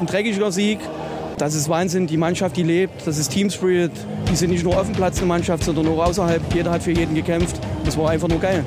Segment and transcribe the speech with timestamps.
[0.00, 0.78] Ein dreckiger Sieg,
[1.36, 2.06] das ist Wahnsinn.
[2.06, 3.92] Die Mannschaft, die lebt, das ist Team Spirit.
[4.30, 6.42] Die sind nicht nur auf dem Platz eine Mannschaft, sondern auch außerhalb.
[6.54, 7.60] Jeder hat für jeden gekämpft.
[7.84, 8.64] Das war einfach nur geil.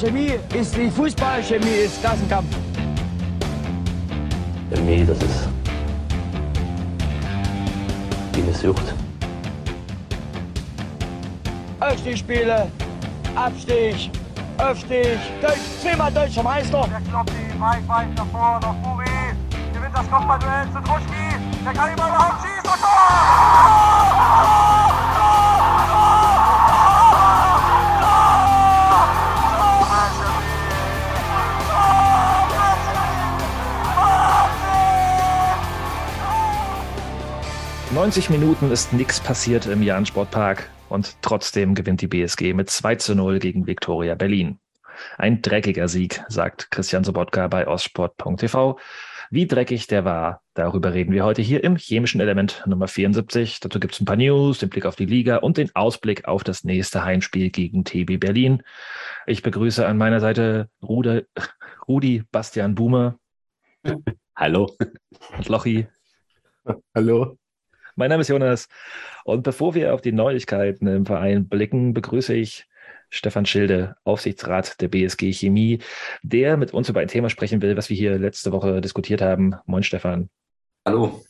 [0.00, 2.48] Chemie ist nicht Fußball, Chemie ist Klassenkampf.
[4.70, 5.48] Chemie, das ist
[8.32, 8.94] wie eine Sucht.
[11.80, 12.68] Aufstiegsspiele,
[13.34, 14.10] Abstieg,
[14.56, 16.88] Aufstieg, Deutsch, zweimal deutscher Meister.
[16.90, 18.93] Der Kloppi, weit, weit nach vorne, nach Buri.
[19.94, 21.38] Das Kopfballduell zu Druschki.
[21.64, 22.54] Der kann ihn überhaupt schießen.
[37.88, 42.68] Und Neunzig Minuten ist nichts passiert im Jahn Sportpark und trotzdem gewinnt die BSG mit
[42.68, 44.58] 2 zu 0 gegen Viktoria Berlin.
[45.18, 48.76] Ein dreckiger Sieg, sagt Christian Sobotka bei ostsport.tv.
[49.34, 53.58] Wie dreckig der war, darüber reden wir heute hier im chemischen Element Nummer 74.
[53.58, 56.44] Dazu gibt es ein paar News, den Blick auf die Liga und den Ausblick auf
[56.44, 58.62] das nächste Heimspiel gegen TB Berlin.
[59.26, 61.26] Ich begrüße an meiner Seite Rude,
[61.88, 63.18] Rudi Bastian Buhme.
[64.36, 64.76] Hallo.
[65.36, 65.88] Und Lochi.
[66.94, 67.36] Hallo.
[67.96, 68.68] Mein Name ist Jonas.
[69.24, 72.68] Und bevor wir auf die Neuigkeiten im Verein blicken, begrüße ich
[73.14, 75.78] Stefan Schilde, Aufsichtsrat der BSG Chemie,
[76.24, 79.54] der mit uns über ein Thema sprechen will, was wir hier letzte Woche diskutiert haben.
[79.66, 80.28] Moin, Stefan.
[80.84, 81.22] Hallo.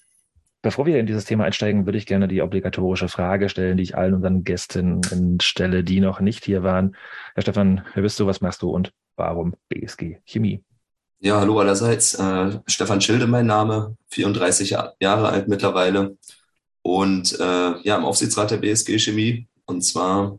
[0.63, 3.99] Bevor wir in dieses Thema einsteigen, würde ich gerne die obligatorische Frage stellen, die ich
[3.99, 5.03] allen unseren Gästen
[5.43, 6.97] stelle, die noch nicht hier waren.
[7.35, 10.65] Herr Stefan, wer bist du, was machst du und warum BSG Chemie?
[11.21, 12.15] Ja, hallo allerseits.
[12.15, 16.17] Äh, Stefan Schilde mein Name, 34 Jahre alt mittlerweile
[16.81, 17.43] und äh,
[17.83, 20.39] ja, im Aufsichtsrat der BSG Chemie und zwar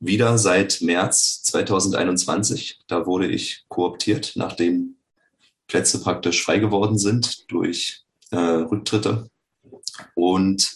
[0.00, 2.80] wieder seit März 2021.
[2.86, 4.96] Da wurde ich kooptiert, nachdem
[5.68, 9.28] Plätze praktisch frei geworden sind durch äh, Rücktritte.
[10.14, 10.72] Und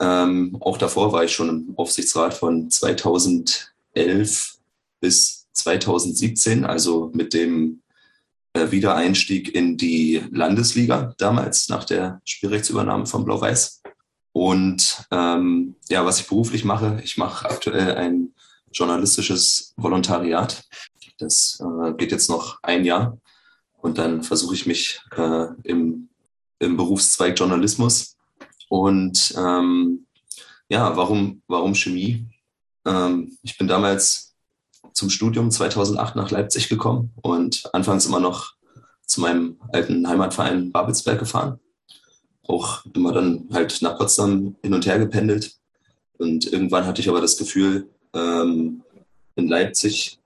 [0.00, 4.56] ähm, auch davor war ich schon im Aufsichtsrat von 2011
[5.00, 7.82] bis 2017, also mit dem
[8.54, 13.81] äh, Wiedereinstieg in die Landesliga damals nach der Spielrechtsübernahme von Blau-Weiß.
[14.32, 18.34] Und ähm, ja, was ich beruflich mache, ich mache aktuell ein
[18.72, 20.64] journalistisches Volontariat.
[21.18, 23.18] Das äh, geht jetzt noch ein Jahr
[23.80, 26.08] und dann versuche ich mich äh, im,
[26.58, 28.16] im Berufszweig Journalismus.
[28.68, 30.06] Und ähm,
[30.68, 32.26] ja, warum, warum Chemie?
[32.86, 34.34] Ähm, ich bin damals
[34.94, 38.54] zum Studium 2008 nach Leipzig gekommen und anfangs immer noch
[39.06, 41.60] zu meinem alten Heimatverein Babelsberg gefahren
[42.46, 45.54] auch immer dann halt nach Potsdam hin und her gependelt.
[46.18, 48.82] Und irgendwann hatte ich aber das Gefühl, ähm,
[49.36, 50.18] in Leipzig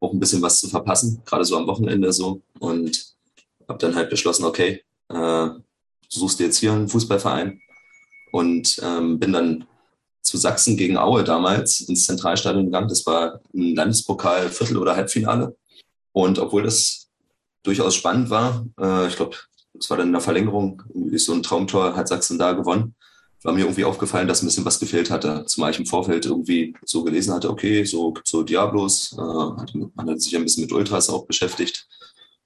[0.00, 2.40] auch ein bisschen was zu verpassen, gerade so am Wochenende so.
[2.58, 3.14] Und
[3.68, 5.60] habe dann halt beschlossen, okay, äh, du
[6.08, 7.60] suchst dir jetzt hier einen Fußballverein.
[8.32, 9.66] Und ähm, bin dann
[10.20, 12.88] zu Sachsen gegen Aue damals ins Zentralstadion gegangen.
[12.88, 15.56] Das war ein Landespokal Viertel- oder Halbfinale.
[16.12, 17.08] Und obwohl das
[17.62, 19.36] durchaus spannend war, äh, ich glaube,
[19.78, 22.94] das war dann in der Verlängerung, irgendwie so ein Traumtor hat Sachsen da gewonnen.
[23.42, 25.44] War mir irgendwie aufgefallen, dass ein bisschen was gefehlt hatte.
[25.46, 30.10] Zumal ich im Vorfeld irgendwie so gelesen hatte, okay, so gibt so Diablos, äh, man
[30.10, 31.86] hat sich ein bisschen mit Ultras auch beschäftigt.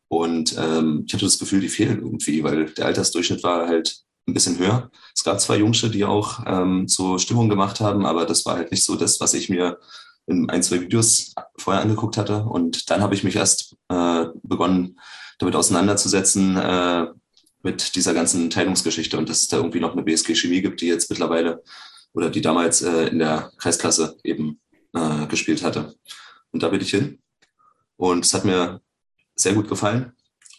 [0.08, 4.34] Und ähm, ich hatte das Gefühl, die fehlen irgendwie, weil der Altersdurchschnitt war halt ein
[4.34, 4.90] bisschen höher.
[5.14, 8.70] Es gab zwei Jungsche, die auch ähm, so Stimmung gemacht haben, aber das war halt
[8.70, 9.78] nicht so das, was ich mir
[10.26, 12.44] in ein, zwei Videos vorher angeguckt hatte.
[12.44, 15.00] Und dann habe ich mich erst äh, begonnen,
[15.38, 17.06] damit auseinanderzusetzen, äh,
[17.62, 20.86] mit dieser ganzen Teilungsgeschichte und dass es da irgendwie noch eine BSG Chemie gibt, die
[20.86, 21.62] jetzt mittlerweile
[22.12, 24.60] oder die damals äh, in der Kreisklasse eben
[24.94, 25.94] äh, gespielt hatte.
[26.50, 27.18] Und da bin ich hin.
[27.96, 28.80] Und es hat mir
[29.34, 30.12] sehr gut gefallen.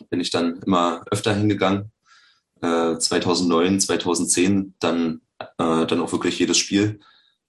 [0.10, 1.92] Bin ich dann immer öfter hingegangen.
[2.62, 7.00] Äh, 2009, 2010 dann, äh, dann auch wirklich jedes Spiel.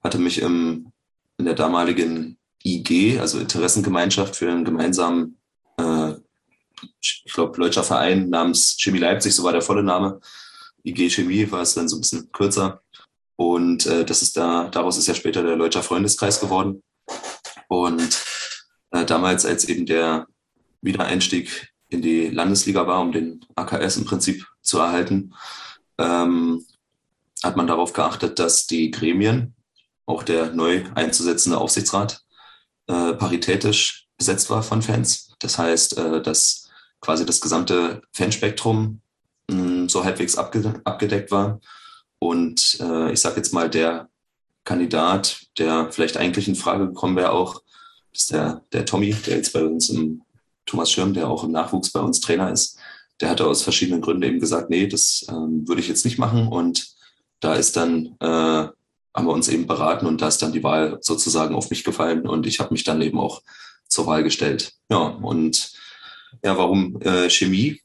[0.02, 0.92] Hatte mich im,
[1.38, 5.38] in der damaligen IG, also Interessengemeinschaft für einen gemeinsamen
[5.78, 6.14] äh,
[7.00, 10.20] ich glaube, deutscher Verein namens Chemie Leipzig, so war der volle Name.
[10.84, 12.82] IG Chemie war es dann so ein bisschen kürzer.
[13.36, 16.82] Und äh, das ist da, daraus ist ja später der Deutscher Freundeskreis geworden.
[17.68, 18.22] Und
[18.90, 20.26] äh, damals, als eben der
[20.82, 25.34] Wiedereinstieg in die Landesliga war, um den AKS im Prinzip zu erhalten,
[25.98, 26.64] ähm,
[27.42, 29.54] hat man darauf geachtet, dass die Gremien,
[30.06, 32.22] auch der neu einzusetzende Aufsichtsrat,
[32.86, 35.34] äh, paritätisch besetzt war von Fans.
[35.38, 36.63] Das heißt, äh, dass
[37.04, 39.00] quasi das gesamte Fanspektrum
[39.50, 41.60] mh, hm, so halbwegs abge abgedeckt war.
[42.18, 44.08] Und äh, ich sage jetzt mal, der
[44.64, 47.62] Kandidat, der vielleicht eigentlich in Frage gekommen wäre, auch,
[48.12, 50.22] ist der, der Tommy, der jetzt bei uns im
[50.64, 52.78] Thomas Schirm, der auch im Nachwuchs bei uns Trainer ist,
[53.20, 56.48] der hatte aus verschiedenen Gründen eben gesagt, nee, das ähm, würde ich jetzt nicht machen.
[56.48, 56.94] Und
[57.40, 58.68] da ist dann, äh,
[59.16, 62.26] haben wir uns eben beraten und da ist dann die Wahl sozusagen auf mich gefallen
[62.26, 63.42] und ich habe mich dann eben auch
[63.86, 64.72] zur Wahl gestellt.
[64.88, 65.73] Ja, und
[66.42, 67.80] ja, warum äh, Chemie?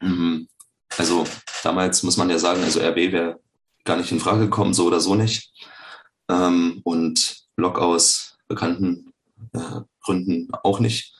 [0.00, 0.48] Mhm.
[0.96, 1.24] Also
[1.62, 3.40] damals muss man ja sagen, also RB wäre
[3.84, 5.52] gar nicht in Frage gekommen, so oder so nicht.
[6.28, 9.12] Ähm, und Lok aus bekannten
[9.52, 11.14] äh, Gründen auch nicht.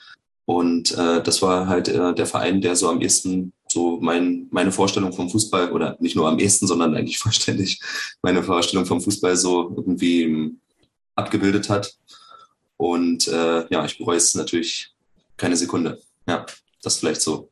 [0.45, 4.73] Und äh, das war halt äh, der Verein, der so am ehesten so mein, meine
[4.73, 7.81] Vorstellung vom Fußball oder nicht nur am ehesten, sondern eigentlich vollständig
[8.23, 10.61] meine Vorstellung vom Fußball so irgendwie ähm,
[11.15, 11.95] abgebildet hat.
[12.77, 14.95] Und äh, ja, ich bereue es natürlich
[15.37, 16.01] keine Sekunde.
[16.29, 16.47] Ja,
[16.83, 17.51] das vielleicht so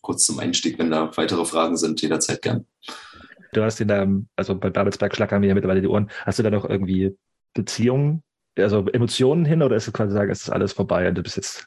[0.00, 0.78] kurz zum Einstieg.
[0.78, 2.66] Wenn da weitere Fragen sind, jederzeit gern.
[3.52, 6.10] Du hast in deinem, also bei Babelsberg schlackern mir ja mittlerweile die Ohren.
[6.24, 7.16] Hast du da noch irgendwie
[7.54, 8.22] Beziehungen,
[8.56, 11.36] also Emotionen hin oder ist es quasi sagen, es ist alles vorbei und du bist
[11.36, 11.66] jetzt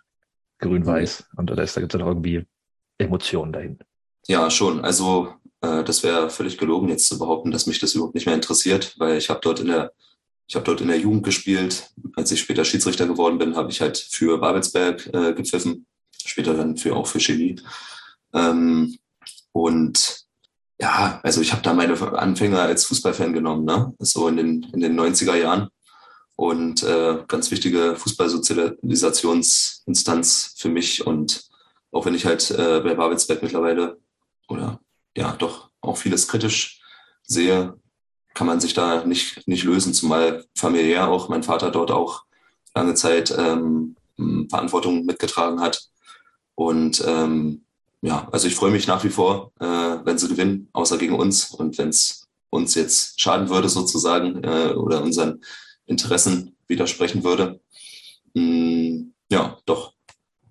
[0.59, 1.39] grün-weiß mhm.
[1.39, 2.45] und oder ist, da gibt es noch irgendwie
[2.97, 3.79] Emotionen dahin?
[4.27, 4.85] Ja, schon.
[4.85, 8.35] Also äh, das wäre völlig gelogen, jetzt zu behaupten, dass mich das überhaupt nicht mehr
[8.35, 9.91] interessiert, weil ich habe dort in der
[10.45, 11.89] ich habe dort in der Jugend gespielt.
[12.15, 15.85] Als ich später Schiedsrichter geworden bin, habe ich halt für Babelsberg äh, gepfiffen.
[16.25, 17.59] Später dann für auch für Chemie.
[18.33, 18.95] Ähm,
[19.51, 20.23] und
[20.79, 23.93] ja, also ich habe da meine Anfänger als Fußballfan genommen, ne?
[23.99, 25.69] So in den, in den 90er Jahren.
[26.35, 31.05] Und äh, ganz wichtige Fußballsozialisationsinstanz für mich.
[31.05, 31.43] Und
[31.91, 33.99] auch wenn ich halt äh, bei Babelsberg mittlerweile
[34.47, 34.79] oder
[35.15, 36.81] ja doch auch vieles kritisch
[37.23, 37.75] sehe,
[38.33, 42.23] kann man sich da nicht, nicht lösen, zumal familiär auch mein Vater dort auch
[42.75, 43.95] lange Zeit ähm,
[44.49, 45.89] Verantwortung mitgetragen hat.
[46.55, 47.63] Und ähm,
[48.01, 51.51] ja, also ich freue mich nach wie vor, äh, wenn sie gewinnen, außer gegen uns.
[51.51, 55.41] Und wenn es uns jetzt schaden würde sozusagen äh, oder unseren
[55.85, 57.59] Interessen widersprechen würde.
[58.33, 59.94] Mm, ja, doch.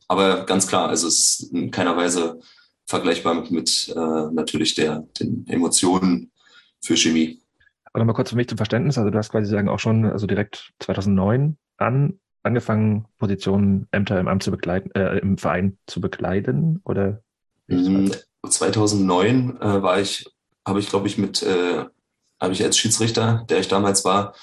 [0.09, 2.41] Aber ganz klar, also es ist in keiner Weise
[2.87, 6.33] vergleichbar mit, mit äh, natürlich der, den Emotionen
[6.85, 7.41] für Chemie.
[7.93, 8.99] Aber mal kurz für mich zum Verständnis.
[8.99, 14.29] Also du hast quasi sagen auch schon, also direkt 2009 an angefangen, Positionen, Ämter im
[14.29, 17.23] Amt zu begleiten, äh, im Verein zu bekleiden oder?
[18.49, 20.27] 2009 mm, äh, war ich,
[20.67, 21.85] habe ich glaube ich mit, äh,
[22.41, 24.35] habe ich als Schiedsrichter, der ich damals war,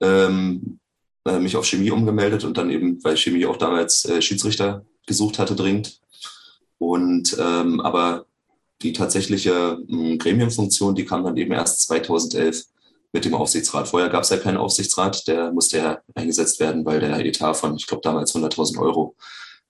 [0.00, 0.78] ähm,
[1.24, 5.38] äh, mich auf Chemie umgemeldet und dann eben, weil Chemie auch damals äh, Schiedsrichter gesucht
[5.38, 6.00] hatte dringend.
[6.78, 8.26] Und ähm, aber
[8.82, 12.66] die tatsächliche mm, Gremienfunktion, die kam dann eben erst 2011
[13.12, 13.88] mit dem Aufsichtsrat.
[13.88, 17.76] Vorher gab es ja keinen Aufsichtsrat, der musste ja eingesetzt werden, weil der Etat von,
[17.76, 19.16] ich glaube, damals 100.000 Euro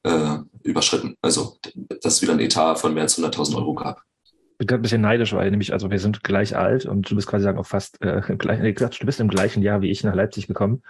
[0.03, 1.17] äh, überschritten.
[1.23, 1.59] Also,
[2.00, 4.03] dass es wieder ein Etat von mehr als 100.000 Euro gab.
[4.59, 7.29] Ich bin ein bisschen neidisch, weil nämlich, also wir sind gleich alt und du bist
[7.29, 10.15] quasi sagen auch fast äh, im gleichen, du bist im gleichen Jahr wie ich nach
[10.15, 10.83] Leipzig gekommen.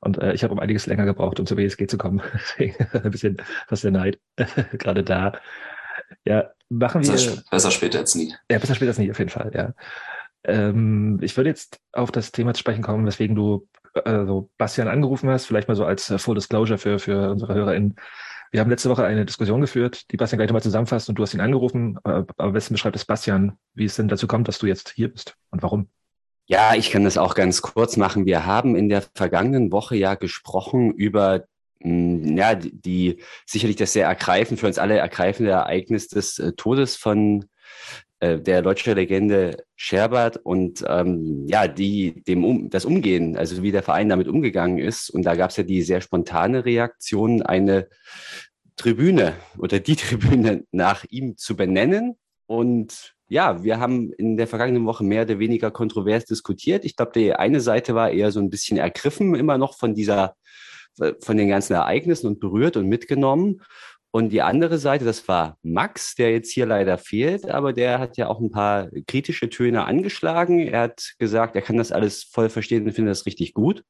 [0.00, 2.22] Und äh, ich habe um einiges länger gebraucht, um zur BSG zu kommen.
[2.34, 3.36] Deswegen ein bisschen
[3.68, 4.18] fast der Neid
[4.72, 5.32] gerade da.
[6.24, 7.12] Ja, machen wir.
[7.12, 8.34] Besser, besser später als nie.
[8.50, 9.74] Ja, besser später als nie, auf jeden Fall, ja.
[10.44, 14.88] Ähm, ich würde jetzt auf das Thema zu sprechen kommen, weswegen du äh, so Bastian
[14.88, 17.96] angerufen hast, vielleicht mal so als äh, Full Disclosure für, für unsere HörerInnen.
[18.52, 21.34] Wir haben letzte Woche eine Diskussion geführt, die Bastian gleich nochmal zusammenfasst und du hast
[21.34, 21.98] ihn angerufen.
[22.04, 24.90] Äh, aber am besten beschreibt es Bastian, wie es denn dazu kommt, dass du jetzt
[24.90, 25.88] hier bist und warum.
[26.46, 28.26] Ja, ich kann das auch ganz kurz machen.
[28.26, 31.44] Wir haben in der vergangenen Woche ja gesprochen über
[31.80, 36.52] hm, ja, die, die sicherlich das sehr ergreifend, für uns alle ergreifende Ereignis des äh,
[36.52, 37.46] Todes von
[38.20, 43.72] äh, der deutsche Legende Sherbert und ähm, ja, die dem um, das Umgehen, also wie
[43.72, 45.08] der Verein damit umgegangen ist.
[45.08, 47.88] Und da gab es ja die sehr spontane Reaktion, eine
[48.76, 52.16] Tribüne oder die Tribüne nach ihm zu benennen.
[52.46, 56.84] Und ja, wir haben in der vergangenen Woche mehr oder weniger kontrovers diskutiert.
[56.84, 60.36] Ich glaube, die eine Seite war eher so ein bisschen ergriffen immer noch von dieser,
[61.20, 63.62] von den ganzen Ereignissen und berührt und mitgenommen.
[64.12, 68.16] Und die andere Seite, das war Max, der jetzt hier leider fehlt, aber der hat
[68.16, 70.58] ja auch ein paar kritische Töne angeschlagen.
[70.58, 73.84] Er hat gesagt, er kann das alles voll verstehen und findet das richtig gut.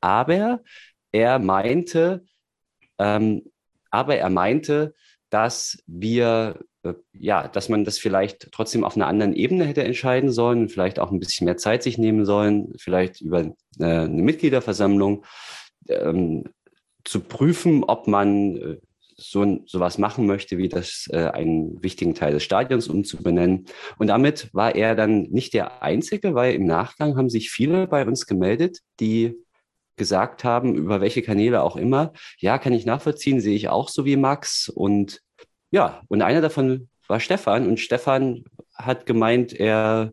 [0.00, 0.60] Aber
[1.12, 2.24] er meinte,
[2.98, 3.42] ähm,
[3.90, 4.94] aber er meinte,
[5.30, 10.30] dass wir, äh, ja, dass man das vielleicht trotzdem auf einer anderen Ebene hätte entscheiden
[10.32, 13.42] sollen, vielleicht auch ein bisschen mehr Zeit sich nehmen sollen, vielleicht über
[13.78, 15.24] äh, eine Mitgliederversammlung
[15.88, 16.44] ähm,
[17.04, 18.76] zu prüfen, ob man äh,
[19.20, 23.66] so sowas machen möchte, wie das äh, einen wichtigen Teil des Stadions umzubenennen.
[23.98, 28.04] Und damit war er dann nicht der Einzige, weil im Nachgang haben sich viele bei
[28.06, 29.34] uns gemeldet, die
[29.96, 34.06] gesagt haben, über welche Kanäle auch immer, ja, kann ich nachvollziehen, sehe ich auch so
[34.06, 34.68] wie Max.
[34.68, 35.20] Und
[35.70, 37.66] ja, und einer davon war Stefan.
[37.68, 40.12] Und Stefan hat gemeint, er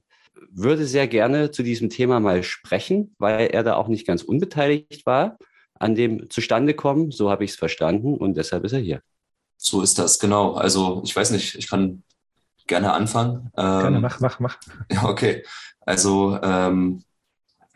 [0.52, 5.06] würde sehr gerne zu diesem Thema mal sprechen, weil er da auch nicht ganz unbeteiligt
[5.06, 5.38] war
[5.79, 7.12] an dem zustande kommen.
[7.12, 9.01] So habe ich es verstanden und deshalb ist er hier.
[9.57, 10.53] So ist das, genau.
[10.53, 12.03] Also ich weiß nicht, ich kann
[12.67, 13.51] gerne anfangen.
[13.57, 14.57] Ähm, gerne, mach, mach, mach.
[14.91, 15.43] Ja, okay.
[15.81, 17.03] Also ähm,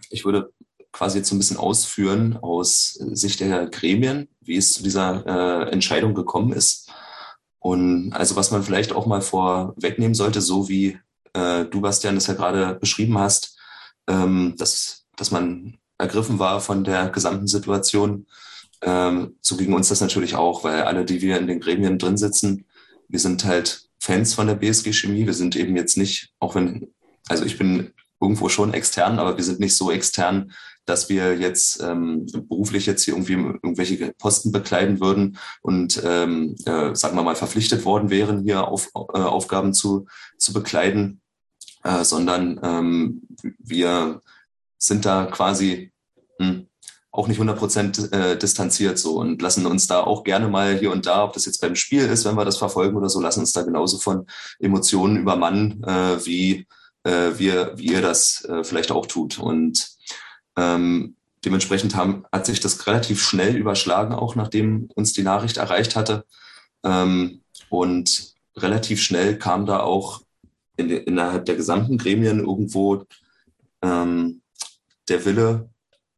[0.10, 0.52] ich würde
[0.92, 5.72] quasi jetzt so ein bisschen ausführen aus Sicht der Gremien, wie es zu dieser äh,
[5.72, 6.92] Entscheidung gekommen ist.
[7.60, 11.00] Und also was man vielleicht auch mal vorwegnehmen sollte, so wie
[11.34, 13.58] äh, du, Bastian, das ja gerade beschrieben hast,
[14.08, 18.26] ähm, dass, dass man ergriffen war von der gesamten Situation.
[18.82, 22.18] Ähm, so ging uns das natürlich auch, weil alle, die wir in den Gremien drin
[22.18, 22.66] sitzen,
[23.08, 25.28] wir sind halt Fans von der BSG Chemie.
[25.28, 26.92] Wir sind eben jetzt nicht, auch wenn,
[27.30, 30.52] also ich bin irgendwo schon extern, aber wir sind nicht so extern,
[30.86, 36.96] dass wir jetzt ähm, beruflich jetzt hier irgendwie irgendwelche Posten bekleiden würden und ähm, äh,
[36.96, 41.22] sagen wir mal verpflichtet worden wären, hier auf, äh, Aufgaben zu, zu bekleiden,
[41.84, 43.22] äh, sondern ähm,
[43.60, 44.22] wir
[44.82, 45.92] sind da quasi
[46.40, 46.68] hm,
[47.12, 50.92] auch nicht 100 Prozent äh, distanziert so und lassen uns da auch gerne mal hier
[50.92, 53.42] und da, ob das jetzt beim Spiel ist, wenn wir das verfolgen oder so, lassen
[53.42, 54.26] uns da genauso von
[54.60, 56.68] Emotionen übermannen, äh, wie,
[57.04, 59.40] äh, wir, wie ihr das äh, vielleicht auch tut.
[59.40, 59.90] Und
[60.58, 65.96] ähm, dementsprechend haben, hat sich das relativ schnell überschlagen, auch nachdem uns die Nachricht erreicht
[65.98, 66.26] hatte.
[66.84, 70.22] Ähm, und relativ schnell kam da auch
[70.78, 73.04] in, innerhalb der gesamten Gremien irgendwo
[73.82, 74.41] ähm,
[75.12, 75.70] der Wille,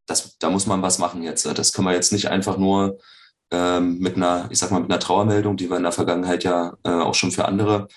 [0.05, 1.45] das, da muss man was machen jetzt.
[1.45, 2.99] Das können wir jetzt nicht einfach nur
[3.51, 6.77] ähm, mit einer, ich sag mal, mit einer Trauermeldung, die wir in der Vergangenheit ja
[6.83, 7.87] äh, auch schon für andere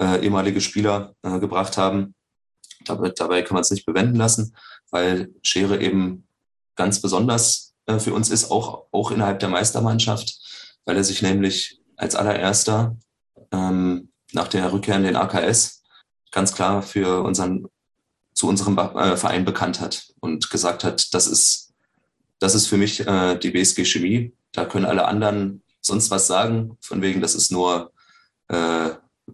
[0.00, 2.14] äh, ehemalige Spieler äh, gebracht haben.
[2.84, 4.54] Dabei, dabei kann man es nicht bewenden lassen,
[4.90, 6.26] weil Schere eben
[6.76, 10.38] ganz besonders äh, für uns ist, auch, auch innerhalb der Meistermannschaft,
[10.86, 12.96] weil er sich nämlich als allererster
[13.52, 15.82] ähm, nach der Rückkehr in den AKS
[16.30, 17.66] ganz klar für unseren
[18.40, 21.74] zu unserem äh, Verein bekannt hat und gesagt hat, das ist,
[22.38, 24.32] das ist für mich äh, die BSG Chemie.
[24.52, 27.92] Da können alle anderen sonst was sagen, von wegen, das ist nur,
[28.48, 28.88] äh,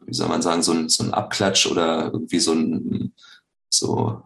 [0.07, 3.13] wie soll man sagen, so ein, so ein Abklatsch oder irgendwie so ein
[3.71, 4.23] so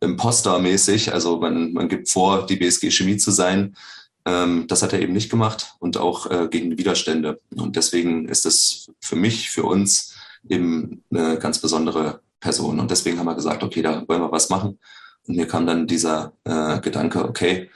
[0.00, 1.12] Imposter-mäßig.
[1.12, 3.76] Also man, man gibt vor, die BSG Chemie zu sein.
[4.24, 7.38] Ähm, das hat er eben nicht gemacht und auch äh, gegen Widerstände.
[7.54, 10.14] Und deswegen ist das für mich, für uns
[10.48, 12.78] eben eine ganz besondere Person.
[12.80, 14.78] Und deswegen haben wir gesagt, okay, da wollen wir was machen.
[15.26, 17.70] Und mir kam dann dieser äh, Gedanke, okay,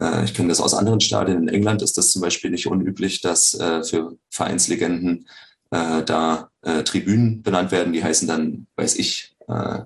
[0.00, 1.42] äh, ich kenne das aus anderen Stadien.
[1.42, 5.28] In England ist das zum Beispiel nicht unüblich, dass äh, für Vereinslegenden
[5.70, 7.92] äh, da äh, Tribünen benannt werden.
[7.92, 9.80] Die heißen dann, weiß ich, äh,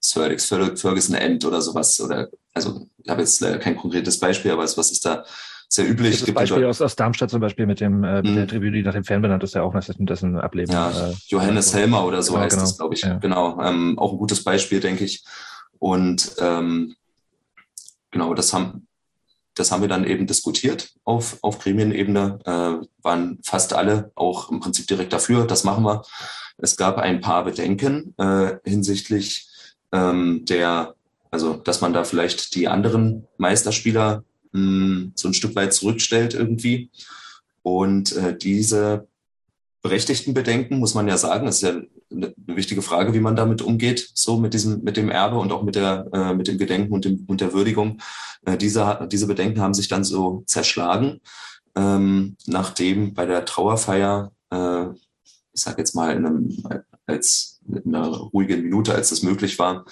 [0.00, 2.00] Sir Alex Ferguson End oder sowas.
[2.00, 5.24] Oder also ich habe jetzt kein konkretes Beispiel, aber was ist da
[5.68, 6.20] sehr üblich.
[6.20, 8.48] Das Beispiel aus, aus Darmstadt zum Beispiel mit dem äh, mit der mhm.
[8.48, 10.72] Tribüne, die nach dem Fan benannt ist, ja auch dessen, dessen Ableben.
[10.72, 12.66] Ja, äh, Johannes Helmer oder so genau, heißt genau.
[12.66, 13.02] das, glaube ich.
[13.02, 13.18] Ja.
[13.18, 15.24] Genau, ähm, auch ein gutes Beispiel, denke ich.
[15.78, 16.94] Und ähm,
[18.10, 18.88] genau, das haben
[19.58, 24.60] das haben wir dann eben diskutiert auf, auf Gremienebene, äh, waren fast alle auch im
[24.60, 26.02] Prinzip direkt dafür, das machen wir.
[26.58, 29.48] Es gab ein paar Bedenken äh, hinsichtlich
[29.92, 30.94] ähm, der,
[31.30, 36.34] also dass man da vielleicht die anderen Meisterspieler mh, hm, so ein Stück weit zurückstellt
[36.34, 36.90] irgendwie.
[37.62, 39.06] Und äh, diese
[39.82, 43.62] berechtigten Bedenken, muss man ja sagen, das ist ja eine wichtige Frage, wie man damit
[43.62, 46.92] umgeht, so mit diesem, mit dem Erbe und auch mit der, äh, mit dem Gedenken
[46.92, 48.00] und, dem, und der Würdigung.
[48.44, 51.20] Äh, diese, diese Bedenken haben sich dann so zerschlagen,
[51.76, 54.86] ähm, nachdem bei der Trauerfeier, äh,
[55.52, 56.64] ich sage jetzt mal in einem,
[57.06, 59.84] als in einer ruhigen Minute, als das möglich war,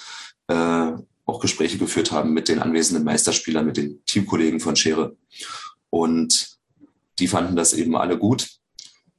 [0.49, 0.93] äh,
[1.27, 5.17] auch Gespräche geführt haben mit den anwesenden Meisterspielern, mit den Teamkollegen von Schere.
[5.91, 6.57] Und
[7.19, 8.49] die fanden das eben alle gut.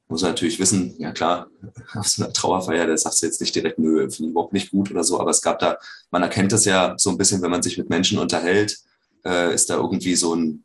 [0.08, 1.48] Muss natürlich wissen, ja klar,
[1.94, 4.70] auf so einer Trauerfeier, da sagst du jetzt nicht direkt, nö, finde ich überhaupt nicht
[4.70, 5.76] gut oder so, aber es gab da,
[6.10, 8.78] man erkennt das ja so ein bisschen, wenn man sich mit Menschen unterhält,
[9.24, 10.64] äh, ist da irgendwie so ein,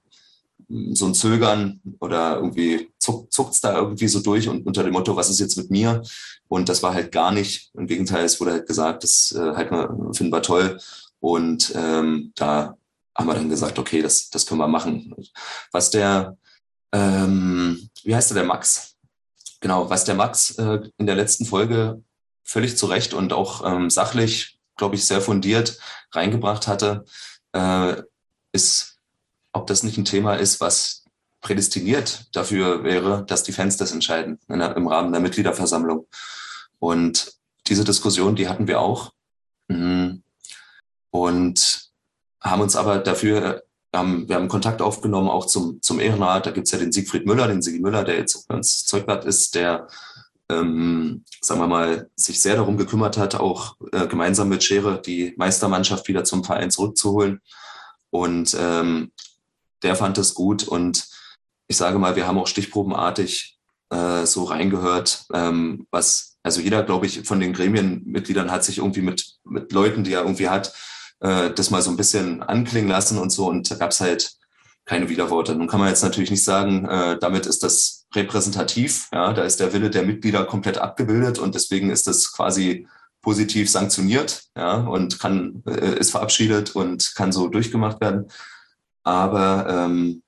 [0.93, 5.15] so ein Zögern oder irgendwie zuckt es da irgendwie so durch und unter dem Motto,
[5.15, 6.01] was ist jetzt mit mir?
[6.47, 7.71] Und das war halt gar nicht.
[7.73, 9.69] Im Gegenteil, es wurde halt gesagt, das äh, halt
[10.15, 10.79] finden wir toll.
[11.23, 12.75] Und ähm, da
[13.15, 15.15] haben wir dann gesagt, okay, das, das können wir machen.
[15.71, 16.35] Was der,
[16.91, 18.97] ähm, wie heißt der, der Max?
[19.61, 22.03] Genau, was der Max äh, in der letzten Folge
[22.43, 25.79] völlig zu Recht und auch ähm, sachlich, glaube ich, sehr fundiert
[26.11, 27.05] reingebracht hatte,
[27.53, 28.01] äh,
[28.51, 28.99] ist,
[29.53, 31.05] ob das nicht ein Thema ist, was
[31.39, 36.05] prädestiniert dafür wäre, dass die Fans das entscheiden der, im Rahmen der Mitgliederversammlung.
[36.79, 37.31] Und
[37.67, 39.13] diese Diskussion, die hatten wir auch.
[39.69, 40.22] Mhm
[41.13, 41.91] und
[42.41, 46.47] haben uns aber dafür, ähm, wir haben Kontakt aufgenommen auch zum, zum Ehrenrat.
[46.47, 49.53] Da gibt's ja den Siegfried Müller, den Sigi Müller, der jetzt bei uns Zeugblatt ist,
[49.53, 49.87] der,
[50.49, 55.35] ähm, sagen wir mal, sich sehr darum gekümmert hat, auch äh, gemeinsam mit Schere die
[55.37, 57.41] Meistermannschaft wieder zum Verein zurückzuholen.
[58.09, 59.11] Und ähm,
[59.83, 60.67] der fand es gut.
[60.67, 61.07] Und
[61.67, 63.59] ich sage mal, wir haben auch stichprobenartig
[63.91, 69.03] äh, so reingehört, ähm, was Also jeder, glaube ich, von den Gremienmitgliedern hat sich irgendwie
[69.03, 70.73] mit, mit Leuten, die er irgendwie hat,
[71.23, 73.47] äh, das mal so ein bisschen anklingen lassen und so.
[73.47, 74.37] Und da gab es halt
[74.85, 75.55] keine Widerworte.
[75.55, 79.07] Nun kann man jetzt natürlich nicht sagen, äh, damit ist das repräsentativ.
[79.13, 82.87] Ja, da ist der Wille der Mitglieder komplett abgebildet und deswegen ist das quasi
[83.21, 88.27] positiv sanktioniert ja, und kann, äh, ist verabschiedet und kann so durchgemacht werden.
[89.03, 90.21] Aber ähm,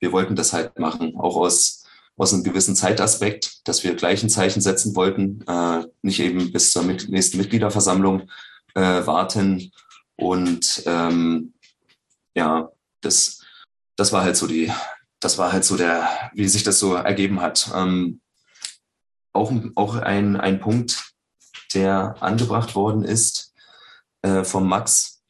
[0.00, 1.84] wir wollten das halt machen, auch aus,
[2.16, 6.72] aus einem gewissen Zeitaspekt, dass wir gleich ein Zeichen setzen wollten, äh, nicht eben bis
[6.72, 8.28] zur mit, nächsten Mitgliederversammlung
[8.74, 9.70] äh, warten.
[10.16, 11.54] Und ähm,
[12.34, 13.44] ja, das,
[13.96, 14.72] das war halt so die,
[15.20, 17.70] das war halt so der, wie sich das so ergeben hat.
[17.74, 18.20] Ähm,
[19.32, 21.14] auch, auch ein, ein Punkt,
[21.74, 23.52] der angebracht worden ist
[24.22, 25.22] äh, vom Max,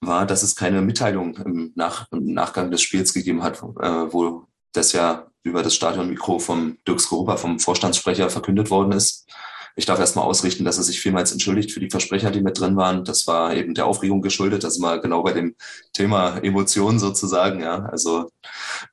[0.00, 4.46] war, dass es keine Mitteilung im, Nach im Nachgang des Spiels gegeben hat, äh, wo
[4.72, 9.28] das ja über das Stadionmikro vom Dirk Skorupa, vom Vorstandssprecher, verkündet worden ist.
[9.76, 12.76] Ich darf erstmal ausrichten, dass er sich vielmals entschuldigt für die Versprecher, die mit drin
[12.76, 13.04] waren.
[13.04, 14.64] Das war eben der Aufregung geschuldet.
[14.64, 15.56] Das ist mal genau bei dem
[15.92, 17.60] Thema Emotionen sozusagen.
[17.60, 18.30] Ja, also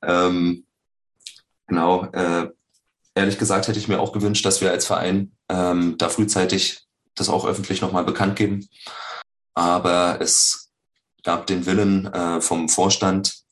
[0.02, 0.64] ähm,
[1.66, 2.06] genau.
[2.12, 2.48] Äh,
[3.14, 7.28] ehrlich gesagt hätte ich mir auch gewünscht, dass wir als Verein ähm, da frühzeitig das
[7.28, 8.68] auch öffentlich nochmal bekannt geben.
[9.54, 10.70] Aber es
[11.22, 13.42] gab den Willen äh, vom Vorstand,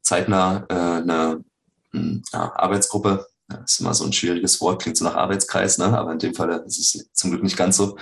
[0.00, 1.44] zeitnah äh, eine,
[1.92, 3.26] hm, ja, Arbeitsgruppe,
[3.60, 5.96] das ist immer so ein schwieriges Wort, klingt so nach Arbeitskreis, ne?
[5.96, 7.96] aber in dem Fall ist es zum Glück nicht ganz so,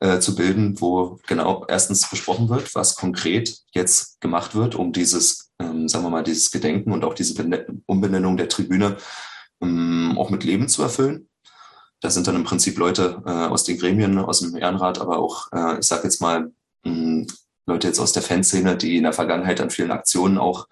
[0.00, 5.50] äh, zu bilden, wo genau erstens besprochen wird, was konkret jetzt gemacht wird, um dieses,
[5.58, 7.34] ähm, sagen wir mal, dieses Gedenken und auch diese
[7.86, 8.96] Umbenennung der Tribüne
[9.60, 11.28] ähm, auch mit Leben zu erfüllen.
[12.00, 15.48] Da sind dann im Prinzip Leute äh, aus den Gremien, aus dem Ehrenrat, aber auch,
[15.52, 16.50] äh, ich sage jetzt mal,
[16.84, 17.26] mh, hm,
[17.66, 20.66] Leute jetzt aus der Fanszene, die in der Vergangenheit an vielen Aktionen auch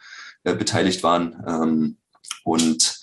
[0.45, 1.37] äh, beteiligt waren.
[1.47, 1.97] Ähm,
[2.45, 2.98] und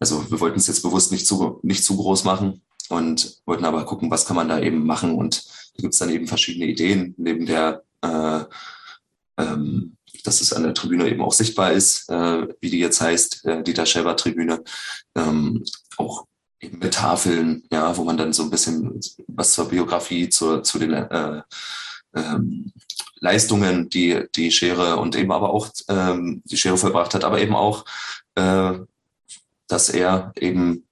[0.00, 3.84] also wir wollten es jetzt bewusst nicht zu, nicht zu groß machen und wollten aber
[3.84, 5.14] gucken, was kann man da eben machen.
[5.14, 5.44] Und
[5.76, 8.44] da gibt es dann eben verschiedene Ideen, neben der, äh,
[9.38, 13.44] ähm, dass es an der Tribüne eben auch sichtbar ist, äh, wie die jetzt heißt,
[13.46, 14.62] äh, Dieter Schäber Tribüne,
[15.14, 15.64] ähm,
[15.96, 16.26] auch
[16.60, 20.78] eben mit Tafeln, ja, wo man dann so ein bisschen was zur Biografie, zur, zu
[20.78, 21.42] den äh,
[22.14, 22.72] ähm,
[23.20, 27.54] Leistungen, die die Schere und eben aber auch ähm, die Schere vollbracht hat, aber eben
[27.54, 27.84] auch,
[28.34, 28.74] äh,
[29.68, 30.86] dass er eben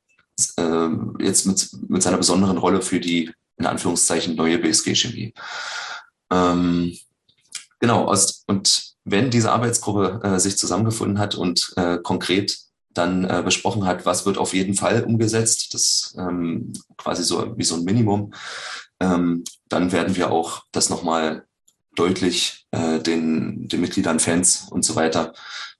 [0.56, 0.88] äh,
[1.20, 5.34] jetzt mit, mit seiner besonderen Rolle für die in Anführungszeichen neue BSG-Chemie.
[6.30, 6.96] Ähm,
[7.78, 12.58] genau, aus, und wenn diese Arbeitsgruppe äh, sich zusammengefunden hat und äh, konkret
[12.94, 17.64] dann äh, besprochen hat, was wird auf jeden Fall umgesetzt, das ähm, quasi so wie
[17.64, 18.32] so ein Minimum,
[19.00, 21.46] ähm, dann werden wir auch das nochmal
[21.94, 25.32] deutlich äh, den, den Mitgliedern, Fans und so weiter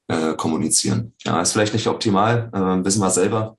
[0.09, 1.15] äh, kommunizieren.
[1.25, 3.57] Ja, ist vielleicht nicht optimal, äh, wissen wir selber,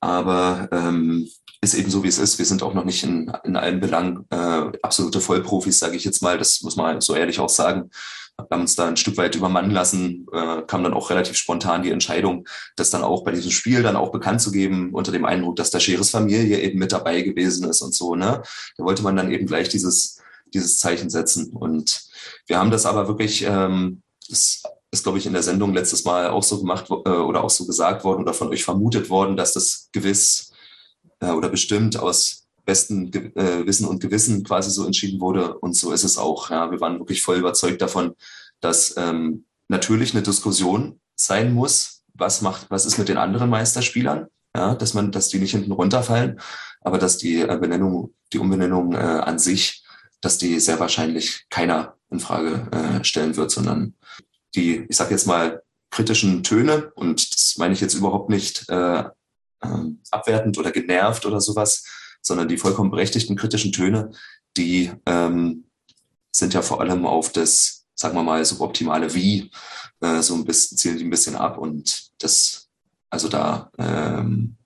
[0.00, 1.28] aber ähm,
[1.64, 2.38] ist eben so, wie es ist.
[2.38, 6.22] Wir sind auch noch nicht in, in allen Belangen äh, absolute Vollprofis, sage ich jetzt
[6.22, 6.38] mal.
[6.38, 7.90] Das muss man so ehrlich auch sagen.
[8.36, 11.82] Wir haben uns da ein Stück weit übermannen lassen, äh, kam dann auch relativ spontan
[11.82, 15.24] die Entscheidung, das dann auch bei diesem Spiel dann auch bekannt zu geben, unter dem
[15.24, 18.16] Eindruck, dass der Scheres Familie eben mit dabei gewesen ist und so.
[18.16, 18.42] Ne?
[18.76, 20.20] Da wollte man dann eben gleich dieses,
[20.52, 21.52] dieses Zeichen setzen.
[21.54, 22.02] Und
[22.46, 24.62] wir haben das aber wirklich, ähm, das
[24.94, 27.66] ist, glaube ich, in der Sendung letztes Mal auch so gemacht äh, oder auch so
[27.66, 30.52] gesagt worden oder von euch vermutet worden, dass das gewiss
[31.20, 35.58] äh, oder bestimmt aus besten äh, Wissen und Gewissen quasi so entschieden wurde.
[35.58, 36.50] Und so ist es auch.
[36.50, 36.70] Ja.
[36.70, 38.14] Wir waren wirklich voll überzeugt davon,
[38.60, 42.02] dass ähm, natürlich eine Diskussion sein muss.
[42.14, 44.28] Was macht, was ist mit den anderen Meisterspielern?
[44.56, 46.38] Ja, dass man, dass die nicht hinten runterfallen,
[46.80, 49.82] aber dass die äh, Benennung, die Umbenennung äh, an sich,
[50.20, 53.94] dass die sehr wahrscheinlich keiner in Frage äh, stellen wird, sondern
[54.54, 59.00] die, ich sage jetzt mal, kritischen Töne, und das meine ich jetzt überhaupt nicht äh,
[59.00, 59.06] äh,
[60.10, 61.84] abwertend oder genervt oder sowas,
[62.20, 64.10] sondern die vollkommen berechtigten kritischen Töne,
[64.56, 65.64] die ähm,
[66.32, 69.50] sind ja vor allem auf das, sagen wir mal, suboptimale Wie
[70.00, 72.68] äh, so ein bisschen, zielen die ein bisschen ab und das,
[73.10, 74.56] also da, ähm,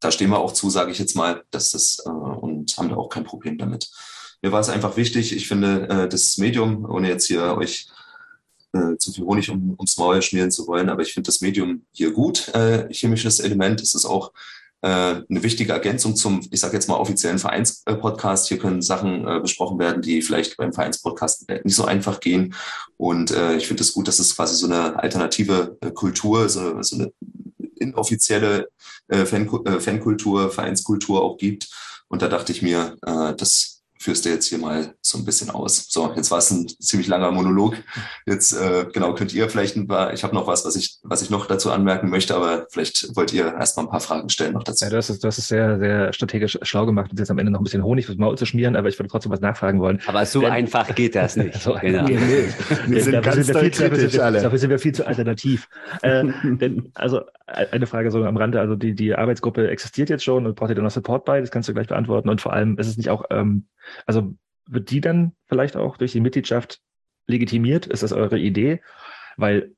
[0.00, 2.96] da stehen wir auch zu, sage ich jetzt mal, dass das äh, und haben da
[2.96, 3.90] auch kein Problem damit.
[4.42, 7.88] Mir war es einfach wichtig, ich finde, äh, das Medium, ohne jetzt hier euch
[8.72, 11.82] äh, zu viel Honig um, ums Maul schmieren zu wollen, aber ich finde das Medium
[11.92, 13.80] hier gut, äh, chemisches Element.
[13.80, 14.32] Es ist auch
[14.82, 18.48] äh, eine wichtige Ergänzung zum, ich sage jetzt mal, offiziellen Vereinspodcast.
[18.48, 22.54] Hier können Sachen äh, besprochen werden, die vielleicht beim Vereinspodcast nicht so einfach gehen.
[22.96, 26.48] Und äh, ich finde es das gut, dass es quasi so eine alternative äh, Kultur,
[26.48, 27.12] so, so eine
[27.76, 28.68] inoffizielle
[29.08, 31.70] äh, Fan, äh, Fankultur, Vereinskultur auch gibt.
[32.08, 33.71] Und da dachte ich mir, äh, das
[34.02, 35.86] führst du jetzt hier mal so ein bisschen aus.
[35.88, 37.76] So, jetzt war es ein ziemlich langer Monolog.
[38.26, 41.22] Jetzt äh, genau könnt ihr vielleicht ein paar, ich habe noch was, was ich, was
[41.22, 44.54] ich noch dazu anmerken möchte, aber vielleicht wollt ihr erst mal ein paar Fragen stellen
[44.54, 44.84] noch dazu.
[44.84, 47.52] Ja, du hast es, du hast es sehr, sehr strategisch schlau gemacht, jetzt am Ende
[47.52, 50.00] noch ein bisschen Honig fürs Maul zu schmieren, aber ich würde trotzdem was nachfragen wollen.
[50.06, 51.54] Aber so Denn, einfach geht das nicht.
[51.62, 52.02] so genau.
[52.04, 52.48] nee, nee.
[52.86, 54.42] Wir sind ganz sind wir viel, kritisch alle.
[54.42, 55.68] Dafür sind wir viel zu alternativ.
[56.02, 60.46] äh, denn, also eine Frage so am Rande, also die, die Arbeitsgruppe existiert jetzt schon
[60.46, 61.40] und braucht ihr dann noch Support bei?
[61.40, 62.28] Das kannst du gleich beantworten.
[62.28, 63.66] Und vor allem ist es nicht auch, ähm,
[64.06, 64.34] also
[64.66, 66.80] wird die dann vielleicht auch durch die Mitgliedschaft
[67.26, 67.86] legitimiert?
[67.86, 68.80] Ist das eure Idee?
[69.36, 69.72] Weil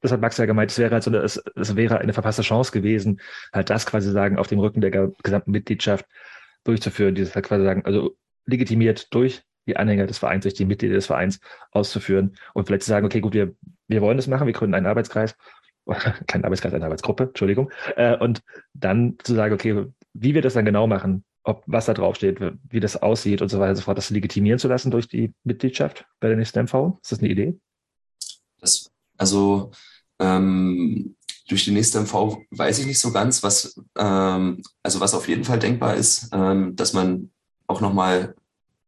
[0.00, 2.42] das hat Max ja gemeint, es wäre halt so eine, es, es wäre eine verpasste
[2.42, 3.20] Chance gewesen,
[3.52, 6.06] halt das quasi sagen, auf dem Rücken der gesamten Mitgliedschaft
[6.64, 10.94] durchzuführen, dieses halt quasi sagen, also legitimiert durch die Anhänger des Vereins, durch die Mitglieder
[10.94, 13.54] des Vereins auszuführen und vielleicht zu sagen, okay, gut, wir,
[13.86, 15.36] wir wollen das machen, wir gründen einen Arbeitskreis,
[16.26, 18.42] keinen Arbeitskreis, eine Arbeitsgruppe, Entschuldigung, äh, und
[18.74, 22.80] dann zu sagen, okay, wie wir das dann genau machen, ob was da draufsteht, wie
[22.80, 26.06] das aussieht und so weiter und so fort, das legitimieren zu lassen durch die Mitgliedschaft
[26.20, 26.98] bei der nächsten MV?
[27.02, 27.58] Ist das eine Idee?
[28.60, 29.72] Das, also
[30.18, 31.16] ähm,
[31.48, 35.44] durch die nächste MV weiß ich nicht so ganz, was ähm, also was auf jeden
[35.44, 37.30] Fall denkbar ist, ähm, dass man
[37.66, 38.34] auch nochmal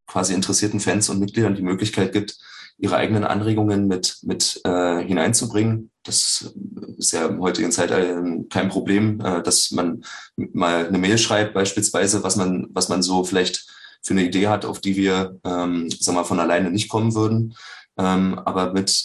[0.06, 2.38] quasi interessierten Fans und Mitgliedern die Möglichkeit gibt,
[2.78, 5.90] ihre eigenen Anregungen mit, mit äh, hineinzubringen.
[6.02, 6.54] Das
[6.98, 10.04] ist ja im heutigen Zeitalter kein Problem, äh, dass man
[10.36, 13.66] mal eine Mail schreibt, beispielsweise, was man, was man so vielleicht
[14.02, 17.56] für eine Idee hat, auf die wir, ähm, sag mal, von alleine nicht kommen würden.
[17.96, 19.04] Ähm, aber mit,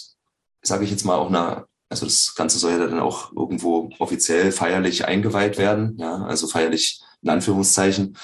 [0.62, 4.52] sage ich jetzt mal, auch einer, also das Ganze soll ja dann auch irgendwo offiziell
[4.52, 8.16] feierlich eingeweiht werden, ja, also feierlich in Anführungszeichen.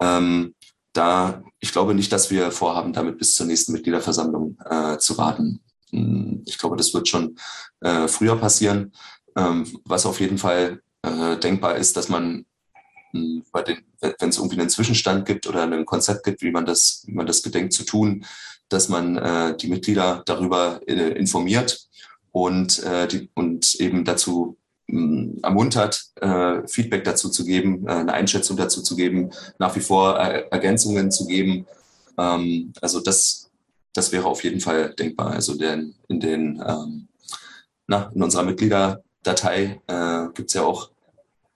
[0.00, 0.54] Ähm,
[0.92, 5.60] da, ich glaube nicht, dass wir vorhaben, damit bis zur nächsten Mitgliederversammlung äh, zu warten.
[5.90, 7.36] Hm, ich glaube, das wird schon
[7.80, 8.92] äh, früher passieren.
[9.36, 12.46] Ähm, was auf jeden Fall äh, denkbar ist, dass man,
[13.12, 17.14] hm, wenn es irgendwie einen Zwischenstand gibt oder ein Konzept gibt, wie man das, wie
[17.14, 18.24] man das gedenkt zu tun,
[18.68, 21.88] dass man äh, die Mitglieder darüber äh, informiert
[22.32, 28.12] und, äh, die, und eben dazu ähm, ermuntert, äh, Feedback dazu zu geben, äh, eine
[28.12, 31.66] Einschätzung dazu zu geben, nach wie vor äh, Ergänzungen zu geben.
[32.18, 33.50] Ähm, also das,
[33.92, 35.32] das wäre auf jeden Fall denkbar.
[35.32, 37.08] Also den, in den ähm,
[37.88, 40.90] na, in unserer Mitgliederdatei äh, gibt es ja auch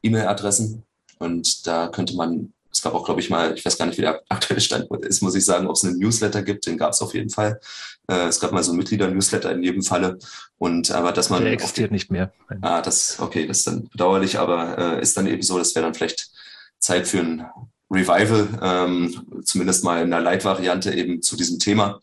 [0.02, 0.82] E-Mail-Adressen
[1.18, 4.02] und da könnte man es gab auch, glaube ich, mal, ich weiß gar nicht, wie
[4.02, 7.02] der aktuelle Stand ist, muss ich sagen, ob es einen Newsletter gibt, den gab es
[7.02, 7.60] auf jeden Fall.
[8.08, 10.18] Äh, es gab mal so ein Mitglieder-Newsletter in jedem Falle.
[10.58, 11.44] Und aber dass man.
[11.44, 12.32] Der existiert die, nicht mehr.
[12.62, 15.84] Ah, das, okay, das ist dann bedauerlich, aber äh, ist dann eben so, das wäre
[15.84, 16.30] dann vielleicht
[16.78, 17.46] Zeit für ein
[17.90, 22.00] Revival, ähm, zumindest mal in der Leitvariante eben zu diesem Thema.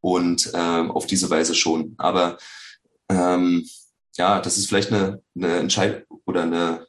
[0.00, 1.94] Und ähm, auf diese Weise schon.
[1.98, 2.38] Aber
[3.08, 3.66] ähm,
[4.16, 6.85] ja, das ist vielleicht eine, eine Entscheidung oder eine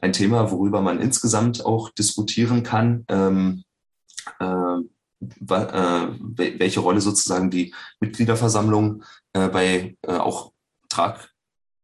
[0.00, 3.64] ein Thema, worüber man insgesamt auch diskutieren kann, ähm,
[4.40, 4.78] äh,
[5.20, 10.52] äh, welche Rolle sozusagen die Mitgliederversammlung äh, bei äh, auch
[10.88, 11.30] Trag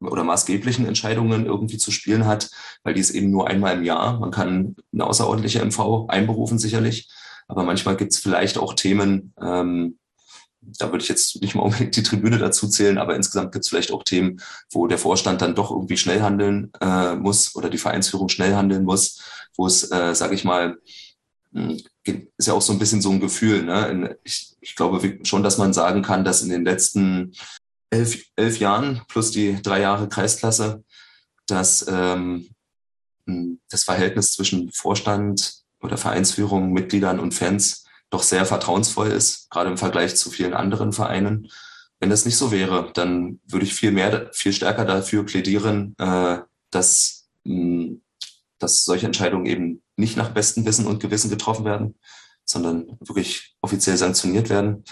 [0.01, 2.51] oder maßgeblichen Entscheidungen irgendwie zu spielen hat,
[2.83, 4.19] weil die ist eben nur einmal im Jahr.
[4.21, 7.11] Man kann eine außerordentliche MV einberufen sicherlich,
[7.49, 9.99] aber manchmal gibt es vielleicht auch Themen, ähm,
[10.79, 13.69] da würde ich jetzt nicht mal unbedingt die Tribüne dazu zählen, aber insgesamt gibt es
[13.69, 17.79] vielleicht auch Themen, wo der Vorstand dann doch irgendwie schnell handeln äh, muss oder die
[17.79, 19.21] Vereinsführung schnell handeln muss,
[19.57, 20.79] wo es, äh, sage ich mal,
[21.53, 21.81] hm,
[22.37, 23.63] ist ja auch so ein bisschen so ein Gefühl.
[23.63, 24.19] Ne?
[24.25, 27.33] Ich, ich glaube schon, dass man sagen kann, dass in den letzten
[27.91, 30.85] elf, elf Jahren plus die drei Jahre Kreisklasse,
[31.47, 32.49] dass ähm,
[33.27, 37.84] hm, das Verhältnis zwischen Vorstand oder Vereinsführung, Mitgliedern und Fans
[38.15, 41.51] doch sehr vertrauensvoll ist, gerade im Vergleich zu vielen anderen Vereinen.
[42.01, 46.39] Wenn das nicht so wäre, dann würde ich viel mehr, viel stärker dafür plädieren, äh,
[46.71, 48.03] dass, mh, hm,
[48.59, 51.99] dass solche Entscheidungen eben nicht nach bestem Wissen und Gewissen getroffen werden,
[52.45, 54.85] sondern wirklich offiziell sanktioniert werden.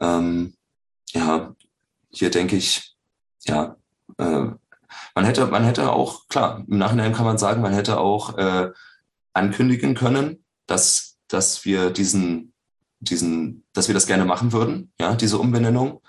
[0.00, 0.54] Ähm,
[1.12, 1.54] ja,
[2.10, 2.96] hier denke ich,
[3.46, 3.76] ja,
[4.18, 4.46] äh,
[5.14, 8.70] man hätte, man hätte auch, klar, im Nachhinein kann man sagen, man hätte auch äh,
[9.32, 12.52] ankündigen können, dass, dass wir diesen
[13.00, 16.00] diesen, dass wir das gerne machen würden, ja, diese Umbenennung,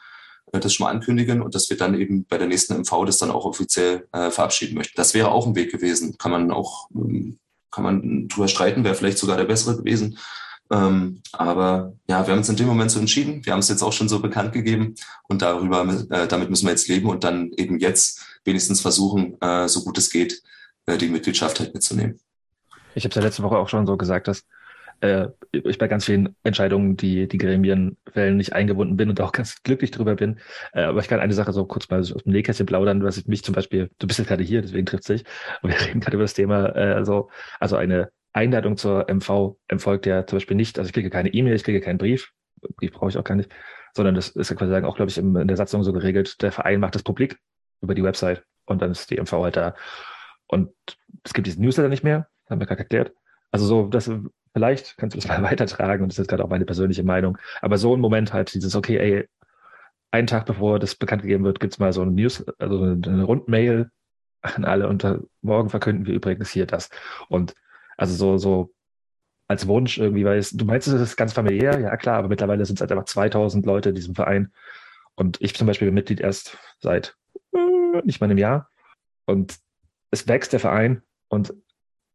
[0.52, 3.18] äh, das schon mal ankündigen und dass wir dann eben bei der nächsten MV das
[3.18, 4.94] dann auch offiziell äh, verabschieden möchten.
[4.96, 6.18] Das wäre auch ein Weg gewesen.
[6.18, 7.40] Kann man auch, ähm,
[7.72, 10.18] kann man drüber streiten, wäre vielleicht sogar der bessere gewesen.
[10.72, 13.44] Ähm, aber ja, wir haben uns in dem Moment so entschieden.
[13.44, 14.96] Wir haben es jetzt auch schon so bekannt gegeben
[15.28, 19.68] und darüber, äh, damit müssen wir jetzt leben und dann eben jetzt wenigstens versuchen, äh,
[19.68, 20.44] so gut es geht,
[20.86, 22.20] äh, die Mitgliedschaft halt mitzunehmen.
[22.94, 24.44] Ich habe es ja letzte Woche auch schon so gesagt, dass
[25.02, 29.32] äh, ich bei ganz vielen Entscheidungen, die die Gremien fällen, nicht eingebunden bin und auch
[29.32, 30.40] ganz glücklich drüber bin.
[30.74, 33.28] Äh, aber ich kann eine Sache so kurz mal aus dem Nähkästchen plaudern, was ich
[33.28, 35.24] mich zum Beispiel, du bist jetzt gerade hier, deswegen trifft sich,
[35.62, 40.06] und wir reden gerade über das Thema, äh, so, also eine Einladung zur MV erfolgt
[40.06, 42.32] ja zum Beispiel nicht, also ich kriege keine E-Mail, ich kriege keinen Brief,
[42.76, 43.50] Brief brauche ich auch gar nicht,
[43.96, 46.80] sondern das ist ja quasi auch, glaube ich, in der Satzung so geregelt, der Verein
[46.80, 47.40] macht das publik
[47.82, 49.76] über die Website und dann ist die MV halt da.
[50.48, 50.72] Und
[51.24, 53.14] es gibt diesen Newsletter nicht mehr, haben wir gerade erklärt.
[53.52, 54.12] Also so, das
[54.54, 57.38] vielleicht kannst du das mal weitertragen und das ist gerade auch meine persönliche Meinung.
[57.62, 59.30] Aber so ein Moment halt, dieses, okay, ey,
[60.12, 63.92] einen Tag bevor das bekannt gegeben wird, gibt's mal so ein News, also eine Rundmail
[64.42, 65.06] an alle und
[65.42, 66.90] morgen verkünden wir übrigens hier das.
[67.28, 67.54] Und
[67.98, 68.74] also so, so
[69.48, 72.66] als Wunsch irgendwie, weil es, du meinst, es ist ganz familiär, ja klar, aber mittlerweile
[72.66, 74.52] sind es halt einfach 2000 Leute in diesem Verein.
[75.16, 77.18] Und ich zum Beispiel bin Mitglied erst seit
[77.54, 78.70] äh, nicht mal einem Jahr.
[79.26, 79.58] Und
[80.12, 81.02] es wächst der Verein.
[81.28, 81.54] Und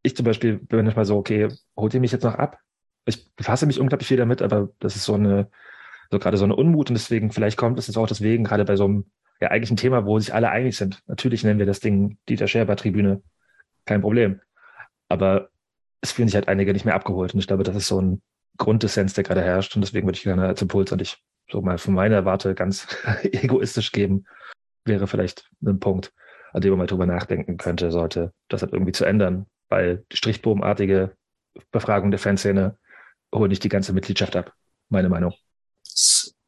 [0.04, 2.58] ich zum Beispiel bin manchmal so, okay, holt ihr mich jetzt noch ab?
[3.06, 5.50] Ich befasse mich unglaublich viel damit, aber das ist so eine,
[6.10, 8.76] so gerade so eine Unmut und deswegen, vielleicht kommt es jetzt auch deswegen, gerade bei
[8.76, 9.06] so einem,
[9.40, 11.02] ja, eigentlich Thema, wo sich alle einig sind.
[11.06, 13.22] Natürlich nennen wir das Ding Dieter Scherber Tribüne.
[13.86, 14.40] Kein Problem.
[15.08, 15.48] Aber
[16.00, 17.34] es fühlen sich halt einige nicht mehr abgeholt.
[17.34, 18.22] Und ich glaube, das ist so ein
[18.58, 19.74] Grundessenz, der gerade herrscht.
[19.74, 22.86] Und deswegen würde ich gerne als Impuls an dich so mal von meiner Warte ganz
[23.22, 24.26] egoistisch geben,
[24.84, 26.12] wäre vielleicht ein Punkt,
[26.52, 29.46] an dem man mal drüber nachdenken könnte, sollte das halt irgendwie zu ändern.
[29.74, 31.16] Weil strichbogenartige
[31.72, 32.78] Befragung der Fanszene
[33.34, 34.52] holt nicht die ganze Mitgliedschaft ab,
[34.88, 35.34] meine Meinung.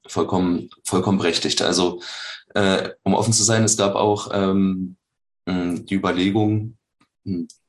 [0.06, 1.60] vollkommen, vollkommen berechtigt.
[1.60, 2.00] Also,
[2.54, 4.96] äh, um offen zu sein, es gab auch ähm,
[5.48, 6.76] die Überlegung,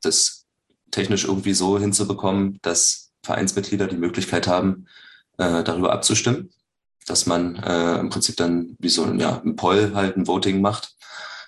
[0.02, 0.46] das
[0.91, 4.86] technisch irgendwie so hinzubekommen, dass Vereinsmitglieder die Möglichkeit haben,
[5.39, 6.52] äh, darüber abzustimmen,
[7.08, 10.62] dass man äh, im Prinzip dann wie so ein, ja, ein Poll halt ein Voting
[10.62, 10.96] macht.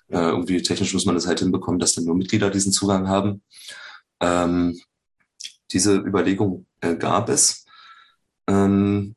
[0.08, 3.44] Äh, irgendwie technisch muss man das halt hinbekommen, dass dann nur Mitglieder diesen Zugang haben.
[4.20, 4.80] Ähm,
[5.72, 7.66] diese Überlegung äh, gab es.
[8.48, 9.16] Ähm,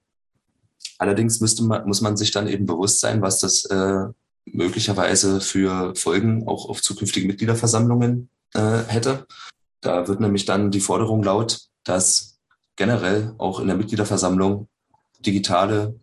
[0.98, 4.04] allerdings müsste man, muss man sich dann eben bewusst sein, was das äh,
[4.44, 9.26] möglicherweise für Folgen auch auf zukünftige Mitgliederversammlungen äh, hätte.
[9.80, 12.38] Da wird nämlich dann die Forderung laut, dass
[12.76, 14.68] generell auch in der Mitgliederversammlung
[15.20, 15.98] digitale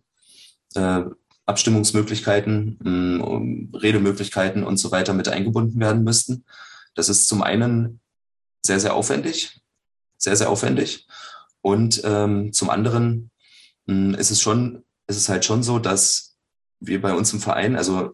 [0.74, 1.02] äh,
[1.46, 6.44] Abstimmungsmöglichkeiten, mh, Redemöglichkeiten und so weiter mit eingebunden werden müssten.
[6.94, 7.99] Das ist zum einen
[8.70, 9.60] sehr, sehr aufwendig,
[10.16, 11.08] sehr, sehr aufwendig.
[11.60, 13.32] Und ähm, zum anderen
[13.86, 16.36] mh, ist es schon, ist es halt schon so, dass
[16.78, 18.12] wir bei uns im Verein, also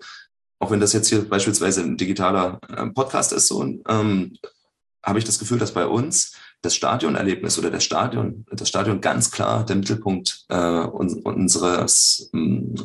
[0.59, 4.38] auch wenn das jetzt hier beispielsweise ein digitaler äh, Podcast ist, so, ähm,
[5.03, 9.31] habe ich das Gefühl, dass bei uns das Stadionerlebnis oder der Stadion, das Stadion ganz
[9.31, 12.83] klar der Mittelpunkt äh, unseres, äh,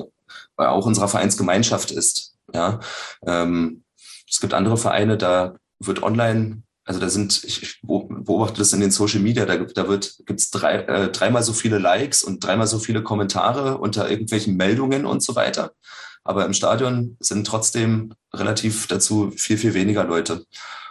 [0.57, 2.35] auch unserer Vereinsgemeinschaft ist.
[2.53, 2.81] Ja,
[3.25, 3.85] ähm,
[4.29, 8.79] es gibt andere Vereine, da wird online, also da sind, ich, ich beobachte das in
[8.79, 12.67] den Social Media, da, da wird gibt's drei, äh, dreimal so viele Likes und dreimal
[12.67, 15.73] so viele Kommentare unter irgendwelchen Meldungen und so weiter.
[16.23, 20.45] Aber im Stadion sind trotzdem relativ dazu viel, viel weniger Leute.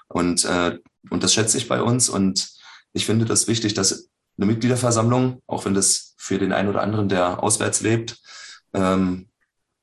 [0.09, 2.09] Und äh, und das schätze ich bei uns.
[2.09, 2.51] Und
[2.93, 7.09] ich finde das wichtig, dass eine Mitgliederversammlung, auch wenn das für den einen oder anderen,
[7.09, 8.19] der auswärts lebt,
[8.75, 9.29] ähm,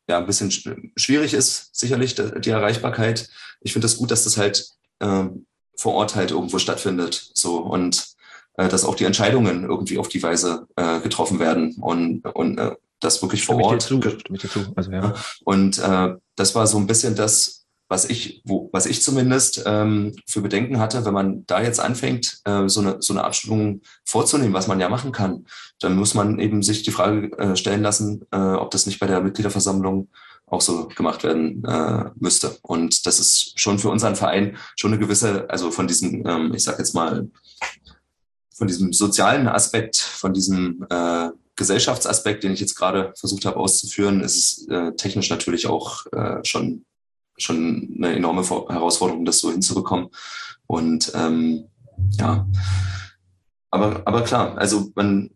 [0.10, 3.30] ja, ein bisschen schwierig ist, sicherlich die Erreichbarkeit.
[3.60, 4.70] Ich finde das gut, dass das halt
[5.02, 5.46] ähm,
[5.78, 7.32] vor Ort halt irgendwo stattfindet.
[7.34, 8.18] So und
[8.58, 12.76] äh, dass auch die Entscheidungen irgendwie auf die Weise äh, getroffen werden und, und äh,
[13.00, 13.84] das wirklich vor Ort.
[13.84, 14.02] Zu.
[14.76, 15.14] Also, ja.
[15.46, 20.14] Und äh, das war so ein bisschen das, was ich, wo, was ich zumindest ähm,
[20.26, 24.54] für Bedenken hatte, wenn man da jetzt anfängt, äh, so, eine, so eine Abstimmung vorzunehmen,
[24.54, 25.46] was man ja machen kann,
[25.80, 29.08] dann muss man eben sich die Frage äh, stellen lassen, äh, ob das nicht bei
[29.08, 30.10] der Mitgliederversammlung
[30.48, 32.58] auch so gemacht werden äh, müsste.
[32.62, 36.64] Und das ist schon für unseren Verein schon eine gewisse, also von diesem, ähm, ich
[36.64, 37.30] sag jetzt mal,
[38.56, 44.22] von diesem sozialen Aspekt, von diesem äh, Gesellschaftsaspekt, den ich jetzt gerade versucht habe auszuführen,
[44.22, 46.86] ist es äh, technisch natürlich auch äh, schon
[47.38, 50.10] schon eine enorme Herausforderung, das so hinzubekommen.
[50.66, 51.66] Und ähm,
[52.20, 52.48] ja,
[53.70, 55.32] aber, aber klar, also man,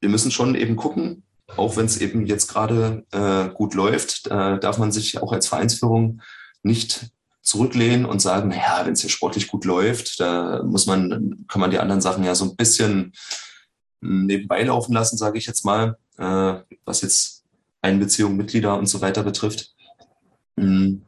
[0.00, 1.22] wir müssen schon eben gucken,
[1.56, 5.48] auch wenn es eben jetzt gerade äh, gut läuft, äh, darf man sich auch als
[5.48, 6.20] Vereinsführung
[6.62, 7.10] nicht
[7.42, 11.70] zurücklehnen und sagen, naja, wenn es hier sportlich gut läuft, da muss man, kann man
[11.70, 13.12] die anderen Sachen ja so ein bisschen
[14.00, 17.44] nebenbei laufen lassen, sage ich jetzt mal, äh, was jetzt
[17.80, 19.74] Einbeziehung, Mitglieder und so weiter betrifft.
[20.58, 21.02] Hm,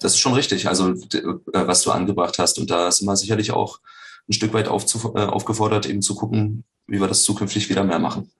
[0.00, 1.22] das ist schon richtig, also äh,
[1.52, 2.58] was du angebracht hast.
[2.58, 3.80] Und da sind wir sicherlich auch
[4.28, 8.30] ein Stück weit äh, aufgefordert, eben zu gucken, wie wir das zukünftig wieder mehr machen.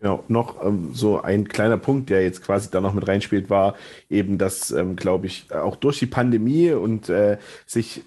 [0.00, 3.74] Genau, noch ähm, so ein kleiner Punkt, der jetzt quasi da noch mit reinspielt, war
[4.08, 7.36] eben, dass, ähm, glaube ich, auch durch die Pandemie und äh,
[7.66, 8.02] sich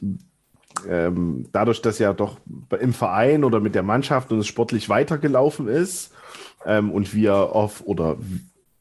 [0.90, 2.38] ähm, dadurch, dass ja doch
[2.80, 6.14] im Verein oder mit der Mannschaft und es sportlich weitergelaufen ist
[6.66, 8.18] ähm, und wir auf oder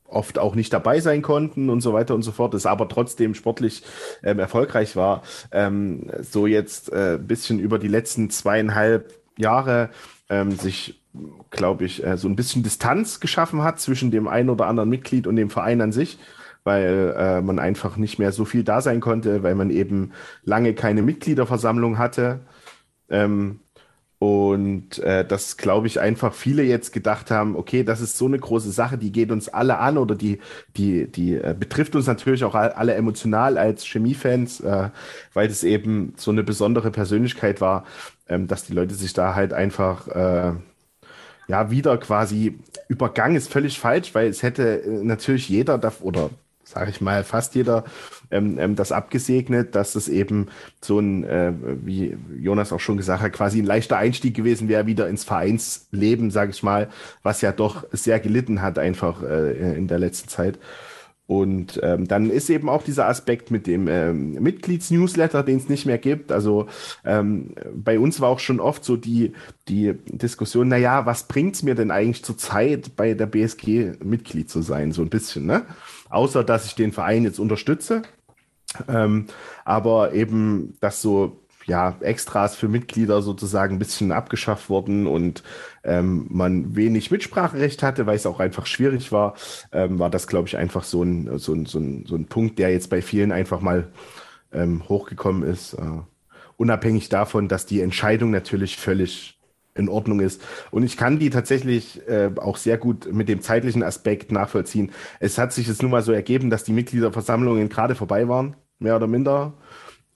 [0.07, 3.35] oft auch nicht dabei sein konnten und so weiter und so fort, es aber trotzdem
[3.35, 3.83] sportlich
[4.23, 5.23] ähm, erfolgreich war.
[5.53, 9.91] Ähm, so jetzt äh, bisschen über die letzten zweieinhalb Jahre
[10.29, 11.02] ähm, sich,
[11.51, 15.27] glaube ich, äh, so ein bisschen Distanz geschaffen hat zwischen dem einen oder anderen Mitglied
[15.27, 16.19] und dem Verein an sich,
[16.65, 20.13] weil äh, man einfach nicht mehr so viel da sein konnte, weil man eben
[20.45, 22.41] lange keine Mitgliederversammlung hatte.
[23.11, 23.61] Ähm,
[24.23, 28.39] und äh, das, glaube ich, einfach viele jetzt gedacht haben, okay, das ist so eine
[28.39, 30.39] große Sache, die geht uns alle an oder die,
[30.77, 34.91] die, die äh, betrifft uns natürlich auch alle emotional als Chemiefans, äh,
[35.35, 37.85] weil es eben so eine besondere Persönlichkeit war,
[38.29, 40.53] ähm, dass die Leute sich da halt einfach äh,
[41.49, 46.31] ja wieder quasi übergangen ist völlig falsch, weil es hätte äh, natürlich jeder oder
[46.65, 47.85] sage ich mal, fast jeder
[48.31, 50.49] ähm, ähm, das abgesegnet, dass es eben
[50.81, 51.53] so ein, äh,
[51.85, 56.31] wie Jonas auch schon gesagt hat, quasi ein leichter Einstieg gewesen wäre wieder ins Vereinsleben,
[56.31, 56.89] sage ich mal,
[57.23, 60.59] was ja doch sehr gelitten hat einfach äh, in der letzten Zeit.
[61.33, 65.87] Und ähm, dann ist eben auch dieser Aspekt mit dem ähm, Mitgliedsnewsletter, den es nicht
[65.87, 66.31] mehr gibt.
[66.31, 66.67] Also
[67.07, 69.33] ähm, bei uns war auch schon oft so die,
[69.67, 74.61] die Diskussion, naja, was bringt's mir denn eigentlich zur Zeit bei der BSG Mitglied zu
[74.61, 74.93] sein?
[74.93, 75.65] So ein bisschen, ne?
[76.11, 78.03] Außer dass ich den Verein jetzt unterstütze.
[78.87, 79.25] Ähm,
[79.65, 85.43] aber eben, dass so ja, Extras für Mitglieder sozusagen ein bisschen abgeschafft wurden und
[85.85, 89.35] ähm, man wenig Mitspracherecht hatte, weil es auch einfach schwierig war,
[89.73, 92.59] ähm, war das, glaube ich, einfach so ein, so, ein, so, ein, so ein Punkt,
[92.59, 93.89] der jetzt bei vielen einfach mal
[94.53, 95.75] ähm, hochgekommen ist.
[95.75, 96.01] Äh,
[96.57, 99.39] unabhängig davon, dass die Entscheidung natürlich völlig
[99.75, 100.43] in Ordnung ist.
[100.71, 104.93] Und ich kann die tatsächlich äh, auch sehr gut mit dem zeitlichen Aspekt nachvollziehen.
[105.19, 108.97] Es hat sich jetzt nun mal so ergeben, dass die Mitgliederversammlungen gerade vorbei waren, mehr
[108.97, 109.55] oder minder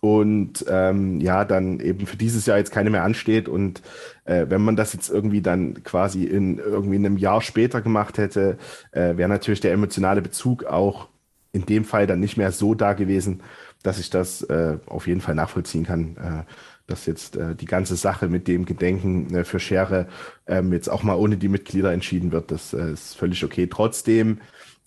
[0.07, 3.49] und ähm, ja, dann eben für dieses Jahr jetzt keine mehr ansteht.
[3.49, 3.83] Und
[4.25, 8.59] äh, wenn man das jetzt irgendwie dann quasi in irgendwie einem Jahr später gemacht hätte,
[8.93, 11.09] äh, wäre natürlich der emotionale Bezug auch
[11.53, 13.43] in dem Fall dann nicht mehr so da gewesen,
[13.83, 16.53] dass ich das äh, auf jeden Fall nachvollziehen kann, äh,
[16.87, 20.09] dass jetzt äh, die ganze Sache mit dem Gedenken äh, für Schere
[20.47, 22.51] ähm, jetzt auch mal ohne die Mitglieder entschieden wird.
[22.51, 23.67] Das ist völlig okay.
[23.69, 24.41] Trotzdem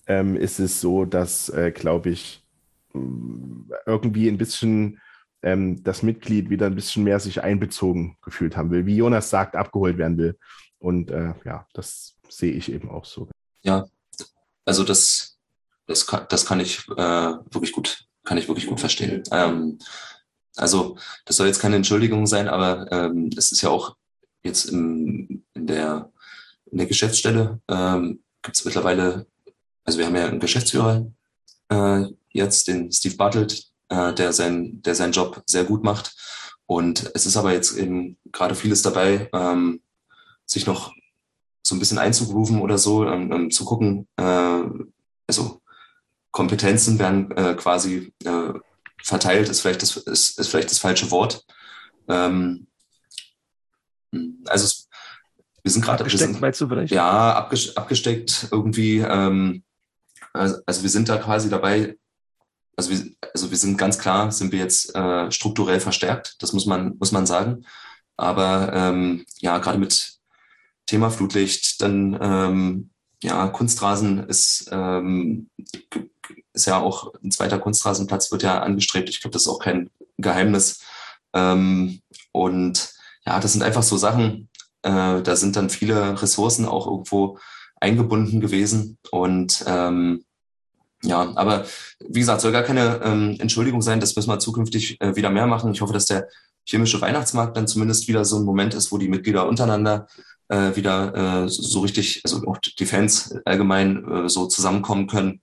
[0.07, 2.43] ähm, ist es so, dass, glaube ich,
[3.85, 4.99] irgendwie ein bisschen
[5.41, 9.55] ähm, das Mitglied wieder ein bisschen mehr sich einbezogen gefühlt haben will, wie Jonas sagt,
[9.55, 10.37] abgeholt werden will.
[10.79, 13.29] Und äh, ja, das sehe ich eben auch so.
[13.61, 13.85] Ja,
[14.65, 15.37] also das,
[15.87, 19.23] das, kann, das kann ich äh, wirklich gut, kann ich wirklich gut verstehen.
[19.31, 19.79] Ähm,
[20.55, 23.95] also das soll jetzt keine Entschuldigung sein, aber ähm, es ist ja auch
[24.43, 26.11] jetzt im, in, der,
[26.71, 29.25] in der Geschäftsstelle ähm, gibt es mittlerweile,
[29.83, 31.05] also wir haben ja einen Geschäftsführer
[31.69, 36.15] äh, jetzt, den Steve Bartelt, äh, der, sein, der seinen Job sehr gut macht.
[36.65, 39.81] Und es ist aber jetzt eben gerade vieles dabei, ähm,
[40.45, 40.93] sich noch
[41.63, 44.63] so ein bisschen einzugrooven oder so, ähm, ähm, zu gucken, äh,
[45.27, 45.61] also
[46.31, 48.53] Kompetenzen werden äh, quasi äh,
[49.03, 51.45] verteilt, ist vielleicht das, ist, ist vielleicht das falsche Wort.
[52.07, 52.67] Ähm,
[54.45, 54.89] also es,
[55.63, 56.93] wir sind gerade abgesteckt, meinst du vielleicht?
[56.93, 57.35] Ja,
[57.75, 58.99] abgesteckt irgendwie.
[58.99, 59.63] Ähm,
[60.33, 61.97] also, also wir sind da quasi dabei,
[62.79, 66.65] also wir, also wir sind ganz klar, sind wir jetzt äh, strukturell verstärkt, das muss
[66.65, 67.65] man, muss man sagen.
[68.15, 70.13] Aber ähm, ja, gerade mit
[70.85, 72.89] Thema Flutlicht, dann ähm,
[73.21, 75.49] ja, Kunstrasen ist, ähm,
[76.53, 79.09] ist ja auch ein zweiter Kunstrasenplatz wird ja angestrebt.
[79.09, 80.81] Ich glaube, das ist auch kein Geheimnis.
[81.33, 82.93] Ähm, und
[83.25, 84.49] ja, das sind einfach so Sachen,
[84.83, 87.37] äh, da sind dann viele Ressourcen auch irgendwo
[87.81, 88.97] eingebunden gewesen.
[89.11, 90.23] Und ähm,
[91.03, 91.65] ja, aber
[92.07, 95.47] wie gesagt, soll gar keine ähm, Entschuldigung sein, das müssen wir zukünftig äh, wieder mehr
[95.47, 95.71] machen.
[95.71, 96.27] Ich hoffe, dass der
[96.65, 100.07] chemische Weihnachtsmarkt dann zumindest wieder so ein Moment ist, wo die Mitglieder untereinander
[100.49, 105.41] äh, wieder äh, so richtig, also auch die Fans allgemein äh, so zusammenkommen können.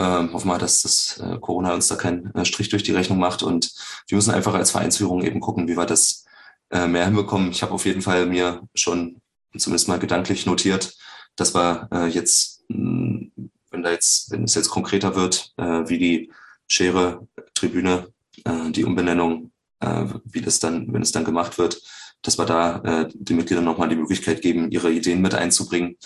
[0.00, 3.18] Ähm, hoffen wir, dass das äh, Corona uns da keinen äh, Strich durch die Rechnung
[3.18, 3.72] macht und
[4.06, 6.24] wir müssen einfach als Vereinsführung eben gucken, wie wir das
[6.70, 7.50] äh, mehr hinbekommen.
[7.50, 9.20] Ich habe auf jeden Fall mir schon
[9.56, 10.96] zumindest mal gedanklich notiert,
[11.34, 13.28] dass wir äh, jetzt mh,
[13.70, 16.32] wenn da jetzt, wenn es jetzt konkreter wird, äh, wie die
[16.66, 18.12] Schere Tribüne,
[18.44, 21.80] äh, die Umbenennung, äh, wie das dann, wenn es dann gemacht wird,
[22.22, 25.96] dass wir da äh, den Mitgliedern nochmal die Möglichkeit geben, ihre Ideen mit einzubringen.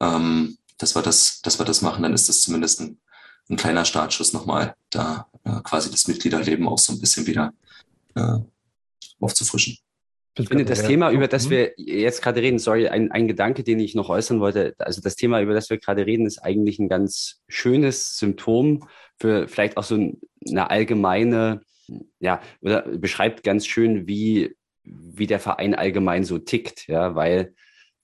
[0.00, 3.00] Ähm, dass wir das, dass wir das machen, dann ist das zumindest ein,
[3.48, 7.52] ein kleiner Startschuss nochmal, da äh, quasi das Mitgliederleben auch so ein bisschen wieder
[8.14, 8.38] äh,
[9.20, 9.78] aufzufrischen.
[10.36, 11.50] Ich finde das Thema, über das mhm.
[11.50, 14.74] wir jetzt gerade reden, sorry, ein, ein Gedanke, den ich noch äußern wollte.
[14.78, 19.46] Also das Thema, über das wir gerade reden, ist eigentlich ein ganz schönes Symptom für
[19.46, 21.60] vielleicht auch so eine allgemeine,
[22.18, 27.54] ja, oder beschreibt ganz schön, wie, wie der Verein allgemein so tickt, ja, weil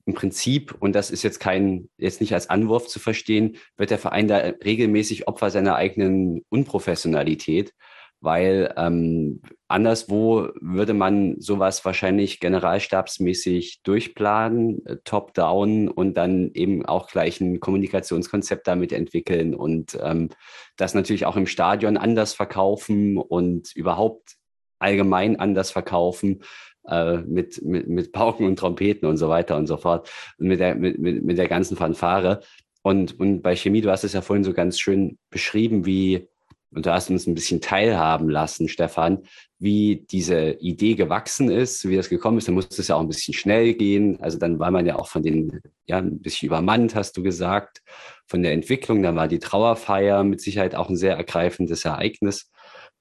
[0.07, 3.99] im Prinzip, und das ist jetzt kein, jetzt nicht als Anwurf zu verstehen, wird der
[3.99, 7.75] Verein da regelmäßig Opfer seiner eigenen Unprofessionalität
[8.21, 17.09] weil ähm, anderswo würde man sowas wahrscheinlich generalstabsmäßig durchplanen, äh, top-down und dann eben auch
[17.09, 20.29] gleich ein Kommunikationskonzept damit entwickeln und ähm,
[20.77, 24.37] das natürlich auch im Stadion anders verkaufen und überhaupt
[24.79, 26.43] allgemein anders verkaufen
[26.89, 30.61] äh, mit, mit, mit Pauken und Trompeten und so weiter und so fort und mit
[30.61, 32.41] der, mit, mit, mit der ganzen Fanfare.
[32.83, 36.30] Und, und bei Chemie, du hast es ja vorhin so ganz schön beschrieben, wie
[36.73, 39.25] und du hast uns ein bisschen teilhaben lassen, Stefan,
[39.59, 42.49] wie diese Idee gewachsen ist, wie das gekommen ist.
[42.49, 44.21] Dann musste es ja auch ein bisschen schnell gehen.
[44.21, 47.83] Also dann war man ja auch von den, ja, ein bisschen übermannt, hast du gesagt,
[48.27, 49.03] von der Entwicklung.
[49.03, 52.51] Dann war die Trauerfeier mit Sicherheit auch ein sehr ergreifendes Ereignis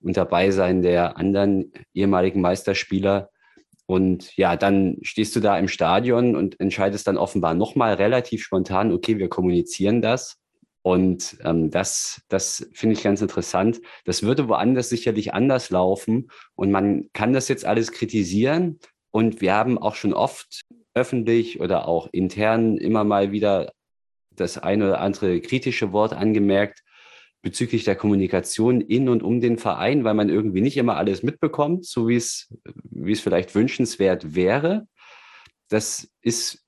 [0.01, 3.29] und dabei sein der anderen ehemaligen Meisterspieler.
[3.85, 8.91] Und ja, dann stehst du da im Stadion und entscheidest dann offenbar nochmal relativ spontan,
[8.91, 10.38] okay, wir kommunizieren das.
[10.81, 13.81] Und ähm, das, das finde ich ganz interessant.
[14.05, 16.29] Das würde woanders sicherlich anders laufen.
[16.55, 18.79] Und man kann das jetzt alles kritisieren.
[19.11, 20.61] Und wir haben auch schon oft
[20.93, 23.71] öffentlich oder auch intern immer mal wieder
[24.31, 26.83] das eine oder andere kritische Wort angemerkt
[27.41, 31.85] bezüglich der Kommunikation in und um den Verein, weil man irgendwie nicht immer alles mitbekommt,
[31.85, 32.53] so wie es,
[32.83, 34.87] wie es vielleicht wünschenswert wäre.
[35.69, 36.65] Das ist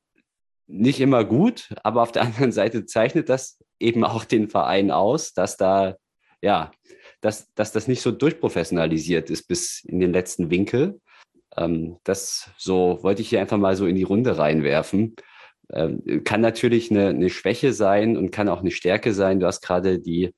[0.68, 5.34] nicht immer gut, aber auf der anderen Seite zeichnet das eben auch den Verein aus,
[5.34, 5.96] dass da,
[6.42, 6.72] ja,
[7.22, 11.00] dass, dass das nicht so durchprofessionalisiert ist bis in den letzten Winkel.
[11.58, 15.16] Ähm, das so wollte ich hier einfach mal so in die Runde reinwerfen.
[15.72, 19.40] Ähm, kann natürlich eine, eine Schwäche sein und kann auch eine Stärke sein.
[19.40, 20.34] Du hast gerade die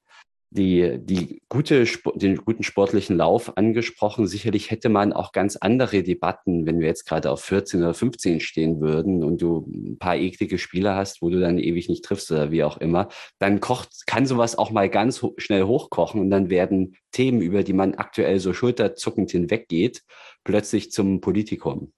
[0.54, 1.86] die, die gute,
[2.16, 4.28] den guten sportlichen Lauf angesprochen.
[4.28, 8.40] Sicherlich hätte man auch ganz andere Debatten, wenn wir jetzt gerade auf 14 oder 15
[8.40, 12.32] stehen würden und du ein paar eklige Spieler hast, wo du dann ewig nicht triffst
[12.32, 13.10] oder wie auch immer.
[13.40, 17.64] Dann kocht, kann sowas auch mal ganz ho schnell hochkochen und dann werden Themen, über
[17.64, 20.04] die man aktuell so schulterzuckend hinweggeht,
[20.44, 21.92] plötzlich zum Politikum.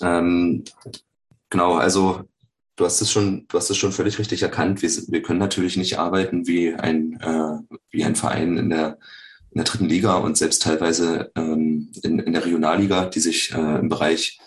[0.00, 0.64] Ähm,
[1.50, 2.22] genau, also
[2.78, 4.80] du hast es schon, du hast es schon völlig richtig erkannt.
[4.82, 8.98] Wir, wir können natürlich nicht arbeiten wie ein, äh, wie ein Verein in der,
[9.50, 13.78] in der dritten Liga und selbst teilweise ähm, in, in der Regionalliga, die sich äh,
[13.80, 14.38] im Bereich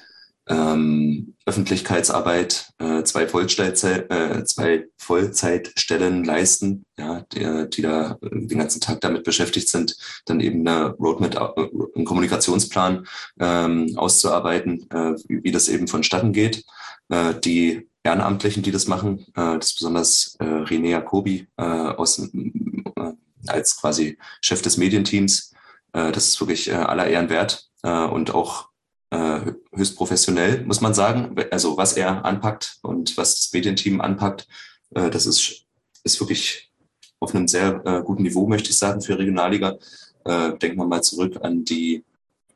[0.48, 8.82] ähm, Öffentlichkeitsarbeit äh, zwei, Vollzeit, äh, zwei Vollzeitstellen leisten, ja, die, die da den ganzen
[8.82, 13.06] Tag damit beschäftigt sind, dann eben eine Roadmap, äh, einen Kommunikationsplan
[13.40, 16.64] ähm, auszuarbeiten, äh, wie, wie das eben vonstatten geht.
[17.10, 19.20] Äh, die Ehrenamtlichen, die das machen.
[19.36, 23.14] Äh, das ist besonders äh, René Jacobi äh, aus, äh,
[23.47, 25.54] als quasi Chef des Medienteams.
[25.93, 28.70] Äh, das ist wirklich äh, aller Ehren wert äh, und auch
[29.12, 29.41] äh,
[29.74, 31.36] höchst professionell, muss man sagen.
[31.52, 34.47] Also was er anpackt und was das Medienteam anpackt,
[34.95, 35.66] äh, das ist,
[36.04, 36.72] ist wirklich
[37.20, 39.78] auf einem sehr äh, guten Niveau, möchte ich sagen, für Regionalliga.
[40.26, 42.04] Äh, denken wir mal zurück an die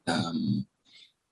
[0.07, 0.65] ähm,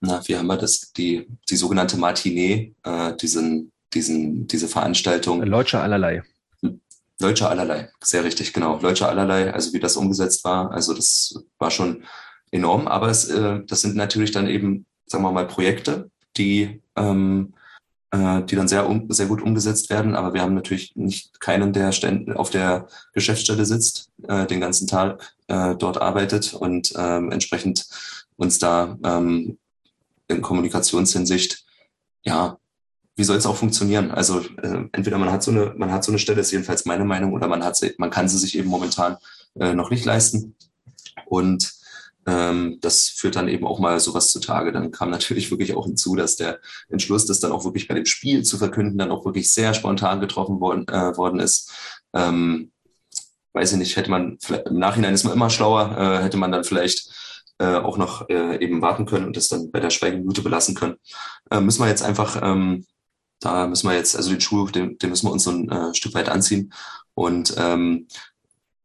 [0.06, 5.44] na, wie haben wir das, die, die sogenannte Matinee, äh, diesen diesen, diese Veranstaltung.
[5.44, 6.24] Leutscher allerlei.
[7.20, 8.80] Leutscher allerlei, sehr richtig, genau.
[8.82, 12.04] Leutscher allerlei, also wie das umgesetzt war, also das war schon
[12.52, 17.54] enorm, aber es, äh, das sind natürlich dann eben, sagen wir mal, Projekte, die, ähm,
[18.12, 21.72] äh, die dann sehr, um, sehr gut umgesetzt werden, aber wir haben natürlich nicht keinen,
[21.72, 27.32] der ständ, auf der Geschäftsstelle sitzt, äh, den ganzen Tag äh, dort arbeitet und ähm,
[27.32, 27.86] entsprechend
[28.38, 29.58] uns da ähm,
[30.28, 31.64] in Kommunikationshinsicht
[32.24, 32.58] ja
[33.16, 34.12] wie soll es auch funktionieren?
[34.12, 37.06] Also äh, entweder man hat so eine, man hat so eine Stelle, ist jedenfalls meine
[37.06, 39.18] Meinung, oder man hat sie, man kann sie sich eben momentan
[39.60, 40.56] äh, noch nicht leisten.
[41.26, 41.72] Und
[42.26, 44.72] ähm, das führt dann eben auch mal sowas zutage.
[44.72, 46.60] Dann kam natürlich wirklich auch hinzu, dass der
[46.90, 50.20] Entschluss, das dann auch wirklich bei dem Spiel zu verkünden, dann auch wirklich sehr spontan
[50.20, 51.72] getroffen worden, äh, worden ist.
[52.14, 52.72] Ähm,
[53.54, 56.64] weiß ich nicht, hätte man im Nachhinein ist man immer schlauer, äh, hätte man dann
[56.64, 57.12] vielleicht
[57.60, 60.96] äh, auch noch äh, eben warten können und das dann bei der Schweigeminute belassen können.
[61.52, 62.86] Äh, müssen wir jetzt einfach ähm,
[63.44, 65.94] da müssen wir jetzt, also den Schuh, den, den müssen wir uns so ein äh,
[65.94, 66.74] Stück weit anziehen.
[67.14, 68.08] Und ähm,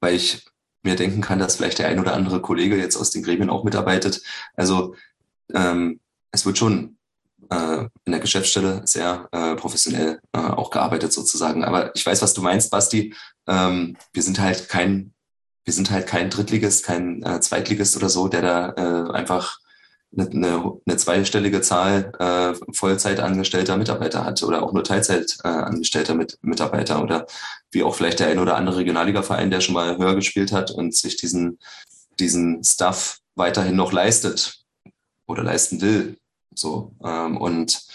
[0.00, 0.44] weil ich
[0.82, 3.64] mir denken kann, dass vielleicht der ein oder andere Kollege jetzt aus den Gremien auch
[3.64, 4.22] mitarbeitet.
[4.54, 4.94] Also
[5.54, 6.00] ähm,
[6.30, 6.98] es wird schon
[7.50, 11.64] äh, in der Geschäftsstelle sehr äh, professionell äh, auch gearbeitet sozusagen.
[11.64, 13.14] Aber ich weiß, was du meinst, Basti.
[13.46, 15.12] Ähm, wir sind halt kein,
[15.64, 19.58] wir sind halt kein Drittligist, kein äh, Zweitligist oder so, der da äh, einfach
[20.16, 27.02] eine, eine zweistellige Zahl äh, Vollzeitangestellter Mitarbeiter hat oder auch nur Teilzeitangestellter äh, mit, Mitarbeiter
[27.02, 27.26] oder
[27.70, 30.94] wie auch vielleicht der ein oder andere Regionalliga-Verein, der schon mal höher gespielt hat und
[30.94, 31.58] sich diesen,
[32.18, 34.64] diesen Stuff weiterhin noch leistet
[35.26, 36.16] oder leisten will.
[36.54, 37.86] So ähm, und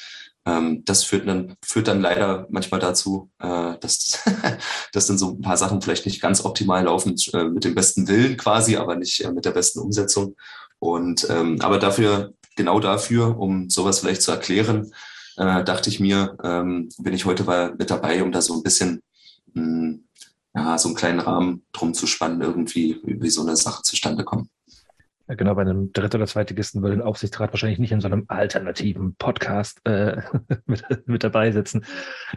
[0.45, 4.19] ähm, das führt dann, führt dann leider manchmal dazu, äh, dass,
[4.91, 8.07] dass dann so ein paar Sachen vielleicht nicht ganz optimal laufen, äh, mit dem besten
[8.07, 10.35] Willen quasi, aber nicht äh, mit der besten Umsetzung.
[10.83, 14.91] Und ähm, aber dafür, genau dafür, um sowas vielleicht zu erklären,
[15.37, 18.63] äh, dachte ich mir, ähm, bin ich heute mal mit dabei, um da so ein
[18.63, 19.01] bisschen
[19.53, 20.03] mh, hm,
[20.53, 24.49] ja, so einen kleinen Rahmen drum zu spannen, irgendwie, wie so eine Sache zustande kommt.
[25.29, 28.25] Ja, genau, bei einem Dritt- oder Zweitligisten würde ein Aufsichtsrat wahrscheinlich nicht in so einem
[28.27, 30.21] alternativen Podcast äh,
[30.65, 31.85] mit, mit dabei sitzen.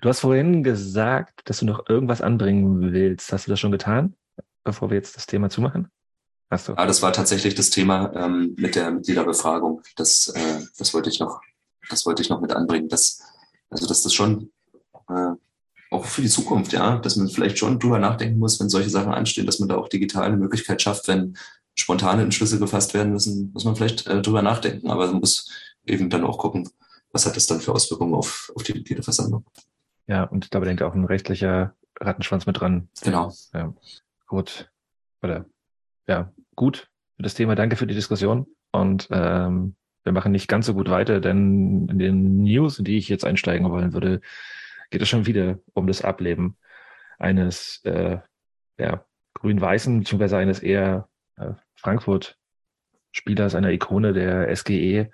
[0.01, 3.32] Du hast vorhin gesagt, dass du noch irgendwas anbringen willst.
[3.32, 4.14] Hast du das schon getan,
[4.62, 5.88] bevor wir jetzt das Thema zumachen?
[6.51, 6.72] Du?
[6.72, 9.82] Ja, das war tatsächlich das Thema ähm, mit der Mitgliederbefragung.
[9.97, 11.40] Das, äh, das wollte ich noch,
[11.90, 12.88] das wollte ich noch mit anbringen.
[12.88, 13.20] Das,
[13.68, 14.53] also, dass das schon
[15.09, 15.32] äh,
[15.90, 19.12] auch für die Zukunft, ja, dass man vielleicht schon drüber nachdenken muss, wenn solche Sachen
[19.12, 21.36] anstehen, dass man da auch digital eine Möglichkeit schafft, wenn
[21.74, 24.90] spontane Entschlüsse gefasst werden müssen, muss man vielleicht äh, drüber nachdenken.
[24.90, 25.51] Aber man muss
[25.84, 26.68] eben dann auch gucken,
[27.12, 29.44] was hat das dann für Auswirkungen auf, auf die Mitgliederversammlung.
[30.07, 32.88] Ja, und da denkt auch ein rechtlicher Rattenschwanz mit dran.
[33.03, 33.32] Genau.
[33.53, 33.74] Ja,
[34.26, 34.70] gut.
[35.22, 35.47] Oder
[36.07, 37.54] ja, gut für das Thema.
[37.54, 38.46] Danke für die Diskussion.
[38.72, 42.96] Und ähm, wir machen nicht ganz so gut weiter, denn in den News, in die
[42.96, 44.20] ich jetzt einsteigen wollen würde,
[44.90, 46.57] geht es schon wieder um das Ableben
[47.18, 48.18] eines äh,
[48.78, 49.04] ja,
[49.34, 55.11] grün-weißen, beziehungsweise eines eher äh, Frankfurt-Spielers, einer Ikone der SGE,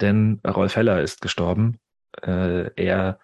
[0.00, 1.78] denn Rolf Heller ist gestorben.
[2.22, 3.20] Äh, er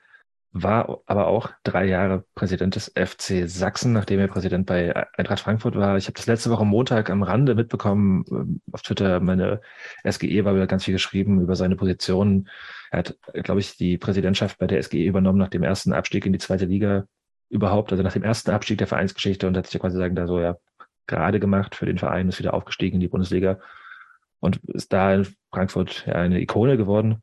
[0.53, 5.77] war aber auch drei Jahre Präsident des FC Sachsen, nachdem er Präsident bei Eintracht Frankfurt
[5.77, 5.97] war.
[5.97, 9.63] Ich habe das letzte Woche Montag am Rande mitbekommen, ähm, auf Twitter, meine
[10.05, 12.49] SGE war wieder ganz viel geschrieben über seine Position.
[12.91, 16.35] Er hat, glaube ich, die Präsidentschaft bei der SGE übernommen nach dem ersten Abstieg in
[16.35, 17.07] die zweite Liga
[17.49, 20.27] überhaupt, also nach dem ersten Abstieg der Vereinsgeschichte und hat sich ja quasi sagen, da
[20.27, 20.57] so, ja,
[21.07, 23.59] gerade gemacht für den Verein, ist wieder aufgestiegen in die Bundesliga
[24.41, 27.23] und ist da in Frankfurt ja eine Ikone geworden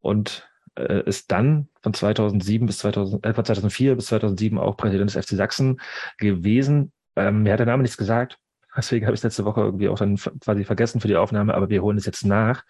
[0.00, 5.14] und äh, ist dann von 2007 bis 2000, äh, von 2004 bis 2007 auch Präsident
[5.14, 5.80] des FC Sachsen
[6.18, 6.92] gewesen.
[7.16, 8.38] Ähm, mir hat der Name nichts gesagt,
[8.76, 11.82] deswegen habe ich letzte Woche irgendwie auch dann quasi vergessen für die Aufnahme, aber wir
[11.82, 12.64] holen es jetzt nach.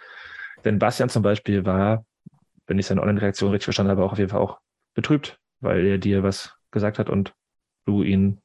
[0.64, 2.04] Denn Bastian zum Beispiel war,
[2.66, 4.58] wenn ich seine Online-Reaktion richtig verstanden habe, auch auf jeden Fall auch
[4.94, 7.34] betrübt, weil er dir was gesagt hat und
[7.86, 8.41] du ihn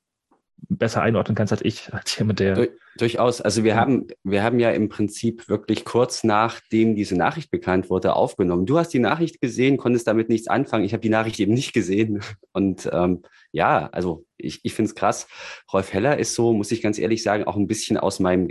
[0.70, 2.56] besser einordnen kannst als ich, als jemand, der.
[2.56, 3.42] Du, durchaus.
[3.42, 8.16] Also wir haben, wir haben ja im Prinzip wirklich kurz nachdem diese Nachricht bekannt wurde,
[8.16, 8.66] aufgenommen.
[8.66, 10.84] Du hast die Nachricht gesehen, konntest damit nichts anfangen.
[10.84, 12.22] Ich habe die Nachricht eben nicht gesehen.
[12.54, 15.28] Und ähm, ja, also ich, ich finde es krass.
[15.72, 18.50] Rolf Heller ist so, muss ich ganz ehrlich sagen, auch ein bisschen aus meinem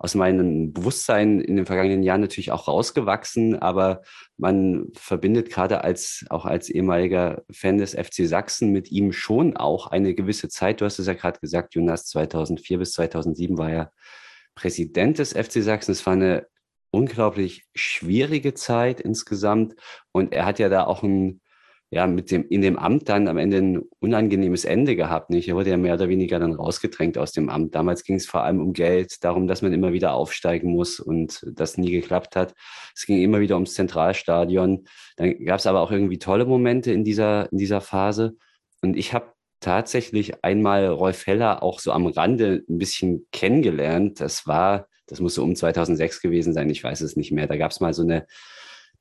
[0.00, 4.00] aus meinem Bewusstsein in den vergangenen Jahren natürlich auch rausgewachsen, aber
[4.38, 9.88] man verbindet gerade als, auch als ehemaliger Fan des FC Sachsen mit ihm schon auch
[9.88, 10.80] eine gewisse Zeit.
[10.80, 13.92] Du hast es ja gerade gesagt, Jonas, 2004 bis 2007 war er
[14.54, 15.92] Präsident des FC Sachsen.
[15.92, 16.46] Es war eine
[16.90, 19.74] unglaublich schwierige Zeit insgesamt
[20.12, 21.42] und er hat ja da auch ein,
[21.92, 25.30] ja, mit dem, in dem Amt dann am Ende ein unangenehmes Ende gehabt.
[25.30, 25.48] Nicht?
[25.48, 27.74] Er wurde ja mehr oder weniger dann rausgedrängt aus dem Amt.
[27.74, 31.44] Damals ging es vor allem um Geld, darum, dass man immer wieder aufsteigen muss und
[31.52, 32.54] das nie geklappt hat.
[32.94, 34.84] Es ging immer wieder ums Zentralstadion.
[35.16, 38.36] Dann gab es aber auch irgendwie tolle Momente in dieser, in dieser Phase.
[38.82, 44.20] Und ich habe tatsächlich einmal Rolf Heller auch so am Rande ein bisschen kennengelernt.
[44.20, 47.48] Das war, das muss so um 2006 gewesen sein, ich weiß es nicht mehr.
[47.48, 48.26] Da gab es mal so eine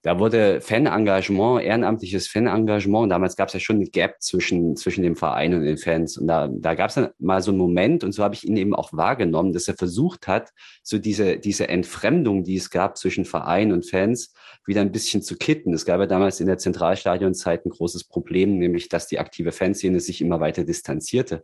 [0.01, 5.17] da wurde Fanengagement, ehrenamtliches Fanengagement, damals gab es ja schon eine Gap zwischen, zwischen dem
[5.17, 6.17] Verein und den Fans.
[6.17, 8.55] Und da, da gab es dann mal so einen Moment, und so habe ich ihn
[8.55, 10.51] eben auch wahrgenommen, dass er versucht hat,
[10.83, 14.33] so diese, diese Entfremdung, die es gab zwischen Verein und Fans,
[14.65, 15.73] wieder ein bisschen zu kitten.
[15.73, 19.99] Es gab ja damals in der Zentralstadionzeit ein großes Problem, nämlich dass die aktive Fanszene
[19.99, 21.43] sich immer weiter distanzierte.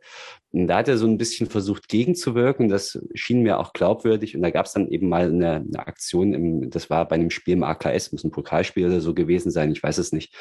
[0.52, 2.70] Und da hat er so ein bisschen versucht, gegenzuwirken.
[2.70, 4.36] Das schien mir auch glaubwürdig.
[4.36, 7.32] Und da gab es dann eben mal eine, eine Aktion, im, das war bei einem
[7.32, 10.34] Spiel im AKS, muss ein Pokalspiel oder so gewesen sein, ich weiß es nicht.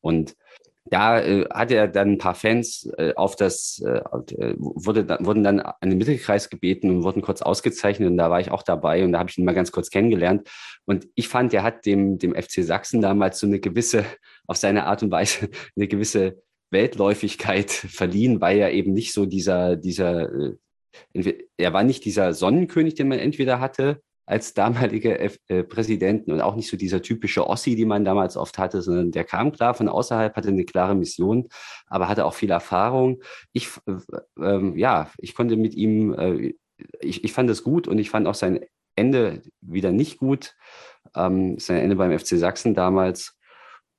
[0.00, 0.36] Und
[0.86, 5.44] da äh, hatte er dann ein paar Fans äh, auf das, äh, äh wurde, wurden
[5.44, 9.04] dann an den Mittelkreis gebeten und wurden kurz ausgezeichnet und da war ich auch dabei
[9.04, 10.48] und da habe ich ihn mal ganz kurz kennengelernt.
[10.86, 14.04] Und ich fand, er hat dem, dem FC Sachsen damals so eine gewisse,
[14.46, 19.76] auf seine Art und Weise, eine gewisse Weltläufigkeit verliehen, weil er eben nicht so dieser,
[19.76, 20.32] dieser,
[21.14, 24.00] äh, er war nicht dieser Sonnenkönig, den man entweder hatte,
[24.30, 28.58] als damaliger äh, Präsidenten und auch nicht so dieser typische Ossi, die man damals oft
[28.58, 31.48] hatte, sondern der kam klar von außerhalb, hatte eine klare Mission,
[31.88, 33.22] aber hatte auch viel Erfahrung.
[33.52, 36.54] Ich, äh, äh, ja, ich konnte mit ihm, äh,
[37.00, 38.60] ich, ich fand es gut und ich fand auch sein
[38.94, 40.54] Ende wieder nicht gut,
[41.16, 43.36] ähm, sein Ende beim FC Sachsen damals.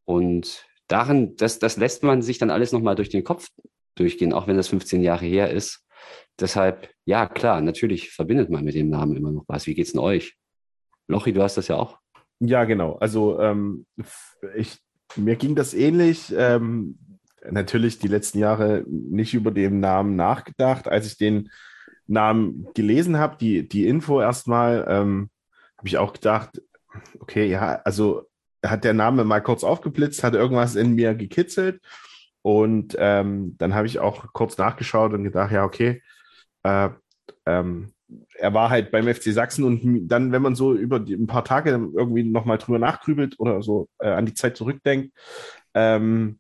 [0.06, 3.50] Und darin, das, das lässt man sich dann alles nochmal durch den Kopf
[3.96, 5.86] durchgehen, auch wenn das 15 Jahre her ist.
[6.42, 9.68] Deshalb, ja, klar, natürlich verbindet man mit dem Namen immer noch was.
[9.68, 10.36] Wie geht's denn euch?
[11.08, 12.00] Lochi, du hast das ja auch.
[12.40, 12.96] Ja, genau.
[12.96, 13.86] Also ähm,
[14.56, 14.80] ich
[15.16, 16.34] mir ging das ähnlich.
[16.36, 16.98] Ähm,
[17.50, 20.88] natürlich die letzten Jahre nicht über den Namen nachgedacht.
[20.88, 21.50] Als ich den
[22.08, 25.30] Namen gelesen habe, die, die Info erstmal, ähm,
[25.78, 26.62] habe ich auch gedacht,
[27.20, 28.24] okay, ja, also
[28.64, 31.82] hat der Name mal kurz aufgeblitzt, hat irgendwas in mir gekitzelt.
[32.44, 36.02] Und ähm, dann habe ich auch kurz nachgeschaut und gedacht, ja, okay,
[36.64, 36.90] äh,
[37.46, 37.94] ähm,
[38.36, 41.46] er war halt beim FC Sachsen und dann, wenn man so über die, ein paar
[41.46, 45.14] Tage irgendwie nochmal drüber nachgrübelt oder so äh, an die Zeit zurückdenkt,
[45.74, 46.40] ähm,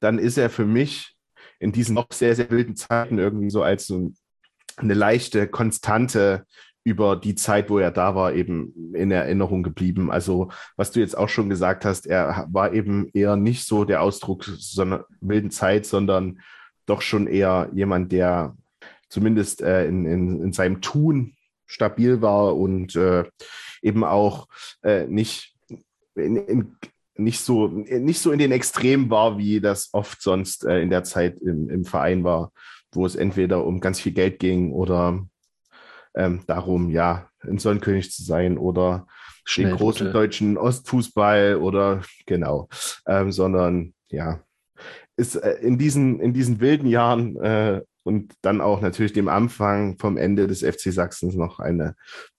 [0.00, 1.14] dann ist er für mich
[1.58, 4.12] in diesen noch sehr, sehr wilden Zeiten irgendwie so als so
[4.76, 6.44] eine leichte Konstante
[6.84, 10.10] über die Zeit, wo er da war, eben in Erinnerung geblieben.
[10.10, 14.02] Also, was du jetzt auch schon gesagt hast, er war eben eher nicht so der
[14.02, 16.40] Ausdruck sondern wilden Zeit, sondern
[16.84, 18.56] doch schon eher jemand, der
[19.08, 21.34] zumindest äh, in, in, in seinem Tun
[21.66, 23.24] stabil war und äh,
[23.82, 24.46] eben auch
[24.82, 25.54] äh, nicht
[26.14, 26.76] in, in,
[27.16, 31.04] nicht so nicht so in den Extremen war, wie das oft sonst äh, in der
[31.04, 32.52] Zeit im, im Verein war,
[32.92, 35.26] wo es entweder um ganz viel Geld ging oder
[36.14, 39.06] ähm, darum, ja, ein Sonnenkönig zu sein oder
[39.44, 42.68] Schnell den großen deutschen Ostfußball oder genau,
[43.06, 44.40] ähm, sondern ja,
[45.16, 49.98] ist äh, in diesen in diesen wilden Jahren äh, und dann auch natürlich dem Anfang
[49.98, 51.96] vom Ende des FC Sachsens noch eine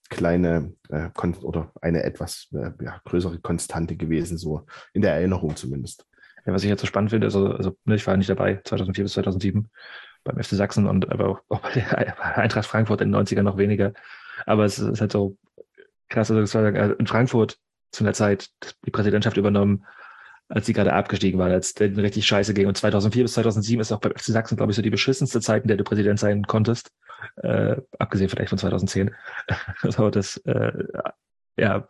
[0.10, 1.10] kleine äh,
[1.42, 6.06] oder eine etwas äh, ja, größere Konstante gewesen, so in der Erinnerung zumindest.
[6.46, 9.04] Ja, was ich jetzt so spannend finde, also, also ne, ich war nicht dabei, 2004
[9.04, 9.68] bis 2007
[10.24, 13.94] beim FC Sachsen und aber auch, bei der Eintracht Frankfurt in den 90ern noch weniger.
[14.46, 15.38] Aber es ist halt so
[16.10, 17.58] krass, also äh, in Frankfurt
[17.92, 18.50] zu einer Zeit
[18.86, 19.86] die Präsidentschaft übernommen,
[20.50, 22.68] als sie gerade abgestiegen waren, als der richtig scheiße ging.
[22.68, 25.64] Und 2004 bis 2007 ist auch bei FC Sachsen, glaube ich, so die beschissenste Zeit,
[25.64, 26.92] in der du Präsident sein konntest.
[27.38, 29.14] Äh, abgesehen vielleicht von 2010.
[29.82, 30.86] also das, äh,
[31.58, 31.88] ja,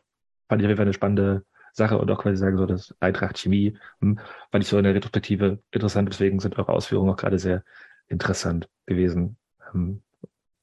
[0.49, 3.37] fand ich auf jeden Fall eine spannende Sache und auch quasi sagen, so das Eintracht
[3.37, 4.19] Chemie, hm,
[4.51, 6.09] fand ich so in der Retrospektive interessant.
[6.09, 7.63] Deswegen sind eure Ausführungen auch gerade sehr
[8.07, 9.37] interessant gewesen.
[9.73, 10.01] Ähm,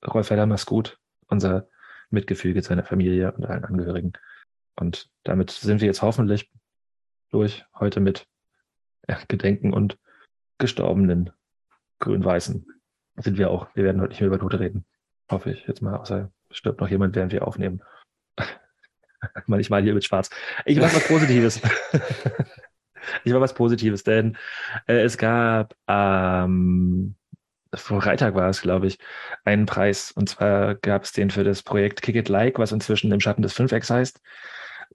[0.04, 0.98] Rolf Heller, mach's gut.
[1.28, 1.68] Unser
[2.10, 4.12] Mitgefüge seiner Familie und allen Angehörigen.
[4.76, 6.50] Und damit sind wir jetzt hoffentlich
[7.34, 8.26] durch, heute mit
[9.08, 9.98] ja, Gedenken und
[10.58, 11.30] gestorbenen
[11.98, 12.66] Grün-Weißen.
[13.16, 13.66] Sind wir auch.
[13.74, 14.84] Wir werden heute nicht mehr über Tote reden.
[15.30, 17.82] Hoffe ich jetzt mal, außer stirbt noch jemand, während wir aufnehmen.
[19.58, 20.30] ich mal hier mit Schwarz.
[20.64, 21.56] Ich mache was Positives.
[23.24, 24.36] ich mache was Positives, denn
[24.86, 27.16] äh, es gab ähm,
[27.74, 28.98] vor Freitag war es, glaube ich,
[29.44, 30.12] einen Preis.
[30.12, 33.42] Und zwar gab es den für das Projekt Kick It Like, was inzwischen im Schatten
[33.42, 34.20] des 5X heißt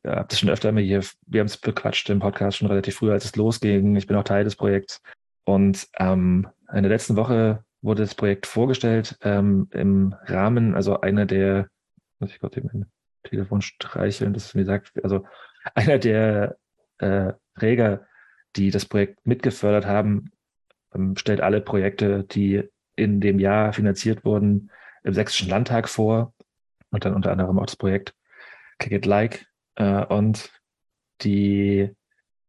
[0.04, 2.96] ja, habe das schon öfter immer hier, wir haben es bequatscht im Podcast schon relativ
[2.96, 3.96] früh, als es losging.
[3.96, 5.02] Ich bin auch Teil des Projekts.
[5.44, 11.26] Und ähm, in der letzten Woche wurde das Projekt vorgestellt ähm, im Rahmen, also einer
[11.26, 11.70] der,
[12.20, 12.86] muss ich gerade mein
[13.24, 15.26] Telefon streicheln, das ist mir sagt, also
[15.76, 16.58] einer der
[17.00, 18.06] äh, Träger,
[18.56, 20.32] die das Projekt mitgefördert haben,
[20.94, 22.64] ähm, stellt alle Projekte, die
[22.96, 24.72] in dem Jahr finanziert wurden,
[25.04, 26.34] im Sächsischen Landtag vor
[26.92, 28.14] und dann unter anderem auch das Projekt
[28.80, 29.46] Kick It Like,
[29.80, 30.52] äh, und
[31.22, 31.90] die,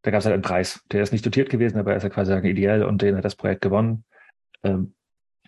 [0.02, 0.84] da gab es halt einen Preis.
[0.92, 3.36] Der ist nicht dotiert gewesen, aber er ist ja quasi ideell und den hat das
[3.36, 4.04] Projekt gewonnen.
[4.62, 4.94] Ähm,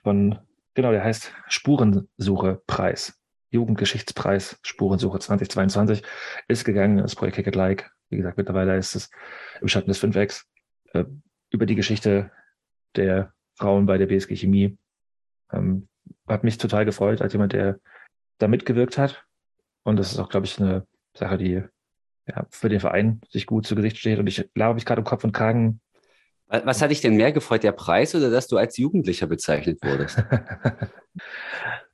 [0.02, 0.38] von,
[0.74, 3.18] genau, der heißt Spurensuche-Preis.
[3.50, 6.02] Jugendgeschichtspreis Spurensuche 2022
[6.48, 7.90] ist gegangen, das Projekt Kick It Like.
[8.08, 9.10] Wie gesagt, mittlerweile ist es
[9.60, 10.44] im Schatten des 5X
[10.94, 11.04] äh,
[11.50, 12.30] über die Geschichte
[12.96, 14.78] der Frauen bei der BSG Chemie.
[15.52, 15.88] Ähm,
[16.26, 17.78] hat mich total gefreut, als jemand, der
[18.38, 19.24] da mitgewirkt hat.
[19.82, 21.62] Und das ist auch, glaube ich, eine Sache, die
[22.26, 24.18] ja, für den Verein sich gut zu Gesicht steht.
[24.18, 25.80] Und ich glaube, ich gerade um Kopf und Kragen.
[26.46, 30.18] Was hat dich denn mehr gefreut, der Preis oder dass du als Jugendlicher bezeichnet wurdest?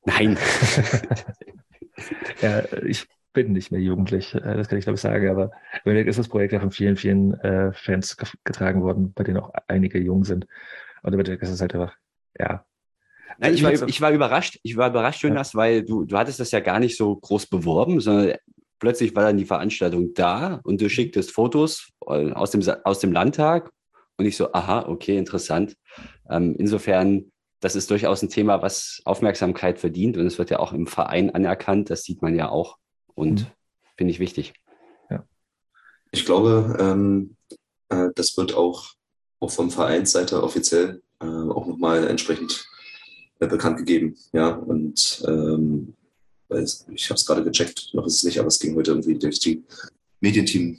[0.04, 0.36] Nein.
[2.42, 5.52] ja, ich bin nicht mehr jugendlich, äh, das kann ich glaube ich sagen, aber
[5.84, 9.38] im Endeffekt ist das Projekt ja von vielen, vielen äh, Fans getragen worden, bei denen
[9.38, 10.46] auch einige jung sind.
[11.02, 11.94] Und im Endeffekt ist es halt einfach,
[12.38, 12.64] ja.
[13.38, 15.58] Nein, ich, war, ich war überrascht, ich war überrascht, Jonas, ja.
[15.58, 18.34] weil du, du hattest das ja gar nicht so groß beworben, sondern
[18.78, 23.12] plötzlich war dann die Veranstaltung da und du schicktest Fotos äh, aus dem, aus dem
[23.12, 23.70] Landtag
[24.16, 25.76] und ich so, aha, okay, interessant.
[26.28, 30.72] Ähm, insofern, das ist durchaus ein Thema, was Aufmerksamkeit verdient und es wird ja auch
[30.72, 32.76] im Verein anerkannt, das sieht man ja auch
[33.14, 33.46] und mhm.
[33.96, 34.54] finde ich wichtig.
[35.10, 35.24] Ja.
[36.10, 37.36] Ich glaube, ähm,
[37.88, 38.92] äh, das wird auch,
[39.40, 42.66] auch von Vereinsseite offiziell äh, auch nochmal entsprechend
[43.40, 44.16] äh, bekannt gegeben.
[44.32, 45.94] Ja, und ähm,
[46.50, 49.38] ich habe es gerade gecheckt, noch ist es nicht, aber es ging heute irgendwie durch
[49.38, 49.64] die
[50.20, 50.78] Medienteam,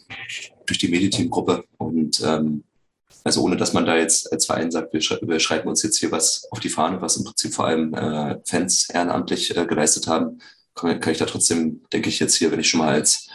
[0.66, 2.64] durch die Medienteam-Gruppe und ähm,
[3.24, 5.98] also ohne dass man da jetzt als Verein sagt, wir, schrei wir, schreiben uns jetzt
[5.98, 10.08] hier was auf die Fahne, was im Prinzip vor allem äh, Fans ehrenamtlich äh, geleistet
[10.08, 10.40] haben,
[10.76, 13.28] kann, kann, ich da trotzdem, denke ich jetzt hier, wenn ich schon mal als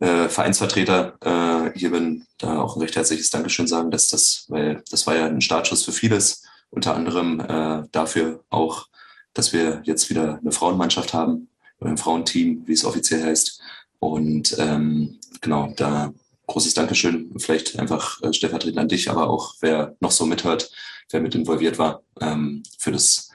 [0.00, 4.82] äh, Vereinsvertreter äh, hier bin, da auch ein recht herzliches Dankeschön sagen, dass das, weil
[4.90, 8.88] das war ja ein Startschuss für vieles, unter anderem äh, dafür auch,
[9.34, 11.48] dass wir jetzt wieder eine Frauenmannschaft haben,
[11.84, 13.60] ein Frauenteam, wie es offiziell heißt.
[13.98, 16.12] Und ähm, genau, da
[16.46, 20.70] großes Dankeschön, vielleicht einfach äh, stellvertretend an dich, aber auch wer noch so mithört,
[21.10, 23.30] wer mit involviert war, ähm, für das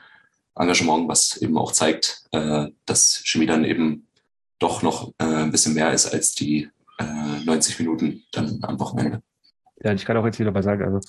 [0.56, 4.08] Engagement, was eben auch zeigt, äh, dass Chemie dann eben
[4.60, 6.70] doch noch äh, ein bisschen mehr ist als die
[7.00, 9.22] äh, 90 Minuten dann am Wochenende.
[9.84, 11.00] Ja, ich kann auch jetzt wieder mal sagen, also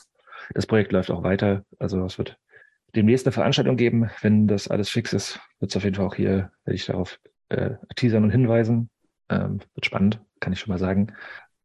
[0.55, 1.65] das Projekt läuft auch weiter.
[1.79, 2.39] Also es wird
[2.95, 4.11] demnächst eine Veranstaltung geben.
[4.23, 7.19] Wenn das alles fix ist, wird es auf jeden Fall auch hier, werde ich darauf
[7.49, 8.91] äh, teasern und hinweisen.
[9.29, 11.13] Ähm, wird spannend, kann ich schon mal sagen.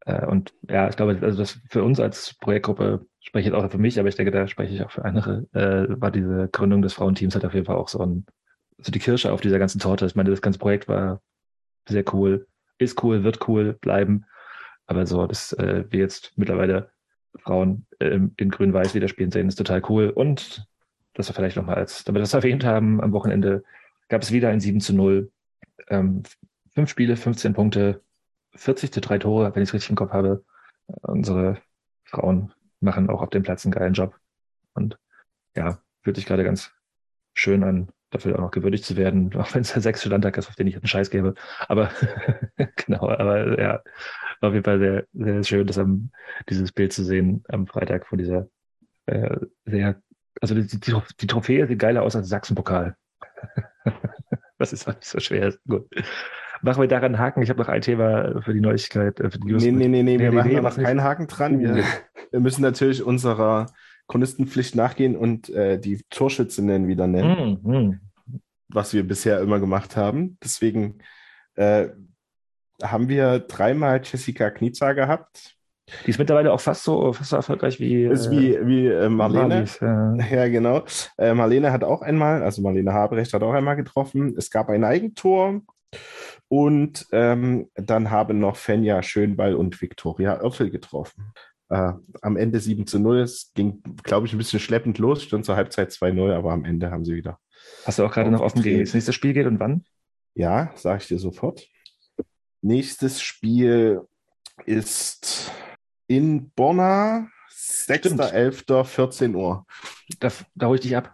[0.05, 3.71] Äh, und ja, ich glaube, also das für uns als Projektgruppe spreche ich jetzt auch
[3.71, 6.81] für mich, aber ich denke, da spreche ich auch für andere, äh, war diese Gründung
[6.81, 8.25] des Frauenteams halt auf jeden Fall auch so ein,
[8.79, 10.05] so die Kirsche auf dieser ganzen Torte.
[10.05, 11.21] Ich meine, das ganze Projekt war
[11.87, 12.47] sehr cool,
[12.77, 14.25] ist cool, wird cool bleiben.
[14.85, 16.91] Aber so, dass äh, wir jetzt mittlerweile
[17.39, 20.09] Frauen äh, in Grün-Weiß wieder spielen sehen, ist total cool.
[20.09, 20.67] Und
[21.13, 23.63] dass wir vielleicht nochmal als, damit wir das erwähnt haben, am Wochenende
[24.09, 25.31] gab es wieder ein 7 zu 0.
[25.89, 26.23] Ähm,
[26.73, 28.01] fünf Spiele, 15 Punkte,
[28.55, 30.43] 40 zu drei Tore, wenn ich es richtig im Kopf habe.
[31.01, 31.57] Unsere
[32.03, 34.15] Frauen machen auch auf dem Platz einen geilen Job.
[34.73, 34.97] Und
[35.55, 36.71] ja, fühlt sich gerade ganz
[37.33, 40.49] schön an, dafür auch noch gewürdigt zu werden, auch wenn es der sechste Landtag ist,
[40.49, 41.35] auf den ich einen Scheiß gebe.
[41.67, 41.89] Aber
[42.75, 43.81] genau, aber ja,
[44.41, 46.11] auf jeden Fall sehr, sehr schön, das am,
[46.49, 48.47] dieses Bild zu sehen am Freitag von dieser
[49.05, 50.01] äh, sehr,
[50.43, 52.97] also die, die, die Trophäe sieht geiler aus als Sachsenpokal.
[54.57, 55.53] das ist auch nicht so schwer.
[55.65, 55.87] Gut.
[56.61, 57.41] Machen wir daran einen Haken.
[57.41, 59.19] Ich habe noch ein Thema für die Neuigkeit.
[59.19, 61.61] Für die nee, nee, nee, nee, wir machen da noch keinen Haken dran.
[61.61, 61.85] Wir,
[62.31, 63.67] wir müssen natürlich unserer
[64.09, 67.99] Chronistenpflicht nachgehen und äh, die Torschützinnen wieder nennen, mm, mm.
[68.67, 70.37] was wir bisher immer gemacht haben.
[70.43, 70.99] Deswegen
[71.55, 71.87] äh,
[72.81, 75.55] haben wir dreimal Jessica Kniza gehabt.
[76.05, 79.47] Die ist mittlerweile auch fast so, fast so erfolgreich wie, ist wie, wie äh, Marlene.
[79.47, 80.15] Marlies, ja.
[80.31, 80.47] ja.
[80.47, 80.83] genau.
[81.17, 84.35] Äh, Marlene hat auch einmal, also Marlene Habrecht hat auch einmal getroffen.
[84.37, 85.61] Es gab ein Eigentor.
[86.47, 91.33] Und ähm, dann haben noch Fenja Schönball und Viktoria Oerfel getroffen.
[91.69, 93.19] Äh, am Ende 7 zu 0.
[93.21, 96.91] Es ging, glaube ich, ein bisschen schleppend los, stand zur Halbzeit 2-0, aber am Ende
[96.91, 97.39] haben sie wieder.
[97.85, 99.83] Hast du auch gerade noch offen, gegen das nächste Spiel geht und wann?
[100.35, 101.67] Ja, sage ich dir sofort.
[102.61, 104.01] Nächstes Spiel
[104.65, 105.51] ist
[106.07, 109.65] in Bonna, 6.11., 14 Uhr.
[110.19, 111.11] Da, da hole ich dich ab.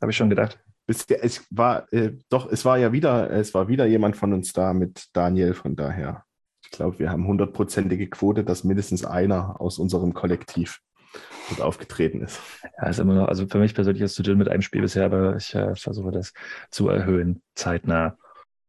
[0.00, 0.58] Habe ich schon gedacht.
[0.86, 1.06] Es
[1.50, 5.08] war äh, doch, es war ja wieder, es war wieder jemand von uns da mit
[5.12, 6.24] Daniel, von daher.
[6.62, 10.80] Ich glaube, wir haben hundertprozentige Quote, dass mindestens einer aus unserem Kollektiv
[11.48, 12.40] dort aufgetreten ist.
[12.78, 14.82] Ja, ist immer noch, also für mich persönlich ist es zu dünn mit einem Spiel
[14.82, 16.32] bisher, aber ich äh, versuche das
[16.70, 18.16] zu erhöhen, zeitnah.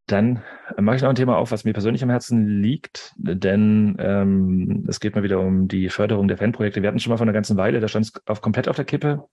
[0.07, 0.41] Dann
[0.77, 5.01] mache ich noch ein Thema auf, was mir persönlich am Herzen liegt, denn ähm, es
[5.01, 6.81] geht mal wieder um die Förderung der Fanprojekte.
[6.81, 8.85] Wir hatten schon mal vor einer ganzen Weile, da stand es auf komplett auf der
[8.85, 9.27] Kippe,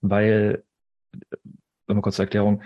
[0.00, 0.64] weil
[1.86, 2.62] nochmal kurz zur Erklärung,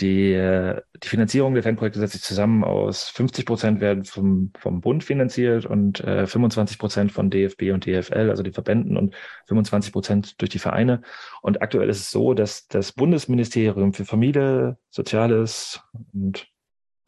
[0.00, 4.80] die, äh, die Finanzierung der Fanprojekte setzt sich zusammen aus 50 Prozent werden vom, vom
[4.80, 9.14] Bund finanziert und äh, 25 Prozent von DFB und DFL, also den Verbänden und
[9.46, 11.02] 25 Prozent durch die Vereine.
[11.42, 15.82] Und aktuell ist es so, dass das Bundesministerium für Familie, Soziales
[16.12, 16.48] und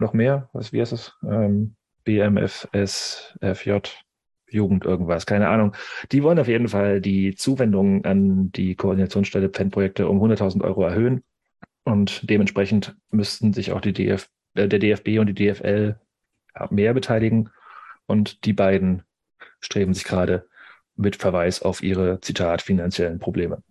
[0.01, 1.17] noch mehr, was, wie heißt es?
[1.23, 3.79] Ähm, BMFS, FJ,
[4.49, 5.75] Jugend irgendwas, keine Ahnung.
[6.11, 11.23] Die wollen auf jeden Fall die Zuwendungen an die Koordinationsstelle Fanprojekte um 100.000 Euro erhöhen.
[11.85, 15.97] Und dementsprechend müssten sich auch die DF, äh, der DFB und die DFL
[16.71, 17.51] mehr beteiligen.
[18.07, 19.03] Und die beiden
[19.61, 20.49] streben sich gerade
[20.97, 23.63] mit Verweis auf ihre, Zitat, finanziellen Probleme.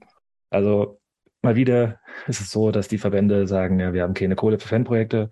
[0.50, 1.00] Also
[1.42, 4.68] mal wieder ist es so, dass die Verbände sagen, ja, wir haben keine Kohle für
[4.68, 5.30] Fanprojekte.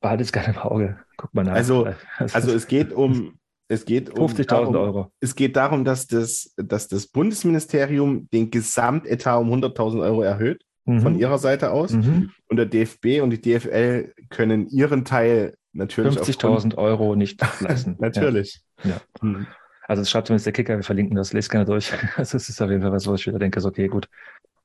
[0.00, 0.98] Behaltet es gerne im Auge.
[1.16, 1.54] Guck mal nach.
[1.54, 1.88] Also,
[2.18, 3.38] also es geht um,
[3.68, 5.12] es geht um 50.000 Euro.
[5.20, 11.00] Es geht darum, dass das, dass das Bundesministerium den Gesamtetat um 100.000 Euro erhöht mhm.
[11.00, 11.92] von ihrer Seite aus.
[11.92, 12.30] Mhm.
[12.48, 17.96] Und der DFB und die DFL können ihren Teil natürlich 50.000 Euro nicht leisten.
[17.98, 18.62] natürlich.
[18.82, 18.90] Ja.
[18.90, 19.00] ja.
[19.20, 19.46] Mhm.
[19.86, 21.92] Also das schreibt zumindest der Kicker, wir verlinken das, lest gerne durch.
[22.16, 24.08] Also es ist auf jeden Fall was, wo ich wieder denke, so, okay, gut,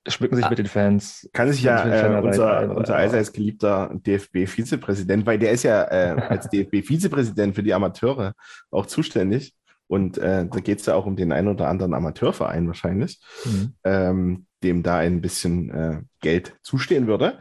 [0.07, 1.29] schmücken sich ah, mit den Fans.
[1.33, 6.49] Kann sich ja äh, unser, unser allseits geliebter DFB-Vizepräsident, weil der ist ja äh, als
[6.49, 8.33] DFB-Vizepräsident für die Amateure
[8.71, 9.53] auch zuständig.
[9.87, 13.19] Und äh, da geht es ja auch um den einen oder anderen Amateurverein wahrscheinlich.
[13.45, 13.73] Mhm.
[13.83, 17.37] Ähm, dem da ein bisschen äh, Geld zustehen würde,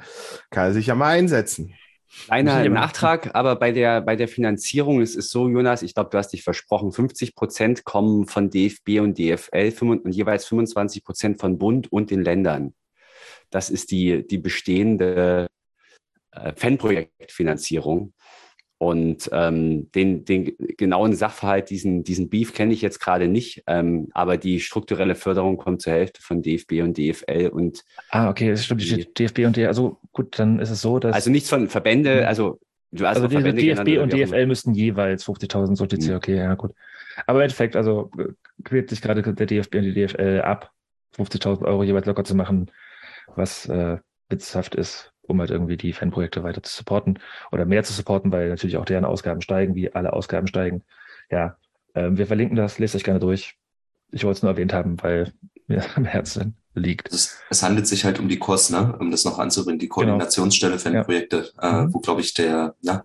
[0.50, 1.74] kann er sich ja mal einsetzen.
[2.24, 6.18] Kleiner Nachtrag, aber bei der, bei der Finanzierung ist es so, Jonas, ich glaube, du
[6.18, 11.58] hast dich versprochen, 50 Prozent kommen von DFB und DFL und jeweils 25 Prozent von
[11.58, 12.74] Bund und den Ländern.
[13.50, 15.46] Das ist die, die bestehende
[16.32, 18.12] äh, Fanprojektfinanzierung.
[18.82, 24.08] Und ähm, den, den genauen Sachverhalt, diesen, diesen Beef kenne ich jetzt gerade nicht, ähm,
[24.12, 28.64] aber die strukturelle Förderung kommt zur Hälfte von DFB und DFL und Ah, okay, das
[28.64, 28.80] stimmt.
[28.82, 32.22] Die- DFB und DFL, also gut, dann ist es so, dass also nichts von Verbände,
[32.22, 32.26] Mhm.
[32.26, 32.58] also
[32.90, 34.18] du hast also Verbände DFB genannt, und.
[34.20, 36.16] DFL müssten jeweils 50.000 so Mhm.
[36.16, 36.72] okay, ja gut.
[37.28, 38.32] Aber im Endeffekt, also äh,
[38.64, 40.72] quält sich gerade der DFB und die DFL ab,
[41.16, 42.68] 50.000 Euro jeweils locker zu machen,
[43.36, 47.18] was äh, witzhaft ist, um halt irgendwie die Fanprojekte weiter zu supporten
[47.50, 50.82] oder mehr zu supporten, weil natürlich auch deren Ausgaben steigen, wie alle Ausgaben steigen.
[51.30, 51.56] Ja,
[51.94, 53.56] ähm, wir verlinken das, lest euch gerne durch.
[54.12, 55.32] Ich wollte es nur erwähnt haben, weil
[55.66, 57.12] mir am Herzen liegt.
[57.12, 58.96] Es, es handelt sich halt um die KOS, ne?
[58.98, 61.94] um das noch anzubringen, die Koordinationsstelle Fanprojekte, äh, Mhm.
[61.94, 63.04] wo, glaube ich, der ja,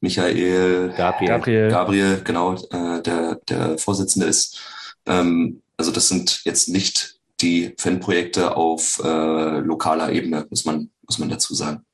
[0.00, 1.28] Michael Gabriel.
[1.28, 4.60] Gabriel, Gabriel, genau, äh, der, der Vorsitzende ist.
[5.06, 11.18] Ähm, also das sind jetzt nicht die Fanprojekte auf äh, lokaler Ebene, muss man, muss
[11.18, 11.84] man dazu sagen.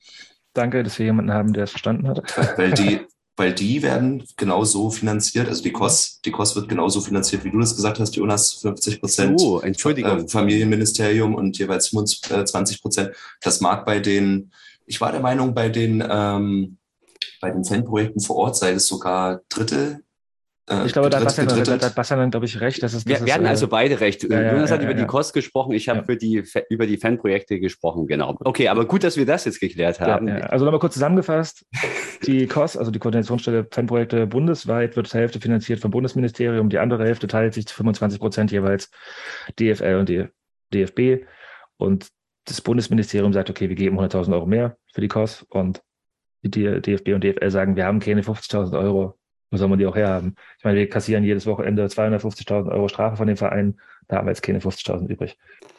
[0.55, 2.23] danke, dass wir jemanden haben, der es verstanden hat.
[2.59, 3.01] Weil die,
[3.37, 7.59] weil die werden genauso finanziert, also die KOS, die KOS wird genauso finanziert, wie du
[7.59, 9.41] das gesagt hast, Jonas, 50 Prozent.
[9.41, 10.25] Oh, Entschuldigung.
[10.25, 13.11] Äh, Familienministerium und jeweils 25 Prozent.
[13.41, 14.53] Das mag bei den,
[14.87, 16.77] ich war der Meinung, bei den, ähm,
[17.41, 20.03] bei den Fanprojekten vor Ort sei es sogar Drittel.
[20.71, 22.83] Äh, Ich glaube, da hat Bastian, hat Bastian dann, glaube ich, recht.
[22.83, 24.23] Dass es, Wir, dass wir es, hatten äh, also beide recht.
[24.25, 25.07] ja, ja, Jonas hat ja, über ja, die.
[25.07, 28.37] Kost gesprochen, ich habe die über die Fanprojekte gesprochen, genau.
[28.45, 30.29] Okay, aber gut, dass wir das jetzt geklärt haben.
[30.29, 31.67] Also nochmal kurz zusammengefasst.
[32.27, 36.69] Die KOS, also die Koordinationsstelle Fanprojekte bundesweit, wird zur Hälfte finanziert vom Bundesministerium.
[36.69, 38.91] Die andere Hälfte teilt sich zu 25 Prozent jeweils
[39.59, 40.27] DFL und die
[40.73, 41.27] DFB.
[41.77, 42.09] Und
[42.45, 45.47] das Bundesministerium sagt, okay, wir geben 100.000 Euro mehr für die KOS.
[45.49, 45.83] Und
[46.43, 49.19] die DFB und DFL sagen, wir haben keine 50.000 Euro.
[49.51, 50.37] Wo soll man die auch herhaben?
[50.59, 53.81] Ich meine, wir kassieren jedes Wochenende 250.000 Euro Strafe von den Vereinen.
[54.09, 55.39] Da haben wir jetzt keine 50.000 übrig.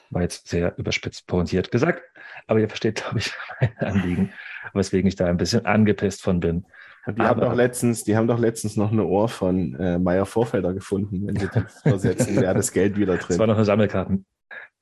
[0.09, 2.03] War jetzt sehr überspitzt pointiert gesagt.
[2.47, 4.33] Aber ihr versteht, glaube ich, mein Anliegen,
[4.73, 6.65] weswegen ich da ein bisschen angepisst von bin.
[7.07, 10.73] Die haben doch letztens, die haben doch letztens noch eine Ohr von äh, Meier Vorfelder
[10.73, 13.47] gefunden, wenn sie das versetzen, wäre das Geld wieder Das war drin.
[13.47, 14.25] noch eine Sammelkarten.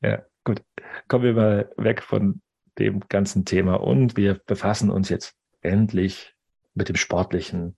[0.02, 0.62] Ja, gut.
[1.08, 2.42] Kommen wir mal weg von
[2.78, 6.36] dem ganzen Thema und wir befassen uns jetzt endlich
[6.74, 7.78] mit dem Sportlichen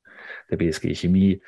[0.51, 1.41] der BSG Chemie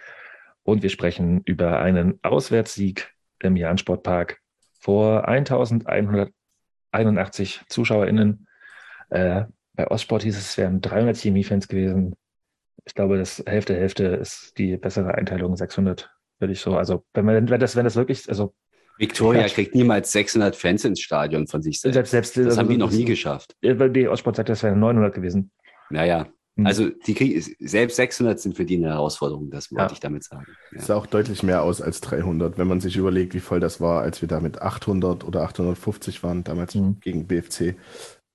[0.64, 4.40] und wir sprechen über einen Auswärtssieg im Jahn Sportpark
[4.80, 8.48] vor 1181 ZuschauerInnen.
[9.10, 9.46] Äh,
[9.76, 12.16] bei Ostsport hieß es, es wären 300 Chemie-Fans gewesen.
[12.86, 16.76] Ich glaube, das Hälfte, Hälfte ist die bessere Einteilung, 600 würde ich so.
[16.76, 18.54] Also, wenn man, wenn das, wenn das wirklich, also,
[18.98, 21.96] Victoria kriegt niemals 600 Fans ins Stadion von sich selbst.
[21.96, 23.56] selbst, selbst, Das also, haben die noch das- nie geschafft.
[23.64, 25.52] Die Ostsport sagt, das wären 900 gewesen.
[25.90, 26.68] Naja, Hm.
[26.68, 29.92] also die kriegen, selbst 600 sind für die eine Herausforderung, das wollte Ja.
[29.94, 30.46] ich damit sagen.
[30.72, 30.78] Ja.
[30.78, 33.82] Das sah auch deutlich mehr aus als 300, wenn man sich überlegt, wie voll das
[33.82, 37.00] war, als wir da mit 800 oder 850 waren, damals Mhm.
[37.00, 37.76] gegen BFC.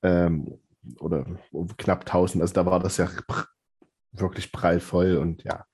[0.02, 0.58] Ähm,
[1.00, 1.26] oder
[1.76, 2.42] knapp 1000.
[2.42, 3.08] Also da war das ja
[4.12, 5.64] wirklich prallvoll und ja.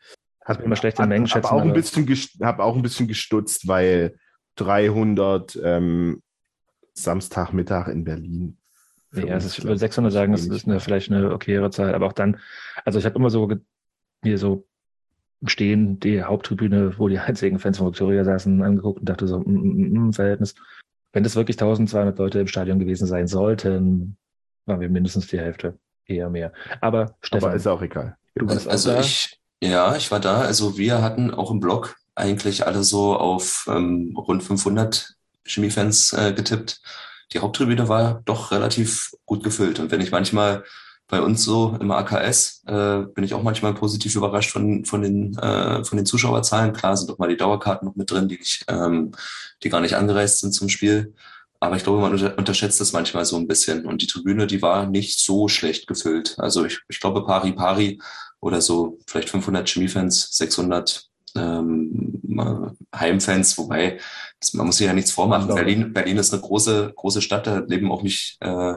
[0.45, 1.47] Hat immer schlechte Mengen hab schätzen.
[1.47, 4.18] auch ein aber- bisschen gest- hab auch ein bisschen gestutzt, weil
[4.57, 6.22] 300 ähm,
[6.92, 8.59] Samstagmittag in Berlin.
[9.14, 11.94] Nee, also uns, ich glaub würde 600 sagen, das ist eine, vielleicht eine okayere Zahl,
[11.94, 12.38] aber auch dann,
[12.84, 13.50] also ich habe immer so
[14.22, 14.66] mir so
[15.46, 19.44] Stehen die Haupttribüne, wo die einzigen Fans von Victoria saßen, angeguckt und dachte so, mm,
[19.44, 20.54] mm, mm, Verhältnis.
[21.12, 24.16] Wenn das wirklich 1200 Leute im Stadion gewesen sein sollten,
[24.64, 26.52] waren wir mindestens die Hälfte, eher mehr.
[26.80, 28.16] Aber Stefan, Aber ist auch egal.
[28.34, 29.00] du warst Also auch da.
[29.00, 30.40] ich, ja, ich war da.
[30.40, 36.32] Also wir hatten auch im Blog eigentlich alle so auf ähm, rund 500 Chemiefans äh,
[36.32, 36.80] getippt.
[37.32, 39.80] Die Haupttribüne war doch relativ gut gefüllt.
[39.80, 40.64] Und wenn ich manchmal
[41.06, 45.36] bei uns so im AKS äh, bin ich auch manchmal positiv überrascht von, von, den,
[45.38, 46.72] äh, von den Zuschauerzahlen.
[46.72, 49.12] Klar sind doch mal die Dauerkarten noch mit drin, die, nicht, ähm,
[49.62, 51.14] die gar nicht angereist sind zum Spiel.
[51.60, 53.86] Aber ich glaube, man unter, unterschätzt das manchmal so ein bisschen.
[53.86, 56.36] Und die Tribüne, die war nicht so schlecht gefüllt.
[56.38, 58.00] Also ich, ich glaube, pari pari
[58.40, 62.20] oder so, vielleicht 500 Chemiefans, 600 ähm,
[62.95, 63.99] Heimfans, wobei
[64.41, 65.49] das, man muss sich ja nichts vormachen.
[65.55, 68.74] Berlin, Berlin ist eine große, große Stadt, da leben auch nicht, äh,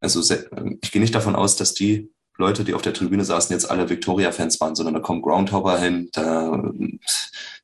[0.00, 0.48] also se-
[0.82, 3.88] ich gehe nicht davon aus, dass die Leute, die auf der Tribüne saßen, jetzt alle
[3.90, 6.50] Victoria-Fans waren, sondern da kommen Groundhopper hin, da,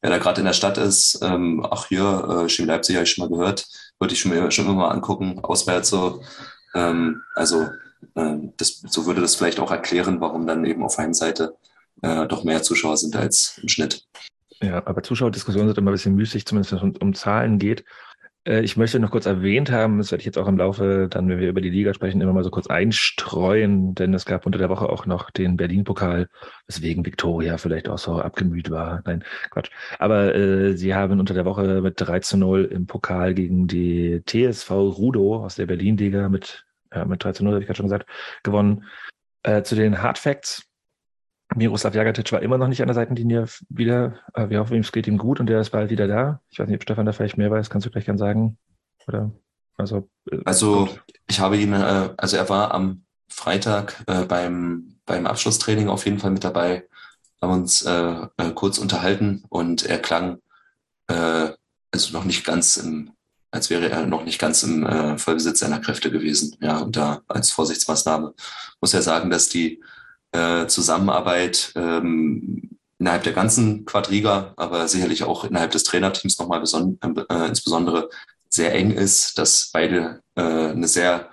[0.03, 3.11] wer da gerade in der Stadt ist, ähm, ach hier, äh, Chemie Leipzig habe ich
[3.13, 3.67] schon mal gehört,
[3.99, 6.23] würde ich schon, mir- schon immer mal angucken, auswärts so.
[6.75, 7.69] Ähm, also
[8.15, 11.57] ähm, das, so würde das vielleicht auch erklären, warum dann eben auf Heimseite
[12.07, 14.05] äh, doch mehr Zuschauer sind als im Schnitt.
[14.63, 17.85] Ja, aber Zuschauerdiskussionen sind immer ein bisschen müßig, zumindest wenn es um, um Zahlen geht.
[18.47, 21.29] Äh, Ich möchte noch kurz erwähnt haben, das werde ich jetzt auch im Laufe, dann,
[21.29, 24.59] wenn wir über die Liga sprechen, immer mal so kurz einstreuen, denn es gab unter
[24.59, 26.29] der Woche auch noch den Berlin-Pokal,
[26.67, 29.03] weswegen Viktoria vielleicht auch so abgemüht war.
[29.05, 29.71] Nein, Quatsch.
[29.99, 34.23] Aber äh, sie haben unter der Woche mit 3 zu 0 im Pokal gegen die
[34.25, 37.87] TSV Rudo aus der Berlin-Liga mit, ja, mit 3 zu 0, habe ich gerade schon
[37.87, 38.09] gesagt,
[38.43, 38.85] gewonnen.
[39.43, 40.63] Äh, zu den Hard Facts.
[41.57, 44.19] Miroslav Jagatic war immer noch nicht an der Seitenlinie wieder.
[44.35, 46.41] Wir hoffen, es geht ihm gut und der ist bald wieder da.
[46.51, 48.59] Ich weiß nicht, ob Stefan da vielleicht mehr weiß, kannst du gleich gern sagen.
[49.09, 49.33] Oder?
[49.77, 50.89] Also, äh, also
[51.27, 56.19] ich habe ihn, äh, also er war am Freitag äh, beim, beim Abschlusstraining auf jeden
[56.19, 56.89] Fall mit dabei,
[57.43, 57.87] haben uns
[58.55, 60.41] kurz unterhalten und er klang
[61.07, 63.13] also noch nicht ganz im,
[63.51, 66.57] als wäre er noch nicht ganz im Vollbesitz seiner Kräfte gewesen.
[66.61, 68.35] Ja, und da als Vorsichtsmaßnahme
[68.81, 69.81] muss er sagen, dass die
[70.37, 76.99] äh, Zusammenarbeit ähm, innerhalb der ganzen Quadriga, aber sicherlich auch innerhalb des Trainerteams nochmal beson
[77.03, 78.09] äh, insbesondere
[78.49, 81.29] sehr eng ist, dass beide äh, eine sehr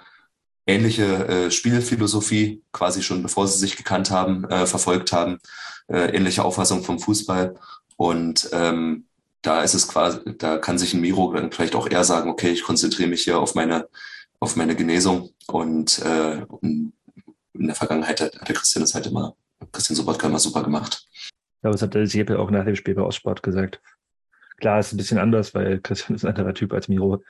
[0.66, 5.40] ähnliche äh, Spielphilosophie quasi schon bevor sie sich gekannt haben, äh, verfolgt haben,
[5.88, 7.56] äh, ähnliche Auffassung vom Fußball.
[7.98, 9.06] Und ähm,
[9.42, 12.52] da ist es quasi, da kann sich ein Miro dann vielleicht auch eher sagen, okay,
[12.52, 13.88] ich konzentriere mich hier auf meine,
[14.40, 16.46] auf meine Genesung und, äh,
[17.54, 19.36] in der Vergangenheit hat, hat der Christian das halt immer,
[19.72, 21.08] Christian Sobotka immer super gemacht.
[21.64, 23.82] Ja, das hat der Seppel auch nach dem Spiel bei Ostsport gesagt.
[24.58, 27.24] Klar, ist ein bisschen anders, weil Christian ist ein anderer Typ als Miro,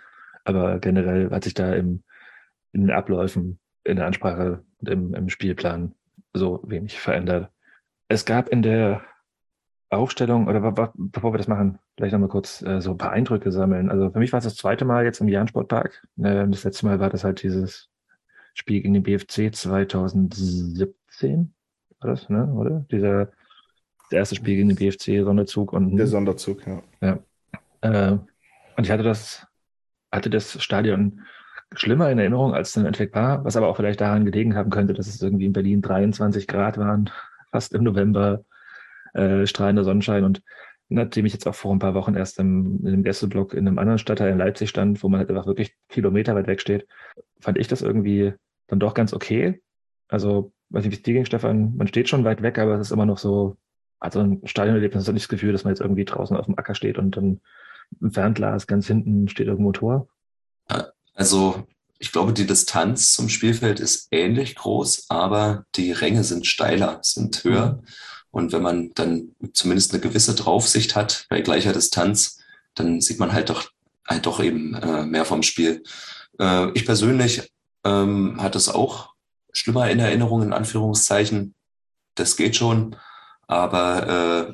[0.43, 2.03] aber generell hat sich da im,
[2.71, 5.95] in den Abläufen, in der Ansprache und im, im Spielplan
[6.33, 7.49] so wenig verändert.
[8.07, 9.01] Es gab in der
[9.89, 13.89] Aufstellung, oder bevor wir das machen, vielleicht nochmal kurz äh, so ein paar Eindrücke sammeln.
[13.91, 16.05] Also für mich war es das zweite Mal jetzt im Jahn Sportpark.
[16.17, 17.89] Äh, das letzte Mal war das halt dieses
[18.53, 21.53] Spiel gegen den BFC 2017,
[21.99, 22.45] war das, ne?
[22.53, 22.85] oder?
[22.91, 23.31] Dieser
[24.09, 26.83] das erste Spiel gegen den BFC Sonderzug und der Sonderzug, ja.
[27.01, 27.19] ja.
[27.81, 28.17] Äh,
[28.75, 29.47] und ich hatte das,
[30.11, 31.21] hatte das Stadion
[31.75, 34.69] schlimmer in Erinnerung, als es im Endeffekt war, was aber auch vielleicht daran gelegen haben
[34.69, 37.09] könnte, dass es irgendwie in Berlin 23 Grad waren,
[37.51, 38.45] fast im November,
[39.13, 40.41] äh, strahlender Sonnenschein und
[40.89, 43.79] nachdem ich jetzt auch vor ein paar Wochen erst im, in einem Gästeblock in einem
[43.79, 46.87] anderen Stadtteil in Leipzig stand, wo man halt einfach wirklich Kilometer weit weg steht,
[47.39, 48.33] fand ich das irgendwie
[48.73, 49.61] dann doch ganz okay.
[50.07, 52.87] Also, weiß nicht, wie es dir ging, Stefan, man steht schon weit weg, aber es
[52.87, 53.57] ist immer noch so,
[53.99, 56.75] also ein Stadionerlebnis hat nicht das Gefühl, dass man jetzt irgendwie draußen auf dem Acker
[56.75, 57.39] steht und dann
[58.01, 60.07] im Fernglas ganz hinten steht irgendwo Tor.
[61.13, 61.67] Also,
[61.99, 67.43] ich glaube, die Distanz zum Spielfeld ist ähnlich groß, aber die Ränge sind steiler, sind
[67.43, 67.81] höher.
[68.31, 72.41] Und wenn man dann zumindest eine gewisse Draufsicht hat bei gleicher Distanz,
[72.73, 73.69] dann sieht man halt doch,
[74.07, 75.83] halt doch eben äh, mehr vom Spiel.
[76.39, 77.53] Äh, ich persönlich
[77.83, 79.13] ähm, hatte es auch
[79.51, 81.55] schlimmer in Erinnerung, in Anführungszeichen.
[82.15, 82.95] Das geht schon.
[83.47, 84.53] Aber äh,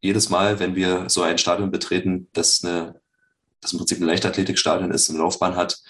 [0.00, 3.00] jedes Mal, wenn wir so ein Stadion betreten, das, eine,
[3.60, 5.80] das im Prinzip ein Leichtathletikstadion ist, eine Laufbahn hat,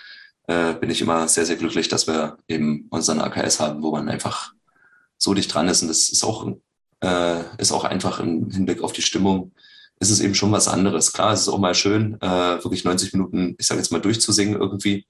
[0.47, 4.09] äh, bin ich immer sehr, sehr glücklich, dass wir eben unseren AKS haben, wo man
[4.09, 4.53] einfach
[5.18, 5.83] so dicht dran ist.
[5.83, 6.47] Und das ist auch
[7.03, 9.53] äh, ist auch einfach im Hinblick auf die Stimmung,
[9.99, 11.12] ist es eben schon was anderes.
[11.12, 14.59] Klar, es ist auch mal schön, äh, wirklich 90 Minuten, ich sage jetzt mal, durchzusingen
[14.61, 15.07] irgendwie.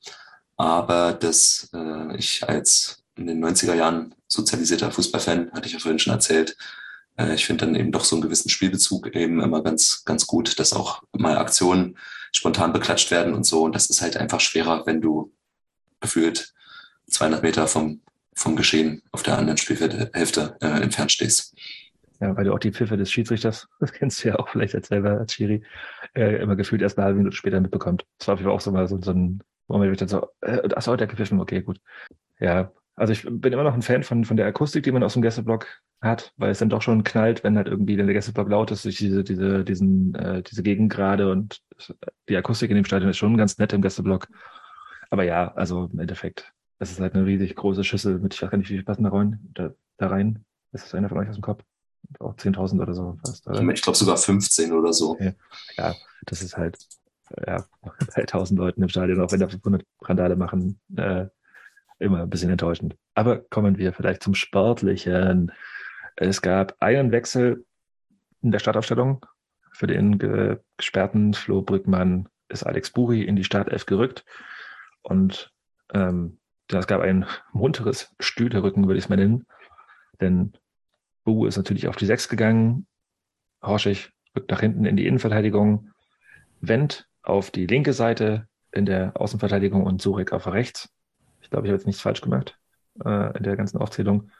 [0.61, 5.99] Aber dass äh, ich als in den 90er Jahren sozialisierter Fußballfan, hatte ich ja vorhin
[5.99, 6.55] schon erzählt,
[7.17, 10.59] äh, ich finde dann eben doch so einen gewissen Spielbezug eben immer ganz, ganz gut,
[10.59, 11.97] dass auch mal Aktionen
[12.33, 13.63] spontan beklatscht werden und so.
[13.63, 15.33] Und das ist halt einfach schwerer, wenn du
[15.99, 16.53] gefühlt
[17.09, 18.03] 200 Meter vom,
[18.35, 21.55] vom Geschehen auf der anderen Spielfeldhälfte äh, entfernt stehst.
[22.21, 24.89] Ja, weil du auch die Pfiffe des Schiedsrichters, das kennst du ja auch vielleicht als
[24.89, 25.63] selber als Schiri,
[26.15, 28.05] äh, immer gefühlt erst eine halbe Minute später mitbekommt.
[28.19, 30.09] Das war auf jeden Fall auch so mal so, so ein Moment, wo ich dann
[30.09, 31.81] so, äh, achso, der gepfiffen, okay, gut.
[32.39, 35.15] Ja, also ich bin immer noch ein Fan von, von der Akustik, die man aus
[35.15, 35.67] dem Gästeblock
[36.01, 38.97] hat, weil es dann doch schon knallt, wenn halt irgendwie der Gästeblock laut ist durch
[38.97, 41.61] diese, diese, diesen, äh, diese Gegengrade und
[42.29, 44.29] die Akustik in dem Stadion ist schon ganz nett im Gästeblock.
[45.11, 48.51] Aber ja, also im Endeffekt, das ist halt eine riesig große Schüssel mit, ich weiß
[48.51, 50.45] gar nicht, wie viel passen da rein, da, da rein.
[50.73, 51.65] Ist das einer von euch aus dem Kopf?
[52.19, 53.47] auch 10.000 oder so fast.
[53.47, 53.63] Oder?
[53.73, 55.17] Ich glaube sogar 15 oder so.
[55.21, 55.33] Ja,
[55.77, 55.95] ja
[56.27, 56.79] das ist halt
[57.47, 57.65] ja,
[58.15, 61.27] bei 1000 Leuten im Stadion, auch wenn da 500 Randale machen, äh,
[61.99, 62.97] immer ein bisschen enttäuschend.
[63.15, 65.53] Aber kommen wir vielleicht zum Sportlichen.
[66.17, 67.65] Es gab einen Wechsel
[68.43, 69.25] in der Startaufstellung.
[69.73, 70.19] Für den
[70.77, 74.25] gesperrten Flo Brückmann ist Alex Buri in die Startelf gerückt.
[75.03, 75.53] Und
[75.93, 79.47] ähm, es gab ein munteres Stühlerücken, würde ich es mal nennen.
[80.21, 80.53] Denn
[81.25, 82.87] Bu ist natürlich auf die Sechs gegangen.
[83.63, 85.91] Horschig rückt nach hinten in die Innenverteidigung.
[86.61, 90.89] Wendt auf die linke Seite in der Außenverteidigung und Surek auf rechts.
[91.41, 92.59] Ich glaube, ich habe jetzt nichts falsch gemacht
[93.05, 94.31] äh, in der ganzen Aufzählung.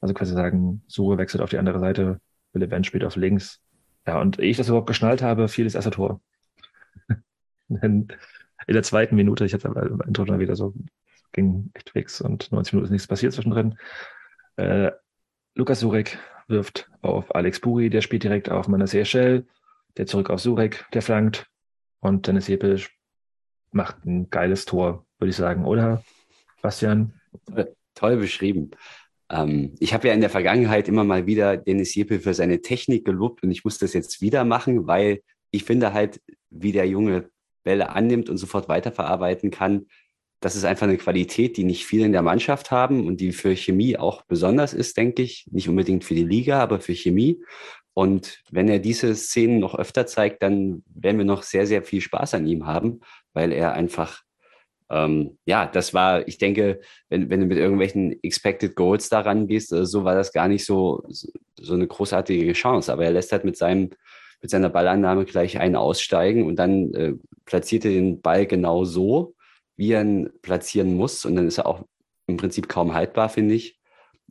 [0.00, 2.20] Also quasi sagen, Sure wechselt auf die andere Seite,
[2.52, 3.60] Wille Wendt spielt auf links.
[4.06, 6.20] Ja, und ehe ich das überhaupt geschnallt habe, fiel das erste Tor.
[7.68, 8.08] in
[8.68, 10.74] der zweiten Minute, ich hatte aber im Intro schon wieder so,
[11.32, 13.78] ging echt fix und 90 Minuten ist nichts passiert zwischendrin.
[14.56, 14.90] Äh,
[15.54, 16.18] Lukas Surek
[16.48, 19.46] wirft auf Alex Buri, der spielt direkt auf Manasseh Shell,
[19.96, 21.46] der zurück auf Surek, der flankt
[22.02, 22.82] und Dennis Jeppel
[23.70, 26.04] macht ein geiles Tor, würde ich sagen, oder?
[26.60, 27.14] Bastian?
[27.94, 28.72] Toll beschrieben.
[29.30, 33.04] Ähm, ich habe ja in der Vergangenheit immer mal wieder Dennis Jeppel für seine Technik
[33.04, 35.22] gelobt und ich muss das jetzt wieder machen, weil
[35.52, 37.30] ich finde halt, wie der Junge
[37.62, 39.86] Bälle annimmt und sofort weiterverarbeiten kann,
[40.40, 43.54] das ist einfach eine Qualität, die nicht viele in der Mannschaft haben und die für
[43.54, 45.46] Chemie auch besonders ist, denke ich.
[45.52, 47.40] Nicht unbedingt für die Liga, aber für Chemie.
[47.94, 52.00] Und wenn er diese Szenen noch öfter zeigt, dann werden wir noch sehr, sehr viel
[52.00, 53.00] Spaß an ihm haben,
[53.34, 54.22] weil er einfach,
[54.90, 56.80] ähm, ja, das war, ich denke,
[57.10, 60.64] wenn, wenn du mit irgendwelchen Expected Goals daran gehst, also so war das gar nicht
[60.64, 62.92] so, so eine großartige Chance.
[62.92, 63.90] Aber er lässt halt mit seinem,
[64.40, 67.12] mit seiner Ballannahme gleich einen aussteigen und dann äh,
[67.44, 69.34] platziert er den Ball genau so,
[69.76, 71.26] wie er ihn platzieren muss.
[71.26, 71.84] Und dann ist er auch
[72.26, 73.78] im Prinzip kaum haltbar, finde ich.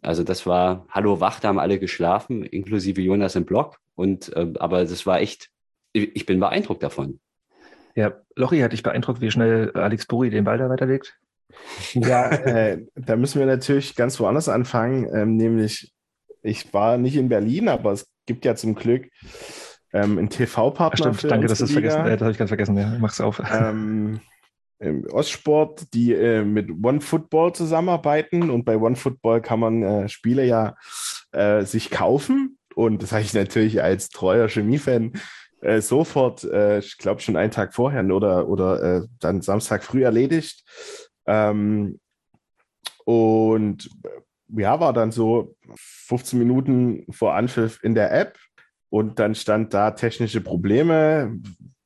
[0.01, 3.79] Also das war Hallo Wach, da haben alle geschlafen, inklusive Jonas im Block.
[3.95, 5.49] Und äh, aber das war echt,
[5.93, 7.19] ich bin beeindruckt davon.
[7.95, 11.17] Ja, Lochi hat dich beeindruckt, wie schnell Alex Buri den Ball da weiterlegt?
[11.93, 15.93] Ja, äh, da müssen wir natürlich ganz woanders anfangen, ähm, nämlich
[16.41, 19.09] ich war nicht in Berlin, aber es gibt ja zum Glück
[19.93, 21.13] ähm, einen TV-Partner.
[21.13, 22.77] Stimmt, danke, dass du das vergessen äh, Das habe ich ganz vergessen.
[22.77, 23.41] Ja, mach's auf.
[23.53, 24.21] Ähm,
[25.11, 28.49] Ostsport, die äh, mit OneFootball zusammenarbeiten.
[28.49, 30.75] Und bei OneFootball kann man äh, Spiele ja
[31.32, 32.57] äh, sich kaufen.
[32.75, 35.13] Und das habe ich natürlich als treuer Chemiefan
[35.61, 40.03] äh, sofort, äh, ich glaube schon einen Tag vorher oder, oder äh, dann Samstag früh
[40.03, 40.63] erledigt.
[41.27, 41.99] Ähm,
[43.05, 43.89] und
[44.47, 48.38] ja, war dann so 15 Minuten vor Anpfiff in der App.
[48.89, 51.39] Und dann stand da technische Probleme,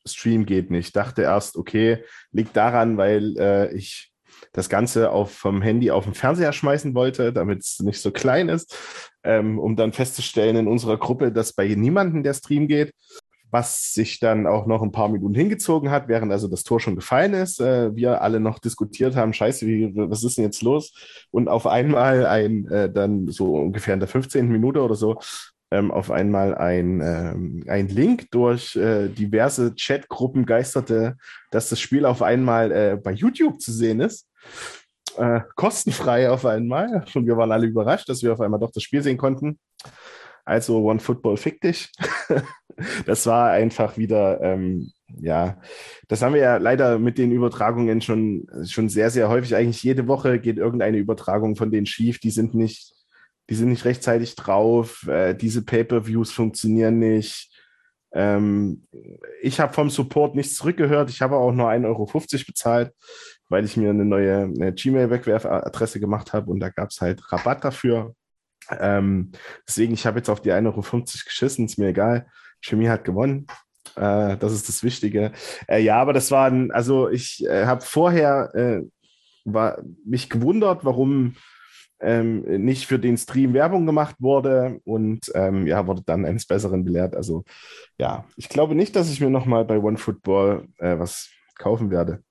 [0.08, 0.96] Stream geht nicht.
[0.96, 4.12] Dachte erst, okay, liegt daran, weil äh, ich
[4.54, 8.50] das Ganze auf, vom Handy auf den Fernseher schmeißen wollte, damit es nicht so klein
[8.50, 8.78] ist,
[9.24, 12.94] ähm, um dann festzustellen in unserer Gruppe, dass bei niemandem der Stream geht,
[13.52, 16.96] was sich dann auch noch ein paar Minuten hingezogen hat, während also das Tor schon
[16.96, 17.62] gefallen ist.
[17.62, 20.94] Äh, wir alle noch diskutiert haben, scheiße, wie, was ist denn jetzt los?
[21.32, 24.50] Und auf einmal ein, äh, dann so ungefähr in der 15.
[24.50, 25.20] Minute oder so,
[25.72, 31.18] ähm, auf einmal ein, ähm, ein Link durch äh, diverse Chatgruppen geisterte,
[31.52, 34.28] dass das Spiel auf einmal äh, bei YouTube zu sehen ist.
[35.18, 37.06] Äh, kostenfrei auf einmal.
[37.14, 39.60] Und wir waren alle überrascht, dass wir auf einmal doch das Spiel sehen konnten.
[40.44, 41.92] Also One Football fick dich.
[43.06, 45.60] das war einfach wieder, ähm, ja,
[46.08, 49.56] das haben wir ja leider mit den Übertragungen schon, schon sehr, sehr häufig.
[49.56, 52.20] Eigentlich jede Woche geht irgendeine Übertragung von denen schief.
[52.20, 52.94] Die sind nicht
[53.50, 57.52] die sind nicht rechtzeitig drauf, äh, diese Pay-per-Views funktionieren nicht.
[58.14, 58.88] Ähm,
[59.42, 61.10] ich habe vom Support nichts zurückgehört.
[61.10, 62.10] Ich habe auch nur 1,50 Euro
[62.48, 62.94] bezahlt,
[63.50, 68.16] weil ich mir eine neue Gmail-Wegwerfadresse gemacht habe und da gab es halt Rabatt dafür.
[68.70, 69.32] Ähm,
[69.68, 72.28] deswegen, ich habe jetzt auf die 1,50 Euro geschissen, ist mir egal.
[72.62, 73.48] Chemie hat gewonnen.
[73.96, 75.34] Äh, das ist das Wichtige.
[75.68, 78.82] Äh, ja, aber das war ein, also ich äh, habe vorher äh,
[79.46, 81.36] war, mich gewundert, warum
[82.00, 86.84] ähm, nicht für den Stream Werbung gemacht wurde und ähm, ja, wurde dann eines Besseren
[86.84, 87.16] belehrt.
[87.16, 87.44] Also
[87.98, 92.22] ja, ich glaube nicht, dass ich mir nochmal bei OneFootball äh, was kaufen werde.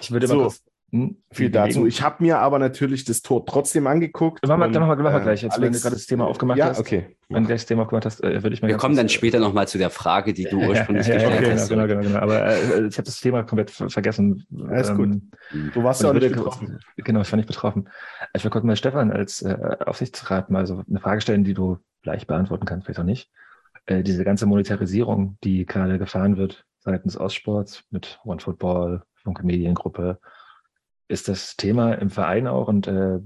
[0.00, 0.36] Ich würde so.
[0.36, 0.62] mal kurz
[0.94, 1.86] hm, viel dazu.
[1.86, 4.46] Ich habe mir aber natürlich das Tor trotzdem angeguckt.
[4.46, 5.42] Machen wir, dann machen wir, gleich.
[5.42, 6.78] Jetzt, Alex, wenn du gerade das Thema aufgemacht ja, hast.
[6.78, 7.16] okay.
[7.28, 8.68] Wenn du das Thema aufgemacht hast, äh, würde ich mal.
[8.68, 11.52] Wir kommen dann später nochmal zu der Frage, die du ursprünglich ja, ja, gestellt okay,
[11.52, 11.68] hast.
[11.68, 12.18] Genau, genau, genau.
[12.20, 14.46] Aber äh, ich habe das Thema komplett vergessen.
[14.68, 15.74] Alles ähm, gut.
[15.74, 16.78] Du warst ja auch nicht betroffen.
[16.98, 17.88] Genau, ich war nicht betroffen.
[18.32, 21.78] Ich will kurz mal Stefan als äh, Aufsichtsrat mal so eine Frage stellen, die du
[22.02, 23.32] gleich beantworten kannst, vielleicht auch nicht.
[23.86, 30.20] Äh, diese ganze Monetarisierung, die gerade gefahren wird seitens Ostsports mit OneFootball, Funke Mediengruppe,
[31.08, 33.20] ist das Thema im Verein auch und äh,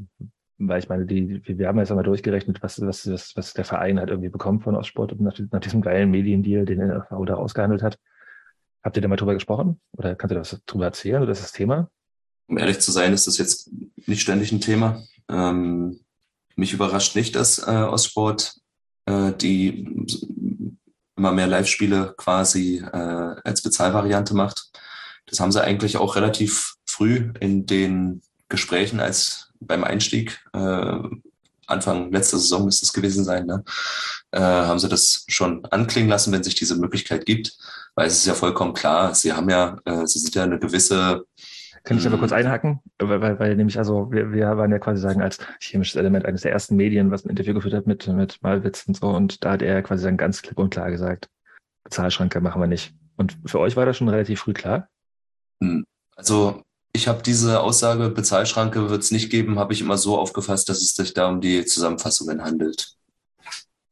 [0.59, 3.99] weil ich meine, die, wir haben jetzt einmal durchgerechnet, was, was, was, was der Verein
[4.01, 7.97] halt irgendwie bekommt von Ostsport nach, nach diesem geilen Mediendeal, den er da ausgehandelt hat.
[8.83, 9.81] Habt ihr da mal drüber gesprochen?
[9.93, 11.89] Oder kannst du das drüber erzählen oder ist das Thema?
[12.49, 13.71] Um ehrlich zu sein, ist das jetzt
[14.07, 15.03] nicht ständig ein Thema.
[15.29, 16.01] Ähm,
[16.57, 18.57] mich überrascht nicht, dass äh, Ostsport
[19.07, 20.07] äh, die
[21.17, 24.71] immer mehr Live-Spiele quasi äh, als Bezahlvariante macht.
[25.27, 30.99] Das haben sie eigentlich auch relativ früh in den Gesprächen als beim Einstieg, äh,
[31.67, 33.63] Anfang letzter Saison müsste es gewesen sein, ne?
[34.33, 37.59] äh, haben sie das schon anklingen lassen, wenn sich diese Möglichkeit gibt,
[37.95, 41.25] weil es ist ja vollkommen klar, sie haben ja, äh, sie sind ja eine gewisse
[41.85, 42.81] kann ich aber kurz einhaken?
[42.99, 46.43] Weil, weil, weil nämlich, also wir, wir waren ja quasi sagen, als chemisches Element eines
[46.43, 49.53] der ersten Medien, was ein Interview geführt hat mit, mit Malwitz und so, und da
[49.53, 51.31] hat er quasi dann ganz klipp und klar gesagt,
[51.85, 52.93] Bezahlschranke machen wir nicht.
[53.17, 54.89] Und für euch war das schon relativ früh klar?
[55.63, 55.87] Hm.
[56.15, 56.63] Also
[56.93, 60.79] ich habe diese Aussage, Bezahlschranke wird es nicht geben, habe ich immer so aufgefasst, dass
[60.79, 62.95] es sich da um die Zusammenfassungen handelt.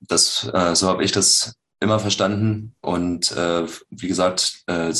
[0.00, 2.74] Das, äh, so habe ich das immer verstanden.
[2.80, 4.92] Und äh, wie gesagt, äh,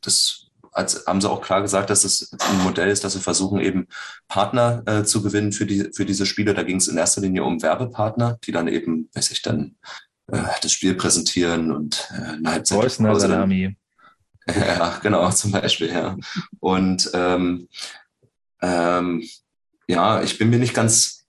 [0.00, 3.60] das als, haben sie auch klar gesagt, dass es ein Modell ist, dass sie versuchen,
[3.60, 3.88] eben
[4.28, 6.52] Partner äh, zu gewinnen für, die, für diese Spiele.
[6.52, 9.76] Da ging es in erster Linie um Werbepartner, die dann eben, weiß ich, dann
[10.30, 12.80] äh, das Spiel präsentieren und äh, eine Halbzeit.
[12.80, 13.76] Preußner Salami.
[14.54, 16.16] Ja, genau, zum Beispiel, ja.
[16.60, 17.68] Und ähm,
[18.62, 19.24] ähm,
[19.88, 21.26] ja, ich bin mir nicht ganz,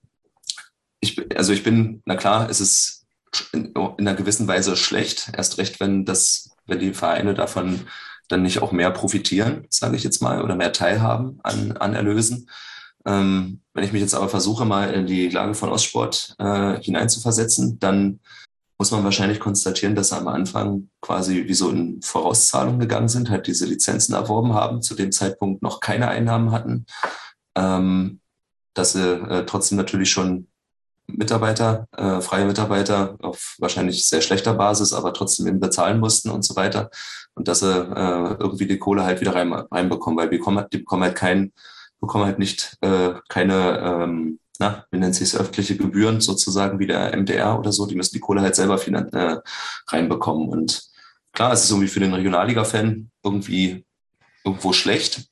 [1.00, 3.06] ich, also ich bin, na klar, es ist
[3.52, 7.86] in, in einer gewissen Weise schlecht, erst recht, wenn das, wenn die Vereine davon
[8.28, 12.48] dann nicht auch mehr profitieren, sage ich jetzt mal, oder mehr teilhaben an, an Erlösen.
[13.06, 17.78] Ähm, wenn ich mich jetzt aber versuche, mal in die Lage von Ostsport äh, hineinzuversetzen,
[17.78, 18.20] dann
[18.78, 23.28] muss man wahrscheinlich konstatieren, dass sie am Anfang quasi wie so in Vorauszahlung gegangen sind,
[23.28, 26.86] halt diese Lizenzen erworben haben, zu dem Zeitpunkt noch keine Einnahmen hatten,
[27.56, 28.20] ähm,
[28.74, 30.46] dass sie äh, trotzdem natürlich schon
[31.08, 36.44] Mitarbeiter, äh, freie Mitarbeiter auf wahrscheinlich sehr schlechter Basis, aber trotzdem eben bezahlen mussten und
[36.44, 36.90] so weiter.
[37.34, 40.78] Und dass sie äh, irgendwie die Kohle halt wieder rein, reinbekommen, weil die bekommen, die
[40.78, 41.52] bekommen halt kein,
[41.98, 46.86] bekommen halt nicht äh, keine ähm, na, wie nennt sich es, öffentliche Gebühren sozusagen wie
[46.86, 49.38] der MDR oder so, die müssen die Kohle halt selber äh,
[49.88, 50.48] reinbekommen.
[50.48, 50.82] Und
[51.32, 53.84] klar, es ist irgendwie für den Regionalliga-Fan irgendwie
[54.44, 55.28] irgendwo schlecht,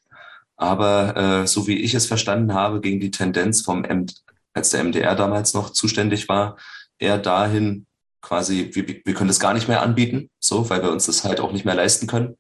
[0.57, 4.07] aber äh, so wie ich es verstanden habe, ging die Tendenz vom M
[4.55, 6.57] als der MDR damals noch zuständig war,
[6.99, 7.87] eher dahin
[8.23, 11.41] quasi, wir, wir können das gar nicht mehr anbieten, so, weil wir uns das halt
[11.41, 12.39] auch nicht mehr leisten können.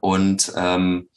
[0.00, 1.08] Und ähm,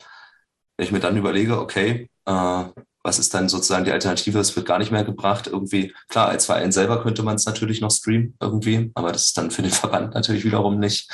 [0.78, 2.64] wenn ich mir dann überlege, okay, äh,
[3.04, 4.40] was ist dann sozusagen die Alternative?
[4.40, 5.48] Es wird gar nicht mehr gebracht.
[5.48, 9.38] Irgendwie, klar, als Verein selber könnte man es natürlich noch streamen irgendwie, aber das ist
[9.38, 11.10] dann für den Verband natürlich wiederum nicht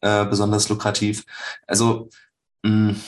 [0.00, 1.24] äh, besonders lukrativ.
[1.66, 2.10] Also
[2.62, 3.00] mh, mm,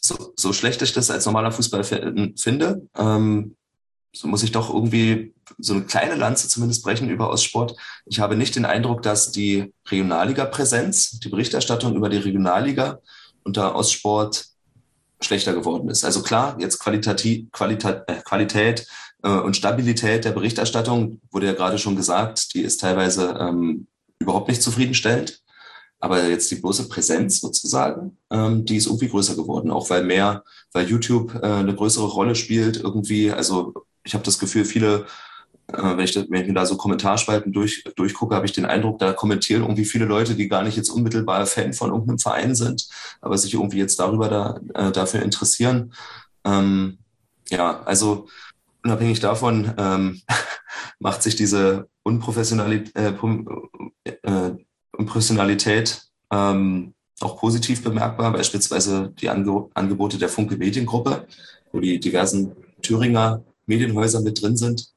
[0.00, 3.56] so, so schlecht ich das als normaler Fußball finde, ähm,
[4.12, 7.76] so muss ich doch irgendwie so eine kleine Lanze zumindest brechen über Ostsport.
[8.06, 13.00] Ich habe nicht den Eindruck, dass die Regionalliga-Präsenz, die Berichterstattung über die Regionalliga
[13.44, 14.46] unter Ostsport
[15.22, 16.04] schlechter geworden ist.
[16.04, 18.86] Also klar, jetzt Qualitativ, Qualita, äh, Qualität
[19.22, 23.86] äh, und Stabilität der Berichterstattung wurde ja gerade schon gesagt, die ist teilweise ähm,
[24.18, 25.42] überhaupt nicht zufriedenstellend.
[26.02, 30.44] Aber jetzt die bloße Präsenz sozusagen, ähm, die ist irgendwie größer geworden, auch weil mehr,
[30.72, 33.30] weil YouTube äh, eine größere Rolle spielt irgendwie.
[33.30, 35.06] Also ich habe das Gefühl, viele
[35.72, 39.12] wenn, ich, wenn ich mir da so Kommentarspalten durch, durchgucke, habe ich den Eindruck, da
[39.12, 42.88] kommentieren irgendwie viele Leute, die gar nicht jetzt unmittelbar Fan von irgendeinem Verein sind,
[43.20, 45.92] aber sich irgendwie jetzt darüber da, äh, dafür interessieren.
[46.44, 46.98] Ähm,
[47.48, 48.28] ja, also
[48.82, 50.22] unabhängig davon ähm,
[50.98, 53.12] macht sich diese Unprofessionalität, äh,
[54.22, 54.56] äh,
[54.92, 61.26] Unprofessionalität ähm, auch positiv bemerkbar, beispielsweise die Ange Angebote der Funke Mediengruppe,
[61.72, 64.90] wo die diversen Thüringer Medienhäuser mit drin sind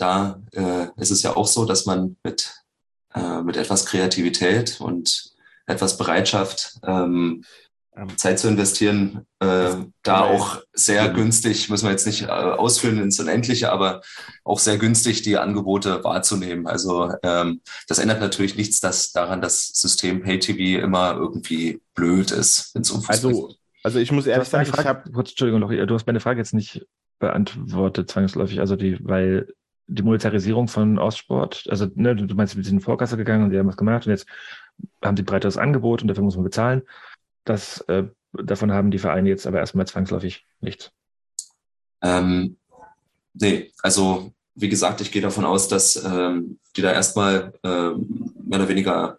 [0.00, 2.52] da äh, ist es ja auch so, dass man mit,
[3.14, 5.32] äh, mit etwas Kreativität und
[5.66, 7.44] etwas Bereitschaft, ähm,
[7.96, 12.98] ähm Zeit zu investieren, äh, da auch sehr günstig, müssen wir jetzt nicht äh, ausführen
[12.98, 14.00] ins Unendliche, aber
[14.44, 16.66] auch sehr günstig die Angebote wahrzunehmen.
[16.66, 22.74] Also ähm, das ändert natürlich nichts dass daran, dass System PayTV immer irgendwie blöd ist,
[22.74, 23.56] wenn es um Fußball also, geht.
[23.82, 26.38] Also ich muss ehrlich sagen, Frage, ich habe kurz, Entschuldigung, noch, du hast meine Frage
[26.38, 26.86] jetzt nicht
[27.18, 28.60] beantwortet zwangsläufig.
[28.60, 29.46] Also die, weil
[29.90, 33.58] die Monetarisierung von Ostsport, also ne, du meinst, wir sind in Vorkasse gegangen und die
[33.58, 34.26] haben was gemacht und jetzt
[35.04, 36.82] haben sie breiteres Angebot und dafür muss man bezahlen.
[37.44, 40.92] Das, äh, davon haben die Vereine jetzt aber erstmal zwangsläufig nichts.
[42.02, 42.56] Ähm,
[43.34, 48.58] nee, also wie gesagt, ich gehe davon aus, dass ähm, die da erstmal äh, mehr
[48.58, 49.18] oder weniger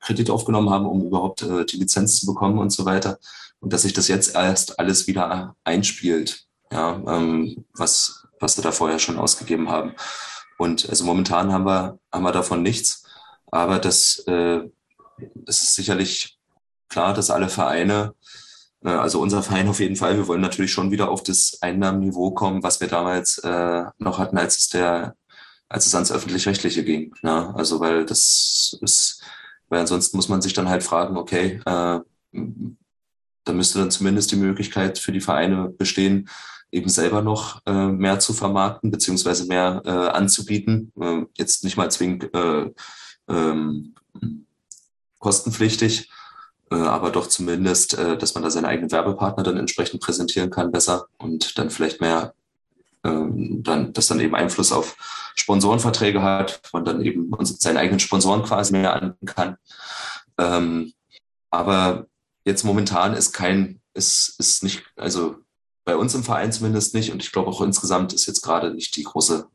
[0.00, 3.18] Kredit aufgenommen haben, um überhaupt äh, die Lizenz zu bekommen und so weiter.
[3.60, 6.46] Und dass sich das jetzt erst alles wieder einspielt.
[6.70, 9.94] Ja, ähm, was was sie da vorher schon ausgegeben haben.
[10.58, 13.04] Und also momentan haben wir, haben wir davon nichts.
[13.50, 14.60] Aber das, äh,
[15.34, 16.38] das ist sicherlich
[16.88, 18.14] klar, dass alle Vereine,
[18.84, 22.32] äh, also unser Verein auf jeden Fall, wir wollen natürlich schon wieder auf das Einnahmenniveau
[22.32, 25.14] kommen, was wir damals äh, noch hatten, als es der,
[25.68, 27.14] als es ans öffentlich-rechtliche ging.
[27.22, 27.54] Ne?
[27.56, 29.22] Also weil das ist,
[29.68, 32.00] weil ansonsten muss man sich dann halt fragen, okay, äh,
[33.44, 36.28] da müsste dann zumindest die Möglichkeit für die Vereine bestehen,
[36.72, 40.92] eben selber noch äh, mehr zu vermarkten beziehungsweise mehr äh, anzubieten.
[41.00, 42.70] Äh, jetzt nicht mal zwingend äh,
[43.28, 43.94] ähm,
[45.18, 46.10] kostenpflichtig,
[46.70, 50.72] äh, aber doch zumindest, äh, dass man da seine eigenen Werbepartner dann entsprechend präsentieren kann
[50.72, 52.34] besser und dann vielleicht mehr,
[53.04, 54.96] ähm, dann, das dann eben Einfluss auf
[55.36, 59.56] Sponsorenverträge hat, man dann eben seine eigenen Sponsoren quasi mehr anbieten kann.
[60.38, 60.92] Ähm,
[61.50, 62.06] aber
[62.44, 65.36] jetzt momentan ist kein, ist, ist nicht, also
[65.84, 67.12] bei uns im Verein zumindest nicht.
[67.12, 69.46] Und ich glaube auch insgesamt ist jetzt gerade nicht die große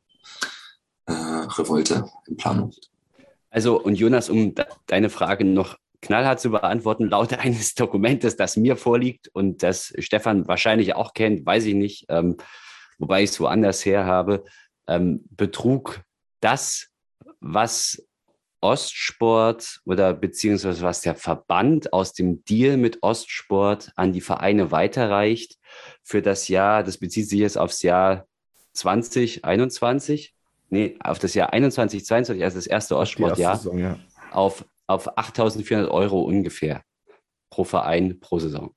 [1.05, 2.71] äh, Revolte in Planung.
[3.49, 4.53] Also, und Jonas, um
[4.87, 10.47] deine Frage noch knallhart zu beantworten, laut eines Dokumentes, das mir vorliegt und das Stefan
[10.47, 12.37] wahrscheinlich auch kennt, weiß ich nicht, ähm,
[12.97, 14.43] wobei ich es woanders her habe,
[14.87, 16.01] ähm, betrug
[16.39, 16.89] das,
[17.39, 18.03] was
[18.59, 25.57] Ostsport oder beziehungsweise was der Verband aus dem Deal mit Ostsport an die Vereine weiterreicht
[26.07, 28.27] für das Jahr, das bezieht sich jetzt aufs Jahr
[28.71, 30.33] 2021,
[30.69, 33.99] nee, auf das Jahr 21, 22, also das erste Ostsportjahr, ja.
[34.31, 36.81] auf, auf 8.400 Euro ungefähr
[37.49, 38.73] pro Verein pro Saison.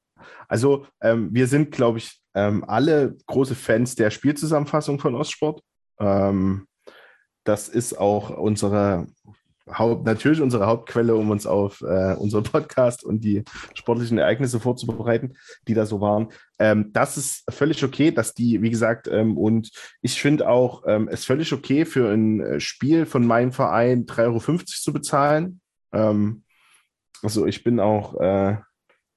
[0.49, 5.63] Also ähm, wir sind, glaube ich, ähm, alle große Fans der Spielzusammenfassung von Ostsport.
[6.01, 6.67] Ähm,
[7.45, 9.07] das ist auch unsere
[9.69, 15.35] Haupt, natürlich unsere Hauptquelle, um uns auf äh, unseren Podcast und die sportlichen Ereignisse vorzubereiten,
[15.69, 16.29] die da so waren.
[16.59, 19.71] Ähm, das ist völlig okay, dass die, wie gesagt, ähm, und
[20.03, 24.21] ich finde auch, ähm, es völlig okay für ein äh, Spiel von meinem Verein 3,50
[24.27, 25.61] Euro zu bezahlen.
[25.93, 26.43] Ähm,
[27.23, 28.57] also ich bin auch äh,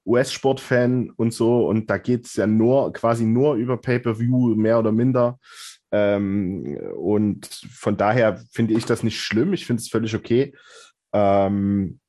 [0.06, 4.92] US-Sport-Fan und so und da geht es ja nur quasi nur über Pay-per-View, mehr oder
[4.92, 5.38] minder.
[5.96, 9.52] Ähm, und von daher finde ich das nicht schlimm.
[9.52, 10.52] Ich finde es völlig okay.
[11.12, 12.00] Ähm,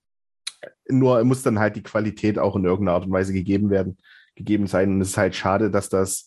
[0.87, 3.97] nur muss dann halt die Qualität auch in irgendeiner Art und Weise gegeben werden,
[4.33, 4.93] gegeben sein.
[4.93, 6.25] Und es ist halt schade, dass das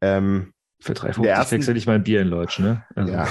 [0.00, 1.56] ähm, für 3,50 ersten...
[1.56, 2.84] wechsle ich mein Bier in Leutsch, ne?
[2.94, 3.12] Also.
[3.12, 3.28] Ja.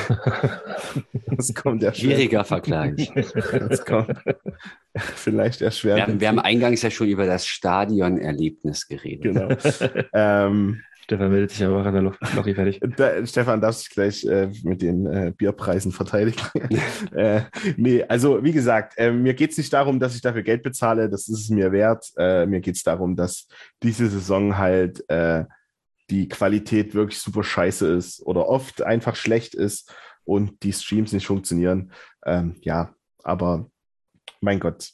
[1.25, 3.11] das kommt ja Schwieriger Vergleich.
[3.13, 4.19] Das kommt
[4.95, 5.97] vielleicht erschwert.
[5.97, 9.23] Wir haben, wir haben eingangs ja schon über das Stadionerlebnis geredet.
[9.23, 9.49] Genau.
[10.13, 12.01] ähm, Stefan meldet sich aber an der
[12.35, 12.79] Lochi fertig.
[12.95, 16.41] Da, Stefan darf sich gleich äh, mit den äh, Bierpreisen verteidigen.
[17.11, 17.41] äh,
[17.75, 21.09] nee, also wie gesagt, äh, mir geht es nicht darum, dass ich dafür Geld bezahle,
[21.09, 22.05] das ist es mir wert.
[22.17, 23.47] Äh, mir geht es darum, dass
[23.81, 25.43] diese Saison halt äh,
[26.09, 29.93] die Qualität wirklich super scheiße ist oder oft einfach schlecht ist
[30.23, 31.91] und die Streams nicht funktionieren.
[32.25, 32.93] Ähm, ja,
[33.23, 33.69] aber
[34.39, 34.89] mein Gott,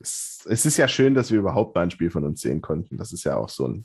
[0.00, 2.96] es, es ist ja schön, dass wir überhaupt mal ein Spiel von uns sehen konnten.
[2.96, 3.84] Das ist ja auch so ein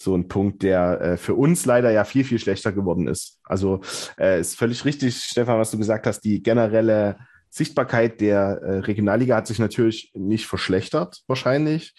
[0.00, 3.38] so ein Punkt, der äh, für uns leider ja viel, viel schlechter geworden ist.
[3.44, 3.80] Also
[4.18, 7.18] äh, ist völlig richtig, Stefan, was du gesagt hast, die generelle
[7.50, 11.94] Sichtbarkeit der äh, Regionalliga hat sich natürlich nicht verschlechtert, wahrscheinlich.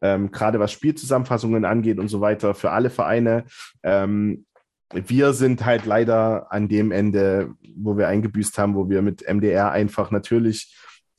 [0.00, 3.44] Ähm, Gerade was Spielzusammenfassungen angeht und so weiter, für alle Vereine.
[3.82, 4.46] Ähm,
[4.92, 9.70] wir sind halt leider an dem Ende, wo wir eingebüßt haben, wo wir mit MDR
[9.70, 10.74] einfach natürlich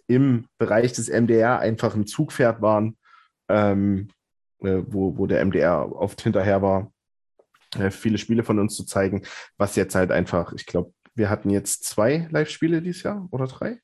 [0.07, 2.97] im Bereich des MDR einfach ein Zugpferd waren.
[3.49, 4.09] Ähm,
[4.61, 6.91] äh, wo, wo der MDR oft hinterher war,
[7.77, 9.23] äh, viele Spiele von uns zu zeigen,
[9.57, 13.79] was jetzt halt einfach, ich glaube, wir hatten jetzt zwei Live-Spiele dieses Jahr oder drei?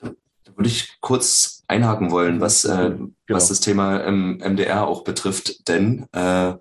[0.00, 3.10] Da würde ich kurz einhaken wollen, was, äh, genau.
[3.28, 6.54] was das Thema im MDR auch betrifft, denn äh,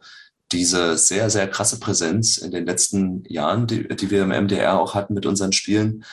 [0.54, 4.96] diese sehr, sehr krasse Präsenz in den letzten Jahren, die, die wir im MDR auch
[4.96, 6.06] hatten mit unseren Spielen,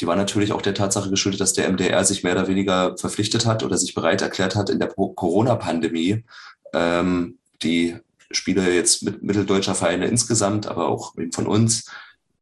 [0.00, 3.46] die war natürlich auch der Tatsache geschuldet, dass der MDR sich mehr oder weniger verpflichtet
[3.46, 6.24] hat oder sich bereit erklärt hat, in der Corona-Pandemie
[6.72, 7.96] ähm, die
[8.30, 11.90] Spiele jetzt mit mitteldeutscher Vereine insgesamt, aber auch von uns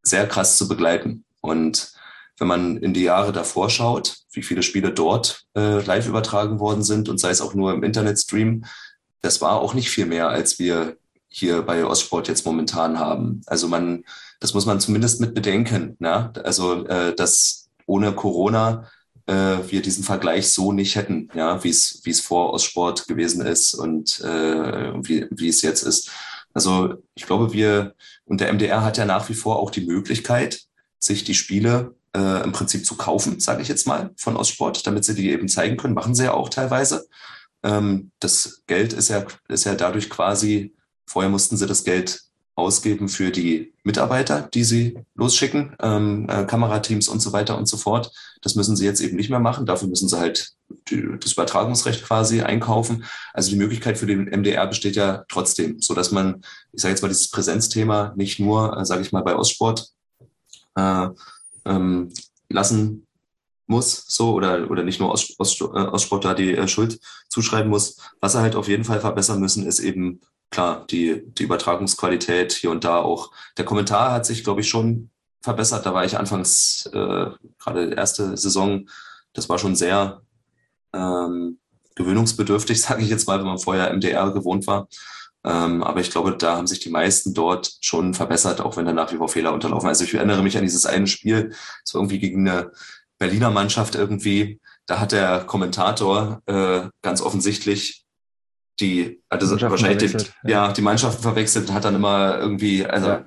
[0.03, 1.25] sehr krass zu begleiten.
[1.41, 1.93] Und
[2.39, 6.83] wenn man in die Jahre davor schaut, wie viele Spiele dort äh, live übertragen worden
[6.83, 8.65] sind und sei es auch nur im Internetstream,
[9.23, 10.97] das war auch nicht viel mehr, als wir
[11.29, 13.43] hier bei Ostsport jetzt momentan haben.
[13.47, 14.05] Also man,
[14.41, 15.97] das muss man zumindest mit bedenken.
[15.99, 16.33] Ne?
[16.45, 18.89] Also äh, dass ohne Corona
[19.33, 23.75] wir diesen Vergleich so nicht hätten, ja, wie es wie es vor Ostsport gewesen ist
[23.75, 26.11] und äh, wie, wie es jetzt ist.
[26.55, 27.95] Also ich glaube, wir
[28.25, 30.63] und der MDR hat ja nach wie vor auch die Möglichkeit,
[30.99, 35.05] sich die Spiele äh, im Prinzip zu kaufen, sage ich jetzt mal, von Ostsport, damit
[35.05, 35.95] sie die eben zeigen können.
[35.95, 37.07] Machen sie ja auch teilweise.
[37.63, 40.75] Ähm, das Geld ist ja, ist ja dadurch quasi,
[41.07, 42.23] vorher mussten sie das Geld
[42.55, 47.77] ausgeben für die Mitarbeiter, die sie losschicken, ähm, äh, Kamerateams und so weiter und so
[47.77, 48.11] fort.
[48.43, 49.65] Das müssen sie jetzt eben nicht mehr machen.
[49.65, 50.55] Dafür müssen sie halt
[50.91, 53.05] die, das Übertragungsrecht quasi einkaufen.
[53.33, 56.43] Also die Möglichkeit für den MDR besteht ja trotzdem, so dass man,
[56.73, 59.89] ich sage jetzt mal, dieses Präsenzthema nicht nur, äh, sage ich mal, bei Ostsport
[60.75, 61.07] äh,
[61.65, 62.13] ähm,
[62.49, 63.07] lassen
[63.69, 66.99] muss, so oder oder nicht nur äh, Ostsport da die äh, Schuld
[67.29, 67.99] zuschreiben muss.
[68.21, 70.21] Was sie halt auf jeden Fall verbessern müssen, ist eben
[70.51, 73.33] klar, die, die Übertragungsqualität hier und da auch.
[73.57, 75.11] Der Kommentar hat sich, glaube ich, schon
[75.43, 75.87] verbessert.
[75.87, 78.89] Da war ich anfangs, äh, gerade erste Saison,
[79.33, 80.23] das war schon sehr
[80.93, 81.59] ähm,
[81.95, 84.89] gewöhnungsbedürftig, sage ich jetzt mal, wenn man vorher MDR gewohnt war.
[85.45, 88.93] Ähm, aber ich glaube, da haben sich die meisten dort schon verbessert, auch wenn da
[88.93, 89.89] nach wie vor Fehler unterlaufen.
[89.89, 91.55] Also ich erinnere mich an dieses eine Spiel,
[91.85, 92.73] so irgendwie gegen eine
[93.19, 94.61] Berliner Mannschaft irgendwie.
[94.87, 98.06] Da hat der Kommentator äh, ganz offensichtlich
[98.81, 100.67] die, also wahrscheinlich die, ja.
[100.67, 100.73] ja.
[100.73, 103.25] die Mannschaften verwechselt, hat dann immer irgendwie, also ja.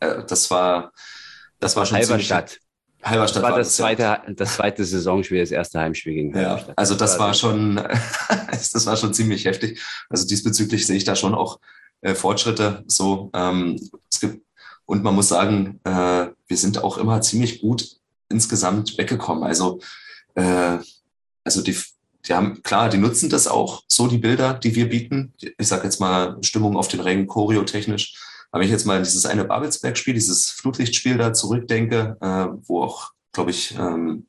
[0.00, 0.92] äh, das war,
[1.60, 2.58] das war schon Halberstadt.
[3.02, 3.84] Halberstadt war war das das, ja.
[3.84, 6.78] zweite, das zweite Saisonspiel, das erste Heimspiel gegen Ja, Halberstadt.
[6.78, 7.76] also das war Also, schon,
[8.50, 9.80] das war schon ziemlich heftig.
[10.08, 11.60] Also diesbezüglich sehe ich da schon auch
[12.00, 12.82] äh, Fortschritte.
[12.88, 13.80] So, ähm,
[14.10, 14.42] es gibt
[14.88, 17.98] und man muss sagen, äh, wir sind auch immer ziemlich gut
[18.30, 19.44] insgesamt weggekommen.
[19.44, 19.80] Also,
[20.34, 20.78] äh,
[21.44, 21.78] also die,
[22.28, 25.32] die haben klar, die nutzen das auch so die Bilder, die wir bieten.
[25.40, 28.14] Ich sage jetzt mal Stimmung auf den Rängen, choreotechnisch.
[28.50, 33.12] Aber wenn ich jetzt mal dieses eine Babelsberg-Spiel, dieses Flutlichtspiel da zurückdenke, äh, wo auch,
[33.32, 34.26] glaube ich, ähm,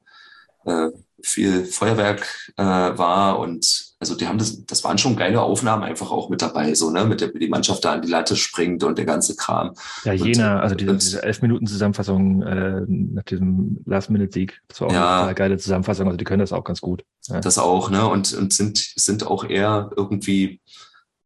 [0.66, 0.90] äh,
[1.24, 6.10] viel Feuerwerk äh, war und also die haben das, das waren schon geile Aufnahmen einfach
[6.10, 8.82] auch mit dabei, so, ne, mit der, wie die Mannschaft da an die Latte springt
[8.86, 9.74] und der ganze Kram.
[10.06, 14.80] Ja, Und- Jena, also diese, und- diese elf Minuten Zusammenfassung äh, nach diesem Last-Minute-Sieg, das
[14.80, 15.24] war auch Ja.
[15.26, 17.04] eine geile Zusammenfassung, also die können das auch ganz gut.
[17.28, 17.42] Ja.
[17.42, 20.62] Das auch, ne, und, und sind, sind auch eher irgendwie,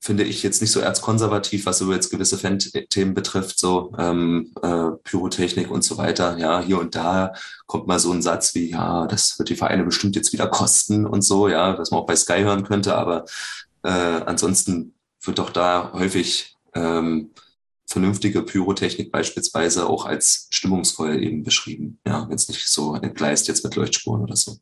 [0.04, 4.92] finde ich, jetzt nicht so erzkonservativ, was so jetzt gewisse Fan-Themen betrifft, so ähm, äh,
[5.02, 6.38] Pyrotechnik und so weiter.
[6.38, 7.32] Ja, hier und da
[7.68, 11.06] kommt mal so ein Satz wie, ja, das wird die Vereine bestimmt jetzt wieder kosten
[11.06, 13.24] und so, ja, was man auch bei Sky hören könnte, aber
[13.84, 17.32] äh, ansonsten wird doch da häufig ähm,
[17.88, 22.00] vernünftige Pyrotechnik beispielsweise auch als stimmungsvoll eben beschrieben.
[22.06, 24.58] Ja, wenn es nicht so entgleist jetzt mit Leuchtspuren oder so.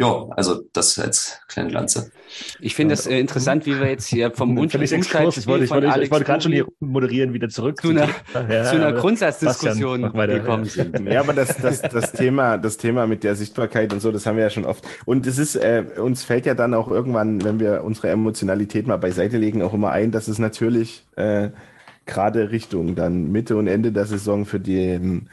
[0.00, 2.12] Ja, also das als kleine Lanze.
[2.60, 5.36] Ich finde das äh, interessant, wie wir jetzt hier vom Exkurs.
[5.38, 7.90] Ich wollte, ich von wollte, ich Alex wollte gerade schon hier moderieren, wieder zurück Zu
[7.90, 8.08] einer-
[8.48, 10.70] Ja, zu einer Grundsatzdiskussion gekommen ja.
[10.70, 11.04] sind.
[11.04, 14.36] Ja, aber das, das, das, Thema, das Thema mit der Sichtbarkeit und so, das haben
[14.36, 14.86] wir ja schon oft.
[15.04, 18.98] Und es ist, äh, uns fällt ja dann auch irgendwann, wenn wir unsere Emotionalität mal
[18.98, 21.48] beiseite legen, auch immer ein, dass es natürlich äh,
[22.06, 25.28] gerade Richtung dann Mitte und Ende der Saison für den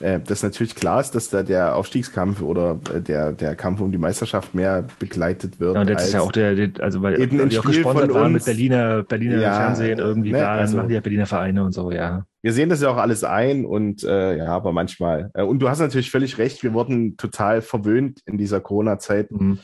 [0.00, 3.92] äh, das natürlich klar ist, dass da der Aufstiegskampf oder äh, der, der Kampf um
[3.92, 5.74] die Meisterschaft mehr begleitet wird.
[5.74, 8.12] Ja, und als, ist ja auch der, der also weil Eben die auch Spiel gesponsert
[8.14, 8.44] waren mit.
[8.44, 11.90] Berliner, Berliner Ja, Fernsehen irgendwie, ne, da also- machen die ja Berliner Vereine und so,
[11.90, 12.24] ja.
[12.42, 15.30] Wir sehen das ja auch alles ein und äh, ja, aber manchmal.
[15.34, 19.58] Äh, und du hast natürlich völlig recht, wir wurden total verwöhnt in dieser Corona-Zeit, Mhm.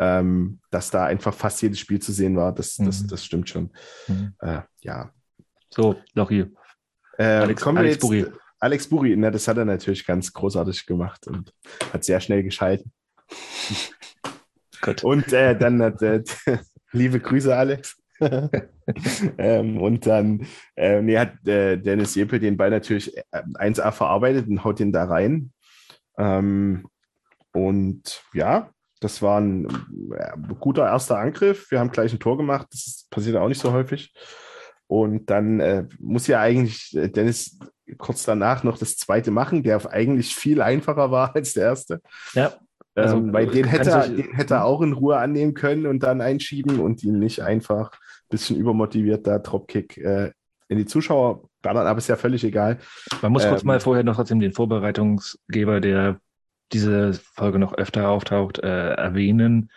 [0.00, 2.54] ähm, dass da einfach fast jedes Spiel zu sehen war.
[2.54, 3.08] Das, das, Mhm.
[3.08, 3.70] das stimmt schon.
[4.08, 4.32] Mhm.
[4.40, 5.10] Äh, ja.
[5.68, 6.46] So, Lochi.
[7.18, 8.30] Äh, Alex- kommen Alex jetzt.
[8.62, 11.52] Alex Buri, ne, das hat er natürlich ganz großartig gemacht und
[11.92, 12.92] hat sehr schnell geschalten.
[14.80, 15.02] Gut.
[15.02, 16.22] Und äh, dann hat äh,
[16.92, 18.00] liebe Grüße, Alex.
[19.38, 24.46] ähm, und dann äh, nee, hat äh, Dennis Jepel den Ball natürlich äh, 1A verarbeitet
[24.46, 25.52] und haut den da rein.
[26.16, 26.86] Ähm,
[27.52, 28.70] und ja,
[29.00, 29.66] das war ein
[30.16, 31.68] äh, guter erster Angriff.
[31.72, 32.68] Wir haben gleich ein Tor gemacht.
[32.70, 34.14] Das passiert auch nicht so häufig.
[34.86, 37.58] Und dann äh, muss ja eigentlich äh, Dennis
[37.98, 42.00] kurz danach noch das zweite machen, der eigentlich viel einfacher war als der erste.
[42.34, 42.52] Ja.
[42.94, 46.02] Also, ähm, weil den hätte, er, den hätte er auch in Ruhe annehmen können und
[46.02, 50.32] dann einschieben und ihn nicht einfach ein bisschen übermotiviert da Dropkick äh,
[50.68, 52.78] in die Zuschauer ballern, aber ist ja völlig egal.
[53.22, 56.20] Man muss kurz Ähm, mal vorher noch trotzdem den Vorbereitungsgeber, der
[56.72, 59.70] diese Folge noch öfter auftaucht, äh, erwähnen.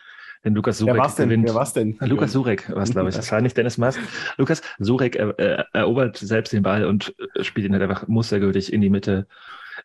[0.45, 1.29] Denn Lukas Wer Surek war's denn?
[1.29, 1.47] gewinnt.
[1.47, 1.97] Wer war's denn?
[2.01, 3.15] Lukas Surek war es, glaube ich.
[3.25, 3.99] Das war nicht Dennis Mast.
[4.37, 8.71] Lukas Surek er, äh, erobert selbst den Ball und äh, spielt ihn halt einfach mustergültig
[8.71, 9.27] in die Mitte.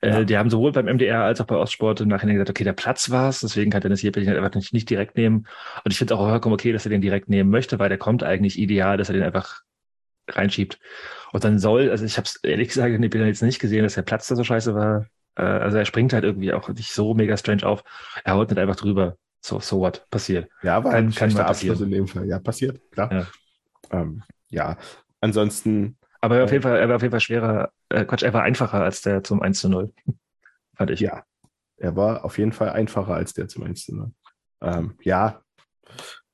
[0.03, 0.25] Äh, Ja.
[0.25, 3.11] Die haben sowohl beim MDR als auch bei Ostsport im Nachhinein gesagt, okay, der Platz
[3.11, 5.47] war's, deswegen kann Dennis Jeppe den halt einfach nicht, nicht direkt nehmen.
[5.85, 8.23] Und ich finde auch vollkommen okay, dass er den direkt nehmen möchte, weil der kommt
[8.23, 9.63] eigentlich ideal, dass er den einfach
[10.29, 10.79] reinschiebt.
[11.33, 13.83] Und dann soll, also ich habe es ehrlich gesagt in den Bildern jetzt nicht gesehen,
[13.83, 15.07] dass der Platz da so scheiße war.
[15.37, 17.83] Äh, also er springt halt irgendwie auch nicht so mega strange auf.
[18.25, 19.17] Er haut nicht einfach drüber.
[19.41, 20.07] So, so what?
[20.11, 20.51] Passiert.
[20.63, 21.47] Ja, war ein schlechter.
[21.47, 22.27] Abschluss in dem Fall.
[22.27, 23.11] Ja, passiert, klar.
[23.13, 23.27] Ja.
[24.01, 24.77] Ähm, ja.
[25.21, 26.55] ansonsten, Aber er war auf Ja.
[26.55, 29.23] jeden Fall, er war auf jeden Fall schwerer, äh, Quatsch, er war einfacher als der
[29.25, 29.93] zum 1 zu 0.
[30.77, 31.01] Fand ich.
[31.01, 31.25] ja,
[31.77, 34.11] er war auf jeden Fall einfacher als der zum 1 zu 0.
[34.63, 35.41] Ähm, ja,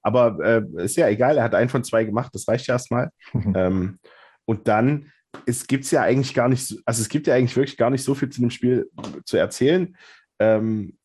[0.02, 3.10] aber äh, ist ja egal, er hat einen von zwei gemacht, das reicht ja erstmal.
[3.54, 3.98] Ähm,
[4.44, 5.12] und dann
[5.46, 8.02] es gibt ja eigentlich gar nicht, so- also es gibt ja eigentlich wirklich gar nicht
[8.02, 8.88] so viel zu dem Spiel
[9.24, 9.96] zu erzählen.
[10.38, 10.96] Ähm,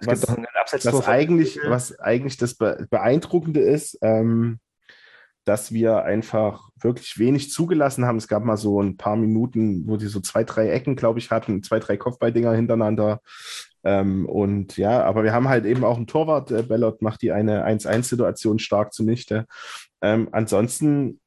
[0.00, 0.92] Es was, gibt noch einen Abseitstor.
[0.94, 4.60] was eigentlich, was eigentlich das Be Beeindruckende ist, ähm,
[5.44, 8.18] dass wir einfach wirklich wenig zugelassen haben.
[8.18, 11.30] Es gab mal so ein paar Minuten, wo die so zwei, drei Ecken, glaube ich,
[11.30, 13.20] hatten, zwei, drei Kopfballdinger hintereinander.
[13.82, 16.50] Ähm, und ja, aber wir haben halt eben auch einen Torwart.
[16.50, 19.46] Äh, Bellot macht die eine 1-1-Situation stark zunichte.
[20.02, 21.18] Ähm, ansonsten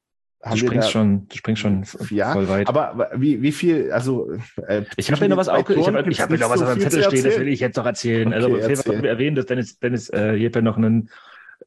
[0.44, 2.68] Du wir springst da, schon, du springst schon Ja, voll weit.
[2.68, 4.32] aber wie, wie viel, also
[4.66, 6.72] äh, ich habe mir noch was auf, ich habe hab mir noch was so auf
[6.72, 8.32] dem Zettel stehen, das will ich jetzt noch erzählen.
[8.32, 9.08] also Okay, jeden Fall erzähl.
[9.08, 11.10] erwähnen, dass Dennis, Dennis äh, Jeppe noch einen,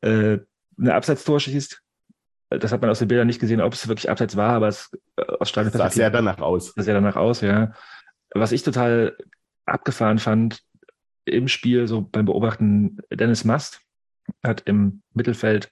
[0.01, 0.39] äh,
[0.77, 1.81] eine Abseitstor schießt.
[2.49, 4.91] Das hat man aus den Bildern nicht gesehen, ob es wirklich Abseits war, aber es
[5.15, 6.73] äh, aus sah Stadionperspektive sehr danach aus.
[6.75, 7.71] sah sehr danach aus, ja.
[8.33, 9.15] Was ich total
[9.65, 10.61] abgefahren fand
[11.23, 13.79] im Spiel, so beim Beobachten, Dennis Mast
[14.43, 15.71] hat im Mittelfeld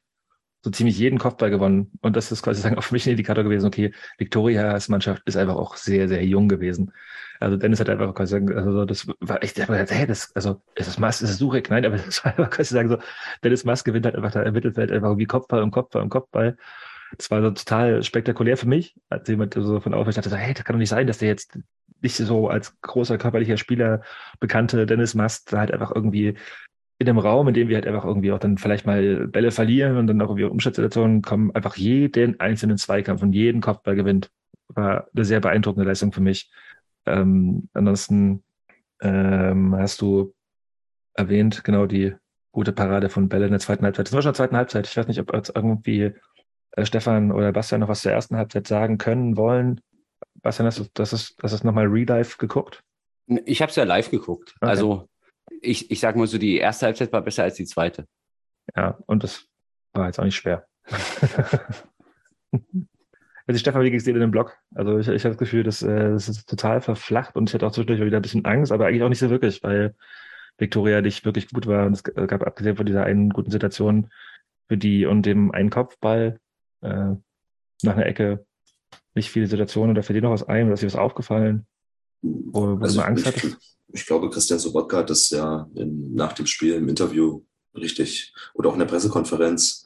[0.64, 1.91] so ziemlich jeden Kopfball gewonnen.
[2.02, 5.35] Und das ist quasi sagen, auch für mich ein Indikator gewesen, okay, Victorias Mannschaft ist
[5.35, 6.94] einfach auch sehr, sehr jung gewesen.
[7.41, 10.98] Also Dennis hat einfach quasi sagen, also das war echt, hey, das, also ist das
[10.98, 11.69] Mass, ist das Surek?
[11.69, 12.98] Nein, aber das war einfach quasi sagen so,
[13.44, 16.57] Dennis Mass gewinnt halt einfach da im Mittelfeld einfach wie Kopfball und Kopfball und Kopfball.
[17.18, 20.64] Das war so total spektakulär für mich, als jemand so von ich dachte, hey, das
[20.64, 21.60] kann doch nicht sein, dass der jetzt
[22.02, 24.02] nicht so als großer körperlicher Spieler
[24.40, 26.35] bekannte Dennis Mast halt einfach irgendwie
[27.03, 29.97] in einem Raum, in dem wir halt einfach irgendwie auch dann vielleicht mal Bälle verlieren
[29.97, 34.31] und dann auch irgendwie Umschaltsituationen kommen, einfach jeden einzelnen Zweikampf und jeden Kopfball gewinnt.
[34.69, 36.51] War eine sehr beeindruckende Leistung für mich.
[37.05, 38.43] Ähm, ansonsten
[39.01, 40.34] ähm, hast du
[41.13, 42.15] erwähnt, genau die
[42.51, 44.07] gute Parade von Bälle in der zweiten Halbzeit.
[44.07, 44.88] Das war schon in der zweiten Halbzeit.
[44.88, 46.13] Ich weiß nicht, ob jetzt irgendwie
[46.71, 49.81] äh, Stefan oder Bastian noch was zur ersten Halbzeit sagen können, wollen.
[50.41, 52.84] Bastian, hast du das ist, das ist nochmal Relive geguckt?
[53.45, 54.55] Ich habe es ja live geguckt.
[54.59, 54.69] Okay.
[54.69, 55.07] Also
[55.61, 58.07] ich, ich sage mal so, die erste Halbzeit war besser als die zweite.
[58.76, 59.45] Ja, und das
[59.94, 60.68] war jetzt auch nicht schwer.
[63.45, 64.57] Also Stefan, wie ging es dir in dem Blog?
[64.74, 67.68] Also ich, ich habe das Gefühl, dass äh, das ist total verflacht und ich hatte
[67.68, 69.95] auch zwischendurch wieder ein bisschen Angst, aber eigentlich auch nicht so wirklich, weil
[70.57, 74.10] Victoria nicht wirklich gut war und es gab abgesehen von dieser einen guten Situation
[74.68, 76.40] für die und dem einen Kopfball
[76.82, 77.15] äh,
[77.82, 78.45] nach einer Ecke
[79.14, 81.65] nicht viele Situationen oder für die noch was ein oder ist dir was aufgefallen,
[82.22, 83.78] wo, wo also du Angst hattest?
[83.94, 87.44] Ich glaube, Christian Sobotka hat das ja in, nach dem Spiel im Interview
[87.76, 89.86] richtig oder auch in der Pressekonferenz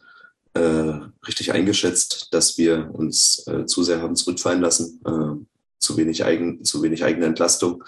[0.54, 5.46] äh, richtig eingeschätzt, dass wir uns äh, zu sehr haben zurückfallen lassen, äh,
[5.78, 7.84] zu wenig eigen, zu wenig eigene Entlastung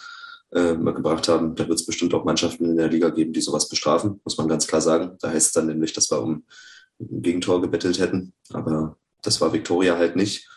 [0.52, 1.56] äh, gebracht haben.
[1.56, 4.48] Da wird es bestimmt auch Mannschaften in der Liga geben, die sowas bestrafen, muss man
[4.48, 5.18] ganz klar sagen.
[5.22, 6.44] Da heißt es dann nämlich, dass wir um
[7.00, 10.50] ein Gegentor gebettelt hätten, aber das war Viktoria halt nicht.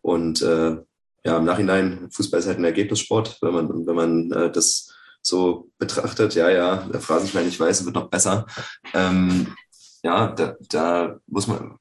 [0.00, 0.76] Und äh,
[1.24, 5.70] ja, im Nachhinein, Fußball ist halt ein Ergebnissport, wenn man, wenn man äh, das so
[5.78, 8.46] betrachtet, ja, ja, der Phrasenschwein, ich weiß, wird noch besser.
[8.92, 9.54] Ähm,
[10.02, 11.76] ja, da, da muss man,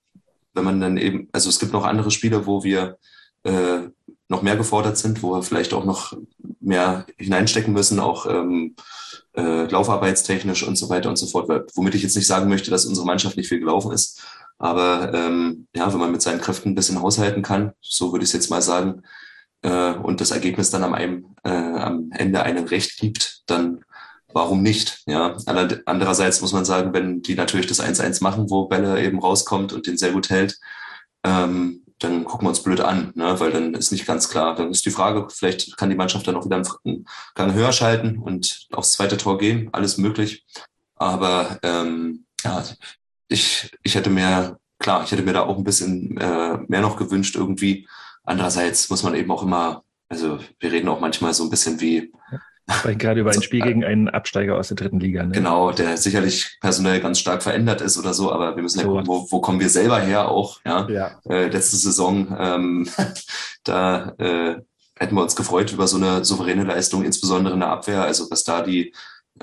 [0.54, 2.98] wenn man dann eben, also es gibt noch andere Spiele, wo wir
[3.44, 3.90] äh,
[4.30, 6.18] noch mehr gefordert sind, wo wir vielleicht auch noch
[6.60, 8.76] mehr hineinstecken müssen, auch ähm,
[9.34, 11.50] äh, laufarbeitstechnisch und so weiter und so fort.
[11.76, 14.22] Womit ich jetzt nicht sagen möchte, dass unsere Mannschaft nicht viel gelaufen ist.
[14.58, 18.30] Aber ähm, ja, wenn man mit seinen Kräften ein bisschen haushalten kann, so würde ich
[18.30, 19.02] es jetzt mal sagen,
[19.62, 23.84] äh, und das Ergebnis dann am, einem, äh, am Ende einem Recht gibt, dann
[24.34, 25.02] warum nicht?
[25.08, 29.74] Ja, andererseits muss man sagen, wenn die natürlich das 1-1 machen, wo Bälle eben rauskommt
[29.74, 30.58] und den sehr gut hält,
[31.24, 33.40] ähm, dann gucken wir uns blöd an, ne?
[33.40, 34.56] weil dann ist nicht ganz klar.
[34.56, 37.06] Dann ist die Frage, vielleicht kann die Mannschaft dann auch wieder einen
[37.36, 40.46] Gang höher schalten und aufs zweite Tor gehen, alles möglich.
[40.96, 42.64] Aber ähm, ja,
[43.28, 46.98] ich, ich hätte mir, klar, ich hätte mir da auch ein bisschen äh, mehr noch
[46.98, 47.88] gewünscht irgendwie.
[48.24, 52.12] Andererseits muss man eben auch immer, also wir reden auch manchmal so ein bisschen wie,
[52.84, 55.24] weil gerade über ein Spiel gegen einen Absteiger aus der dritten Liga.
[55.24, 55.32] Ne?
[55.32, 59.08] Genau, der sicherlich personell ganz stark verändert ist oder so, aber wir müssen ja gucken,
[59.08, 60.60] wo, wo kommen wir selber her auch.
[60.66, 61.20] Ja, ja.
[61.30, 62.90] Äh, letzte Saison, ähm,
[63.64, 64.62] da äh,
[64.98, 68.04] hätten wir uns gefreut über so eine souveräne Leistung, insbesondere in der Abwehr.
[68.04, 68.94] Also was da die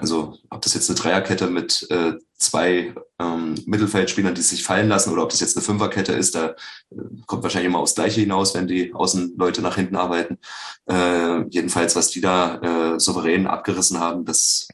[0.00, 5.12] also ob das jetzt eine Dreierkette mit äh, zwei ähm, Mittelfeldspielern, die sich fallen lassen,
[5.12, 6.50] oder ob das jetzt eine Fünferkette ist, da
[6.90, 6.96] äh,
[7.26, 10.38] kommt wahrscheinlich immer aufs Gleiche hinaus, wenn die Außenleute nach hinten arbeiten.
[10.86, 14.68] Äh, jedenfalls, was die da äh, souverän abgerissen haben, das,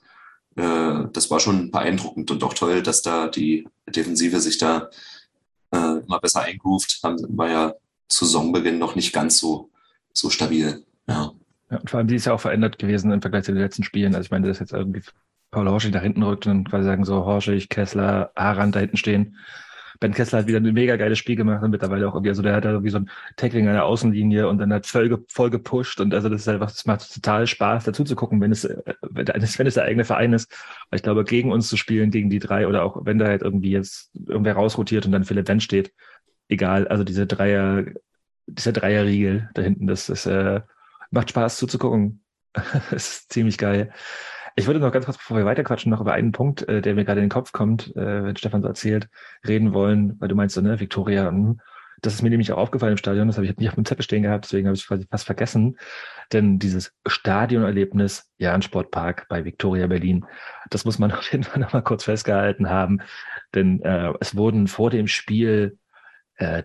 [0.56, 4.90] äh, das war schon beeindruckend und auch toll, dass da die Defensive sich da
[5.72, 7.00] äh, mal besser eingroovt.
[7.02, 7.74] War ja
[8.08, 9.70] zu Saisonbeginn noch nicht ganz so,
[10.12, 10.84] so stabil.
[11.08, 11.32] Ja.
[11.74, 13.82] Ja, und vor allem, die ist ja auch verändert gewesen im Vergleich zu den letzten
[13.82, 14.14] Spielen.
[14.14, 15.02] Also ich meine, dass jetzt irgendwie
[15.50, 19.36] Paul Horschig nach hinten rückt und quasi sagen so, Horschig, Kessler, Arand da hinten stehen.
[19.98, 22.54] Ben Kessler hat wieder ein mega geiles Spiel gemacht und mittlerweile auch irgendwie, also der
[22.54, 26.00] hat da irgendwie so ein Tackling an der Außenlinie und dann hat voll, voll gepusht
[26.00, 28.68] und also das ist einfach, das macht total Spaß dazu zu gucken, wenn es,
[29.02, 30.52] wenn es der eigene Verein ist.
[30.90, 33.42] Weil ich glaube, gegen uns zu spielen, gegen die drei oder auch wenn da halt
[33.42, 35.92] irgendwie jetzt irgendwer rausrotiert und dann Philipp Wendt steht,
[36.48, 37.84] egal, also diese Dreier,
[38.46, 40.60] dieser Dreierriegel da hinten, das ist, äh,
[41.14, 42.22] macht Spaß zuzugucken.
[42.90, 43.92] ist ziemlich geil.
[44.56, 47.04] Ich würde noch ganz kurz, bevor wir weiterquatschen, noch über einen Punkt, äh, der mir
[47.04, 49.08] gerade in den Kopf kommt, äh, wenn Stefan so erzählt,
[49.46, 51.60] reden wollen, weil du meinst so, ne, Victoria, mh, hm,
[52.02, 54.02] das ist mir nämlich auch aufgefallen im Stadion, das habe ich nicht auf dem Zettel
[54.02, 55.78] stehen gehabt, deswegen habe ich quasi fast vergessen.
[56.32, 60.26] Denn dieses Stadionerlebnis Jahn Sportpark bei Victoria Berlin,
[60.70, 63.00] das muss man auf jeden Fall nochmal kurz festgehalten haben.
[63.54, 65.78] Denn äh, es wurden vor dem Spiel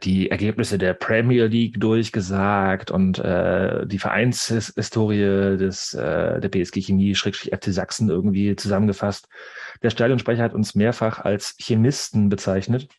[0.03, 7.13] die Ergebnisse der Premier League durchgesagt und äh, die Vereinshistorie des äh, der BSG Chemie
[7.13, 9.29] Schrägstrich FC Sachsen irgendwie zusammengefasst.
[9.83, 12.89] Der Stadionsprecher hat uns mehrfach als Chemisten bezeichnet,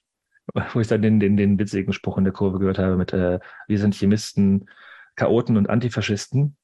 [0.72, 3.40] wo ich dann den, den, den witzigen Spruch in der Kurve gehört habe mit äh,
[3.66, 4.68] wir sind Chemisten,
[5.16, 6.56] Chaoten und Antifaschisten.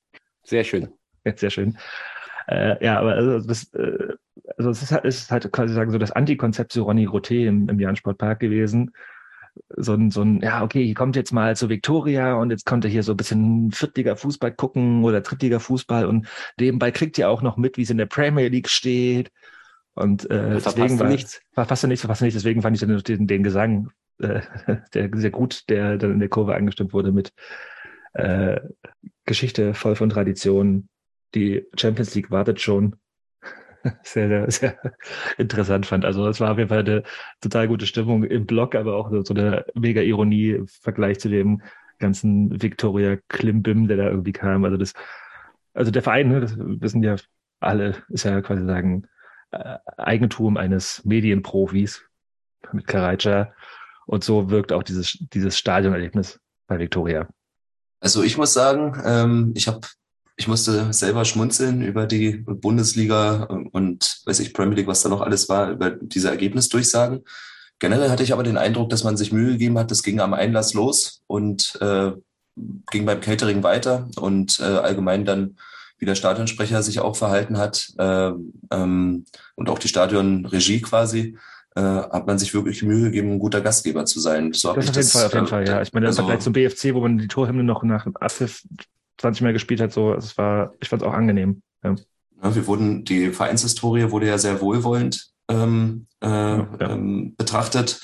[0.45, 0.93] Sehr schön.
[1.35, 1.77] Sehr schön.
[2.47, 4.15] Äh, ja, aber also das, äh,
[4.57, 7.69] also es ist halt, ist halt quasi sagen so das Antikonzept zu Ronny Roté im,
[7.69, 8.93] im Jahn Sportpark gewesen
[9.77, 12.85] so ein, so ein, ja, okay, hier kommt jetzt mal zu Victoria und jetzt kommt
[12.85, 16.29] er hier so ein bisschen Viertliga Fußball gucken oder Drittliga Fußball und
[16.59, 19.31] nebenbei kriegt ihr auch noch mit, wie es in der Premier League steht.
[19.95, 21.41] Und äh, deswegen war nichts.
[21.53, 22.39] Verpasst du nichts, verpasst du nichts.
[22.39, 24.41] Deswegen fand ich den, den Gesang äh,
[24.95, 27.33] der, sehr gut, der dann in der Kurve angestimmt wurde mit
[28.15, 28.61] äh,
[29.25, 30.89] Geschichte voll von Tradition.
[31.35, 32.97] Die Champions League wartet schon.
[34.03, 34.79] Sehr, sehr, sehr
[35.39, 36.05] interessant fand.
[36.05, 37.03] Also es war auf jeden Fall eine
[37.41, 41.63] total gute Stimmung im Blog, aber auch so eine mega Ironie im Vergleich zu dem
[41.99, 44.65] ganzen Victoria Klimbim, der da irgendwie kam.
[44.65, 44.93] Also das,
[45.75, 47.17] also der Verein, ne, das wissen ja
[47.61, 49.07] alle, ist ja quasi sagen
[49.51, 52.03] äh, Eigentum eines Medienprofis
[52.73, 53.53] mit Karaja.
[54.07, 57.29] Und so wirkt auch dieses, dieses Stadionerlebnis bei Victoria.
[58.01, 59.81] Also ich muss sagen, ähm, ich habe
[60.37, 65.23] ich musste selber schmunzeln über die Bundesliga und weiß ich, Premier League, was da noch
[65.23, 67.25] alles war, über diese Ergebnisdurchsagen.
[67.79, 70.35] Generell hatte ich aber den Eindruck, dass man sich Mühe gegeben hat, das ging am
[70.35, 72.13] Einlass los und äh,
[72.91, 75.57] ging beim Catering weiter und äh, allgemein dann,
[75.99, 78.33] wie der Stadionsprecher sich auch verhalten hat äh,
[78.71, 81.37] ähm, und auch die Stadionregie quasi,
[81.75, 84.53] äh, hat man sich wirklich Mühe gegeben, ein guter Gastgeber zu sein.
[84.53, 85.83] So das auf jeden das, Fall, auf jeden äh, Fall, ja.
[85.83, 88.63] Ich meine, also, im Vergleich zum BFC, wo man die Torhymne noch nach dem Abpfiff
[89.19, 91.63] 20 Mal gespielt hat, so, also es war, ich fand es auch angenehm.
[91.83, 91.95] Ja.
[92.43, 98.01] Ja, wir wurden, die Vereinshistorie wurde ja sehr wohlwollend ähm, äh, ja, ähm, betrachtet,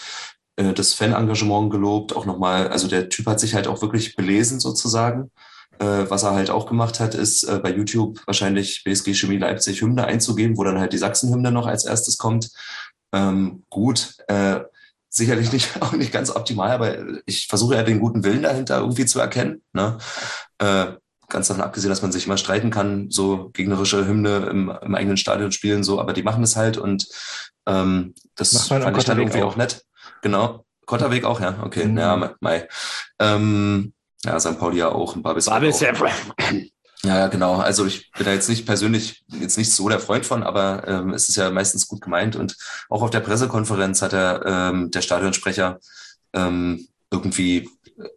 [0.57, 4.61] äh, das Fanengagement gelobt, auch nochmal, also der Typ hat sich halt auch wirklich belesen
[4.61, 5.31] sozusagen.
[5.79, 9.81] Äh, was er halt auch gemacht hat, ist äh, bei YouTube wahrscheinlich BSG Chemie Leipzig
[9.81, 12.51] Hymne einzugeben, wo dann halt die Sachsenhymne noch als erstes kommt.
[13.13, 14.61] Ähm, gut, äh,
[15.13, 19.07] sicherlich nicht auch nicht ganz optimal, aber ich versuche ja den guten Willen dahinter irgendwie
[19.07, 19.63] zu erkennen.
[19.73, 19.99] Ne?
[20.59, 20.87] Äh,
[21.29, 25.17] ganz davon abgesehen, dass man sich immer streiten kann, so gegnerische Hymne im, im eigenen
[25.17, 27.07] Stadion spielen, so, aber die machen es halt und
[27.67, 29.53] ähm, das fand ich dann irgendwie auch.
[29.53, 29.85] auch nett.
[30.23, 30.65] Genau.
[30.85, 31.87] Kotterweg auch, ja, okay.
[31.87, 31.99] Mhm.
[31.99, 32.69] Ja, Mai.
[33.19, 33.95] Ähm,
[34.25, 34.59] ja, St.
[34.59, 35.53] Pauli ja auch, ein paar bisschen.
[35.53, 36.73] Ja,
[37.05, 37.57] ja, genau.
[37.57, 41.15] Also ich bin da jetzt nicht persönlich jetzt nicht so der Freund von, aber ähm,
[41.15, 42.37] es ist ja meistens gut gemeint.
[42.37, 42.57] Und
[42.89, 45.81] auch auf der Pressekonferenz hat er ähm, der Stadionsprecher
[46.33, 47.69] ähm, irgendwie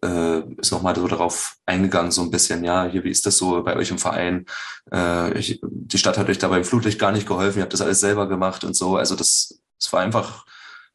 [0.03, 3.63] äh, ist nochmal so darauf eingegangen, so ein bisschen, ja, hier, wie ist das so
[3.63, 4.45] bei euch im Verein?
[4.91, 7.81] Äh, ich, die Stadt hat euch dabei im Flutlicht gar nicht geholfen, ihr habt das
[7.81, 8.97] alles selber gemacht und so.
[8.97, 10.45] Also das, das war einfach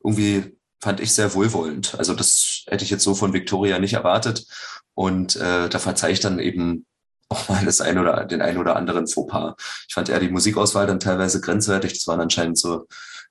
[0.02, 1.94] irgendwie, fand ich sehr wohlwollend.
[1.98, 4.46] Also das hätte ich jetzt so von Victoria nicht erwartet.
[4.94, 6.86] Und äh, da verzeih ich dann eben
[7.30, 9.54] auch mal das ein oder den ein oder anderen Fauxpas.
[9.88, 11.92] Ich fand eher die Musikauswahl dann teilweise grenzwertig.
[11.94, 12.86] Das waren anscheinend so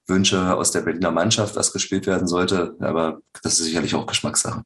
[0.08, 2.76] Wünsche aus der Berliner Mannschaft, was gespielt werden sollte.
[2.80, 4.64] Aber das ist sicherlich auch Geschmackssache.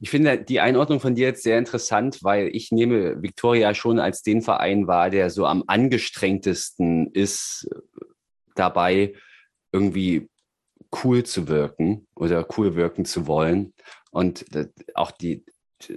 [0.00, 4.22] Ich finde die Einordnung von dir jetzt sehr interessant, weil ich nehme Viktoria schon als
[4.22, 7.68] den Verein wahr, der so am angestrengtesten ist
[8.54, 9.14] dabei,
[9.72, 10.28] irgendwie
[11.02, 13.72] cool zu wirken oder cool wirken zu wollen.
[14.10, 14.44] Und
[14.94, 15.44] auch die,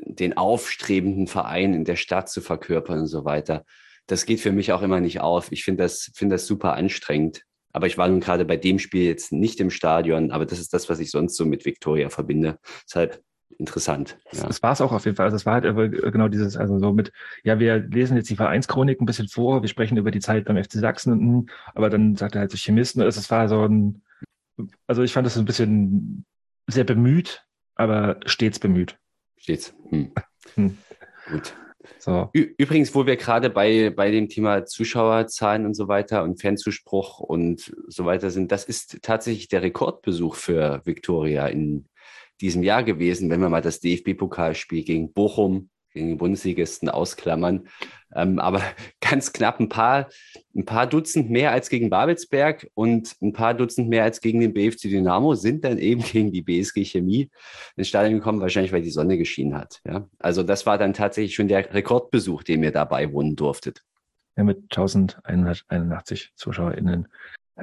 [0.01, 3.65] den aufstrebenden Verein in der Stadt zu verkörpern und so weiter.
[4.07, 5.51] Das geht für mich auch immer nicht auf.
[5.51, 7.43] Ich finde das, finde das super anstrengend.
[7.73, 10.73] Aber ich war nun gerade bei dem Spiel jetzt nicht im Stadion, aber das ist
[10.73, 12.57] das, was ich sonst so mit Victoria verbinde.
[12.85, 13.21] Ist halt
[13.59, 14.17] interessant.
[14.31, 14.45] Ja.
[14.47, 15.25] Das war es auch auf jeden Fall.
[15.25, 17.11] Also es war halt genau dieses, also so mit,
[17.43, 20.61] ja, wir lesen jetzt die Vereinschronik ein bisschen vor, wir sprechen über die Zeit beim
[20.61, 24.01] FC Sachsen, aber dann sagt er halt so Chemisten, also es war so ein,
[24.85, 26.25] also ich fand das ein bisschen
[26.67, 27.45] sehr bemüht,
[27.75, 28.97] aber stets bemüht.
[29.37, 29.73] Stets.
[29.89, 30.11] Hm.
[30.55, 30.77] Hm.
[31.31, 31.53] Gut.
[31.99, 32.29] So.
[32.33, 37.73] Übrigens, wo wir gerade bei, bei dem Thema Zuschauerzahlen und so weiter und Fanzuspruch und
[37.87, 41.87] so weiter sind, das ist tatsächlich der Rekordbesuch für Viktoria in
[42.41, 47.67] diesem Jahr gewesen, wenn wir mal das DFB-Pokalspiel gegen Bochum gegen die Bundesligisten ausklammern.
[48.15, 48.61] Ähm, aber
[49.01, 50.09] ganz knapp ein paar,
[50.55, 54.53] ein paar Dutzend mehr als gegen Babelsberg und ein paar Dutzend mehr als gegen den
[54.53, 57.29] BFC Dynamo sind dann eben gegen die BSG Chemie
[57.75, 59.81] ins Stadion gekommen, wahrscheinlich weil die Sonne geschienen hat.
[59.85, 60.07] Ja?
[60.19, 63.83] Also das war dann tatsächlich schon der Rekordbesuch, den ihr dabei wohnen durftet.
[64.35, 67.07] Ja, mit 1181 ZuschauerInnen.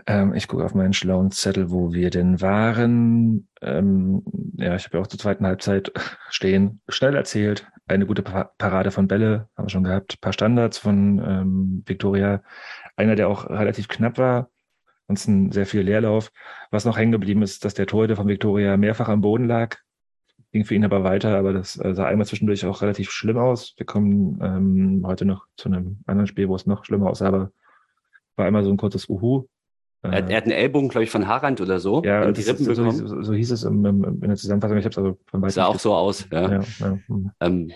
[0.07, 3.49] Ähm, ich gucke auf meinen schlauen Zettel, wo wir denn waren.
[3.63, 4.23] Ähm,
[4.57, 5.93] ja, ich habe ja auch zur zweiten Halbzeit
[6.31, 6.81] stehen.
[6.89, 7.67] Schnell erzählt.
[7.87, 10.15] Eine gute Parade von Bälle haben wir schon gehabt.
[10.15, 12.43] Ein paar Standards von ähm, Victoria.
[12.97, 14.51] Einer, der auch relativ knapp war.
[15.07, 16.33] Ansonsten sehr viel Leerlauf.
[16.71, 19.77] Was noch hängen geblieben ist, dass der Torhüter von Victoria mehrfach am Boden lag.
[20.51, 23.75] Ging für ihn aber weiter, aber das äh, sah einmal zwischendurch auch relativ schlimm aus.
[23.77, 27.53] Wir kommen ähm, heute noch zu einem anderen Spiel, wo es noch schlimmer aussah, aber
[28.37, 29.47] war einmal so ein kurzes Uhu
[30.11, 32.03] er, hat, er hat einen Ellbogen, glaube ich, von Harand oder so.
[32.05, 34.79] Ja, die Rippen so, so, so, hieß es im, im, in der Zusammenfassung.
[34.79, 35.53] Ich habe es also von weitem.
[35.53, 36.53] Sah auch so aus, ja.
[36.53, 36.99] ja, ja.
[37.07, 37.31] Hm.
[37.41, 37.73] Ähm,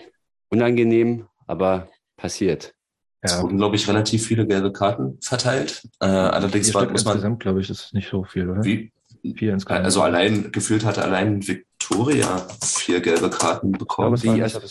[0.49, 1.87] unangenehm, aber
[2.17, 2.73] passiert.
[3.21, 5.83] Es wurden, glaube ich, relativ viele gelbe Karten verteilt.
[5.99, 7.15] Äh, allerdings war, muss man.
[7.15, 8.63] Insgesamt, glaube ich, ist nicht so viel, oder?
[8.63, 8.91] Wie?
[9.35, 9.83] Vier insgesamt.
[9.83, 14.15] Also allein, gefühlt hatte allein Victoria vier gelbe Karten bekommen.
[14.15, 14.61] Die, also,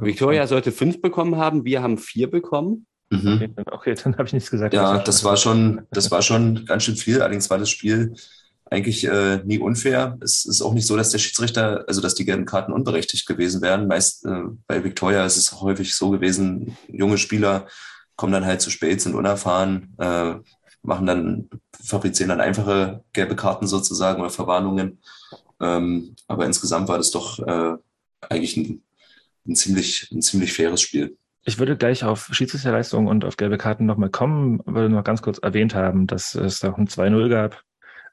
[0.00, 2.86] Victoria sollte fünf bekommen haben, wir haben vier bekommen.
[3.22, 3.34] Mhm.
[3.34, 4.74] Okay, dann, okay, dann habe ich nichts gesagt.
[4.74, 7.20] Ja, das war schon, das war schon ganz schön viel.
[7.20, 8.14] Allerdings war das Spiel
[8.70, 10.18] eigentlich äh, nie unfair.
[10.20, 13.62] Es ist auch nicht so, dass der Schiedsrichter, also dass die gelben Karten unberechtigt gewesen
[13.62, 13.86] wären.
[13.86, 17.66] Meist äh, bei Victoria ist es häufig so gewesen, junge Spieler
[18.16, 20.34] kommen dann halt zu spät, sind unerfahren, äh,
[20.82, 21.48] machen dann,
[21.84, 24.98] fabrizieren dann einfache gelbe Karten sozusagen oder Verwarnungen.
[25.60, 27.76] Ähm, aber insgesamt war das doch äh,
[28.20, 28.82] eigentlich ein,
[29.46, 31.16] ein, ziemlich, ein ziemlich faires Spiel.
[31.46, 35.38] Ich würde gleich auf Schiedsrichterleistung und auf gelbe Karten nochmal kommen, würde noch ganz kurz
[35.38, 37.62] erwähnt haben, dass es da auch ein 2-0 gab.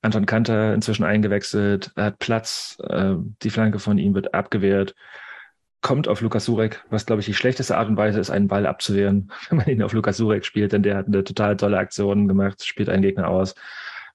[0.02, 3.14] Anton Kanter inzwischen eingewechselt, er hat Platz, äh,
[3.44, 4.96] die Flanke von ihm wird abgewehrt,
[5.80, 8.66] kommt auf Lukas Surek, was glaube ich die schlechteste Art und Weise ist, einen Ball
[8.66, 12.28] abzuwehren, wenn man ihn auf Lukas Surek spielt, denn der hat eine total tolle Aktion
[12.28, 13.56] gemacht, spielt einen Gegner aus,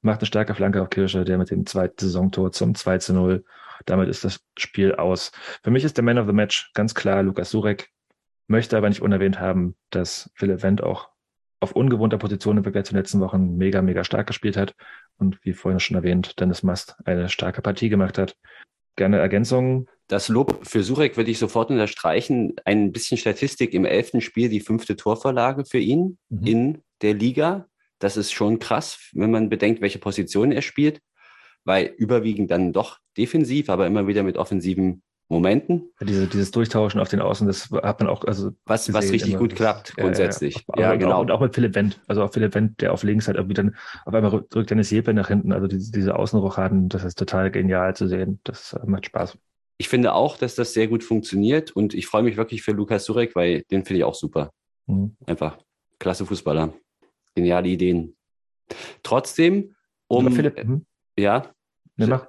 [0.03, 3.45] macht eine starke Flanke auf Kirsche, der mit dem zweiten Saisontor zum 2 zu 0.
[3.87, 5.33] Damit ist das Spiel aus.
[5.63, 7.91] Für mich ist der Man of the Match ganz klar Lukas Surek,
[8.47, 11.09] möchte aber nicht unerwähnt haben, dass Philipp Wendt auch
[11.61, 14.75] auf ungewohnter Position im Vergleich zu den letzten Wochen mega, mega stark gespielt hat
[15.17, 18.37] und wie vorhin schon erwähnt, Dennis Mast eine starke Partie gemacht hat.
[18.97, 19.89] Gerne Ergänzungen?
[20.09, 22.55] Das Lob für Surek würde ich sofort unterstreichen.
[22.65, 26.47] Ein bisschen Statistik im elften Spiel, die fünfte Torvorlage für ihn mhm.
[26.47, 27.67] in der Liga.
[27.99, 31.01] Das ist schon krass, wenn man bedenkt, welche Position er spielt,
[31.65, 35.91] weil überwiegend dann doch defensiv, aber immer wieder mit offensiven Momenten.
[36.01, 38.53] Diese, dieses Durchtauschen auf den Außen, das hat man auch, also.
[38.65, 39.41] Was, was richtig immer.
[39.41, 40.65] gut klappt, grundsätzlich.
[40.77, 41.21] Ja, ja, ja genau.
[41.21, 42.01] Und auch mit Philipp Wendt.
[42.07, 45.13] Also auch Philipp Wendt, der auf links halt irgendwie dann, auf einmal drückt Dennis Jeppe
[45.15, 45.53] nach hinten.
[45.53, 48.41] Also diese, diese Außenrochaden, das ist total genial zu sehen.
[48.45, 49.37] Das äh, macht Spaß.
[49.79, 53.05] Ich finde auch, dass das sehr gut funktioniert und ich freue mich wirklich für Lukas
[53.05, 54.53] Surek, weil den finde ich auch super.
[54.87, 55.17] Mhm.
[55.27, 55.59] Einfach
[55.99, 56.73] klasse Fußballer.
[57.35, 58.17] Geniale Ideen.
[59.03, 59.75] Trotzdem,
[60.07, 60.31] um.
[60.33, 60.87] Philipp, hm?
[61.19, 61.51] Ja.
[61.97, 62.27] Ne, mach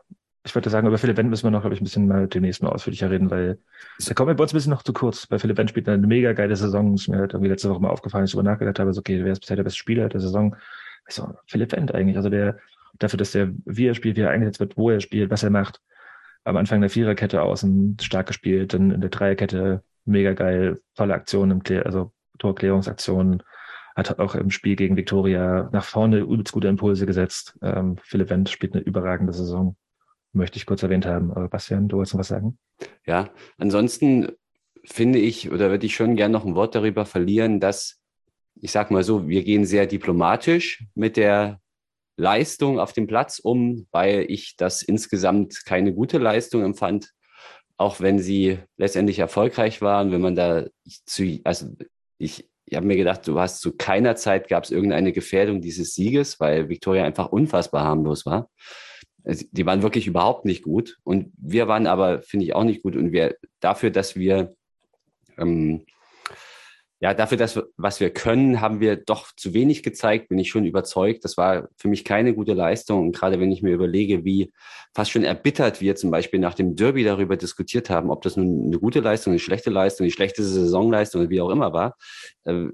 [0.48, 2.64] ich würde sagen, über Philipp Wendt müssen wir noch, glaube ich, ein bisschen mal demnächst
[2.64, 3.60] mal ausführlicher reden, weil
[4.06, 5.28] da kommen wir bei uns ein bisschen noch zu kurz.
[5.28, 6.94] Bei Philipp Wendt spielt eine mega geile Saison.
[6.94, 9.34] Ist mir halt irgendwie letzte Woche mal aufgefallen, ich darüber nachgedacht habe, so, okay, wer
[9.34, 10.56] ist bisher der beste Spieler der Saison?
[11.08, 12.16] Ich so, Philipp Wendt eigentlich.
[12.16, 12.58] Also der,
[12.98, 15.50] dafür, dass der, wie er spielt, wie er eingesetzt wird, wo er spielt, was er
[15.50, 15.82] macht.
[16.46, 21.62] Am Anfang der Viererkette außen stark gespielt, dann in der Dreierkette mega geil, tolle Aktionen
[21.84, 23.44] also Torklärungsaktionen,
[23.96, 27.58] hat auch im Spiel gegen Viktoria nach vorne übelst gute Impulse gesetzt.
[27.62, 29.76] Ähm, Philipp Wendt spielt eine überragende Saison
[30.34, 31.32] möchte ich kurz erwähnt haben.
[31.32, 32.58] Aber Bastian, du wolltest noch was sagen?
[33.06, 34.32] Ja, ansonsten
[34.84, 38.00] finde ich oder würde ich schon gerne noch ein Wort darüber verlieren, dass
[38.62, 41.60] ich sage mal so, wir gehen sehr diplomatisch mit der
[42.16, 47.14] Leistung auf dem Platz um, weil ich das insgesamt keine gute Leistung empfand,
[47.78, 50.66] auch wenn sie letztendlich erfolgreich waren, wenn man da
[51.06, 51.68] zu, also
[52.18, 55.94] ich, ich habe mir gedacht, du hast zu keiner Zeit gab es irgendeine Gefährdung dieses
[55.94, 58.50] Sieges, weil Victoria einfach unfassbar harmlos war
[59.28, 60.98] die waren wirklich überhaupt nicht gut.
[61.04, 62.96] Und wir waren aber, finde ich, auch nicht gut.
[62.96, 64.56] Und wir dafür, dass wir
[65.38, 65.86] ähm,
[67.00, 70.50] ja, dafür, dass wir, was wir können, haben wir doch zu wenig gezeigt, bin ich
[70.50, 71.24] schon überzeugt.
[71.24, 73.02] Das war für mich keine gute Leistung.
[73.02, 74.52] Und gerade wenn ich mir überlege, wie
[74.96, 78.66] fast schon erbittert wir zum Beispiel nach dem Derby darüber diskutiert haben, ob das nun
[78.68, 81.96] eine gute Leistung, eine schlechte Leistung, eine schlechte Saisonleistung oder wie auch immer war,
[82.46, 82.70] äh,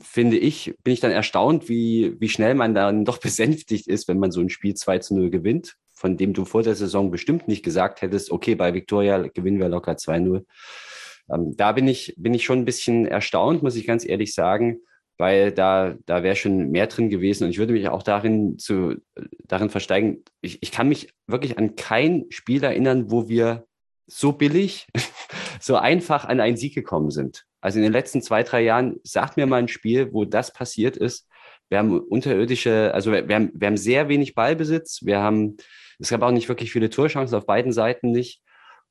[0.00, 4.18] finde ich, bin ich dann erstaunt, wie, wie schnell man dann doch besänftigt ist, wenn
[4.18, 7.48] man so ein Spiel 2 zu 0 gewinnt, von dem du vor der Saison bestimmt
[7.48, 10.44] nicht gesagt hättest, okay, bei Victoria gewinnen wir locker 2-0.
[11.30, 14.80] Ähm, da bin ich, bin ich schon ein bisschen erstaunt, muss ich ganz ehrlich sagen,
[15.18, 17.44] weil da, da wäre schon mehr drin gewesen.
[17.44, 18.94] Und ich würde mich auch darin zu,
[19.44, 20.22] darin versteigen.
[20.40, 23.66] Ich, ich kann mich wirklich an kein Spiel erinnern, wo wir
[24.06, 24.86] so billig,
[25.60, 27.47] so einfach an einen Sieg gekommen sind.
[27.60, 30.96] Also in den letzten zwei, drei Jahren, sagt mir mal ein Spiel, wo das passiert
[30.96, 31.28] ist.
[31.68, 35.00] Wir haben unterirdische, also wir, wir, haben, wir haben sehr wenig Ballbesitz.
[35.04, 35.56] Wir haben,
[35.98, 38.42] es gab auch nicht wirklich viele Torchancen auf beiden Seiten nicht.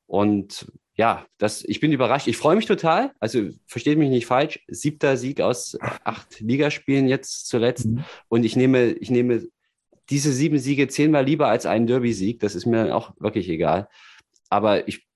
[0.05, 2.27] Und ja, das, ich bin überrascht.
[2.27, 3.11] Ich freue mich total.
[3.19, 4.59] Also versteht mich nicht falsch.
[4.67, 7.85] Siebter Sieg aus acht Ligaspielen jetzt zuletzt.
[7.85, 8.03] Mhm.
[8.29, 9.47] Und ich nehme, ich nehme
[10.09, 12.39] diese sieben Siege zehnmal lieber als einen Derby-Sieg.
[12.39, 13.89] Das ist mir auch wirklich egal.
[14.49, 15.06] Aber ich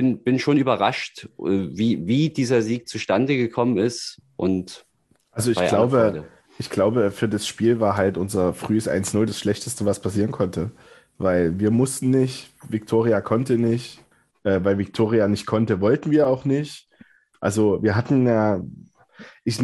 [0.00, 4.18] bin, bin schon überrascht, äh, wie, wie dieser Sieg zustande gekommen ist.
[4.36, 4.86] Und
[5.30, 6.24] also ich glaube,
[6.58, 10.70] ich glaube, für das Spiel war halt unser frühes 1-0 das Schlechteste, was passieren konnte.
[11.18, 14.02] Weil wir mussten nicht, Victoria konnte nicht,
[14.44, 16.88] äh, weil Victoria nicht konnte, wollten wir auch nicht.
[17.38, 18.62] Also wir hatten ja,
[19.44, 19.60] ich,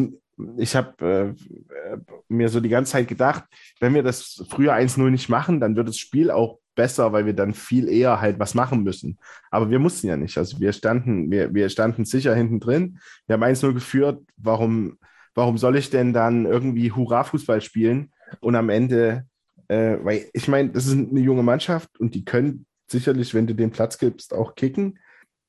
[0.59, 1.97] ich habe äh,
[2.29, 3.45] mir so die ganze Zeit gedacht,
[3.81, 7.33] wenn wir das früher 1-0 nicht machen, dann wird das Spiel auch besser, weil wir
[7.33, 9.19] dann viel eher halt was machen müssen.
[9.51, 10.39] Aber wir mussten ja nicht.
[10.39, 13.01] Also wir standen, wir, wir standen sicher hinten drin.
[13.27, 14.23] Wir haben 1-0 geführt.
[14.37, 14.99] Warum,
[15.35, 19.27] warum soll ich denn dann irgendwie Hurra-Fußball spielen und am Ende,
[19.69, 23.55] äh, weil ich meine, das ist eine junge Mannschaft und die können sicherlich, wenn du
[23.55, 24.99] den Platz gibst, auch kicken.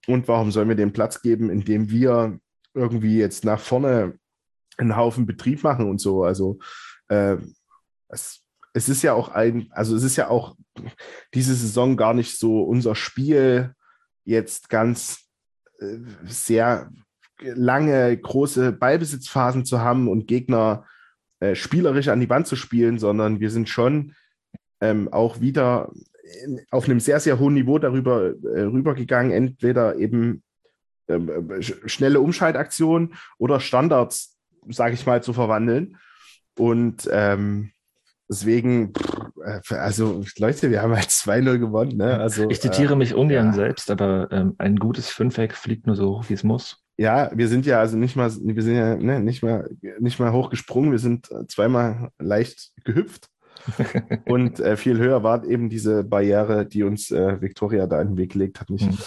[0.07, 2.39] Und warum sollen wir den Platz geben, indem wir
[2.73, 4.17] irgendwie jetzt nach vorne
[4.77, 6.23] einen Haufen Betrieb machen und so?
[6.23, 6.59] Also
[7.09, 7.37] äh,
[8.09, 8.41] es,
[8.73, 10.55] es ist ja auch ein, also es ist ja auch
[11.33, 13.73] diese Saison gar nicht so unser Spiel,
[14.23, 15.25] jetzt ganz
[15.79, 16.89] äh, sehr
[17.39, 20.85] lange, große Ballbesitzphasen zu haben und Gegner
[21.39, 24.13] äh, spielerisch an die Wand zu spielen, sondern wir sind schon
[24.81, 25.91] ähm, auch wieder
[26.43, 30.43] in, auf einem sehr, sehr hohen Niveau darüber äh, rübergegangen, entweder eben
[31.07, 34.37] ähm, äh, schnelle Umschaltaktionen oder Standards,
[34.67, 35.97] sage ich mal, zu verwandeln.
[36.57, 37.71] Und ähm,
[38.29, 38.93] deswegen,
[39.43, 41.97] äh, also Leute, wir haben halt 2-0 gewonnen.
[41.97, 42.19] Ne?
[42.19, 43.53] Also, ich zitiere mich ungern ja.
[43.53, 46.83] selbst, aber ähm, ein gutes Fünfeck fliegt nur so hoch, wie es muss.
[46.97, 50.31] Ja, wir sind ja also nicht mal, wir sind ja ne, nicht mal nicht mal
[50.31, 53.29] hochgesprungen, wir sind äh, zweimal leicht gehüpft.
[54.27, 58.17] und äh, viel höher war eben diese Barriere, die uns äh, Victoria da in den
[58.17, 58.69] Weg gelegt hat.
[58.69, 58.87] Nicht?
[58.87, 58.97] Hm.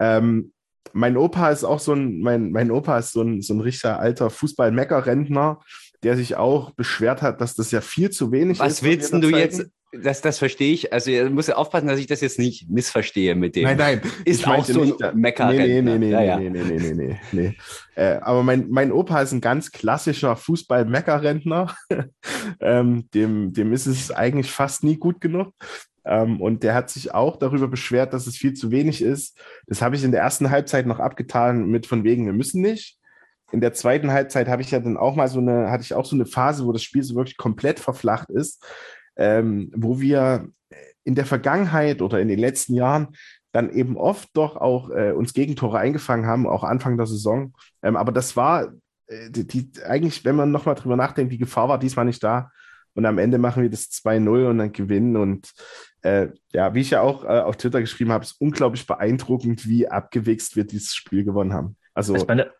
[0.00, 0.52] Ähm,
[0.92, 4.00] mein Opa ist auch so ein, mein, mein Opa ist so ein, so ein richtiger
[4.00, 5.60] alter Fußball-Mecker-Rentner,
[6.02, 8.82] der sich auch beschwert hat, dass das ja viel zu wenig Was ist.
[8.82, 9.66] willst denn da du jetzt?
[9.92, 10.92] Das, das verstehe ich.
[10.92, 13.64] Also, ihr müsst ja aufpassen, dass ich das jetzt nicht missverstehe mit dem.
[13.64, 14.02] Nein, nein.
[14.24, 15.50] Ist auch so ein nicht, Mecker.
[15.50, 16.38] Nee, nee, nee, nee, ja, ja.
[16.38, 17.56] nee, nee, nee, nee, nee, nee.
[17.96, 21.74] Äh, aber mein, mein Opa ist ein ganz klassischer Fußball-Mecker-Rentner.
[22.60, 25.52] ähm, dem, dem ist es eigentlich fast nie gut genug.
[26.04, 29.38] Ähm, und der hat sich auch darüber beschwert, dass es viel zu wenig ist.
[29.66, 32.99] Das habe ich in der ersten Halbzeit noch abgetan mit von wegen, wir müssen nicht.
[33.52, 36.04] In der zweiten Halbzeit habe ich ja dann auch mal so eine, hatte ich auch
[36.04, 38.64] so eine Phase, wo das Spiel so wirklich komplett verflacht ist,
[39.16, 40.48] ähm, wo wir
[41.04, 43.08] in der Vergangenheit oder in den letzten Jahren
[43.52, 47.52] dann eben oft doch auch äh, uns Gegentore eingefangen haben, auch Anfang der Saison.
[47.82, 48.72] Ähm, aber das war
[49.06, 52.50] äh, die, die, eigentlich, wenn man nochmal drüber nachdenkt, die Gefahr war diesmal nicht da.
[52.94, 55.16] Und am Ende machen wir das 2-0 und dann gewinnen.
[55.16, 55.52] Und
[56.02, 59.88] äh, ja, wie ich ja auch äh, auf Twitter geschrieben habe, ist unglaublich beeindruckend, wie
[59.88, 61.76] abgewichst wir dieses Spiel gewonnen haben.
[61.94, 62.50] Also, Ich meine,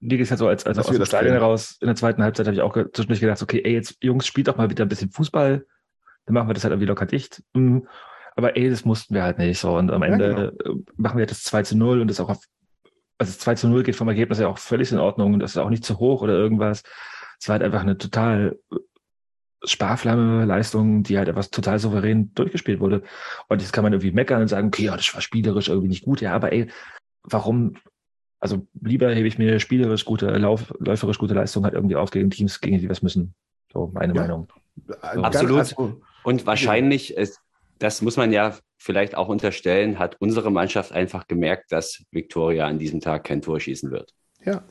[0.00, 1.44] mir geht es halt so, als, als aus dem das Stadion können.
[1.44, 4.48] raus in der zweiten Halbzeit habe ich auch zwischendurch gedacht, okay, ey, jetzt Jungs, spielt
[4.48, 5.66] doch mal wieder ein bisschen Fußball.
[6.26, 7.42] Dann machen wir das halt irgendwie locker dicht.
[7.54, 7.86] Mhm.
[8.36, 9.76] Aber ey, das mussten wir halt nicht so.
[9.76, 12.44] Und am Ja, Ende äh, machen wir das 2 zu 0 und das auch auf,
[13.18, 15.52] also das 2 zu 0 geht vom Ergebnis ja auch völlig in Ordnung und das
[15.52, 16.82] ist auch nicht zu hoch oder irgendwas.
[17.40, 18.76] Es war halt einfach eine total äh,
[19.64, 23.02] Sparflamme Leistung, die halt einfach total souverän durchgespielt wurde.
[23.48, 26.04] Und jetzt kann man irgendwie meckern und sagen, okay, ja, das war spielerisch irgendwie nicht
[26.04, 26.20] gut.
[26.20, 26.68] Ja, aber ey,
[27.24, 27.74] warum
[28.40, 32.30] also lieber hebe ich mir spielerisch gute, lauf, läuferisch gute Leistung halt irgendwie auf gegen
[32.30, 33.34] Teams, gegen die wir es müssen.
[33.72, 34.22] So meine Ja.
[34.22, 34.48] Meinung.
[34.88, 35.58] äh, Absolut.
[35.58, 37.40] Also, Und wahrscheinlich, ist,
[37.78, 42.78] das muss man ja vielleicht auch unterstellen, hat unsere Mannschaft einfach gemerkt, dass Victoria an
[42.78, 44.14] diesem Tag kein Tor schießen wird.
[44.44, 44.62] ja,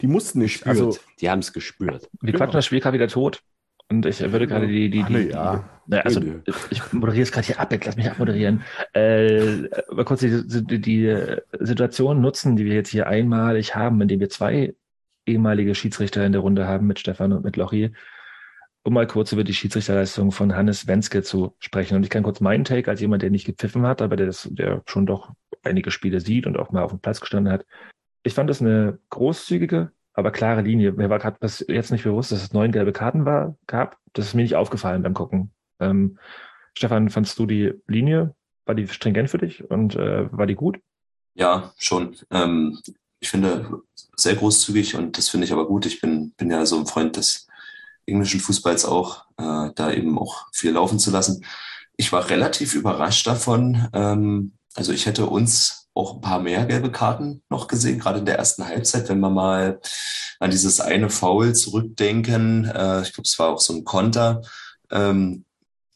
[0.00, 0.54] die mussten nicht.
[0.60, 0.68] Spürt.
[0.68, 2.08] Also, die haben es gespürt.
[2.22, 2.38] Wir Genau.
[2.38, 3.42] quatschen das Spiel gerade wieder tot.
[3.90, 5.68] Und ich würde gerade die, die, die, die ja.
[5.86, 6.20] naja, also
[6.70, 8.62] ich moderiere es gerade hier ab, jetzt lass mich abmoderieren.
[8.94, 14.20] Äh, mal kurz die, die, die Situation nutzen, die wir jetzt hier einmalig haben, indem
[14.20, 14.74] wir zwei
[15.26, 17.92] ehemalige Schiedsrichter in der Runde haben mit Stefan und mit Lochi,
[18.84, 21.96] um mal kurz über die Schiedsrichterleistung von Hannes Wenske zu sprechen.
[21.96, 24.48] Und ich kann kurz meinen Take als jemand, der nicht gepfiffen hat, aber der, das,
[24.52, 25.32] der schon doch
[25.64, 27.66] einige Spiele sieht und auch mal auf dem Platz gestanden hat.
[28.22, 29.90] Ich fand das eine großzügige,
[30.20, 30.92] aber klare Linie.
[30.92, 31.38] Mir war gerade
[31.68, 33.98] jetzt nicht bewusst, dass es neun gelbe Karten war, gab.
[34.12, 35.50] Das ist mir nicht aufgefallen beim Gucken.
[35.80, 36.18] Ähm,
[36.74, 38.34] Stefan, fandst du die Linie,
[38.64, 40.78] war die stringent für dich und äh, war die gut?
[41.34, 42.16] Ja, schon.
[42.30, 42.78] Ähm,
[43.18, 43.82] ich finde
[44.16, 45.86] sehr großzügig und das finde ich aber gut.
[45.86, 47.48] Ich bin, bin ja so ein Freund des
[48.06, 51.44] englischen Fußballs auch, äh, da eben auch viel laufen zu lassen.
[51.96, 53.88] Ich war relativ überrascht davon.
[53.92, 58.26] Ähm, also ich hätte uns auch ein paar mehr gelbe Karten noch gesehen, gerade in
[58.26, 59.80] der ersten Halbzeit, wenn wir mal
[60.38, 62.64] an dieses eine Foul zurückdenken.
[62.64, 64.42] Äh, ich glaube, es war auch so ein Konter.
[64.90, 65.44] Ähm,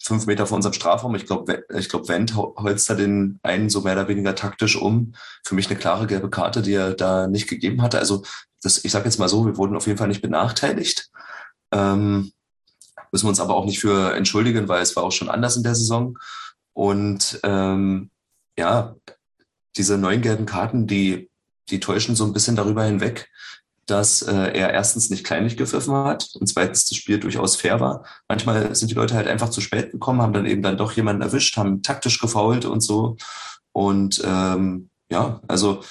[0.03, 1.15] fünf Meter vor unserem Strafraum.
[1.15, 4.77] Ich glaube, ich glaube, Wendt hol- holzt da den einen so mehr oder weniger taktisch
[4.77, 5.15] um.
[5.45, 7.99] Für mich eine klare gelbe Karte, die er da nicht gegeben hatte.
[7.99, 8.23] Also
[8.63, 11.11] das, ich sage jetzt mal so, wir wurden auf jeden Fall nicht benachteiligt.
[11.73, 12.33] Ähm,
[13.11, 15.63] müssen wir uns aber auch nicht für entschuldigen, weil es war auch schon anders in
[15.63, 16.19] der Saison.
[16.75, 18.11] Und ähm,
[18.59, 18.97] ja,
[19.77, 21.31] diese neuen gelben Karten, die,
[21.71, 23.31] die täuschen so ein bisschen darüber hinweg,
[23.87, 28.05] dass äh, er erstens nicht kleinlich gepfiffen hat und zweitens das Spiel durchaus fair war.
[28.29, 31.23] Manchmal sind die Leute halt einfach zu spät gekommen, haben dann eben dann doch jemanden
[31.23, 33.17] erwischt, haben taktisch gefault und so.
[33.73, 35.83] Und ähm, ja, also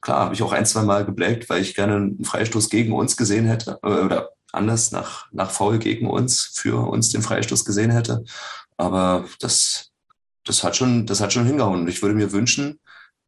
[0.00, 3.16] klar, habe ich auch ein, zwei Mal geblägt, weil ich gerne einen Freistoß gegen uns
[3.16, 7.90] gesehen hätte äh, oder anders nach, nach Foul gegen uns für uns den Freistoß gesehen
[7.90, 8.24] hätte.
[8.76, 9.90] Aber das,
[10.44, 11.82] das hat schon, das hat schon hingehauen.
[11.82, 12.78] Und ich würde mir wünschen,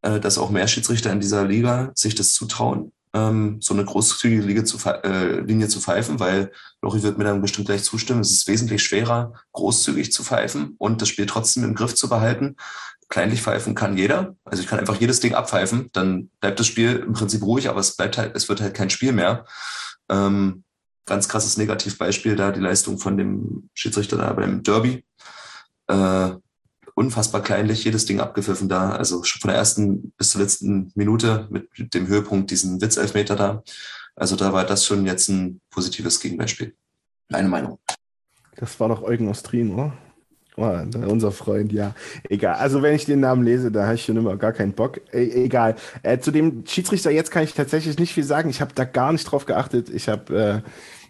[0.06, 4.42] äh, dass auch mehr Schiedsrichter in dieser Liga sich das zutrauen, ähm, so eine großzügige
[4.42, 8.20] Liga zu, äh, Linie zu pfeifen, weil Lori wird mir dann bestimmt gleich zustimmen.
[8.20, 12.56] Es ist wesentlich schwerer, großzügig zu pfeifen und das Spiel trotzdem im Griff zu behalten,
[13.08, 14.36] kleinlich pfeifen kann jeder.
[14.44, 17.80] Also ich kann einfach jedes Ding abpfeifen, dann bleibt das Spiel im Prinzip ruhig, aber
[17.80, 19.44] es bleibt halt, es wird halt kein Spiel mehr.
[20.08, 20.62] Ähm,
[21.04, 25.04] ganz krasses Negativbeispiel da, die Leistung von dem Schiedsrichter da beim Derby.
[25.88, 26.30] Äh,
[26.96, 28.90] unfassbar kleinlich, jedes Ding abgepfiffen da.
[28.90, 33.62] Also schon von der ersten bis zur letzten Minute mit dem Höhepunkt diesen Witzelfmeter da.
[34.16, 36.74] Also da war das schon jetzt ein positives Gegenbeispiel.
[37.28, 37.78] Meine Meinung.
[38.56, 39.92] Das war doch Eugen Ostrin, oder?
[40.56, 40.74] Oh,
[41.06, 41.94] unser Freund, ja.
[42.30, 42.54] Egal.
[42.54, 44.98] Also wenn ich den Namen lese, da habe ich schon immer gar keinen Bock.
[45.12, 45.76] E egal.
[46.02, 48.48] Äh, zu dem Schiedsrichter jetzt kann ich tatsächlich nicht viel sagen.
[48.48, 49.90] Ich habe da gar nicht drauf geachtet.
[49.90, 50.64] Ich habe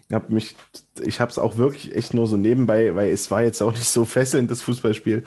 [0.09, 0.57] äh, hab mich,
[0.99, 3.89] ich habe es auch wirklich echt nur so nebenbei, weil es war jetzt auch nicht
[3.89, 5.23] so fesselnd das Fußballspiel.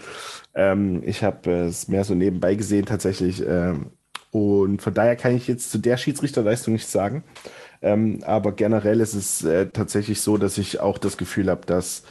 [0.54, 3.44] Ähm, ich habe äh, es mehr so nebenbei gesehen tatsächlich.
[3.46, 3.90] Ähm,
[4.30, 7.24] und von daher kann ich jetzt zu der Schiedsrichterleistung nichts sagen.
[7.82, 12.04] Ähm, aber generell ist es äh, tatsächlich so, dass ich auch das Gefühl habe, dass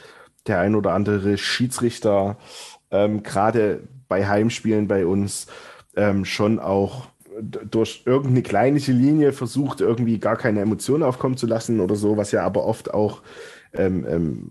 [0.48, 2.38] der ein oder andere Schiedsrichter
[2.92, 5.48] ähm, gerade bei Heimspielen bei uns
[5.96, 7.08] ähm, schon auch
[7.42, 12.32] durch irgendeine kleinliche Linie versucht, irgendwie gar keine Emotionen aufkommen zu lassen oder so, was
[12.32, 13.22] ja aber oft auch
[13.74, 14.50] ähm, ähm,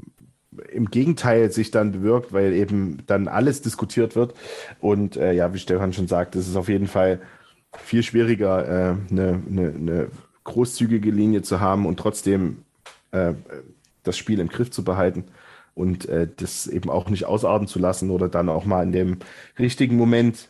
[0.72, 4.34] im Gegenteil sich dann bewirkt, weil eben dann alles diskutiert wird.
[4.80, 7.20] Und äh, ja, wie Stefan schon sagt, es ist auf jeden Fall
[7.76, 10.08] viel schwieriger, äh, eine, eine, eine
[10.44, 12.64] großzügige Linie zu haben und trotzdem
[13.12, 13.34] äh,
[14.02, 15.24] das Spiel im Griff zu behalten
[15.74, 19.18] und äh, das eben auch nicht ausarten zu lassen oder dann auch mal in dem
[19.58, 20.48] richtigen Moment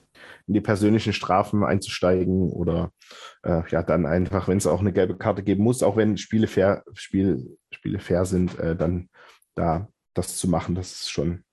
[0.49, 2.91] in die persönlichen Strafen einzusteigen oder
[3.45, 6.47] äh, ja dann einfach, wenn es auch eine gelbe Karte geben muss, auch wenn Spiele
[6.47, 9.11] fair, Spiel, Spiele fair sind, äh, dann
[9.55, 11.45] da das zu machen, das ist schon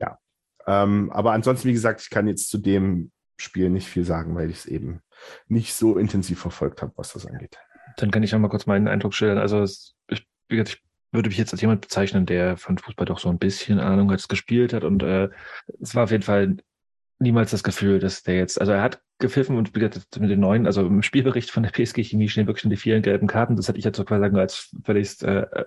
[0.00, 0.18] ja.
[0.66, 4.50] Ähm, aber ansonsten, wie gesagt, ich kann jetzt zu dem Spiel nicht viel sagen, weil
[4.50, 5.00] ich es eben
[5.48, 7.58] nicht so intensiv verfolgt habe, was das angeht.
[7.96, 9.38] Dann kann ich noch mal kurz meinen Eindruck schildern.
[9.38, 13.38] Also ich, ich würde mich jetzt als jemand bezeichnen, der von Fußball doch so ein
[13.38, 15.28] bisschen Ahnung hat, gespielt hat und äh,
[15.80, 16.56] es war auf jeden Fall
[17.22, 20.86] niemals das Gefühl, dass der jetzt, also er hat gepfiffen und mit den neuen, also
[20.86, 23.56] im Spielbericht von der PSG Chemie stehen wirklich schon die vielen gelben Karten.
[23.56, 25.64] Das hätte ich jetzt so quasi als völlig, äh, äh,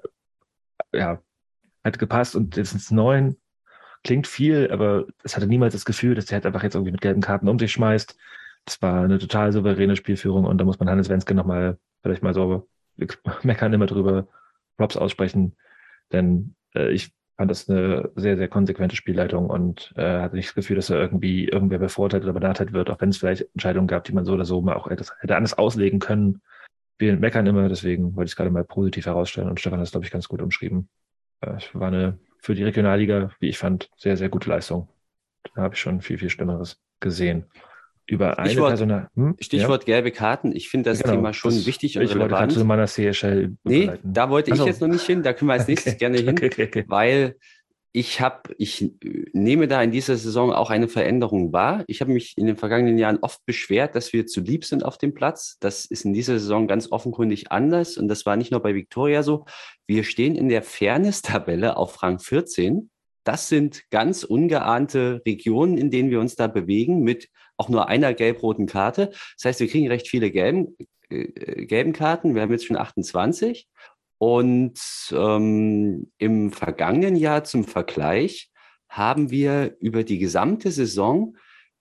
[0.93, 1.21] ja,
[1.83, 3.37] hat gepasst und jetzt sind es neun
[4.05, 7.01] klingt viel, aber es hatte niemals das Gefühl, dass der halt einfach jetzt irgendwie mit
[7.01, 8.15] gelben Karten um sich schmeißt.
[8.63, 12.33] Das war eine total souveräne Spielführung und da muss man Hannes Wenske nochmal vielleicht mal
[12.33, 12.69] so,
[13.43, 14.27] meckern immer drüber,
[14.77, 15.57] Props aussprechen,
[16.11, 20.55] denn äh, ich fand das eine sehr, sehr konsequente Spielleitung und äh, hatte nicht das
[20.55, 24.05] Gefühl, dass er irgendwie irgendwer bevorteilt oder benachteiligt wird, auch wenn es vielleicht Entscheidungen gab,
[24.05, 26.41] die man so oder so mal auch hätte, hätte anders auslegen können.
[26.97, 29.91] Wir meckern immer, deswegen wollte ich es gerade mal positiv herausstellen und Stefan hat es,
[29.91, 30.87] glaube ich, ganz gut umschrieben.
[31.41, 34.87] Äh, es war eine für die Regionalliga, wie ich fand, sehr, sehr gute Leistung.
[35.55, 37.45] Da habe ich schon viel, viel Schlimmeres gesehen.
[38.07, 39.35] Über eine Stichwort, Personal hm?
[39.39, 39.95] Stichwort ja?
[39.95, 40.55] gelbe Karten.
[40.55, 42.41] Ich finde das genau, Thema schon das, wichtig und ich relevant.
[42.41, 44.65] Wollte zu meiner CSL nee, da wollte ich so.
[44.65, 45.23] jetzt noch nicht hin.
[45.23, 45.99] Da können wir als nächstes okay.
[45.99, 47.35] gerne hin, okay, okay, weil
[47.97, 48.91] ich habe, ich
[49.31, 51.85] nehme da in dieser Saison auch eine Veränderung wahr.
[51.87, 54.97] Ich habe mich in den vergangenen Jahren oft beschwert, dass wir zu lieb sind auf
[54.97, 55.55] dem Platz.
[55.61, 59.23] Das ist in dieser Saison ganz offenkundig anders und das war nicht nur bei Victoria
[59.23, 59.45] so.
[59.87, 62.89] Wir stehen in der Fairness-Tabelle auf Rang 14.
[63.23, 68.13] Das sind ganz ungeahnte Regionen, in denen wir uns da bewegen, mit auch nur einer
[68.13, 69.11] gelb-roten Karte.
[69.37, 70.75] Das heißt, wir kriegen recht viele gelben,
[71.09, 72.35] äh, gelben Karten.
[72.35, 73.67] Wir haben jetzt schon 28.
[74.17, 74.79] Und
[75.11, 78.49] ähm, im vergangenen Jahr zum Vergleich
[78.87, 81.35] haben wir über die gesamte Saison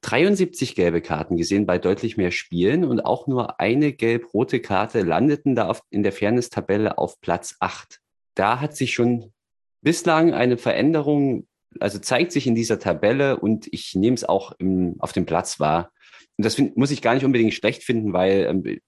[0.04, 5.54] 73 gelbe Karten gesehen bei deutlich mehr Spielen und auch nur eine gelb-rote Karte landeten
[5.54, 8.00] da auf, in der Fairness-Tabelle auf Platz 8.
[8.34, 9.32] Da hat sich schon
[9.80, 11.46] bislang eine Veränderung,
[11.80, 15.60] also zeigt sich in dieser Tabelle und ich nehme es auch im, auf dem Platz
[15.60, 15.90] wahr.
[16.36, 18.80] Und das find, muss ich gar nicht unbedingt schlecht finden, weil ähm,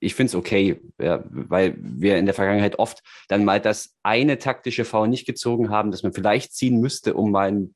[0.00, 4.38] ich finde es okay, ja, weil wir in der Vergangenheit oft dann mal das eine
[4.38, 7.74] taktische Foul nicht gezogen haben, das man vielleicht ziehen müsste, um mal ein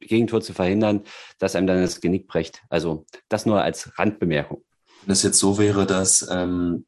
[0.00, 1.02] Gegentor zu verhindern,
[1.38, 2.62] dass einem dann das Genick brecht.
[2.70, 4.64] Also das nur als Randbemerkung.
[5.04, 6.86] Wenn es jetzt so wäre, dass, ähm,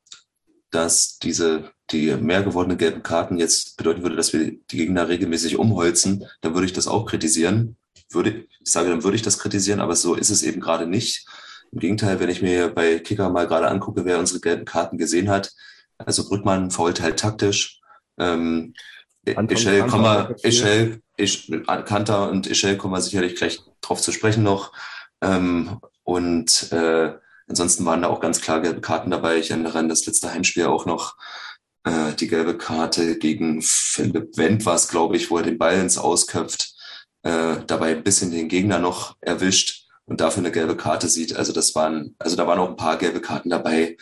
[0.70, 5.56] dass diese die mehr gewordene gelben Karten jetzt bedeuten würde, dass wir die Gegner regelmäßig
[5.58, 7.76] umholzen, dann würde ich das auch kritisieren.
[8.10, 11.26] Würde, ich sage, dann würde ich das kritisieren, aber so ist es eben gerade nicht.
[11.72, 15.28] Im Gegenteil, wenn ich mir bei Kicker mal gerade angucke, wer unsere gelben Karten gesehen
[15.28, 15.52] hat,
[15.98, 17.80] also Brückmann fault halt taktisch.
[18.18, 18.74] Ähm,
[19.24, 19.84] Ischel,
[20.42, 24.72] Ischel, Ischel, Kanter und Ischel kommen wir sicherlich gleich drauf zu sprechen noch.
[25.20, 27.14] Ähm, und äh,
[27.48, 29.38] ansonsten waren da auch ganz klar gelbe Karten dabei.
[29.38, 31.16] Ich erinnere an das letzte Heimspiel auch noch
[31.86, 35.78] äh, die gelbe Karte gegen Philipp Wendt war es, glaube ich, wo er den Ball
[35.80, 36.74] ins Ausköpft,
[37.22, 41.36] äh, dabei ein bisschen den Gegner noch erwischt und dafür eine gelbe Karte sieht.
[41.36, 43.96] Also das waren, also da waren auch ein paar gelbe Karten dabei.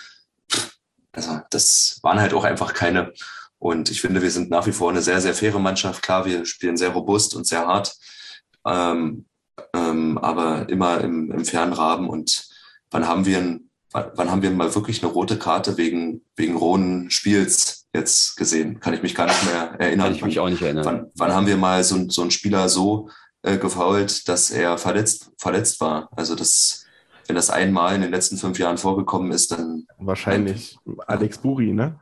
[1.13, 3.13] Also das waren halt auch einfach keine.
[3.59, 6.03] Und ich finde, wir sind nach wie vor eine sehr, sehr faire Mannschaft.
[6.03, 7.95] Klar, wir spielen sehr robust und sehr hart.
[8.67, 9.27] Ähm,
[9.75, 12.09] ähm, aber immer im, im fairen Rahmen.
[12.09, 12.49] Und
[12.91, 17.11] wann haben wir ein, wann haben wir mal wirklich eine rote Karte wegen, wegen rohen
[17.11, 18.81] Spiels jetzt gesehen?
[18.81, 20.07] Kann ich mich gar nicht mehr erinnern.
[20.09, 20.85] Kann ich mich auch nicht erinnern.
[20.85, 23.09] Wann, wann haben wir mal so, so einen Spieler so
[23.43, 26.09] äh, gefault, dass er verletzt, verletzt war?
[26.17, 26.85] Also das,
[27.27, 29.87] wenn das einmal in den letzten fünf Jahren vorgekommen ist, dann.
[29.99, 30.77] Wahrscheinlich
[31.07, 32.01] Alex Buri, ne?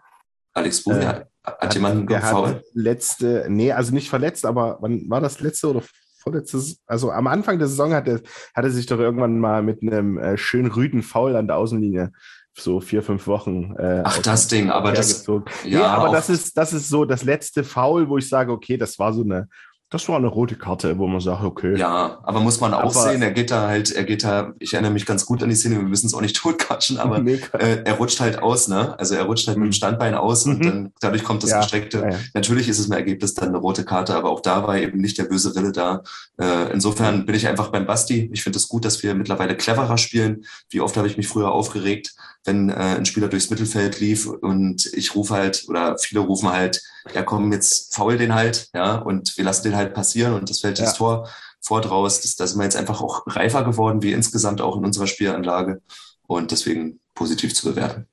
[0.55, 2.65] Alex Buri Äh, hat, hat jemanden gefault.
[2.73, 5.83] letzte, nee, also nicht verletzt, aber wann war das letzte oder
[6.23, 6.61] vorletzte?
[6.87, 8.21] Also am Anfang der Saison hat er,
[8.55, 12.13] hat er sich doch irgendwann mal mit einem äh, schön rüden Foul an der Außenlinie
[12.55, 13.75] so vier, fünf Wochen.
[13.79, 17.25] Äh, Ach, das Ding, aber das, ja, nee, aber das ist, das ist so das
[17.25, 19.49] letzte Foul, wo ich sage, okay, das war so eine,
[19.93, 21.77] das war eine rote Karte, wo man sagt, okay.
[21.77, 24.73] Ja, aber muss man auch Aber- sehen, er geht da halt, er geht da, ich
[24.73, 27.39] erinnere mich ganz gut an die Szene, wir müssen es auch nicht totquatschen, aber äh,
[27.85, 28.99] er rutscht halt aus, ne?
[28.99, 29.73] Also er rutscht halt mit dem Mhm.
[29.73, 30.63] Standbein aus und Mhm.
[30.63, 31.99] dann dadurch kommt das Ja, gestreckte.
[31.99, 32.17] ja, ja.
[32.35, 35.19] Natürlich ist es im Ergebnis dann eine rote Karte, aber auch da war eben nicht
[35.19, 36.03] der böse Wille da.
[36.41, 38.31] Äh, insofern bin ich einfach beim Basti.
[38.33, 40.45] Ich finde es gut, dass wir mittlerweile cleverer spielen.
[40.71, 42.15] Wie oft habe ich mich früher aufgeregt,
[42.45, 46.83] wenn äh, ein Spieler durchs Mittelfeld lief und ich rufe halt, oder viele rufen halt,
[47.15, 50.61] ja komm, jetzt faul den halt, ja, und wir lassen den halt passieren und das
[50.61, 50.87] fällt Ja.
[50.87, 51.29] ins Tor
[51.61, 52.21] vor draus.
[52.21, 55.81] Das, da sind wir jetzt einfach auch reifer geworden, wie insgesamt auch in unserer Spielanlage
[56.27, 58.07] und deswegen positiv zu bewerten.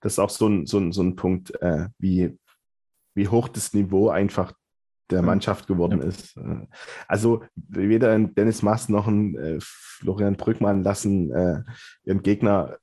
[0.00, 2.36] Das ist auch so ein, so ein, so ein Punkt, äh, wie,
[3.14, 4.52] wie hoch das Niveau einfach
[5.10, 6.36] der Mannschaft geworden ist.
[6.36, 6.66] Äh,
[7.08, 11.62] Also weder ein Dennis Maas noch ein äh, Florian Brückmann lassen äh,
[12.04, 12.78] ihren Gegner,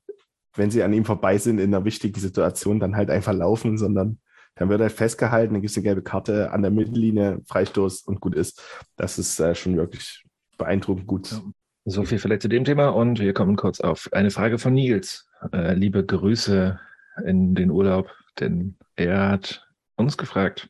[0.54, 4.18] wenn sie an ihm vorbei sind, in einer wichtigen Situation dann halt einfach laufen, sondern
[4.54, 8.20] dann wird halt festgehalten, dann gibt es eine gelbe Karte an der Mittellinie, Freistoß und
[8.20, 8.62] gut ist.
[8.96, 10.24] Das ist äh, schon wirklich
[10.58, 11.40] beeindruckend gut.
[11.84, 15.26] So viel vielleicht zu dem Thema und wir kommen kurz auf eine Frage von Nils.
[15.52, 16.78] Äh, liebe Grüße
[17.24, 19.66] in den Urlaub, denn er hat
[19.96, 20.68] uns gefragt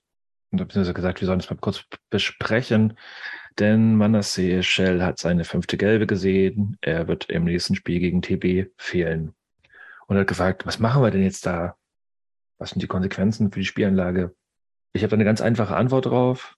[0.50, 2.96] und beziehungsweise gesagt, wir sollen es mal kurz besprechen,
[3.59, 6.78] denn Manasseh Shell hat seine fünfte Gelbe gesehen.
[6.80, 9.34] Er wird im nächsten Spiel gegen TB fehlen
[10.07, 11.77] und hat gefragt, was machen wir denn jetzt da?
[12.59, 14.35] Was sind die Konsequenzen für die Spielanlage?
[14.93, 16.57] Ich habe da eine ganz einfache Antwort drauf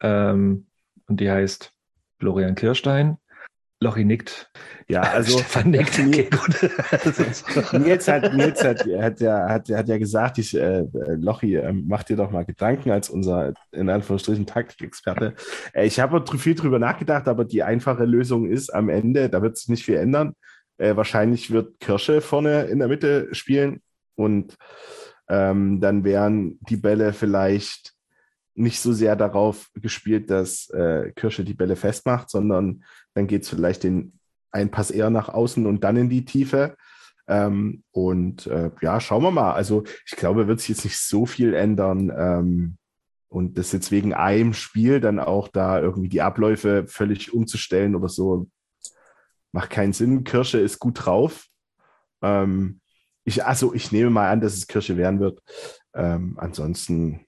[0.00, 0.66] ähm,
[1.06, 1.72] und die heißt
[2.18, 3.18] Florian Kirstein.
[3.80, 4.50] Lochi nickt.
[4.88, 5.98] Ja, also Stefan nickt.
[6.06, 7.72] Okay, gut.
[7.84, 10.84] Nils hat, Nils hat, hat, ja, hat, hat ja gesagt, ich, äh,
[11.16, 15.34] Lochi, äh, mach dir doch mal Gedanken als unser, in Anführungsstrichen, Taktikexperte.
[15.74, 19.58] Äh, ich habe viel drüber nachgedacht, aber die einfache Lösung ist am Ende, da wird
[19.58, 20.34] sich nicht viel ändern.
[20.78, 23.80] Äh, wahrscheinlich wird Kirsche vorne in der Mitte spielen
[24.14, 24.56] und
[25.28, 27.94] ähm, dann wären die Bälle vielleicht
[28.54, 32.84] nicht so sehr darauf gespielt, dass äh, Kirsche die Bälle festmacht, sondern
[33.14, 34.18] dann geht es vielleicht den
[34.50, 36.76] einen Pass eher nach außen und dann in die Tiefe.
[37.28, 39.52] Ähm, und äh, ja, schauen wir mal.
[39.52, 42.12] Also ich glaube, wird sich jetzt nicht so viel ändern.
[42.16, 42.78] Ähm,
[43.28, 48.08] und das jetzt wegen einem Spiel dann auch da irgendwie die Abläufe völlig umzustellen oder
[48.08, 48.48] so,
[49.56, 50.22] macht keinen Sinn.
[50.22, 51.46] Kirsche ist gut drauf.
[52.22, 52.82] Ähm,
[53.24, 55.40] ich, also ich nehme mal an, dass es Kirsche werden wird.
[55.94, 57.25] Ähm, ansonsten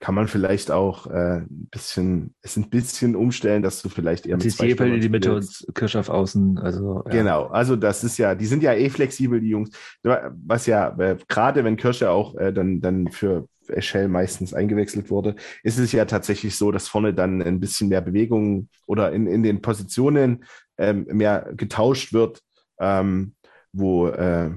[0.00, 4.36] kann man vielleicht auch äh, ein bisschen, es ein bisschen umstellen, dass du vielleicht eher
[4.36, 6.58] mit zwei Ziziepel in die Mitte und Kirsch auf Außen.
[6.58, 7.10] Also, ja.
[7.10, 9.70] Genau, also das ist ja, die sind ja eh flexibel, die Jungs.
[10.02, 15.36] Was ja, äh, gerade wenn Kirsche auch äh, dann, dann für Eschel meistens eingewechselt wurde,
[15.62, 19.42] ist es ja tatsächlich so, dass vorne dann ein bisschen mehr Bewegung oder in, in
[19.42, 20.44] den Positionen
[20.76, 22.40] ähm, mehr getauscht wird,
[22.78, 23.34] ähm,
[23.72, 24.50] wo äh,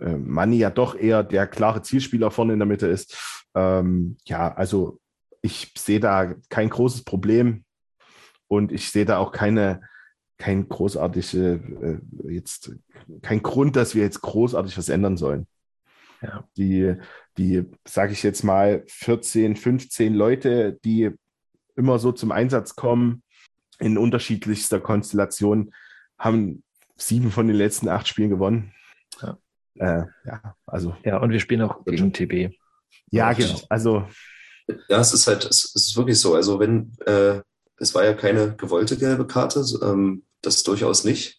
[0.00, 3.39] äh, Manni ja doch eher der klare Zielspieler vorne in der Mitte ist.
[3.54, 5.00] Ähm, ja, also
[5.42, 7.64] ich sehe da kein großes Problem
[8.48, 9.82] und ich sehe da auch keine,
[10.38, 12.72] kein großartige, äh, jetzt
[13.22, 15.46] kein Grund, dass wir jetzt großartig was ändern sollen.
[16.22, 16.44] Ja.
[16.56, 16.94] Die,
[17.38, 21.10] die, sage ich jetzt mal, 14, 15 Leute, die
[21.76, 23.22] immer so zum Einsatz kommen,
[23.78, 25.72] in unterschiedlichster Konstellation,
[26.18, 26.62] haben
[26.96, 28.72] sieben von den letzten acht Spielen gewonnen.
[29.22, 29.38] Ja.
[29.76, 30.94] Äh, ja, also.
[31.04, 32.54] ja, und wir spielen auch gegen TB.
[33.10, 33.60] Ja, genau.
[33.68, 34.06] Also,
[34.88, 36.34] Ja, es ist halt, es ist wirklich so.
[36.34, 37.40] Also wenn, äh,
[37.78, 41.38] es war ja keine gewollte gelbe Karte, ähm, das durchaus nicht.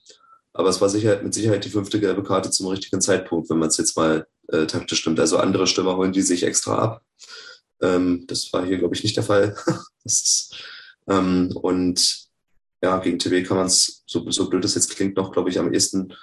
[0.54, 3.70] Aber es war sicher, mit Sicherheit die fünfte gelbe Karte zum richtigen Zeitpunkt, wenn man
[3.70, 5.20] es jetzt mal äh, taktisch stimmt.
[5.20, 7.06] Also andere Stürmer holen die sich extra ab.
[7.82, 9.56] Ähm, das war hier, glaube ich, nicht der Fall.
[10.04, 10.56] ist,
[11.08, 12.28] ähm, und
[12.84, 15.60] ja, gegen TB kann man es, so, so blöd es jetzt klingt, noch, glaube ich,
[15.60, 16.14] am ehesten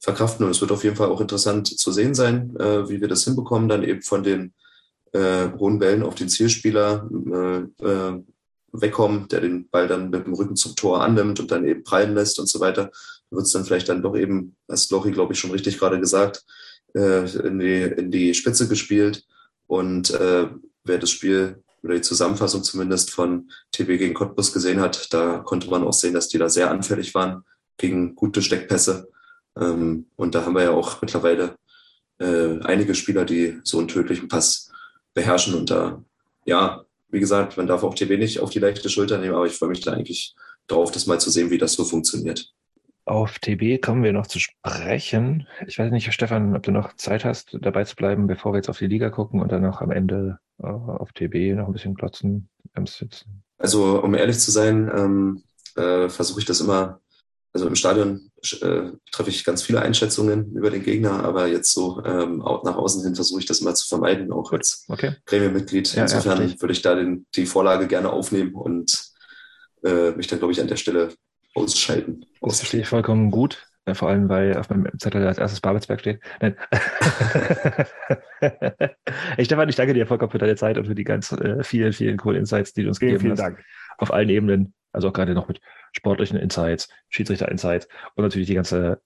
[0.00, 0.44] verkraften.
[0.44, 3.24] Und es wird auf jeden Fall auch interessant zu sehen sein, äh, wie wir das
[3.24, 4.52] hinbekommen, dann eben von den
[5.12, 8.22] äh, hohen Bällen auf den Zielspieler äh, äh,
[8.72, 12.14] wegkommen, der den Ball dann mit dem Rücken zum Tor annimmt und dann eben prallen
[12.14, 12.90] lässt und so weiter.
[13.30, 16.44] Wird es dann vielleicht dann doch eben, hast Lochi, glaube ich, schon richtig gerade gesagt,
[16.94, 19.24] äh, in, die, in die Spitze gespielt.
[19.66, 20.48] Und äh,
[20.84, 25.70] wer das Spiel oder die Zusammenfassung zumindest von TB gegen Cottbus gesehen hat, da konnte
[25.70, 27.44] man auch sehen, dass die da sehr anfällig waren
[27.76, 29.08] gegen gute Steckpässe.
[29.58, 31.56] Ähm, und da haben wir ja auch mittlerweile
[32.18, 34.67] äh, einige Spieler, die so einen tödlichen Pass
[35.14, 35.54] beherrschen.
[35.54, 36.02] Und da,
[36.44, 39.54] ja, wie gesagt, man darf auch TB nicht auf die leichte Schulter nehmen, aber ich
[39.54, 40.34] freue mich da eigentlich
[40.66, 42.52] drauf, das mal zu sehen, wie das so funktioniert.
[43.04, 45.48] Auf TB kommen wir noch zu sprechen.
[45.66, 48.68] Ich weiß nicht, Stefan, ob du noch Zeit hast, dabei zu bleiben, bevor wir jetzt
[48.68, 51.94] auf die Liga gucken und dann noch am Ende äh, auf TB noch ein bisschen
[51.94, 52.48] klotzen
[52.86, 53.42] Sitzen.
[53.58, 55.42] Also, um ehrlich zu sein, ähm,
[55.74, 57.00] äh, versuche ich das immer,
[57.52, 58.30] also im Stadion
[58.60, 63.02] äh, treffe ich ganz viele Einschätzungen über den Gegner, aber jetzt so ähm, nach außen
[63.02, 65.16] hin versuche ich das immer zu vermeiden, auch als okay.
[65.26, 65.94] Gremienmitglied.
[65.94, 68.92] Ja, Insofern ja, würde ich da den, die Vorlage gerne aufnehmen und
[69.82, 71.08] äh, mich dann, glaube ich, an der Stelle
[71.54, 72.26] ausschalten.
[72.40, 73.64] Das verstehe ich vollkommen gut.
[73.94, 76.20] Vor allem, weil auf meinem Zettel als erstes Babelsberg steht.
[76.40, 76.56] Nein.
[79.38, 81.94] ich, Stefan, ich danke dir vollkommen für deine Zeit und für die ganz äh, vielen,
[81.94, 83.56] vielen coolen Insights, die du uns vielen, gegeben vielen hast.
[83.56, 83.64] Dank.
[83.96, 84.74] Auf allen Ebenen.
[84.92, 85.60] Also auch gerade noch mit
[85.92, 89.00] sportlichen Insights, Schiedsrichter-Insights und natürlich die ganze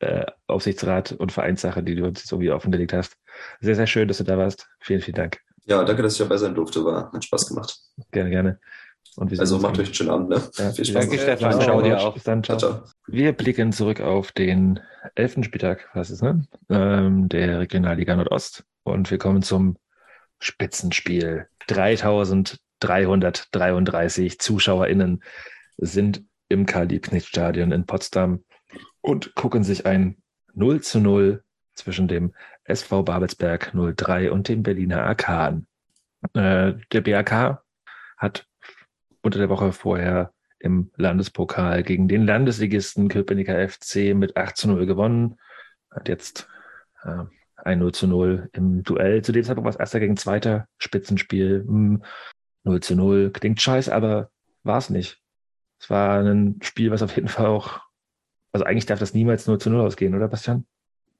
[0.00, 3.16] äh, Aufsichtsrat- und Vereinssache, die du uns jetzt irgendwie offengelegt hast.
[3.60, 4.68] Sehr, sehr schön, dass du da warst.
[4.80, 5.40] Vielen, vielen Dank.
[5.66, 6.84] Ja, danke, dass ich dabei sein durfte.
[6.84, 7.78] War, hat Spaß gemacht.
[8.12, 8.60] Gerne, gerne
[9.38, 10.28] also macht euch einen schönen Abend.
[10.28, 10.42] Ne?
[10.56, 11.04] Ja, Viel Spaß.
[11.08, 11.52] Danke, Stefan.
[11.52, 12.14] Ciao, ciao dir auch.
[12.14, 12.58] Bis dann, ciao.
[12.58, 12.82] ciao.
[13.06, 14.80] Wir blicken zurück auf den
[15.14, 16.46] elften Spieltag, was ist, ne?
[16.68, 18.64] Ähm, der Regionalliga Nordost.
[18.84, 19.76] Und wir kommen zum
[20.38, 21.48] Spitzenspiel.
[22.80, 25.22] 3333 ZuschauerInnen
[25.76, 28.44] sind im Karl-Liebknecht-Stadion in Potsdam
[29.00, 30.16] und gucken sich ein
[30.54, 31.42] 0 zu 0
[31.74, 32.34] zwischen dem
[32.64, 35.66] SV Babelsberg 03 und dem Berliner AK an.
[36.34, 37.62] Äh, der BAK
[38.16, 38.46] hat
[39.22, 44.86] unter der Woche vorher im Landespokal gegen den Landesligisten Köpenicker FC mit 8 zu 0
[44.86, 45.38] gewonnen.
[45.90, 46.48] Hat jetzt
[47.04, 47.24] äh,
[47.56, 49.22] ein 0 zu 0 im Duell.
[49.22, 51.64] Zu dem Zeitpunkt war es erster gegen zweiter Spitzenspiel.
[52.66, 53.30] Hm, 0 zu 0.
[53.32, 54.30] Klingt scheiße, aber
[54.62, 55.20] war es nicht.
[55.78, 57.80] Es war ein Spiel, was auf jeden Fall auch,
[58.52, 60.66] also eigentlich darf das niemals 0 zu 0 ausgehen, oder Bastian?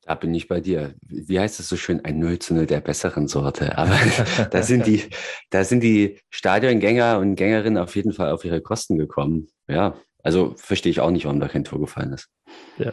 [0.02, 0.94] Da bin ich bei dir.
[1.00, 2.04] Wie heißt es so schön?
[2.04, 3.76] Ein 0 zu 0 der besseren Sorte.
[3.76, 3.98] Aber
[4.50, 5.02] da sind die,
[5.50, 9.48] da sind die Stadiongänger und Gängerinnen auf jeden Fall auf ihre Kosten gekommen.
[9.68, 12.28] Ja, also verstehe ich auch nicht, warum da kein Tor gefallen ist.
[12.78, 12.92] Ja.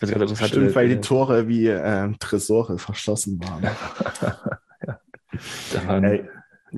[0.00, 3.62] Das ist Stimmt, weil die Tore wie äh, Tresore verschlossen waren.
[4.86, 5.00] ja.
[5.86, 6.28] waren Ey,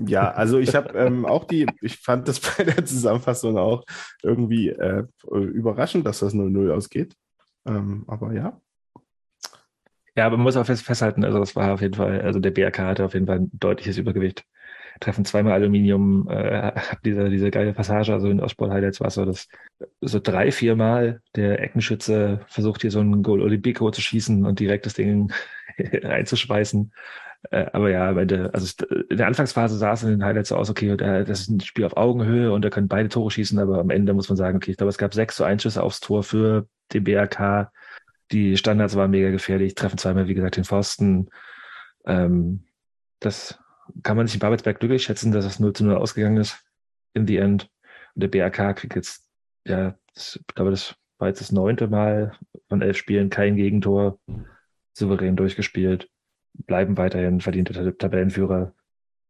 [0.07, 3.85] ja, also ich habe ähm, auch die, ich fand das bei der Zusammenfassung auch
[4.23, 7.15] irgendwie äh, überraschend, dass das 0-0 ausgeht.
[7.67, 8.61] Ähm, aber ja,
[10.19, 12.51] ja, aber man muss auch fest, festhalten, also das war auf jeden Fall, also der
[12.51, 14.45] BRK hatte auf jeden Fall ein deutliches Übergewicht.
[14.99, 16.73] Treffen zweimal Aluminium, äh,
[17.05, 19.47] diese, diese geile Passage, also in Ostsport Highlights war es so, dass
[20.01, 24.59] so drei, vier Mal der Eckenschütze versucht hier so ein Goal Olympico zu schießen und
[24.59, 25.33] direkt das Ding
[26.03, 26.93] einzuschweißen.
[27.51, 30.57] Äh, aber ja, am Ende, also in der Anfangsphase sah es in den Highlights so
[30.57, 33.79] aus, okay, das ist ein Spiel auf Augenhöhe und da können beide Tore schießen, aber
[33.79, 36.23] am Ende muss man sagen, okay, ich glaube, es gab sechs zu Einschüsse aufs Tor
[36.23, 37.71] für den BRK
[38.33, 41.31] die Standards waren mega gefährlich, treffen zweimal, wie gesagt, den Pfosten.
[42.05, 42.65] Ähm,
[43.21, 43.59] das
[44.03, 46.63] kann man sich in Babelsberg glücklich schätzen, dass es 0 zu 0 ausgegangen ist
[47.15, 47.71] in the end.
[48.15, 49.27] Und der BRK kriegt jetzt,
[49.65, 52.33] ja, das, ich glaube, das war jetzt das neunte Mal
[52.69, 54.19] von elf Spielen kein Gegentor,
[54.93, 56.11] souverän durchgespielt,
[56.67, 58.73] bleiben weiterhin verdiente Tabellenführer.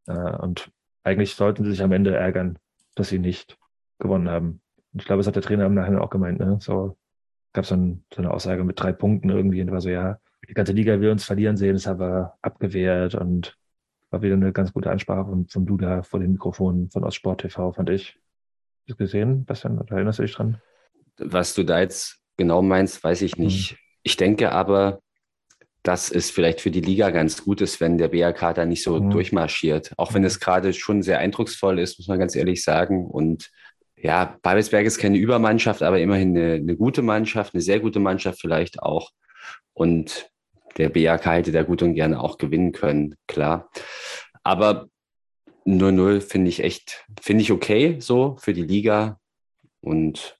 [0.06, 0.70] Äh, und
[1.04, 2.58] eigentlich sollten sie sich am Ende ärgern,
[2.94, 3.58] dass sie nicht
[3.98, 4.60] gewonnen haben.
[4.92, 6.58] Und ich glaube, das hat der Trainer im Nachhinein auch gemeint, ne?
[6.60, 6.96] So,
[7.52, 10.18] gab so, ein, so eine Aussage mit drei Punkten irgendwie und war so, ja,
[10.48, 13.58] die ganze Liga will uns verlieren sehen, ist aber abgewehrt und
[14.10, 17.72] war wieder eine ganz gute Ansprache von, von Duda vor dem Mikrofon von Ostsport TV,
[17.72, 18.18] fand ich.
[18.80, 19.78] Hast du gesehen, Bastian?
[19.86, 20.62] Erinnerst du dich dran?
[21.18, 23.72] Was du da jetzt genau meinst, weiß ich nicht.
[23.72, 23.78] Hm.
[24.02, 25.00] Ich denke aber,
[25.88, 29.00] dass es vielleicht für die Liga ganz gut ist, wenn der BRK da nicht so
[29.00, 29.08] mhm.
[29.08, 29.94] durchmarschiert.
[29.96, 33.06] Auch wenn es gerade schon sehr eindrucksvoll ist, muss man ganz ehrlich sagen.
[33.06, 33.48] Und
[33.96, 38.38] ja, Babelsberg ist keine Übermannschaft, aber immerhin eine, eine, gute Mannschaft, eine sehr gute Mannschaft
[38.38, 39.12] vielleicht auch.
[39.72, 40.30] Und
[40.76, 43.70] der BAK hätte da gut und gerne auch gewinnen können, klar.
[44.42, 44.88] Aber
[45.64, 49.18] 0-0 finde ich echt, finde ich okay so für die Liga.
[49.80, 50.38] Und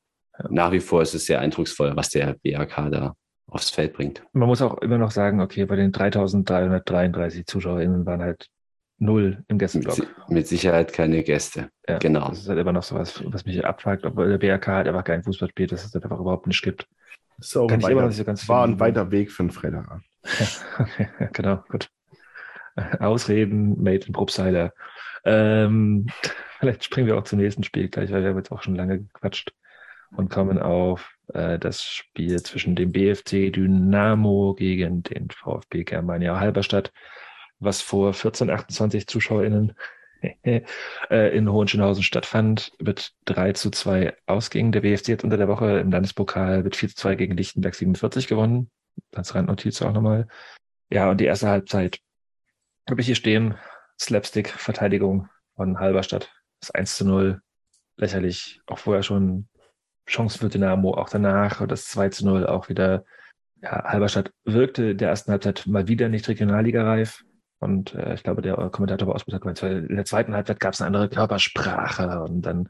[0.51, 3.15] nach wie vor ist es sehr eindrucksvoll, was der BAK da
[3.49, 4.23] aufs Feld bringt.
[4.33, 8.49] Man muss auch immer noch sagen, okay, bei den 3333 ZuschauerInnen waren halt
[8.99, 9.99] null im Gästeblock.
[9.99, 11.71] Mit, mit Sicherheit keine Gäste.
[11.89, 12.29] Ja, genau.
[12.29, 15.05] Das ist halt immer noch so was, was mich abfragt, obwohl der BRK halt einfach
[15.05, 16.87] kein Fußball spielt, dass es das einfach überhaupt nicht gibt.
[17.39, 19.51] So, Kann ich weiter, immer noch nicht so ganz war ein weiter Weg für einen
[19.51, 20.01] Freitag.
[21.33, 21.89] genau, gut.
[22.99, 24.73] Ausreden, Made in Probseiler.
[25.25, 26.07] Ähm,
[26.59, 28.99] vielleicht springen wir auch zum nächsten Spiel gleich, weil wir haben jetzt auch schon lange
[29.01, 29.53] gequatscht
[30.17, 36.93] und kommen auf äh, das Spiel zwischen dem BFC Dynamo gegen den VfB Germania Halberstadt
[37.61, 39.75] was vor 14, 28 ZuschauerInnen
[40.43, 40.63] äh,
[41.37, 44.73] in Hohenschönhausen stattfand, mit 3 zu 2 ausging.
[44.73, 48.27] Der BFC hat unter der Woche im Landespokal mit 4 zu 2 gegen Lichtenberg 47
[48.27, 48.71] gewonnen.
[49.13, 50.27] Als Randnotiz auch nochmal.
[50.91, 52.01] Ja, und die erste Halbzeit
[52.89, 53.55] habe ich hier stehen.
[54.01, 56.33] Slapstick-Verteidigung von Halberstadt.
[56.61, 57.41] Das 1 zu 0.
[57.97, 58.61] Lächerlich.
[58.67, 59.49] Auch vorher schon
[60.09, 61.61] Chancen für Dynamo, auch danach.
[61.61, 63.05] Und das 2 zu 0 auch wieder.
[63.63, 67.25] Ja, Halberstadt wirkte der ersten Halbzeit mal wieder nicht regionalligareif.
[67.59, 70.75] Und äh, ich glaube, der Kommentator bei Ausbruch hat gemeint, in der zweiten Halbzeit gab
[70.75, 72.69] es eine andere Körpersprache und dann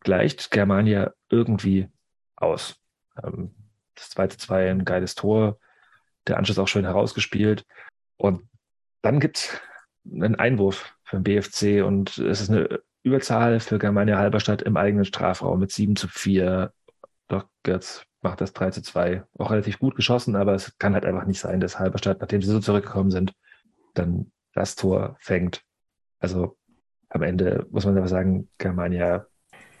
[0.00, 1.88] gleicht Germania irgendwie
[2.36, 2.76] aus.
[3.22, 3.54] Ähm,
[3.96, 5.58] das zweite zwei ein geiles Tor,
[6.26, 7.66] der Anschluss auch schön herausgespielt.
[8.16, 8.48] Und
[9.02, 9.60] dann gibt es
[10.04, 15.04] einen Einwurf für den BFC und es ist eine Überzahl für Germania Halberstadt im eigenen
[15.04, 16.72] Strafraum mit 7 zu 4.
[17.28, 19.22] Doch jetzt macht das 3 zu 2.
[19.38, 22.50] Auch relativ gut geschossen, aber es kann halt einfach nicht sein, dass Halberstadt, nachdem sie
[22.50, 23.32] so zurückgekommen sind,
[23.94, 25.62] dann das Tor fängt.
[26.18, 26.58] Also
[27.08, 29.26] am Ende muss man aber sagen, Germania,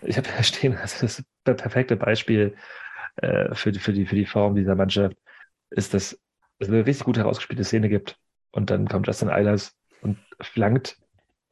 [0.02, 2.54] ich habe ja stehen, das ist das perfekte Beispiel
[3.16, 5.16] äh, für, die, für, die, für die Form dieser Mannschaft,
[5.70, 6.16] ist, dass
[6.60, 8.16] es eine richtig gut herausgespielte Szene gibt
[8.52, 10.96] und dann kommt Justin Eilers und flankt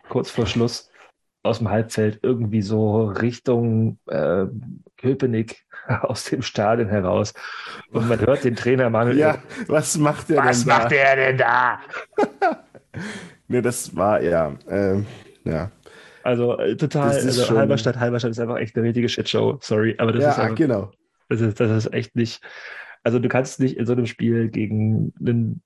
[0.09, 0.93] kurz vor Schluss
[1.45, 4.47] aus dem Halbfeld irgendwie so Richtung äh,
[4.97, 5.65] Köpenick
[6.03, 7.35] aus dem Stadion heraus.
[7.93, 9.19] Und man hört den Trainer Manuel.
[9.19, 9.39] Ja,
[9.69, 10.79] was macht der was denn da?
[10.79, 11.81] macht der denn da?
[13.49, 15.07] nee, das war ja, ähm,
[15.45, 15.71] ja.
[16.23, 19.59] Also äh, total, ist also schon- Halberstadt, Halberstadt ist einfach echt eine richtige Shitshow.
[19.61, 20.91] Sorry, aber das ist ja, einfach, genau.
[21.29, 22.43] das ist, das ist echt nicht.
[23.03, 25.61] Also du kannst nicht in so einem Spiel gegen ein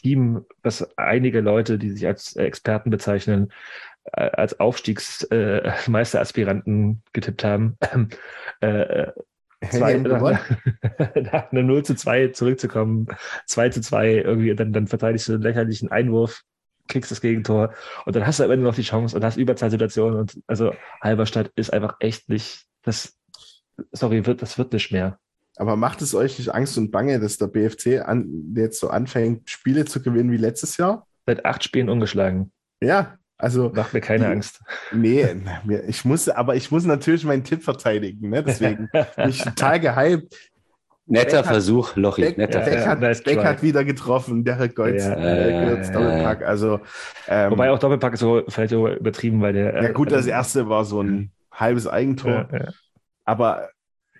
[0.00, 3.52] Team, was einige Leute, die sich als Experten bezeichnen,
[4.12, 7.76] als Aufstiegsmeisteraspiranten getippt haben,
[8.60, 9.12] äh,
[9.70, 10.38] zwei, Die haben gewonnen.
[11.32, 13.08] nach einem 0 zu 2 zurückzukommen,
[13.46, 16.42] 2 zu 2, irgendwie, dann, dann verteidigst du einen lächerlichen Einwurf,
[16.88, 17.74] kriegst das Gegentor
[18.04, 20.72] und dann hast du am Ende noch die Chance und hast Überzahlsituationen und also
[21.02, 23.18] Halberstadt ist einfach echt nicht, das,
[23.92, 25.18] sorry, wird, das wird nicht mehr.
[25.56, 29.48] Aber macht es euch nicht Angst und Bange, dass der BFC an, jetzt so anfängt,
[29.48, 31.06] Spiele zu gewinnen wie letztes Jahr?
[31.24, 32.52] Seit acht Spielen ungeschlagen.
[32.80, 34.60] Ja, also Macht mir keine Angst.
[34.92, 35.26] Nee,
[35.88, 38.42] ich muss, aber ich muss natürlich meinen Tipp verteidigen, ne?
[38.42, 40.34] Deswegen bin ich total gehypt.
[41.08, 42.88] Netter Beck hat- Versuch, Lochi, Beck, netter Ja, Beck, Versuch.
[42.90, 46.42] hat, nice Beck hat wieder getroffen, Derek Goltz, Ja, äh, ja, ja, Doppelpack.
[46.42, 46.80] Also,
[47.28, 49.82] ähm, Wobei auch Doppelpack ist so vielleicht so übertrieben, weil der.
[49.82, 52.68] ja gut, das äh, erste war so ein halbes Eigentor, ja, ja.
[53.24, 53.68] aber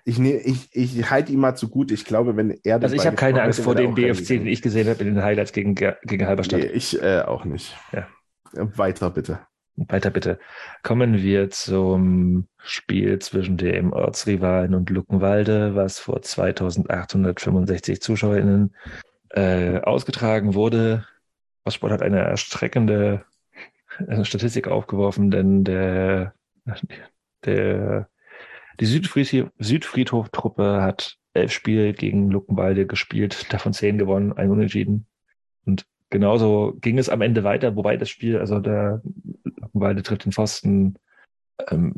[0.04, 1.90] ich, ne, ich, ich halte ihm mal zu gut.
[1.90, 4.62] Ich glaube, wenn er Also ich habe keine Angst vor dem dem BFC, den ich
[4.62, 6.60] gesehen habe in den Highlights gegen, gegen Halberstadt.
[6.60, 7.76] Nee, ich äh, auch nicht.
[7.92, 8.06] Ja.
[8.52, 9.40] Weiter bitte.
[9.76, 10.38] Weiter bitte.
[10.82, 18.74] Kommen wir zum Spiel zwischen dem Ortsrivalen und Luckenwalde, was vor 2865 ZuschauerInnen
[19.30, 21.06] äh, ausgetragen wurde.
[21.64, 23.24] Ostsport hat eine erstreckende
[24.22, 26.34] Statistik aufgeworfen, denn der,
[27.44, 28.08] der,
[28.80, 35.06] die Südfriesi- Südfriedhof-Truppe hat elf Spiele gegen Luckenwalde gespielt, davon zehn gewonnen, ein Unentschieden.
[35.66, 39.02] Und genauso ging es am Ende weiter, wobei das Spiel, also der
[39.44, 40.98] Luckenwalde trifft den Pfosten,
[41.68, 41.94] ähm,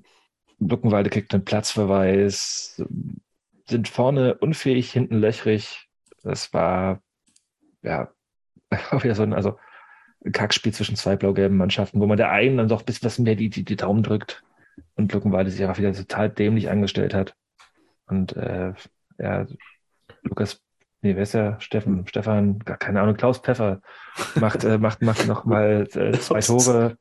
[0.58, 2.82] Luckenwalde kriegt einen Platzverweis,
[3.68, 5.88] sind vorne unfähig, hinten löchrig.
[6.22, 7.00] Das war
[7.82, 8.10] ja
[8.90, 9.58] auch wieder so ein, also
[10.24, 13.36] ein Kackspiel zwischen zwei blau-gelben Mannschaften, wo man der einen dann doch ein bisschen mehr
[13.36, 14.42] die, die, die Daumen drückt
[14.96, 17.36] und Luckenwalde sich einfach wieder total dämlich angestellt hat.
[18.06, 18.72] Und äh,
[19.18, 19.46] ja,
[20.22, 20.60] Lukas,
[21.02, 21.60] nee, wer ist der?
[21.60, 23.80] Steffen, Stefan, gar keine Ahnung, Klaus Pfeffer
[24.34, 26.96] macht, äh, macht, macht nochmal äh, zwei Tore.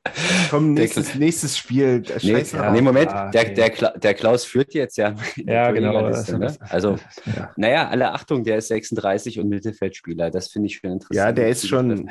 [0.49, 1.99] Komm, nächstes, nächstes Spiel.
[2.01, 2.71] Nee, Scheiß ja.
[2.71, 5.15] nee, Moment, Ah, der, der, Kla der Klaus führt jetzt ja.
[5.35, 5.91] Ja, genau.
[5.93, 6.65] Torjägerliste, das- ne?
[6.69, 7.51] Also, ja.
[7.57, 10.29] naja, alle Achtung, der ist 36 und Mittelfeldspieler.
[10.31, 11.15] Das finde ich schon interessant.
[11.15, 12.09] Ja, der ist schon.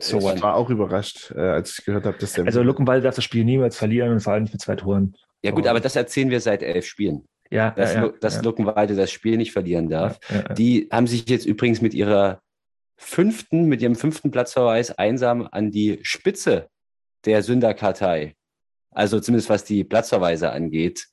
[0.00, 2.46] so ich war auch überrascht, äh, als ich gehört habe, dass der.
[2.46, 5.14] Also Luckenwalde darf das Spiel niemals verlieren und vor allem nicht mit zwei Toren.
[5.42, 7.28] Ja, gut, aber das erzählen wir seit elf Spielen.
[7.50, 10.18] Ja, Dass, ja, dass Luckenwalde das Spiel nicht verlieren darf.
[10.56, 12.40] Die haben sich jetzt übrigens mit ihrer
[12.96, 16.68] fünften, mit ihrem fünften Platzverweis einsam an die Spitze
[17.24, 18.34] der Sünderkartei,
[18.90, 21.06] also zumindest was die Platzverweise angeht,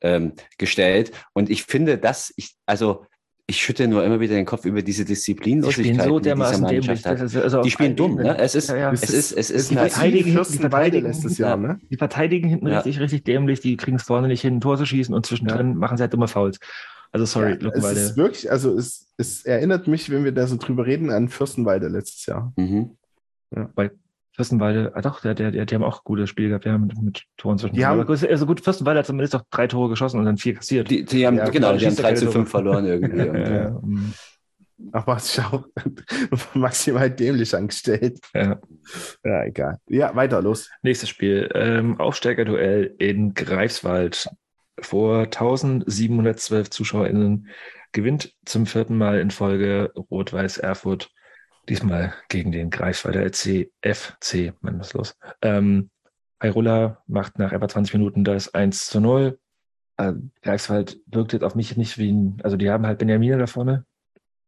[0.00, 1.12] ähm, gestellt.
[1.32, 3.06] Und ich finde, dass ich, also
[3.46, 6.66] ich schütte nur immer wieder den Kopf über diese Die Disziplinlosigkeit, so die diese dermaßen
[6.66, 6.86] dämlich.
[6.86, 7.20] Mannschaft.
[7.20, 8.38] Das ist, also Die spielen dumm, ne?
[8.38, 8.92] Es ist, Ja, ja.
[8.92, 11.48] es ist, es ist, die verteidigen- Fürstenwalde verteidigen- letztes ja.
[11.48, 11.78] Jahr, ne?
[11.90, 12.76] Die verteidigen hinten Ja.
[12.78, 13.60] richtig, richtig dämlich.
[13.60, 16.12] Die kriegen es vorne nicht hin, ein Tor zu schießen und zwischendrin machen sie halt
[16.14, 16.58] dumme Fouls.
[17.12, 20.56] Also sorry, Ja, es ist wirklich, also es, es erinnert mich, wenn wir da so
[20.56, 22.52] drüber reden, an Fürstenwalde letztes Jahr.
[22.56, 22.96] Mhm.
[24.34, 27.22] Fürstenwalde, ah doch, der, der, der, die haben auch gute Spiele gehabt, ja, mit, mit
[27.36, 27.74] Toren zwischen.
[27.76, 30.36] Die haben- Aber gut, also gut, Fürstenwalde hat zumindest auch drei Tore geschossen und dann
[30.38, 30.90] vier kassiert.
[30.90, 32.32] Die, die haben, Ja, genau, die haben schießt ja 3 keine zu Tore.
[32.34, 33.16] 5 verloren irgendwie.
[33.18, 34.12] Ja, ähm,
[34.92, 35.66] Aber es ist auch
[36.54, 38.18] maximal dämlich angestellt.
[38.34, 38.58] Ja.
[39.24, 39.78] Ja, egal.
[39.88, 40.68] Ja, weiter, los.
[40.82, 41.48] Nächstes Spiel.
[41.54, 44.28] Ähm, Aufsteigerduell in Greifswald.
[44.80, 47.46] Vor 1712 ZuschauerInnen
[47.92, 51.10] gewinnt zum vierten Mal in Folge Rot-Weiß Erfurt.
[51.68, 54.52] Diesmal gegen den Greifswalder FC.
[54.60, 55.16] Mann, was los?
[55.40, 55.90] Ähm,
[56.38, 59.38] Airola macht nach etwa 20 Minuten das 1 zu 0.
[59.96, 60.12] Äh,
[60.42, 63.86] Greifswald wirkt jetzt auf mich nicht wie ein, also die haben halt Benjamin da vorne.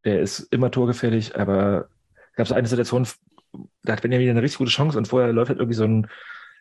[0.04, 1.88] Der ist immer torgefährlich, aber
[2.34, 3.06] gab es eine Situation,
[3.82, 6.08] da hat Benjamin eine richtig gute Chance und vorher läuft halt irgendwie so ein,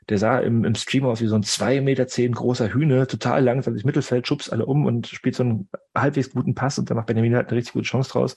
[0.10, 3.44] der sah im, im Stream aus wie so ein 2,10 Meter zehn großer Hühne, total
[3.44, 6.94] langsam durchs Mittelfeld, schubst alle um und spielt so einen halbwegs guten Pass und da
[6.96, 8.36] macht Benjamin halt eine richtig gute Chance draus.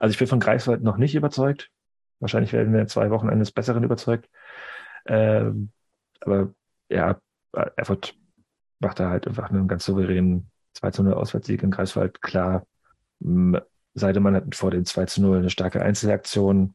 [0.00, 1.70] Also ich bin von Greifswald noch nicht überzeugt.
[2.18, 4.28] Wahrscheinlich werden wir in zwei Wochen eines Besseren überzeugt.
[5.06, 5.70] Ähm,
[6.20, 6.52] aber
[6.88, 7.20] ja,
[7.76, 8.16] Erfurt
[8.80, 12.20] macht da halt einfach einen ganz souveränen 2 zu 0 Auswärtssieg in Greifswald.
[12.22, 12.66] Klar,
[13.94, 16.74] Seidemann hat vor dem 2 zu 0 eine starke Einzelaktion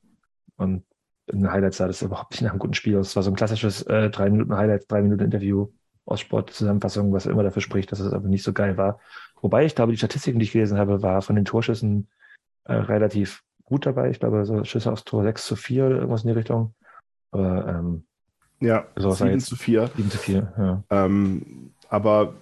[0.56, 0.86] und
[1.30, 3.10] in den Highlights sah das überhaupt nicht nach einem guten Spiel aus.
[3.10, 5.70] Es war so ein klassisches äh, drei Minuten Highlights, drei Minuten Interview
[6.06, 9.00] aus Sportzusammenfassung, was immer dafür spricht, dass es aber nicht so geil war.
[9.42, 12.08] Wobei ich glaube, die Statistiken, die ich gelesen habe, war von den Torschüssen
[12.66, 14.10] äh, relativ gut dabei.
[14.10, 16.74] Ich glaube, so Schüsse aufs Tor 6 zu 4 oder irgendwas in die Richtung.
[17.32, 18.04] Aber ähm,
[18.60, 19.48] Ja, So, was war 7 jetzt?
[19.48, 19.92] zu 4.
[19.96, 20.84] 7 zu 4, ja.
[20.90, 22.34] Ähm, aber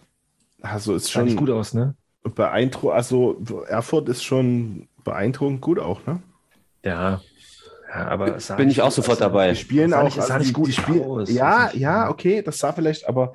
[0.61, 1.95] also ist schon gut aus, ne?
[2.23, 2.95] beeindruckend.
[2.95, 6.21] Also Erfurt ist schon beeindruckend gut auch, ne?
[6.83, 7.21] Ja.
[7.89, 9.25] Ja, aber sah Bin ich auch sofort ne?
[9.25, 9.49] dabei.
[9.51, 10.03] Die spielen auch.
[10.03, 11.31] nicht- also nicht die, gut die spielen, aus.
[11.31, 13.33] Ja, ja, okay, das sah vielleicht, aber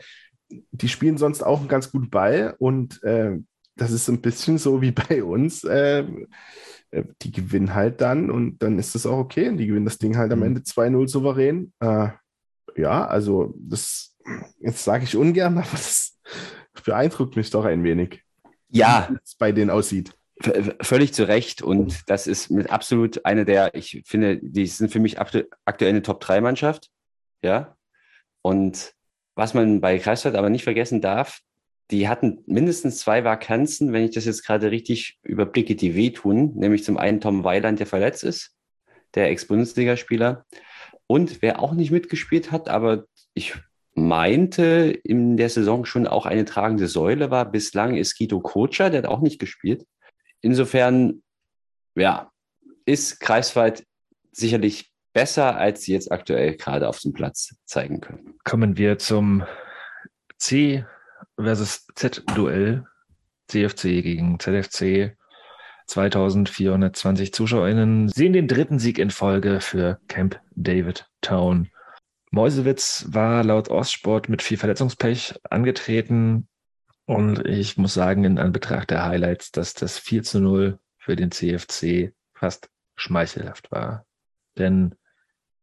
[0.71, 3.39] die spielen sonst auch einen ganz guten Ball und äh,
[3.77, 5.65] das ist ein bisschen so wie bei uns.
[5.65, 6.05] Äh,
[6.91, 9.49] äh, die gewinnen halt dann und dann ist das auch okay.
[9.49, 10.47] Und die gewinnen das Ding halt am Mhm.
[10.47, 11.73] Ende 2-0 souverän.
[11.81, 12.09] Äh,
[12.77, 14.15] ja, also das,
[14.61, 16.19] jetzt sage ich ungern, aber das
[16.85, 18.23] beeindruckt mich doch ein wenig,
[18.69, 20.13] Ja, wie es bei denen aussieht.
[20.81, 21.63] Völlig zu Recht.
[21.63, 25.91] Und das ist mit absolut eine der, ich finde, die sind für mich aktu aktuell
[25.91, 26.91] eine Top-3-Mannschaft.
[27.43, 27.77] Ja.
[28.43, 28.93] Und
[29.35, 31.41] was man bei Kreisstadt aber nicht vergessen darf,
[31.91, 36.53] die hatten mindestens zwei Vakanzen, wenn ich das jetzt gerade richtig überblicke, die wehtun.
[36.55, 38.57] Nämlich zum einen Tom Weiland, der verletzt ist,
[39.15, 40.47] der Ex-Bundesligaspieler.
[41.07, 43.05] Und wer auch nicht mitgespielt hat, aber
[43.35, 43.55] ich
[43.95, 49.03] meinte in der Saison schon auch eine tragende Säule war, bislang ist Guido Kocher, der
[49.03, 49.85] hat auch nicht gespielt.
[50.43, 51.23] Insofern,
[51.95, 52.31] ja,
[52.85, 53.87] ist Greifswald
[54.33, 58.35] sicherlich besser, als sie jetzt aktuell gerade auf dem Platz zeigen können.
[58.45, 59.45] Kommen wir zum
[60.39, 60.85] C
[61.37, 62.85] versus Z-Duell.
[63.49, 65.17] CFC gegen ZFC.
[65.87, 71.69] 2420 ZuschauerInnen sehen den dritten Sieg in Folge für Camp David Town.
[72.31, 76.49] Meusewitz war laut Ostsport mit viel Verletzungspech angetreten.
[77.05, 81.31] Und ich muss sagen, in Anbetracht der Highlights, dass das 4 zu 0 für den
[81.31, 84.07] CFC fast schmeichelhaft war.
[84.57, 84.95] Denn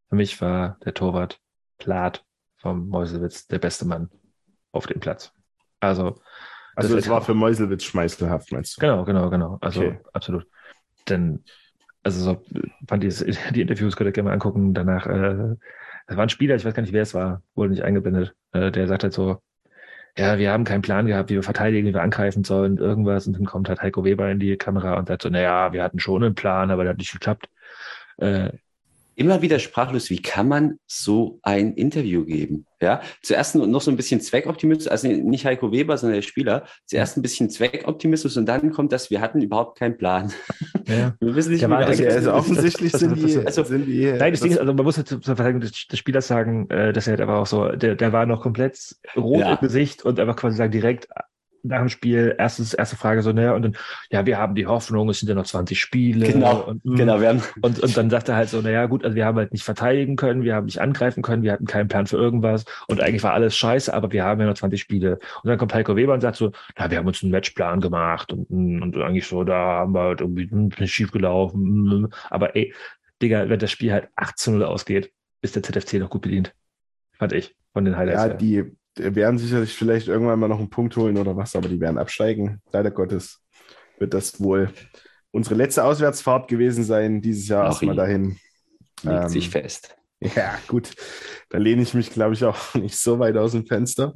[0.09, 1.39] für mich war der Torwart
[1.77, 2.25] Plath
[2.57, 4.09] vom Meusewitz der beste Mann
[4.71, 5.31] auf dem Platz.
[5.79, 6.19] Also,
[6.75, 8.81] Also es war für Meuselwitz schmeißelhaft, meinst du?
[8.81, 9.57] genau, genau, genau.
[9.61, 9.99] Also Okay.
[10.13, 10.45] absolut.
[11.07, 11.43] Denn,
[12.03, 12.43] also so,
[12.87, 13.09] fand die,
[13.53, 14.73] die Interviews könnt ihr gerne mal angucken.
[14.73, 15.55] Danach, äh,
[16.07, 18.35] das war ein Spieler, ich weiß gar nicht, wer es war, wurde nicht eingeblendet.
[18.51, 19.41] Äh, der sagt halt so,
[20.17, 23.27] ja, wir haben keinen Plan gehabt, wie wir verteidigen, wie wir angreifen sollen, irgendwas.
[23.27, 25.99] Und dann kommt halt Heiko Weber in die Kamera und sagt so, naja, wir hatten
[25.99, 27.49] schon einen Plan, aber der hat nicht geklappt.
[28.17, 28.51] Äh,
[29.19, 32.65] Immer wieder sprachlos, wie kann man so ein Interview geben?
[32.81, 36.63] Ja, zuerst noch so ein bisschen Zweckoptimismus, also nicht Heiko Weber, sondern der Spieler.
[36.85, 40.31] Zuerst ein bisschen Zweckoptimismus und dann kommt das, wir hatten überhaupt keinen Plan.
[40.87, 41.13] ja.
[41.19, 43.63] Wir wissen nicht, Der wie das- also das- offensichtlich das- sind das- die, das- also-
[43.65, 45.99] sind die Nein, das Ding ist, das- also man muss halt zur Verteidigung des, des
[45.99, 48.79] Spielers sagen, äh, dass er halt aber auch so, der, der war noch komplett
[49.17, 49.53] rot Ja.
[49.55, 51.09] im Gesicht und einfach quasi sagen, direkt
[51.63, 53.77] nach dem Spiel, erstes, erste Frage so, ne, und dann,
[54.11, 56.27] ja, wir haben die Hoffnung, es sind ja noch 20 Spiele.
[56.31, 56.95] Genau, und, mm.
[56.95, 59.37] genau, wir haben Und, und dann sagt er halt so, naja, gut, also wir haben
[59.37, 62.65] halt nicht verteidigen können, wir haben nicht angreifen können, wir hatten keinen Plan für irgendwas
[62.87, 65.19] und eigentlich war alles scheiße, aber wir haben ja noch 20 Spiele.
[65.43, 68.31] Und dann kommt Heiko Weber und sagt so, na, wir haben uns einen Matchplan gemacht
[68.31, 72.07] und, und eigentlich so, da haben wir halt irgendwie hm, nicht schief gelaufen.
[72.29, 72.73] Aber ey,
[73.21, 75.11] Digga, wenn das Spiel halt 8 zu 0 ausgeht,
[75.41, 76.53] ist der ZFC noch gut bedient.
[77.13, 78.23] Fand ich von den Highlights.
[78.23, 78.33] ja, her.
[78.35, 81.97] die werden sicherlich vielleicht irgendwann mal noch einen Punkt holen oder was, aber die werden
[81.97, 82.61] absteigen.
[82.71, 83.41] Leider Gottes
[83.97, 84.69] wird das wohl
[85.31, 88.37] unsere letzte Auswärtsfahrt gewesen sein, dieses Jahr Ach, erstmal dahin.
[89.03, 89.95] legt Ähm, sich fest.
[90.21, 90.91] Ja, gut.
[91.49, 94.13] Da lehne ich mich, glaube ich, auch nicht so weit aus dem Fenster.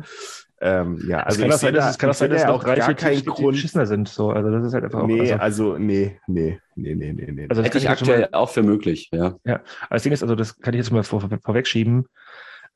[0.62, 2.30] Ähm, ja, es also kann auch sein, sehe dass da- es kann auch ich sein,
[2.30, 3.52] dass auch gar Teams, die Grund.
[3.52, 4.08] beschissener sind.
[4.08, 5.08] So, also das ist halt einfach auch.
[5.08, 5.36] Nee, also,
[5.74, 7.48] also nee, nee, nee, nee, nee, nee.
[7.50, 9.36] Also das Hätte kann ich schon mal- aktuell auch für möglich, ja.
[9.46, 9.64] Ja, aber
[9.96, 12.06] das Ding ist, also das kann ich jetzt mal vor, vorwegschieben,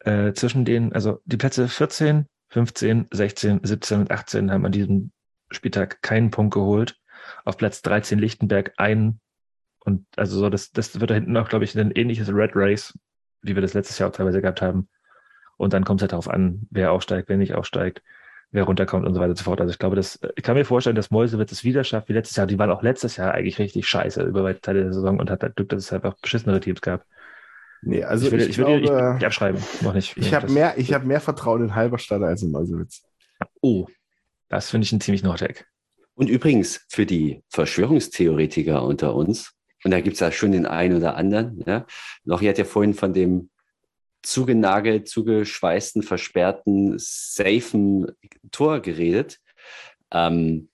[0.08, 5.12] äh, zwischen den, also die Plätze 14, 15, 16, 17 und 18 haben an diesem
[5.52, 6.98] Spieltag keinen Punkt geholt.
[7.44, 9.20] Auf Platz 13 Lichtenberg einen
[9.80, 12.98] Und also so, das, das wird da hinten auch, glaube ich, ein ähnliches Red Race,
[13.42, 14.88] wie wir das letztes Jahr auch teilweise gehabt haben.
[15.58, 18.02] Und dann kommt es halt darauf an, wer aufsteigt, wer nicht aufsteigt,
[18.52, 19.60] wer runterkommt und so weiter und so fort.
[19.60, 22.38] Also ich glaube, dass, ich kann mir vorstellen, dass Mäusewitz es wieder schafft wie letztes
[22.38, 22.48] Jahr.
[22.48, 25.44] Die waren auch letztes Jahr eigentlich richtig scheiße über weite Teile der Saison und hat
[25.44, 27.06] halt Glück, dass es einfach beschissenere Teams gab.
[27.82, 30.18] Nee, also ich würde ich, ich, würde- glaube, ich, nicht abschreiben, noch nicht.
[30.18, 33.04] ich habe mehr, ich hab mehr Vertrauen in Halberstadt als in Mäusewitz.
[33.62, 33.88] Oh,
[34.50, 35.68] das finde ich ein ziemlich Norddeck.
[36.16, 40.98] Und übrigens für die Verschwörungstheoretiker unter uns, und da gibt es ja schon den einen
[40.98, 41.86] oder anderen, ja,
[42.24, 43.50] Lochi hat ja vorhin von dem
[44.24, 48.08] zugenagelt, zugeschweißten, versperrten, safen
[48.52, 49.40] Tor geredet.
[50.12, 50.70] Ähm,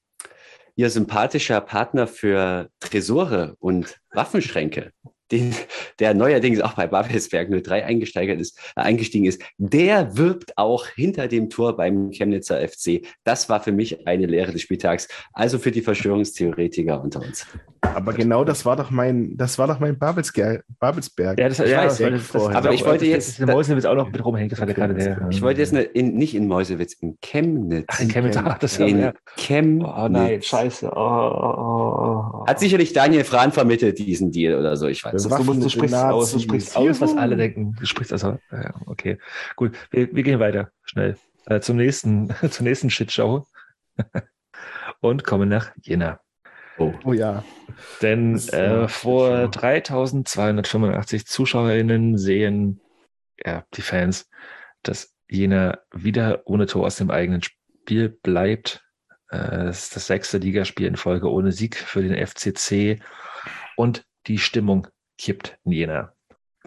[0.76, 4.92] ihr sympathischer Partner für Tresore und Waffenschränke,
[5.34, 5.54] den,
[6.00, 11.28] der neuerdings auch bei Babelsberg 03 eingesteigert ist, äh, eingestiegen ist, der wirbt auch hinter
[11.28, 13.02] dem Tor beim Chemnitzer FC.
[13.24, 15.08] Das war für mich eine Lehre des Spieltags.
[15.34, 17.46] Also für die Verschwörungstheoretiker unter uns.
[17.82, 20.64] Aber genau das war doch mein, das war doch mein Babelsberg.
[20.80, 21.38] Babelsberg.
[21.38, 23.46] Ja, das, Ich ja, weiß, das, das, das, aber das, ich wollte das, jetzt- Das,
[23.46, 25.28] das Mäusewitz auch noch mit rumhängt, das war Okay, gerade der.
[25.30, 27.86] Ich wollte jetzt eine, in, nicht in Mäusewitz, in Chemnitz.
[27.90, 29.14] Ach, in Chemnitz, ach, das in ja.
[29.36, 29.88] Chemnitz.
[29.96, 30.92] Oh nein, scheiße.
[30.96, 32.48] Oh, oh, oh, oh.
[32.48, 35.23] Hat sicherlich Daniel Frahn vermittelt, diesen Deal oder so, ich weiß.
[35.30, 35.48] Das nicht.
[35.48, 36.44] war- du, musst, du Waffen- sprichst aus, du Nazis.
[36.44, 37.76] sprichst aus, was alle denken.
[37.80, 39.18] Du sprichst also, ja, okay.
[39.56, 41.18] Gut, wir, wir gehen weiter, schnell.
[41.46, 43.46] Äh, zum nächsten, zur nächsten Shitshow.
[45.02, 46.20] Und kommen nach Jena.
[46.78, 46.94] Oh.
[47.04, 47.44] Oh ja.
[48.02, 49.60] Denn Das äh, vor Shitshow.
[49.62, 52.80] 3285 ZuschauerInnen sehen
[53.46, 54.30] ja, die Fans,
[54.84, 58.84] dass Jena wieder ohne Tor aus dem eigenen Spiel bleibt.
[59.32, 63.02] Äh, Es ist das sechste Ligaspiel in Folge ohne Sieg für den FCC
[63.76, 64.88] und die Stimmung
[65.18, 66.14] kippt Jena.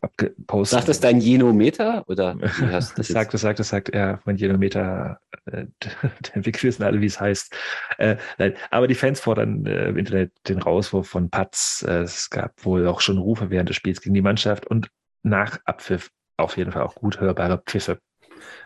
[0.03, 0.77] Abgepostet.
[0.79, 5.21] Sagt das dein Jenometer oder wie Das sagt, das sagt, das sagt, ja, mein Genometer,
[5.47, 5.65] äh,
[6.35, 7.55] wir wissen alle, wie es heißt.
[7.97, 11.83] Äh, nein, aber die Fans fordern äh, im Internet den Rauswurf von Patz.
[11.89, 14.91] Äh, es gab wohl auch schon Rufe während des Spiels gegen die Mannschaft und
[15.23, 17.99] nach Abpfiff auf jeden Fall auch gut hörbare Pfiffe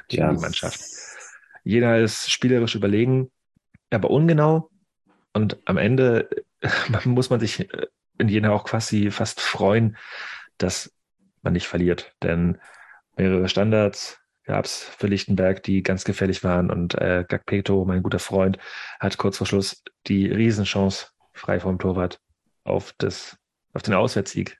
[0.08, 0.32] gegen Ja.
[0.32, 0.80] die Mannschaft.
[1.62, 3.30] Jeder ist spielerisch überlegen,
[3.90, 4.68] aber ungenau.
[5.32, 6.28] Und am Ende
[7.04, 7.86] muss man sich äh,
[8.20, 9.96] in Jena auch quasi fast freuen,
[10.58, 10.92] dass
[11.42, 12.14] man nicht verliert.
[12.22, 12.58] Denn
[13.16, 16.70] mehrere Standards gab es für Lichtenberg, die ganz gefährlich waren.
[16.70, 18.58] Und äh, Gagpeto, mein guter Freund,
[18.98, 22.20] hat kurz vor Schluss die Riesenchance frei vom Torwart
[22.64, 23.36] auf, das,
[23.72, 24.58] auf den Auswärtssieg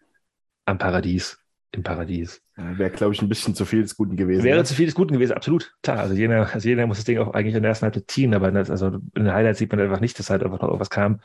[0.64, 1.38] am Paradies,
[1.72, 2.42] im Paradies.
[2.56, 4.44] Wäre, glaube ich, ein bisschen zu viel des Guten gewesen.
[4.44, 4.64] Wäre ne?
[4.64, 5.74] zu viel des Guten gewesen, absolut.
[5.82, 8.34] Klar, also jeder, also jeder muss das Ding auch eigentlich in der ersten Halbzeit ziehen,
[8.34, 10.90] aber das, also in den Highlights sieht man einfach nicht, dass halt einfach noch irgendwas
[10.90, 11.20] kam.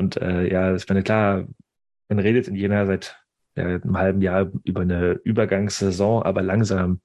[0.00, 1.46] Und äh, ja, ich meine, klar,
[2.08, 3.22] man redet in Jena seit
[3.54, 7.02] ja, einem halben Jahr über eine Übergangssaison, aber langsam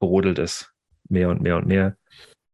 [0.00, 0.70] brodelt es
[1.08, 1.96] mehr und mehr und mehr.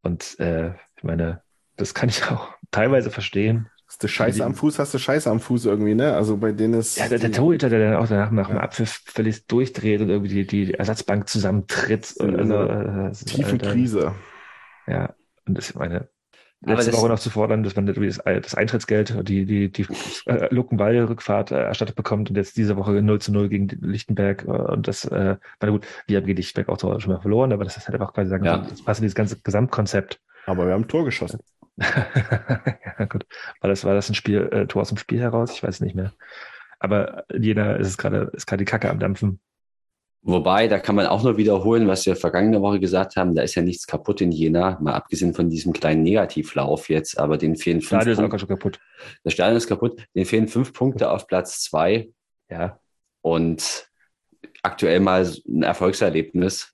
[0.02, 1.42] Und äh, ich meine,
[1.74, 3.68] das kann ich auch teilweise verstehen.
[3.88, 6.14] Hast du Scheiße am Fuß, hast du Scheiße am Fuß irgendwie, ne?
[6.14, 6.96] Also bei denen ist.
[6.96, 10.44] Ja, der, der Torhüter, der dann auch danach nach dem Abpfiff völlig durchdreht und irgendwie
[10.44, 12.14] die, die Ersatzbank zusammentritt.
[12.18, 14.14] Und, also, ist tiefen halt, äh, Krise.
[14.86, 15.14] Ja,
[15.44, 16.08] und das, ich meine,
[16.62, 19.86] letzte das- Woche noch zu fordern, dass man das, das Eintrittsgeld, die, die, die
[20.26, 24.44] äh, Luckenwall-Rückfahrt äh, erstattet bekommt und jetzt diese Woche 0 zu 0 gegen Lichtenberg.
[24.44, 27.64] Äh, und das, äh, na gut, wir haben gegen Lichtenberg auch schon mal verloren, aber
[27.64, 28.58] das ist halt einfach quasi sagen, Ja.
[28.58, 30.20] das passt in dieses ganze Gesamtkonzept.
[30.46, 31.40] Aber wir haben ein Tor geschossen.
[31.78, 33.26] ja, gut.
[33.60, 35.52] War das, war das ein Spiel, äh, Tor aus dem Spiel heraus?
[35.52, 36.12] Ich weiß es nicht mehr.
[36.78, 39.40] Aber jeder ist es gerade, ist gerade die Kacke am Dampfen.
[40.28, 43.34] Wobei, da kann man auch nur wiederholen, was wir vergangene Woche gesagt haben.
[43.36, 47.38] Da ist ja nichts kaputt in Jena, mal abgesehen von diesem kleinen Negativlauf jetzt, aber
[47.38, 48.30] den fehlen fünf Stadion ist auch Punkte.
[48.32, 48.80] ganz schon kaputt.
[49.22, 50.04] Das Stadion ist kaputt.
[50.16, 52.08] Den fehlen fünf Punkte auf Platz zwei
[52.50, 52.80] Ja.
[53.22, 53.88] und
[54.62, 56.72] aktuell mal ein Erfolgserlebnis.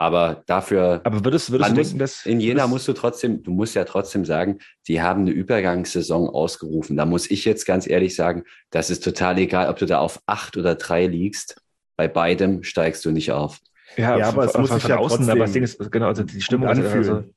[0.00, 2.24] Aber dafür Aber würdest, würdest du denken, dass.
[2.26, 6.96] in Jena musst du trotzdem, du musst ja trotzdem sagen, die haben eine Übergangssaison ausgerufen.
[6.96, 10.20] Da muss ich jetzt ganz ehrlich sagen, das ist total egal, ob du da auf
[10.26, 11.60] acht oder drei liegst.
[11.98, 13.58] Bei beidem steigst du nicht auf.
[13.96, 15.62] Ja, Ja, aber von- es von- muss von sich ja außen, aber das trotzdem Ding
[15.64, 17.34] ist, genau, also die Stimmung gut ist also, anfühlen.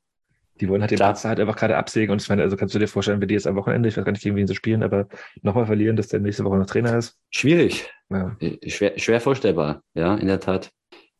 [0.60, 0.98] die wollen halt den.
[0.98, 3.34] Platz halt einfach gerade absägen und ich meine, also kannst du dir vorstellen, wenn die
[3.34, 5.08] jetzt am Wochenende, ich weiß gar nicht, gegen wen sie spielen, aber
[5.42, 7.18] nochmal verlieren, dass der nächste Woche noch Trainer ist.
[7.32, 7.90] Schwierig.
[8.12, 9.82] Ja, Schwer, schwer vorstellbar.
[9.96, 10.70] Ja, in der Tat.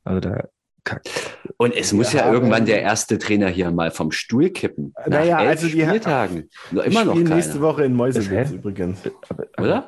[0.04, 0.48] also da
[0.84, 1.10] kackt.
[1.58, 4.94] Und es muss ja, Ja, irgendwann aber- der erste Trainer hier mal vom Stuhl kippen.
[5.00, 6.50] Nach Naja, elf also die- Spieltagen.
[6.72, 7.36] Noch immer Wir noch spielen keiner.
[7.38, 9.00] nächste Woche in Mäusewitz übrigens.
[9.30, 9.88] Aber, Oder?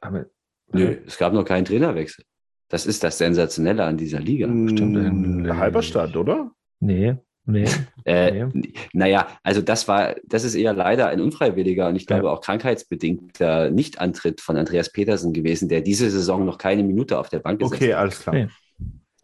[0.00, 0.24] Aber,
[0.72, 2.24] Nö, es gab noch keinen Trainerwechsel.
[2.68, 4.46] Das ist das Sensationelle an dieser Liga.
[4.46, 6.50] Stimmt, Mm, in- Halberstadt, oder?
[6.80, 7.14] Nee,
[7.46, 7.64] nee.
[8.06, 8.72] Äh, Nee.
[8.92, 12.30] Naja, also das war, das ist eher leider ein unfreiwilliger und ich glaube Ja.
[12.30, 17.38] auch krankheitsbedingter Nichtantritt von Andreas Petersen gewesen, der diese Saison noch keine Minute auf der
[17.38, 18.34] Bank gesessen Okay, alles klar.
[18.34, 18.48] Nee.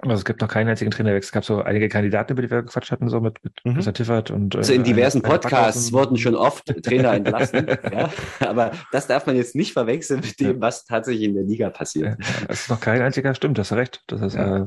[0.03, 1.29] Also es gibt noch keinen einzigen Trainerwechsel.
[1.29, 3.75] Es gab so einige Kandidaten, über die wir gequatscht hatten, so mit, mit Mhm.
[3.75, 4.57] Christian Tiffert und.
[4.57, 7.67] Also in äh, diversen Podcasts wurden schon oft Trainer entlassen.
[7.93, 8.11] ja,
[8.41, 12.19] aber das darf man jetzt nicht verwechseln mit dem, was tatsächlich in der Liga passiert.
[12.19, 14.03] Ja, es ist noch kein einziger, stimmt, das hast recht.
[14.07, 14.65] Das ist Ja.
[14.65, 14.67] äh,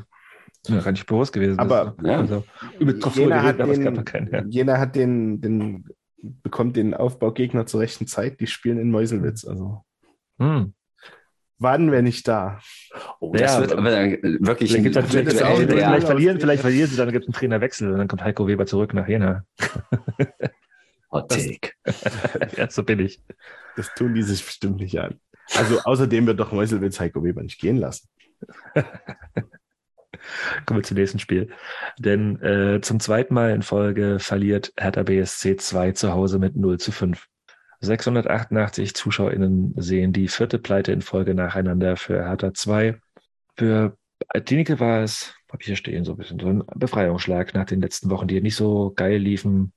[0.70, 1.60] mir gar nicht bewusst gewesen.
[1.60, 2.20] Aber- Ja.
[2.20, 2.44] also,
[2.80, 4.32] über drauf so Jena hat, geredet, aber es gab den, noch keinen.
[4.32, 4.44] Ja.
[4.48, 5.86] Jena hat den, den,
[6.22, 8.40] bekommt den Aufbaugegner zur rechten Zeit.
[8.40, 9.46] Die spielen in Meuselwitz.
[9.46, 9.84] Also
[10.40, 10.74] Hm.
[11.64, 12.60] Waren wir nicht da.
[13.20, 16.06] Oh, das Ja, wird aber dann wirklich Vielleicht, gibt's dann, ein vielleicht, das vielleicht, vielleicht
[16.06, 18.94] verlieren, vielleicht verlieren sie, dann gibt es einen Trainerwechsel und dann kommt Heiko Weber zurück
[18.94, 19.46] nach Jena.
[21.12, 21.72] Hot Take.
[22.58, 23.22] ja, so bin ich.
[23.76, 25.20] Das tun die sich bestimmt nicht an.
[25.56, 28.08] Also außerdem wird doch Meuselwitz Heiko Weber nicht gehen lassen.
[30.66, 31.50] Kommen wir zum nächsten Spiel.
[31.98, 36.80] Denn äh, zum zweiten Mal in Folge verliert Hertha BSC 2 zu Hause mit 0
[36.80, 37.28] zu 5.
[37.84, 42.98] 688 ZuschauerInnen sehen die vierte Pleite in Folge nacheinander für Hertha 2.
[43.58, 43.98] Für
[44.46, 47.82] Tinike war es, habe ich hier stehen, so ein bisschen so ein Befreiungsschlag nach den
[47.82, 49.74] letzten Wochen, die nicht so geil liefen.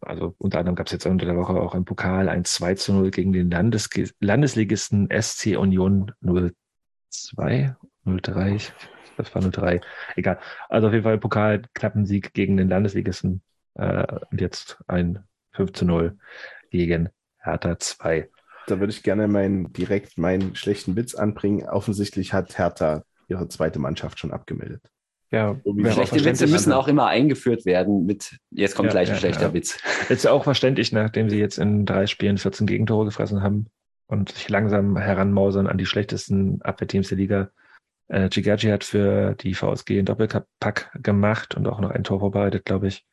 [0.00, 2.92] Also unter anderem gab es jetzt unter der Woche auch im Pokal ein 2 zu
[2.92, 3.88] 0 gegen den Landes
[4.20, 8.72] Landesligisten SC Union 02, 03, ich-
[9.16, 9.80] das war 03,
[10.16, 10.38] egal.
[10.68, 13.42] Also auf jeden Fall Pokal Klappensieg gegen den Landesligisten
[13.74, 16.16] äh, und jetzt ein 5 zu 0
[16.70, 17.08] gegen
[17.38, 18.28] Hertha 2.
[18.66, 21.68] Da würde ich gerne meinen, direkt meinen schlechten Witz anbringen.
[21.68, 24.82] Offensichtlich hat Hertha ihre zweite Mannschaft schon abgemeldet.
[25.30, 25.60] Ja,
[25.90, 29.48] Schlechte Witze müssen auch immer eingeführt werden mit, jetzt kommt Ja, gleich ein ja, schlechter
[29.48, 29.54] ja.
[29.54, 29.78] Witz.
[30.08, 33.66] Ist ja auch verständlich, nachdem sie jetzt in drei Spielen 14 Gegentore gefressen haben
[34.06, 37.50] und sich langsam heranmausern an die schlechtesten Abwehrteams der Liga.
[38.08, 42.88] Äh, hat für die VSG einen Doppelpack gemacht und auch noch ein Tor vorbereitet, glaube
[42.88, 43.04] ich.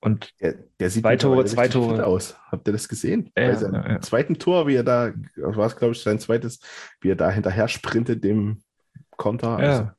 [0.00, 1.96] Und Der, der sieht Zwei Tore, zwei Tore.
[1.96, 2.36] fit aus.
[2.52, 3.32] Habt ihr das gesehen?
[3.36, 4.00] Ja, Bei seinem ja, ja.
[4.00, 6.60] zweiten Tor, wie er da, war es glaube ich sein zweites,
[7.00, 8.60] wie er da hinterher sprintet dem
[9.16, 9.60] Konter.
[9.62, 9.94] ja,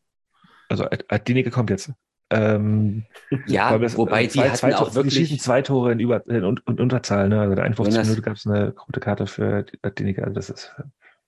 [0.70, 1.92] also Adinike kommt jetzt.
[2.30, 3.04] Ähm,
[3.48, 6.00] Ja, das- wobei äh, die zwei, hatten zwei, auch Die schießen wirklich, zwei Tore in,
[6.00, 7.28] Über, in, in Unterzahl.
[7.28, 7.42] Ne?
[7.42, 10.22] Also der 51 Wenn das- Minute gab es eine rote Karte für Adinike.
[10.24, 10.76] Also das ist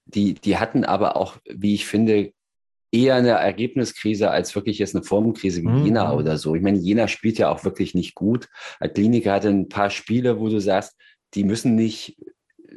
[0.05, 2.31] die, die hatten aber auch, wie ich finde,
[2.91, 5.85] eher eine Ergebniskrise als wirklich jetzt eine Formkrise wie Mhm.
[5.85, 6.55] Jena oder so.
[6.55, 8.49] Ich meine, Jena spielt ja auch wirklich nicht gut.
[8.93, 10.97] Klinik hatte ein paar Spiele, wo du sagst,
[11.33, 12.17] die müssen nicht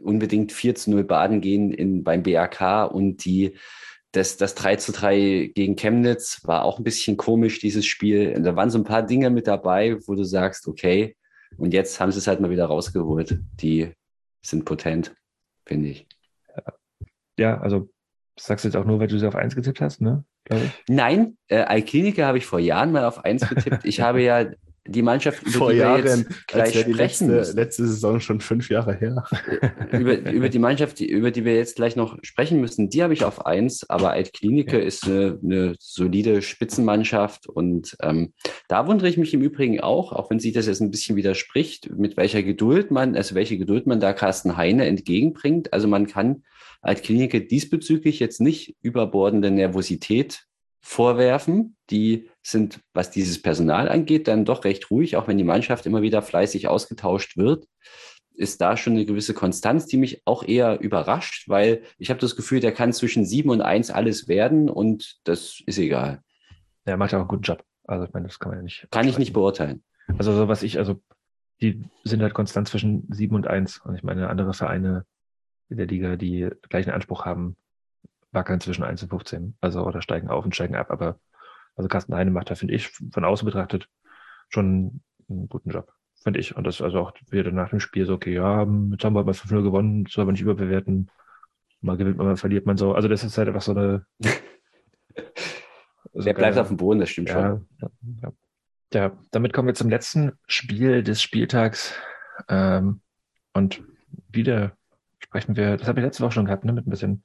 [0.03, 3.57] unbedingt 4 zu 0 baden gehen in, beim BAK und die
[4.13, 8.41] das, das 3 zu 3 gegen Chemnitz war auch ein bisschen komisch, dieses Spiel.
[8.41, 11.17] Da waren so ein paar Dinge mit dabei, wo du sagst, okay,
[11.57, 13.41] und jetzt haben sie es halt mal wieder rausgeholt.
[13.61, 13.93] Die
[14.41, 15.15] sind potent,
[15.67, 16.07] finde ich.
[17.39, 17.89] ja, also
[18.37, 20.25] das sagst du jetzt auch nur, weil du sie auf 1 getippt hast, ne?
[20.89, 23.85] Nein, äh, Alklinika habe ich vor Jahren mal auf eins getippt.
[23.85, 24.47] Ich habe ja
[24.87, 27.57] die Mannschaft, über Vor die wir Jahren, jetzt als gleich sprechen letzte, müssen.
[27.57, 29.25] letzte Saison schon fünf Jahre her.
[29.93, 33.15] über, über die Mannschaft, die, über die wir jetzt gleich noch sprechen müssen, die habe
[33.15, 38.35] ich auf eins, aber Altklinike ist eine, eine solide Spitzenmannschaft und ähm,
[38.69, 41.91] da wundere ich mich im Übrigen auch, auch wenn sich das jetzt ein bisschen widerspricht,
[41.97, 45.73] mit welcher Geduld man, also welche Geduld man da Carsten Heine entgegenbringt.
[45.73, 46.43] Also man kann
[46.85, 50.45] Altklinike diesbezüglich jetzt nicht überbordende Nervosität
[50.81, 51.77] vorwerfen.
[51.91, 56.03] Die sind, was dieses Personal angeht, dann doch recht ruhig, auch wenn die Mannschaft immer
[56.03, 57.67] wieder fleißig ausgetauscht wird
[58.35, 62.37] ist da schon eine gewisse Konstanz, die mich auch eher überrascht, weil ich habe das
[62.37, 66.21] Gefühl, der kann zwischen sieben und eins alles werden und das ist egal.
[66.87, 67.65] Ja, macht ja auch einen guten Job.
[67.85, 68.89] Also ich meine, das kann man ja nicht.
[68.91, 69.83] Kann ich nicht beurteilen.
[70.19, 71.01] Also so was ich, also
[71.61, 73.79] die sind halt konstant zwischen 7 und 1.
[73.79, 75.05] Und ich meine, andere Vereine
[75.69, 77.57] in der Liga, die gleichen Anspruch haben,
[78.33, 79.57] wackeln zwischen 1 und 15.
[79.61, 80.91] Also oder steigen auf und steigen ab.
[80.91, 81.19] Aber
[81.77, 83.89] also Carsten Heine macht da, finde ich, von außen betrachtet
[84.49, 85.93] schon einen guten Job.
[86.23, 86.57] Finde ich.
[86.57, 89.33] Und das also auch wieder nach dem Spiel so, okay, ja, jetzt haben wir mal
[89.33, 91.11] 5-0 gewonnen, soll man nicht überbewerten.
[91.81, 92.95] Mal gewinnt man, mal verliert man so.
[92.95, 94.07] Also das ist halt einfach so eine.
[96.13, 97.43] so Der bleibt auf dem Boden, das stimmt schon.
[97.43, 97.91] ja, ja,
[98.23, 98.33] ja.
[98.93, 101.95] ja, damit kommen wir zum letzten Spiel des Spieltags.
[102.49, 103.01] Ähm,
[103.53, 103.83] und
[104.29, 104.77] wieder
[105.35, 107.25] sprechen wir, das habe ich letzte Woche schon gehabt, ne, mit ein bisschen.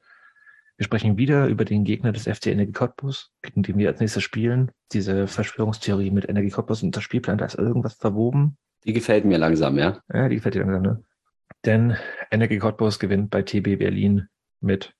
[0.78, 4.24] Wir sprechen wieder über den Gegner des FC Energie Cottbus, gegen den wir als nächstes
[4.24, 4.72] spielen.
[4.94, 8.58] Diese Verschwörungstheorie mit Energie Cottbus und das Spielplan, da ist irgendwas verwoben.
[8.84, 10.02] Die gefällt mir langsam, ja.
[10.12, 11.04] Ja, die gefällt dir langsam, ne?
[11.66, 11.98] Denn
[12.32, 14.28] Energie Cottbus gewinnt bei TB Berlin
[14.60, 14.96] mit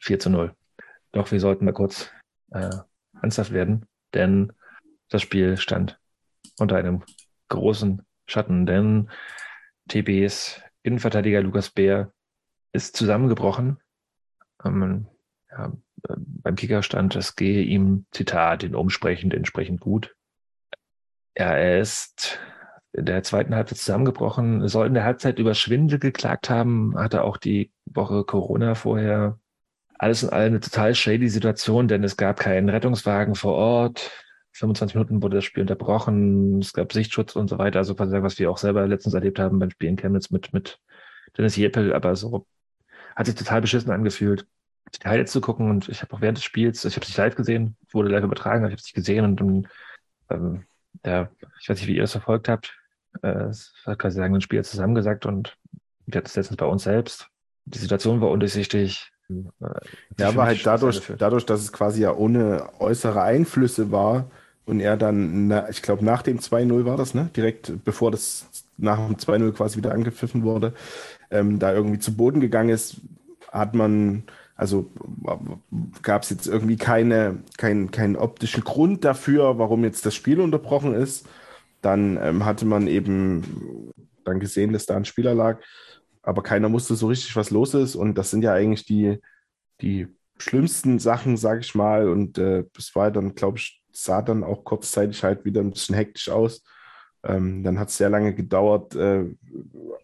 [0.00, 0.56] 4 zu 0.
[1.12, 2.10] Doch wir sollten mal kurz
[2.50, 2.70] äh,
[3.22, 4.52] ernsthaft werden, denn
[5.08, 6.00] das Spiel stand
[6.58, 7.04] unter einem
[7.48, 9.08] großen Schatten, denn
[9.88, 12.10] TBs Innenverteidiger Lukas Bär
[12.74, 13.78] ist zusammengebrochen.
[14.64, 15.06] Ähm,
[15.50, 15.72] ja,
[16.06, 20.14] beim Kicker stand, es gehe ihm, Zitat, in umsprechend entsprechend gut.
[21.36, 22.38] Ja, er ist
[22.92, 27.36] in der zweiten Halbzeit zusammengebrochen, soll in der Halbzeit über Schwindel geklagt haben, hatte auch
[27.36, 29.38] die Woche Corona vorher.
[29.98, 34.10] alles in allem eine total shady Situation, denn es gab keinen Rettungswagen vor Ort.
[34.52, 37.78] 25 Minuten wurde das Spiel unterbrochen, es gab Sichtschutz und so weiter.
[37.78, 40.78] Also was wir auch selber letztens erlebt haben beim Spiel in Chemnitz mit, mit
[41.36, 42.46] Dennis Jeppel, aber so
[43.16, 44.46] hat sich total beschissen angefühlt,
[44.94, 47.18] die Highlights zu gucken und ich habe auch während des Spiels, ich habe es nicht
[47.18, 49.68] live gesehen, wurde live übertragen, aber ich habe es nicht gesehen und dann,
[50.30, 50.64] ähm,
[51.04, 51.28] ja,
[51.60, 52.76] ich weiß nicht, wie ihr das verfolgt habt.
[53.22, 55.56] Äh, es hat quasi sagen, ein Spieler zusammengesagt und
[56.06, 57.28] wir hatten es letztens bei uns selbst.
[57.64, 59.10] Die Situation war undurchsichtig.
[59.30, 59.44] Äh,
[60.18, 64.30] ja, aber halt dadurch, dadurch, dass es quasi ja ohne äußere Einflüsse war
[64.66, 67.30] und er dann, na, ich glaube, nach dem 2-0 war das, ne?
[67.36, 70.72] Direkt bevor das nach dem 2-0 quasi wieder angepfiffen wurde,
[71.34, 73.00] ähm, da irgendwie zu Boden gegangen ist,
[73.50, 74.24] hat man,
[74.56, 74.90] also
[76.02, 80.94] gab es jetzt irgendwie keine, keinen kein optischen Grund dafür, warum jetzt das Spiel unterbrochen
[80.94, 81.26] ist.
[81.82, 83.92] Dann ähm, hatte man eben
[84.24, 85.60] dann gesehen, dass da ein Spieler lag,
[86.22, 87.96] aber keiner wusste so richtig, was los ist.
[87.96, 89.20] Und das sind ja eigentlich die,
[89.82, 92.08] die schlimmsten Sachen, sage ich mal.
[92.08, 95.94] Und äh, es war dann, glaube ich, sah dann auch kurzzeitig halt wieder ein bisschen
[95.94, 96.62] hektisch aus.
[97.24, 99.24] Ähm, dann hat es sehr lange gedauert, äh,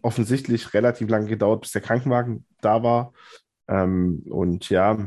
[0.01, 3.13] offensichtlich relativ lange gedauert, bis der Krankenwagen da war.
[3.67, 4.97] Ähm, und ja,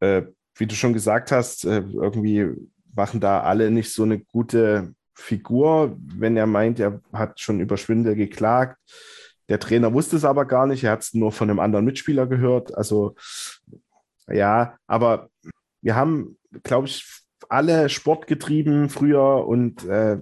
[0.00, 0.22] äh,
[0.56, 2.48] wie du schon gesagt hast, äh, irgendwie
[2.94, 7.76] machen da alle nicht so eine gute Figur, wenn er meint, er hat schon über
[7.76, 8.78] Schwindel geklagt.
[9.48, 12.26] Der Trainer wusste es aber gar nicht, er hat es nur von einem anderen Mitspieler
[12.26, 12.74] gehört.
[12.74, 13.14] Also
[14.28, 15.28] ja, aber
[15.82, 17.04] wir haben, glaube ich,
[17.48, 20.18] alle Sport getrieben früher und äh,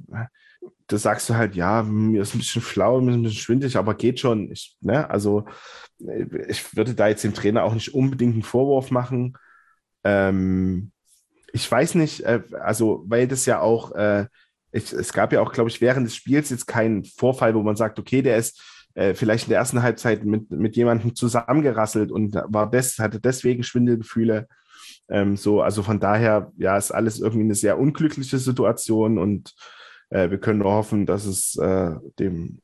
[0.91, 3.77] da sagst du halt, ja, mir ist ein bisschen flau, mir ist ein bisschen schwindelig,
[3.77, 4.51] aber geht schon.
[4.51, 5.09] Ich, ne?
[5.09, 5.45] Also
[6.49, 9.37] ich würde da jetzt dem Trainer auch nicht unbedingt einen Vorwurf machen.
[10.03, 10.91] Ähm,
[11.53, 14.27] ich weiß nicht, äh, also weil das ja auch, äh,
[14.73, 17.77] ich, es gab ja auch, glaube ich, während des Spiels jetzt keinen Vorfall, wo man
[17.77, 18.61] sagt, okay, der ist
[18.95, 23.63] äh, vielleicht in der ersten Halbzeit mit, mit jemandem zusammengerasselt und war des, hatte deswegen
[23.63, 24.49] Schwindelgefühle.
[25.09, 29.55] Ähm, so, also von daher, ja, ist alles irgendwie eine sehr unglückliche Situation und
[30.11, 32.61] äh, wir können nur hoffen, dass es äh, dem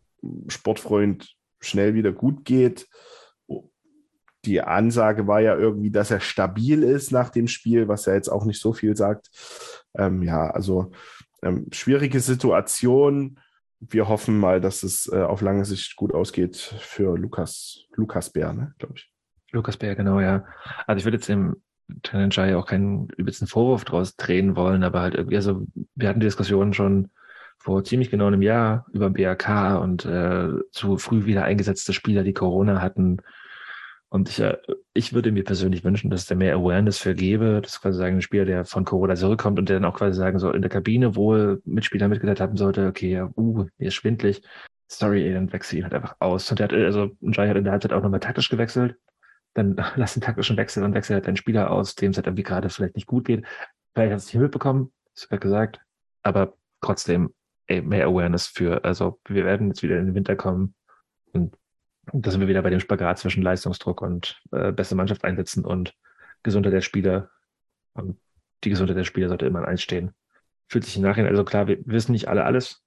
[0.49, 2.89] Sportfreund schnell wieder gut geht.
[4.45, 8.29] Die Ansage war ja irgendwie, dass er stabil ist nach dem Spiel, was ja jetzt
[8.29, 9.31] auch nicht so viel sagt.
[9.97, 10.93] Ähm, ja, also
[11.43, 13.41] ähm, schwierige Situation.
[13.81, 18.53] Wir hoffen mal, dass es äh, auf lange Sicht gut ausgeht für Lukas, Lukas Bär,
[18.53, 19.11] ne, glaube ich.
[19.53, 20.45] Lukas Bär, genau, ja.
[20.87, 21.57] Also ich würde jetzt dem
[22.03, 26.27] Tenenjai auch keinen übelsten Vorwurf draus drehen wollen, aber halt irgendwie, also wir hatten die
[26.27, 27.11] Diskussion schon
[27.67, 32.33] vor ziemlich genau einem Jahr über BRK und äh, zu früh wieder eingesetzte Spieler, die
[32.33, 33.17] Corona hatten.
[34.09, 34.57] Und ich, äh,
[34.95, 38.19] ich würde mir persönlich wünschen, dass es da mehr Awareness für gäbe, dass quasi sagen,
[38.19, 40.71] ein Spieler, der von Corona zurückkommt und der dann auch quasi sagen soll, in der
[40.71, 44.43] Kabine wohl Mitspieler mitgeteilt haben sollte, okay, ja, uh, mir ist schwindlig.
[44.87, 46.49] Sorry, ey, dann wechsel ihn halt einfach aus.
[46.49, 48.95] Und der hat, also Jai hat in der Halbzeit auch nochmal taktisch gewechselt
[49.55, 52.45] dann lass den taktischen Wechsel und wechsel halt deinen Spieler aus, dem es halt irgendwie
[52.45, 53.45] gerade vielleicht nicht gut geht.
[53.93, 55.81] Vielleicht hast du es nicht mitbekommen, ist ja gesagt,
[56.23, 57.33] aber trotzdem
[57.69, 60.75] mehr Awareness für, also wir werden jetzt wieder in den Winter kommen
[61.33, 61.57] und
[62.13, 65.95] da sind wir wieder bei dem Spagat zwischen Leistungsdruck und äh, beste Mannschaft einsetzen und
[66.45, 67.31] Gesundheit der Spieler.
[67.95, 68.19] Und
[68.63, 70.13] die Gesundheit der Spieler sollte immer einstehen.
[70.69, 72.83] Fühlt sich im Nachhinein, also klar, wir wissen nicht alle alles.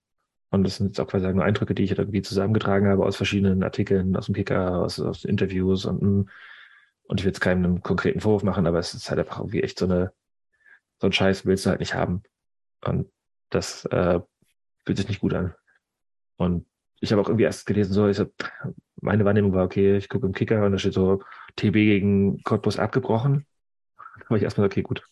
[0.52, 3.62] Und das sind jetzt auch quasi nur Eindrücke, die ich irgendwie zusammengetragen habe aus verschiedenen
[3.62, 6.30] Artikeln, aus dem Kicker, aus, aus Interviews und
[7.10, 9.64] und ich will jetzt keinem einen konkreten Vorwurf machen, aber es ist halt einfach irgendwie
[9.64, 10.14] echt so eine,
[11.02, 12.22] so ein Scheiß willst du halt nicht haben.
[12.86, 13.10] Und
[13.50, 14.20] das äh,
[14.86, 15.54] fühlt sich nicht gut an.
[16.38, 16.66] Und
[17.02, 18.30] ich habe auch irgendwie erst gelesen, so, ich hab,
[19.02, 21.22] meine Wahrnehmung war, okay, ich gucke im Kicker und da steht so
[21.56, 23.46] TB gegen Cottbus abgebrochen.
[23.98, 25.08] Da war ich erstmal, okay, gut,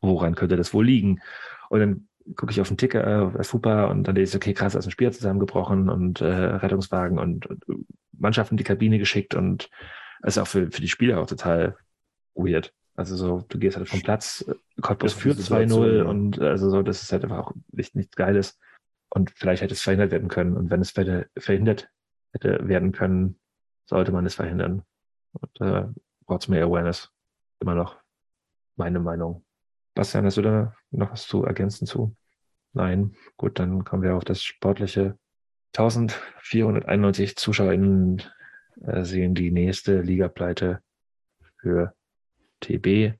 [0.00, 1.20] woran könnte das wohl liegen?
[1.68, 4.54] Und dann gucke ich auf den Ticker, äh, auf FUPA und dann lese ich, okay,
[4.54, 7.64] krass, da ist ein Spieler zusammengebrochen und äh, Rettungswagen und, und
[8.12, 9.70] Mannschaften in die Kabine geschickt und
[10.22, 11.76] ist auch für, für die Spieler auch total
[12.34, 12.72] weird.
[12.94, 14.44] Also so, du gehst halt vom Platz,
[14.80, 18.58] Cottbus führt 2-0 und also so, das ist halt einfach auch nicht, nichts Geiles.
[19.10, 20.56] Und vielleicht hätte es verhindert werden können.
[20.56, 21.88] Und wenn es verhindert
[22.32, 23.38] hätte werden können,
[23.84, 24.82] sollte man es verhindern.
[25.32, 25.84] Und äh,
[26.26, 27.10] braucht es mehr Awareness.
[27.60, 27.96] Immer noch.
[28.76, 29.44] Meine Meinung.
[29.94, 32.14] Bastian, hast du da noch was zu ergänzen zu?
[32.72, 33.14] Nein.
[33.36, 35.18] Gut, dann kommen wir auf das sportliche.
[35.74, 38.22] 1491 ZuschauerInnen
[38.82, 40.80] äh, sehen die nächste Ligapleite
[41.58, 41.94] für
[42.60, 43.14] TB,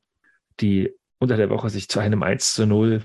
[0.61, 3.05] die unter der Woche sich zu einem 1 zu 0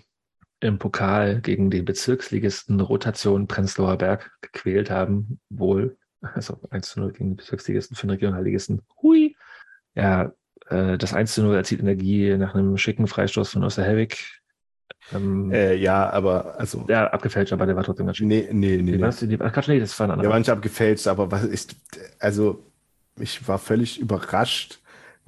[0.62, 5.98] im Pokal gegen den Bezirksligisten Rotation Prenzlauer Berg gequält haben, wohl.
[6.22, 8.82] Also 1 zu 0 gegen den Bezirksligisten für den Regionalligisten.
[9.02, 9.36] Hui!
[9.96, 10.32] Ja,
[10.70, 14.42] äh, das 1 zu 0 erzielt Energie nach einem schicken Freistoß von Osterhelwig.
[15.14, 16.86] Ähm, äh, ja, aber also.
[16.88, 18.28] Ja, abgefälscht, aber der war trotzdem ganz schön.
[18.28, 18.92] Nee, nee, nee.
[18.92, 19.02] nee.
[19.02, 20.24] Was, nee, Quatsch, nee, das war ein anderer.
[20.24, 21.76] Der war nicht abgefälscht, aber was ist,
[22.20, 22.64] also
[23.20, 24.81] ich war völlig überrascht,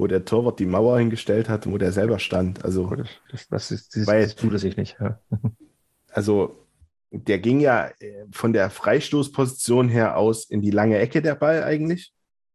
[0.03, 2.65] wo der Torwart die Mauer hingestellt hat und wo der selber stand.
[2.65, 4.98] Also, Gut, das, das, ist, das, Weil- das tut es sich nicht.
[4.99, 5.17] Ja.
[6.11, 6.67] also
[7.09, 11.64] der ging ja äh, von der Freistoßposition her aus in die lange Ecke der Ball
[11.64, 12.11] eigentlich.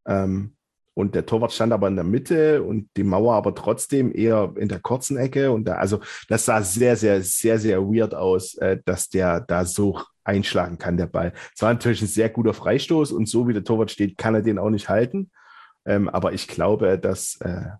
[0.06, 0.56] Ähm,
[0.92, 4.68] und der Torwart stand aber in der Mitte und die Mauer aber trotzdem eher in
[4.68, 5.50] der kurzen Ecke.
[5.50, 9.64] Und da, also das sah sehr, sehr, sehr, sehr weird aus, äh, dass der da
[9.64, 11.32] so einschlagen kann, der Ball.
[11.54, 14.42] Es war natürlich ein sehr guter Freistoß und so wie der Torwart steht, kann er
[14.42, 15.30] den auch nicht halten.
[15.88, 17.70] Ähm, aber ich glaube, dass äh,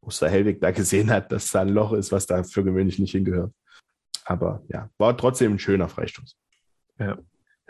[0.00, 3.10] Oster Hellwig da gesehen hat, dass da ein Loch ist, was da für gewöhnlich nicht
[3.10, 3.52] hingehört.
[4.24, 6.36] Aber ja, war trotzdem ein schöner Freistoß.
[6.98, 7.16] Äh,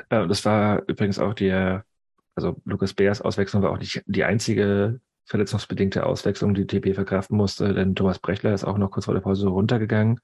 [0.09, 1.87] Das war übrigens auch der,
[2.35, 7.73] also Lukas Beers Auswechslung war auch nicht die einzige verletzungsbedingte Auswechslung, die TP verkraften musste,
[7.73, 10.21] denn Thomas Brechler ist auch noch kurz vor der Pause runtergegangen.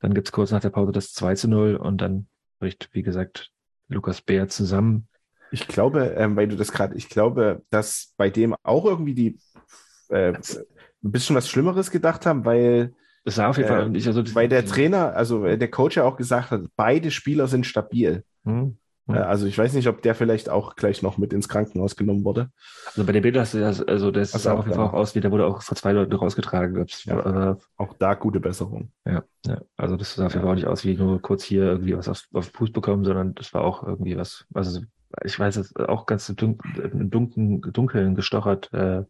[0.00, 2.26] Dann gibt's kurz nach der Pause das 2 zu 0 und dann
[2.58, 3.52] bricht, wie gesagt,
[3.88, 5.08] Lukas Beer zusammen.
[5.52, 9.38] Ich glaube, ähm, weil du das gerade, ich glaube, dass bei dem auch irgendwie die
[10.08, 14.06] äh, ein bisschen was Schlimmeres gedacht haben, weil, Das sah auf jeden Äh, Fall nicht,
[14.06, 17.66] also weil der Trainer, also äh, der Coach ja auch gesagt hat, beide Spieler sind
[17.66, 18.24] stabil.
[18.44, 18.76] Hm.
[19.08, 22.24] Äh, also ich weiß nicht, ob der vielleicht auch gleich noch mit ins Krankenhaus genommen
[22.24, 22.50] wurde.
[22.86, 24.90] Also bei den Bildern hast du das, also das sah auf jeden Fall ja.
[24.90, 26.86] auch aus, wie der wurde auch vor zwei Leuten rausgetragen.
[27.04, 27.50] Ja.
[27.52, 28.92] äh, Auch da gute Besserung.
[29.04, 29.60] Ja, ja.
[29.76, 32.08] Also das sah auf jeden Fall auch nicht aus wie nur kurz hier irgendwie was
[32.08, 34.80] auf, auf den Fuß bekommen, sondern das war auch irgendwie was, also
[35.24, 39.04] ich weiß es auch ganz im Dunkeln, Dunkeln, gestochert, äh,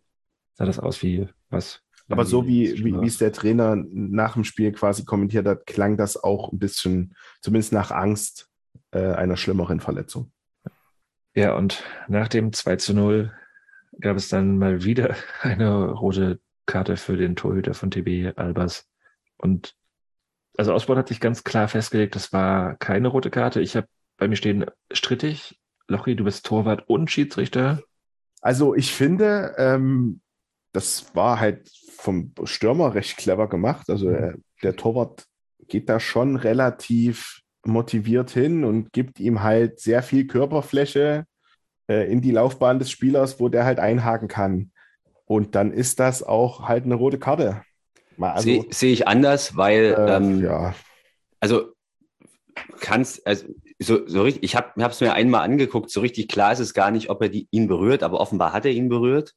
[0.55, 1.83] sah das aus wie was.
[2.09, 5.97] Aber so wie, wie, wie es der Trainer nach dem Spiel quasi kommentiert hat, klang
[5.97, 8.51] das auch ein bisschen, zumindest nach Angst
[8.91, 10.31] äh, einer schlimmeren Verletzung.
[11.35, 13.33] Ja, und nach dem 2 zu 0
[14.01, 18.89] gab es dann mal wieder eine rote Karte für den Torhüter von TB Albers.
[19.39, 19.75] Und
[20.57, 23.61] also Ausbord hat sich ganz klar festgelegt, das war keine rote Karte.
[23.61, 25.59] Ich habe bei mir stehen strittig.
[25.89, 27.83] Lochi, du bist Torwart und Schiedsrichter.
[28.41, 30.21] Also ich finde, ähm,
[30.73, 33.89] das war halt vom Stürmer recht clever gemacht.
[33.89, 35.25] Also äh, der Torwart
[35.69, 41.27] geht da schon relativ motiviert hin und gibt ihm halt sehr viel Körperfläche
[41.89, 44.73] äh, in die Laufbahn des Spielers, wo der halt einhaken kann.
[45.25, 47.63] Und dann ist das auch halt eine rote Karte.
[48.17, 50.75] Mal Also, Sehe sehe ich anders, weil äh, ähm, ja,
[51.41, 51.73] also
[52.81, 53.47] kannst, also
[53.83, 56.91] so, so richtig, ich habe es mir einmal angeguckt, so richtig klar ist es gar
[56.91, 59.35] nicht, ob er die, ihn berührt, aber offenbar hat er ihn berührt.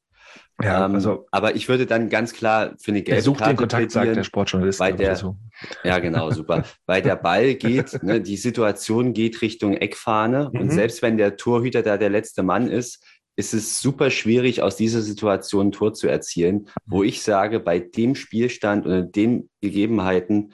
[0.62, 3.52] Ja, ähm, also aber ich würde dann ganz klar für eine er gelbe sucht Karte
[3.54, 4.80] den Kontakt, sagt der Sportjournalist.
[4.80, 5.36] weil der- dazu.
[5.84, 6.64] Ja, genau, super.
[6.86, 10.60] Weil der Ball geht, ne, die Situation geht Richtung Eckfahne Mhm.
[10.60, 13.02] und selbst wenn der Torhüter da der letzte Mann ist,
[13.36, 17.78] ist es super schwierig, aus dieser Situation ein Tor zu erzielen, wo ich sage, bei
[17.78, 20.52] dem Spielstand und den Gegebenheiten,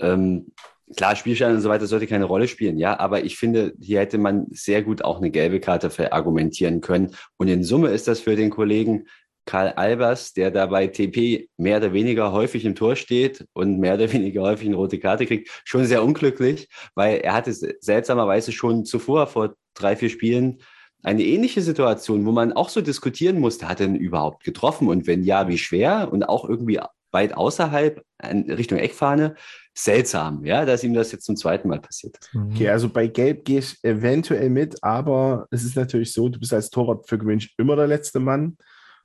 [0.00, 0.52] ähm,
[0.94, 4.18] klar, Spielstand und so weiter sollte keine Rolle spielen, ja, aber ich finde, hier hätte
[4.18, 7.14] man sehr gut auch eine gelbe Karte verargumentieren können.
[7.36, 9.06] Und in Summe ist das für den Kollegen
[9.46, 13.94] Karl Albers, der da bei TP mehr oder weniger häufig im Tor steht und mehr
[13.94, 18.84] oder weniger häufig eine rote Karte kriegt, schon sehr unglücklich, weil er hatte seltsamerweise schon
[18.84, 20.58] zuvor vor drei, vier Spielen
[21.02, 25.06] eine ähnliche Situation, wo man auch so diskutieren musste, hat er ihn überhaupt getroffen und
[25.06, 26.80] wenn ja, wie schwer und auch irgendwie
[27.12, 29.36] weit außerhalb Richtung Eckfahne.
[29.78, 32.30] Seltsam, ja, dass ihm das jetzt zum zweiten Mal passiert ist.
[32.34, 36.54] okay, also bei Gelb gehe ich eventuell mit, aber es ist natürlich so, du bist
[36.54, 38.56] als Torwart für gewöhnlich immer der letzte Mann.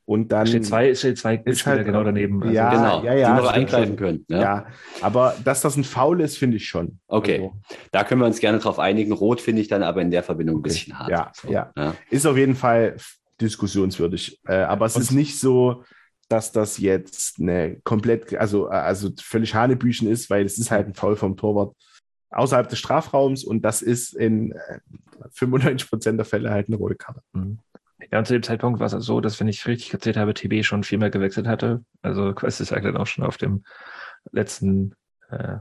[0.05, 0.47] Und dann.
[0.47, 2.41] steht zwei, steht zwei ist halt- genau daneben.
[2.41, 3.95] Also, Ja, genau, ja, ja, die noch eingreifen schon.
[3.97, 4.25] können.
[4.29, 4.39] Ja.
[4.41, 4.65] Ja.
[5.01, 6.99] aber dass das ein Foul ist, finde ich schon.
[7.07, 7.35] Okay.
[7.35, 7.53] Also,
[7.91, 9.11] Da können wir uns gerne drauf einigen.
[9.13, 11.09] Rot finde ich dann aber in der Verbindung ein bisschen hart.
[11.11, 11.71] Ja, So, ja.
[11.77, 11.93] ja.
[12.09, 12.95] ist auf jeden Fall
[13.39, 14.39] diskussionswürdig.
[14.47, 15.83] Äh, aber es Und- ist nicht so,
[16.31, 20.93] dass das jetzt eine komplett, also, also völlig Hanebüchen ist, weil es ist halt ein
[20.93, 21.75] Foul vom Torwart
[22.29, 24.79] außerhalb des Strafraums und das ist in äh,
[25.31, 27.21] 95 Prozent der Fälle halt eine rote Karte.
[27.33, 27.59] Mhm.
[28.11, 30.65] Ja, und zu dem Zeitpunkt war es so, dass, wenn ich richtig gezählt habe, TB
[30.65, 31.83] schon viermal gewechselt hatte.
[32.01, 33.63] Also quasi sagt dann auch schon auf dem
[34.31, 34.95] letzten
[35.29, 35.57] äh,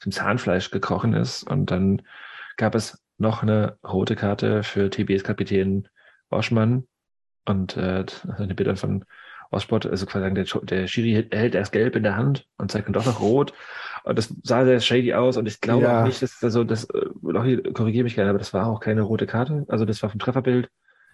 [0.00, 1.42] zum Zahnfleisch gekrochen ist.
[1.42, 2.02] Und dann
[2.56, 5.88] gab es noch eine rote Karte für TBs Kapitän
[6.30, 6.86] Oschmann.
[7.44, 8.06] Und äh,
[8.38, 9.04] eine Bilder von
[9.50, 12.86] Ostsport, also quasi sagen, der, der Schiri hält erst gelb in der Hand und zeigt
[12.86, 13.52] dann doch noch rot.
[14.04, 15.36] Und das sah sehr shady aus.
[15.36, 16.02] Und ich glaube Ja.
[16.02, 19.26] auch nicht, dass also das, äh, korrigiere mich gerne, aber das war auch keine rote
[19.26, 19.64] Karte.
[19.68, 20.68] Also das war vom Trefferbild.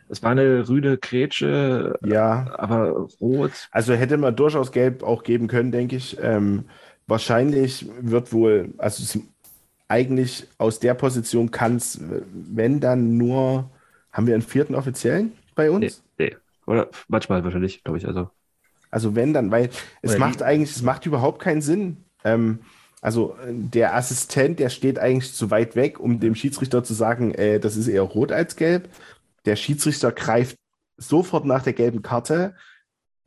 [0.08, 3.52] Es war eine rüde Grätsche, Ja, aber rot.
[3.70, 6.16] also hätte man durchaus gelb auch geben können, denke ich.
[6.20, 6.64] Ähm,
[7.06, 9.18] wahrscheinlich wird wohl, also es,
[9.86, 12.00] eigentlich aus der Position kann es,
[12.32, 13.70] wenn dann nur,
[14.12, 15.80] haben wir einen vierten Offiziellen bei uns?
[15.80, 15.92] Nee.
[16.70, 18.06] Oder manchmal wahrscheinlich, glaube ich.
[18.06, 18.30] Also
[18.90, 19.70] Also wenn dann, weil
[20.02, 22.04] es Oder macht eigentlich, es macht überhaupt keinen Sinn.
[22.24, 22.60] Ähm,
[23.00, 27.34] also äh, der Assistent, der steht eigentlich zu weit weg, um dem Schiedsrichter zu sagen,
[27.34, 28.88] äh, das ist eher rot als gelb.
[29.46, 30.56] Der Schiedsrichter greift
[30.96, 32.54] sofort nach der gelben Karte,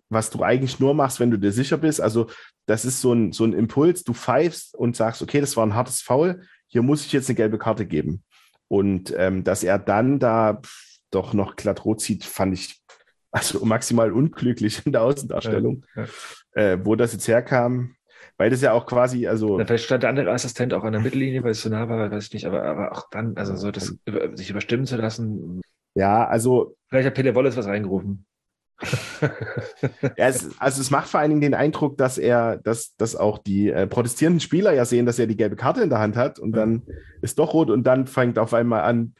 [0.10, 2.00] was du eigentlich nur machst, wenn du dir sicher bist.
[2.00, 2.28] Also
[2.66, 5.76] das ist so ein, so ein Impuls, du pfeifst und sagst, okay, das war ein
[5.76, 8.24] hartes Foul, hier muss ich jetzt eine gelbe Karte geben.
[8.70, 10.62] Und ähm, dass er dann da
[11.12, 12.83] doch noch glatt rot zieht, fand ich
[13.34, 15.84] also maximal unglücklich in der Außendarstellung.
[15.96, 16.06] Ja,
[16.56, 16.74] ja.
[16.74, 17.96] Äh, wo das jetzt herkam,
[18.38, 19.60] weil das ja auch quasi, also.
[19.60, 22.12] Ja, vielleicht stand der andere Assistent auch an der Mittellinie, weil es so nah war,
[22.12, 23.96] weiß ich nicht, aber, aber auch dann, also so das
[24.36, 25.62] sich überstimmen zu lassen.
[25.96, 26.78] Ja, also.
[26.90, 28.26] Vielleicht hat Peter Wallace was reingerufen.
[29.22, 33.38] ja, es, also es macht vor allen Dingen den Eindruck, dass er, dass, dass auch
[33.40, 36.38] die äh, protestierenden Spieler ja sehen, dass er die gelbe Karte in der Hand hat
[36.38, 36.84] und dann
[37.22, 39.16] ist doch rot und dann fängt auf einmal an,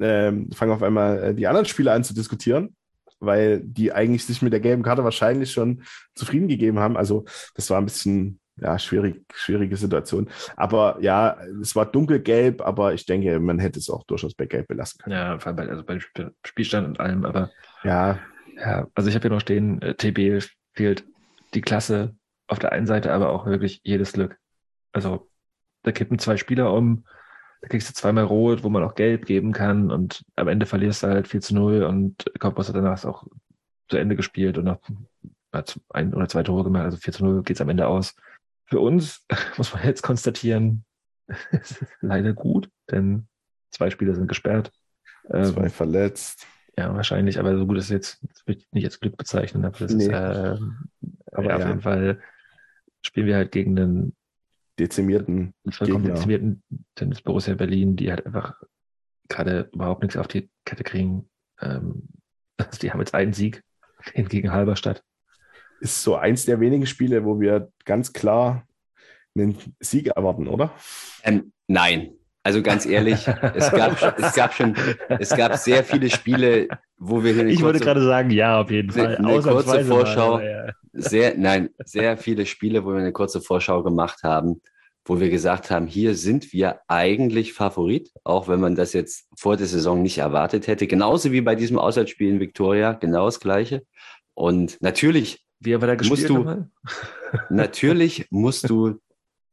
[0.00, 2.74] ähm, fangen auf einmal äh, die anderen Spieler an zu diskutieren,
[3.22, 5.82] weil die eigentlich sich mit der gelben Karte wahrscheinlich schon
[6.14, 6.96] zufrieden gegeben haben.
[6.96, 10.28] Also das war ein bisschen ja, schwierig, schwierige Situation.
[10.56, 14.68] Aber ja, es war dunkelgelb, aber ich denke, man hätte es auch durchaus bei Gelb
[14.68, 15.16] belassen können.
[15.16, 15.98] Ja, vor allem bei, also bei
[16.44, 17.50] Spielstand und allem, aber
[17.82, 18.18] ja,
[18.56, 20.44] ja, also ich habe hier noch stehen, äh, TB
[20.74, 21.04] fehlt
[21.54, 22.14] die Klasse
[22.46, 24.36] auf der einen Seite, aber auch wirklich jedes Glück.
[24.92, 25.28] Also
[25.82, 27.04] da kippen zwei Spieler um,
[27.62, 31.02] da kriegst du zweimal rot, wo man auch gelb geben kann und am Ende verlierst
[31.02, 33.24] du halt 4 zu 0 und Koppers hat danach auch
[33.88, 34.68] zu Ende gespielt und
[35.52, 38.16] hat ein oder zwei Tore gemacht, also 4 zu 0 geht's am Ende aus.
[38.66, 39.24] Für uns
[39.56, 40.84] muss man jetzt konstatieren,
[41.52, 43.28] es ist leider gut, denn
[43.70, 44.72] zwei Spieler sind gesperrt.
[45.28, 46.46] Zwei ähm, verletzt.
[46.76, 49.78] Ja, wahrscheinlich, aber so gut ist jetzt, das will ich nicht als Glück bezeichnen, aber
[49.78, 50.04] das nee.
[50.04, 50.56] ist, äh,
[51.30, 52.20] aber ja, auf jeden Fall
[53.02, 54.16] spielen wir halt gegen einen
[54.78, 56.14] dezimierten vollkommen Gegner.
[56.14, 56.62] dezimierten
[56.94, 58.54] Tennis Borussia Berlin, die halt einfach
[59.28, 61.28] gerade überhaupt nichts auf die Kette kriegen.
[61.60, 62.08] Ähm,
[62.56, 63.62] also die haben jetzt einen Sieg
[64.14, 65.02] gegen Halberstadt.
[65.80, 68.66] Ist so eins der wenigen Spiele, wo wir ganz klar
[69.34, 70.72] einen Sieg erwarten, oder?
[71.22, 74.74] Ähm, nein, also ganz ehrlich, es gab, es gab schon,
[75.08, 78.70] es gab sehr viele Spiele, wo wir hier Ich kurze, wollte gerade sagen, ja, auf
[78.70, 79.16] jeden Fall.
[79.16, 80.36] Eine, eine kurze Vorschau.
[80.36, 80.72] Mal, ja.
[80.94, 84.60] Sehr, nein, sehr viele Spiele, wo wir eine kurze Vorschau gemacht haben,
[85.04, 89.56] wo wir gesagt haben, hier sind wir eigentlich Favorit, auch wenn man das jetzt vor
[89.56, 90.86] der Saison nicht erwartet hätte.
[90.86, 93.82] Genauso wie bei diesem Auswärtsspiel in Victoria, genau das Gleiche.
[94.34, 96.66] Und natürlich wie aber da musst du,
[97.48, 98.98] natürlich musst du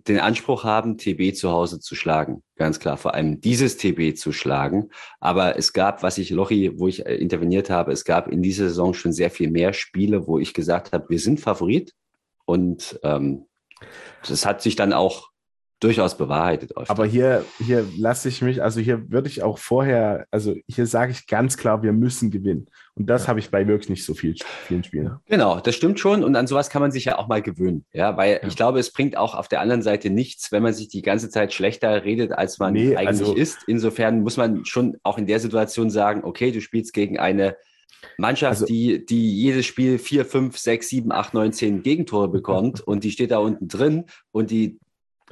[0.08, 2.42] den Anspruch haben, TB zu Hause zu schlagen.
[2.56, 4.90] Ganz klar, vor allem dieses TB zu schlagen.
[5.20, 8.70] Aber es gab, was ich, Lochi, wo ich äh, interveniert habe, es gab in dieser
[8.70, 11.94] Saison schon sehr viel mehr Spiele, wo ich gesagt habe, wir sind Favorit.
[12.46, 13.46] Und ähm,
[14.28, 15.30] das hat sich dann auch
[15.80, 16.76] durchaus bewahrheitet.
[16.76, 16.90] Oft.
[16.90, 21.12] Aber hier, hier lasse ich mich, also hier würde ich auch vorher, also hier sage
[21.12, 22.68] ich ganz klar, wir müssen gewinnen.
[22.96, 23.28] Und das ja.
[23.30, 24.36] habe ich bei wirklich nicht so viel,
[24.68, 25.18] vielen Spielen.
[25.28, 26.24] Genau, das stimmt schon.
[26.24, 27.86] Und an sowas kann man sich ja auch mal gewöhnen.
[27.94, 28.48] Ja, weil ja.
[28.48, 31.30] ich glaube, es bringt auch auf der anderen Seite nichts, wenn man sich die ganze
[31.30, 33.60] Zeit schlechter redet, als man nee, eigentlich also, ist.
[33.68, 37.56] Insofern muss man schon auch in der Situation sagen, okay, du spielst gegen eine
[38.18, 42.82] Mannschaft, also, die, die jedes Spiel vier, fünf, sechs, sieben, acht, neun, zehn Gegentore bekommt
[42.82, 44.80] und die steht da unten drin und die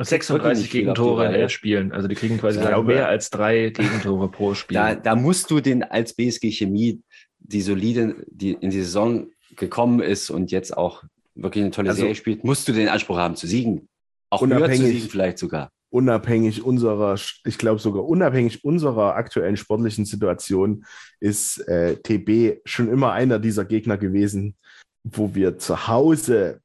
[0.06, 1.92] 36 Gegentore in elf Spielen.
[1.92, 4.76] Also die kriegen quasi ja, mehr als drei Gegentore pro Spiel.
[4.76, 7.02] Da, da musst du den als BSG Chemie,
[7.40, 11.04] die solide, die in die Saison gekommen ist und jetzt auch
[11.34, 13.88] wirklich eine tolle also, Serie spielt, musst du den Anspruch haben zu siegen.
[14.30, 15.72] Auch unabhängig, zu siegen vielleicht sogar.
[15.90, 20.86] Unabhängig unserer, ich glaube sogar unabhängig unserer aktuellen sportlichen Situation
[21.20, 24.56] ist äh, TB schon immer einer dieser Gegner gewesen,
[25.04, 26.60] wo wir zu Hause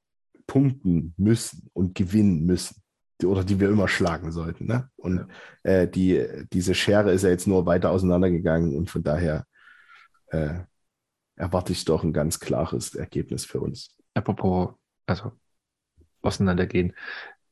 [0.46, 2.81] punkten müssen und gewinnen müssen
[3.26, 4.66] oder die wir immer schlagen sollten.
[4.66, 4.88] Ne?
[4.96, 5.26] Und
[5.62, 9.44] äh, die, diese Schere ist ja jetzt nur weiter auseinandergegangen und von daher
[10.28, 10.60] äh,
[11.36, 13.96] erwarte ich doch ein ganz klares Ergebnis für uns.
[14.14, 14.74] Apropos,
[15.06, 15.32] also
[16.22, 16.94] auseinandergehen.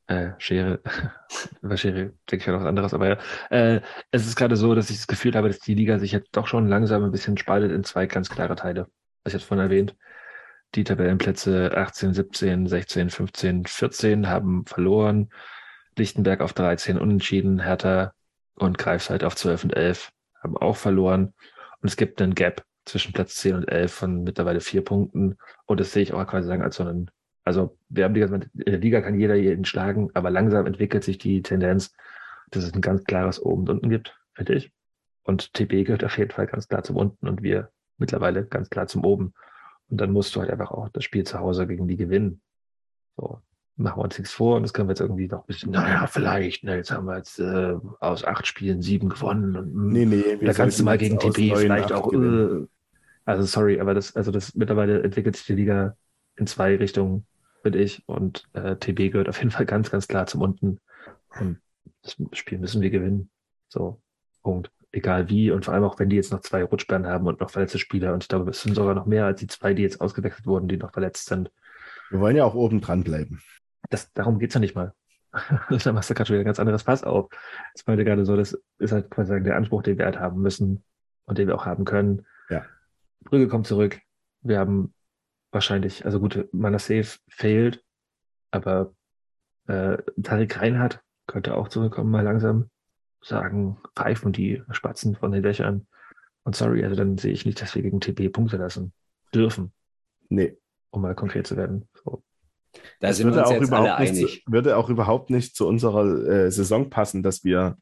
[0.07, 0.81] Äh, Schere,
[1.61, 3.17] über Schere denke ich ja noch was anderes, aber ja,
[3.49, 6.35] äh, es ist gerade so, dass ich das Gefühl habe, dass die Liga sich jetzt
[6.35, 8.87] doch schon langsam ein bisschen spaltet in zwei ganz klare Teile.
[9.23, 9.95] Was ich jetzt vorhin erwähnt.
[10.75, 15.29] Die Tabellenplätze 18, 17, 16, 15, 14 haben verloren.
[15.97, 18.13] Lichtenberg auf 13 unentschieden, Hertha
[18.55, 20.11] und Greifswald auf 12 und 11
[20.41, 21.33] haben auch verloren.
[21.81, 25.37] Und es gibt einen Gap zwischen Platz 10 und 11 von mittlerweile vier Punkten.
[25.65, 27.11] Und das sehe ich auch quasi sagen als so einen,
[27.43, 31.17] also wir haben die, in der Liga kann jeder jeden schlagen, aber langsam entwickelt sich
[31.17, 31.93] die Tendenz,
[32.49, 34.71] dass es ein ganz klares Oben und Unten gibt, finde ich.
[35.23, 38.87] Und TB gehört auf jeden Fall ganz klar zum Unten und wir mittlerweile ganz klar
[38.87, 39.33] zum Oben.
[39.89, 42.41] Und dann musst du halt einfach auch das Spiel zu Hause gegen die gewinnen.
[43.17, 43.41] So
[43.77, 46.07] machen wir uns nichts vor und das können wir jetzt irgendwie noch ein bisschen, naja,
[46.07, 50.05] vielleicht, ne, jetzt haben wir jetzt äh, aus acht Spielen sieben gewonnen und hm, nee,
[50.05, 52.67] nee, da kannst du mal gegen TP vielleicht auch, äh,
[53.25, 55.95] also sorry, aber das, also das mittlerweile entwickelt sich die Liga
[56.35, 57.25] in zwei Richtungen,
[57.61, 60.79] finde ich, und äh, TB gehört auf jeden Fall ganz, ganz klar zum Unten
[61.39, 61.57] und
[62.03, 63.29] das Spiel müssen wir gewinnen.
[63.67, 64.01] So,
[64.41, 64.71] Punkt.
[64.91, 65.51] egal wie.
[65.51, 68.13] Und vor allem auch, wenn die jetzt noch zwei Rutschbären haben und noch verletzte Spieler.
[68.13, 70.67] Und ich glaube, es sind sogar noch mehr als die zwei, die jetzt ausgewechselt wurden,
[70.67, 71.51] die noch verletzt sind.
[72.09, 73.41] Wir wollen ja auch oben dran bleiben.
[73.91, 74.93] Das, darum geht's ja nicht mal.
[75.33, 77.29] da machst du gerade schon wieder ein ganz anderes Fass auf.
[77.73, 80.83] Das meinte gerade so, das ist halt quasi der Anspruch, den wir halt haben müssen
[81.25, 82.25] und den wir auch haben können.
[82.49, 82.65] Ja.
[83.21, 84.01] Brügge kommt zurück.
[84.41, 84.93] Wir haben
[85.51, 87.83] wahrscheinlich, also gut, Manasseh fehlt,
[88.49, 88.93] aber
[89.67, 92.69] äh, Tarik Reinhardt könnte auch zurückkommen, mal langsam
[93.21, 95.87] sagen, pfeifen die Spatzen von den Dächern.
[96.43, 98.93] Und sorry, also dann sehe ich nicht, dass wir gegen TB Punkte lassen
[99.33, 99.71] dürfen.
[100.29, 100.57] Nee.
[100.89, 101.87] Um mal konkret zu werden.
[102.03, 102.23] So.
[102.99, 104.43] Da Das sind wir würde uns auch, jetzt alle überhaupt nicht, einig.
[104.45, 107.77] zu- würde auch überhaupt nicht zu unserer äh, Saison passen, dass wir,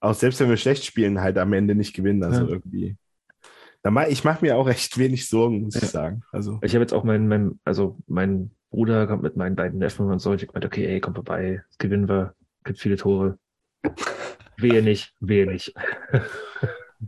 [0.00, 2.22] auch selbst wenn wir schlecht spielen, halt am Ende nicht gewinnen.
[2.22, 2.48] Also Ja.
[2.48, 2.96] irgendwie.
[3.82, 5.82] Da ma, ich mache mir auch echt wenig Sorgen, muss Ja.
[5.82, 6.22] ich sagen.
[6.32, 10.10] Also, Ich habe jetzt auch meinen, mein, also mein Bruder kommt mit meinen beiden Neffen
[10.10, 10.34] und so.
[10.34, 12.34] Ich habe gemeint, okay, ey, komm vorbei, gewinnen wir,
[12.64, 13.38] gibt viele Tore.
[14.56, 15.72] Wehe nicht, wehe nicht.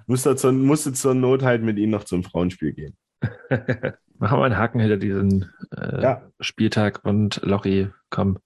[0.07, 2.97] musste zur, musste zur Not halt mit ihnen noch zum Frauenspiel gehen.
[4.21, 6.23] Machen wir einen Haken hinter diesen äh, Ja.
[6.41, 8.39] Spieltag und Lochi, komm,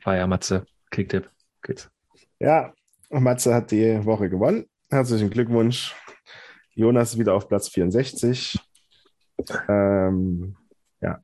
[0.00, 1.28] Feier, Matze, Kicktipp,
[1.62, 1.90] geht's.
[2.38, 2.72] Ja,
[3.10, 4.64] Matze hat die Woche gewonnen.
[4.88, 5.94] Herzlichen Glückwunsch.
[6.70, 8.58] Jonas wieder auf Platz 64.
[9.68, 10.56] Ähm,
[11.02, 11.20] ja,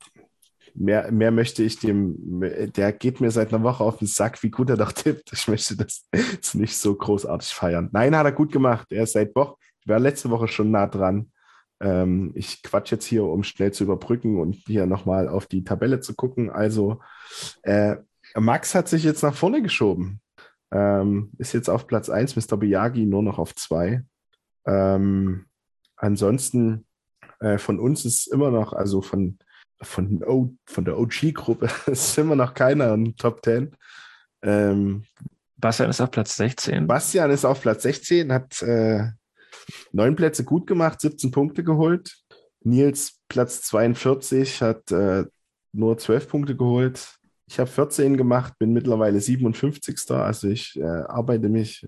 [0.74, 2.42] mehr, mehr möchte ich dem,
[2.76, 5.32] der geht mir seit einer Woche auf den Sack, wie gut er doch tippt.
[5.32, 7.88] Ich möchte das jetzt nicht so großartig feiern.
[7.90, 8.86] Nein, hat er gut gemacht.
[8.92, 11.30] Er ist seit Woche, ich war letzte Woche schon nah dran.
[11.80, 16.00] Ähm, ich quatsch jetzt hier, um schnell zu überbrücken und hier nochmal auf die Tabelle
[16.00, 16.50] zu gucken.
[16.50, 17.00] Also,
[17.62, 17.96] äh,
[18.36, 20.20] Max hat sich jetzt nach vorne geschoben.
[20.72, 22.56] Ähm, ist jetzt auf Platz 1, Mr.
[22.56, 24.02] Biyagi nur noch auf 2.
[24.66, 25.46] Ähm,
[25.96, 26.86] ansonsten
[27.40, 29.38] äh, von uns ist immer noch, also von,
[29.80, 33.76] von, o, von der OG-Gruppe ist immer noch keiner in Top 10.
[34.42, 35.04] Ähm,
[35.56, 36.86] Bastian ist auf Platz 16.
[36.86, 39.10] Bastian ist auf Platz 16, hat äh,
[39.92, 42.16] neun Plätze gut gemacht, 17 Punkte geholt.
[42.62, 45.24] Nils Platz 42 hat äh,
[45.72, 47.18] nur 12 Punkte geholt.
[47.46, 50.10] Ich habe 14 gemacht, bin mittlerweile 57.
[50.10, 51.86] Also ich äh, arbeite mich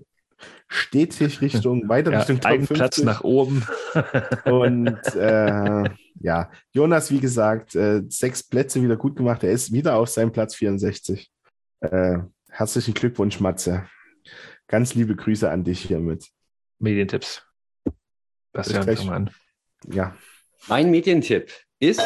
[0.67, 2.77] stetig Richtung, weiter ja, Richtung Top einen 50.
[2.77, 3.65] Platz nach oben.
[4.45, 5.83] Und äh,
[6.19, 9.43] ja, Jonas, wie gesagt, äh, sechs Plätze wieder gut gemacht.
[9.43, 11.31] Er ist wieder auf seinem Platz 64.
[11.81, 13.87] Äh, herzlichen Glückwunsch, Matze.
[14.67, 16.27] Ganz liebe Grüße an dich hiermit.
[16.79, 17.46] Medientipps.
[18.57, 18.97] Bastian, gleich.
[18.97, 19.29] fang mal an.
[19.91, 20.15] Ja,
[20.67, 22.01] Mein Medientipp ist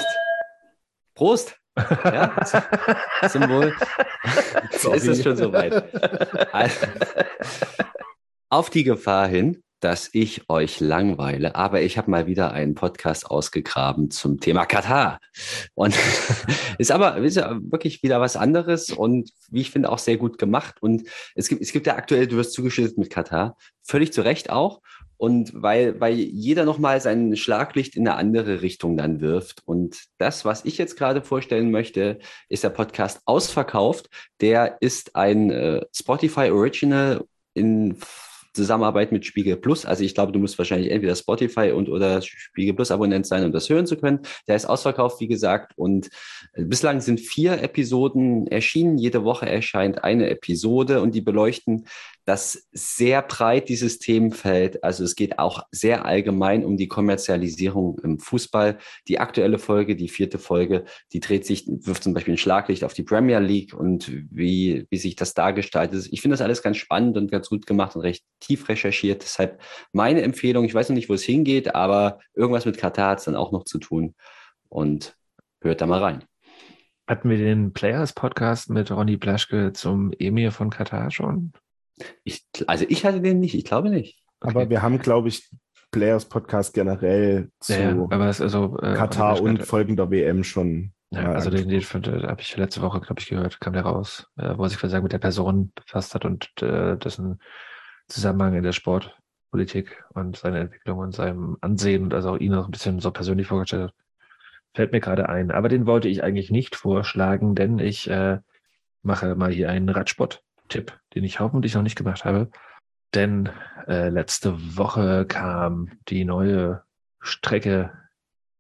[1.16, 1.56] Prost.
[1.78, 2.36] Ja,
[3.30, 3.74] zum Wohl.
[4.72, 4.98] Sorry.
[4.98, 6.54] ist es schon soweit.
[6.54, 6.88] Also,
[8.50, 13.26] auf die Gefahr hin, dass ich euch langweile, aber ich habe mal wieder einen Podcast
[13.26, 15.20] ausgegraben zum Thema Katar.
[15.74, 15.96] Und
[16.78, 20.38] ist aber ist ja wirklich wieder was anderes und wie ich finde auch sehr gut
[20.38, 20.76] gemacht.
[20.82, 24.50] Und es gibt, es gibt ja aktuell, du wirst zugeschüttet mit Katar, völlig zu Recht
[24.50, 24.82] auch.
[25.22, 29.62] Und weil, weil jeder nochmal sein Schlaglicht in eine andere Richtung dann wirft.
[29.66, 32.18] Und das, was ich jetzt gerade vorstellen möchte,
[32.50, 34.10] ist der Podcast Ausverkauft.
[34.42, 38.00] Der ist ein äh, Spotify Original in
[38.54, 39.86] Zusammenarbeit mit Spiegel Plus.
[39.86, 43.52] Also ich glaube, du musst wahrscheinlich entweder Spotify und oder Spiegel Plus Abonnent sein, um
[43.52, 44.22] das hören zu können.
[44.48, 45.74] Der ist ausverkauft, wie gesagt.
[45.78, 46.10] Und
[46.54, 48.98] äh, bislang sind vier Episoden erschienen.
[48.98, 51.86] Jede Woche erscheint eine Episode und die beleuchten
[52.26, 54.84] das sehr breit, dieses Themenfeld.
[54.84, 58.78] Also es geht auch sehr allgemein um die Kommerzialisierung im Fußball.
[59.08, 62.94] Die aktuelle Folge, die vierte Folge, die dreht sich, wirft zum Beispiel ein Schlaglicht auf
[62.94, 66.08] die Premier League und wie, wie sich das dargestaltet.
[66.12, 69.24] Ich finde das alles ganz spannend und ganz gut gemacht und recht tief recherchiert.
[69.24, 73.20] Deshalb meine Empfehlung, ich weiß noch nicht, wo es hingeht, aber irgendwas mit Katar hat
[73.20, 74.16] es dann auch noch zu tun.
[74.70, 75.16] Und
[75.62, 76.24] hört da mal rein.
[77.08, 81.52] Hatten wir den Players Podcast mit Ronny Blaschke zum Emir von Katar schon?
[82.24, 84.24] Ich, also ich hatte den nicht, ich glaube nicht.
[84.40, 85.50] aber wir haben, glaube ich,
[85.92, 90.94] Players Podcast generell zu Ja, ja, aber es also äh, Katar und folgender WM schon.
[91.12, 94.28] Ja, also den, den, den habe ich letzte Woche, glaube ich, gehört, kam der raus,
[94.38, 97.42] äh, wo er sich quasi mit der Person befasst hat und äh, dessen
[98.08, 102.66] Zusammenhang in der Sportpolitik und seine Entwicklung und seinem Ansehen und also auch ihn noch
[102.66, 103.94] ein bisschen so persönlich vorgestellt hat.
[104.74, 105.52] Fällt mir gerade ein.
[105.52, 108.40] Aber den wollte ich eigentlich nicht vorschlagen, denn ich äh,
[109.04, 109.90] mache mal hier einen
[110.72, 112.50] Radsport-Tipp, den ich hoffentlich noch nicht gemacht habe.
[113.14, 113.50] Denn
[113.88, 116.84] äh, letzte Woche kam die neue
[117.20, 117.92] Strecke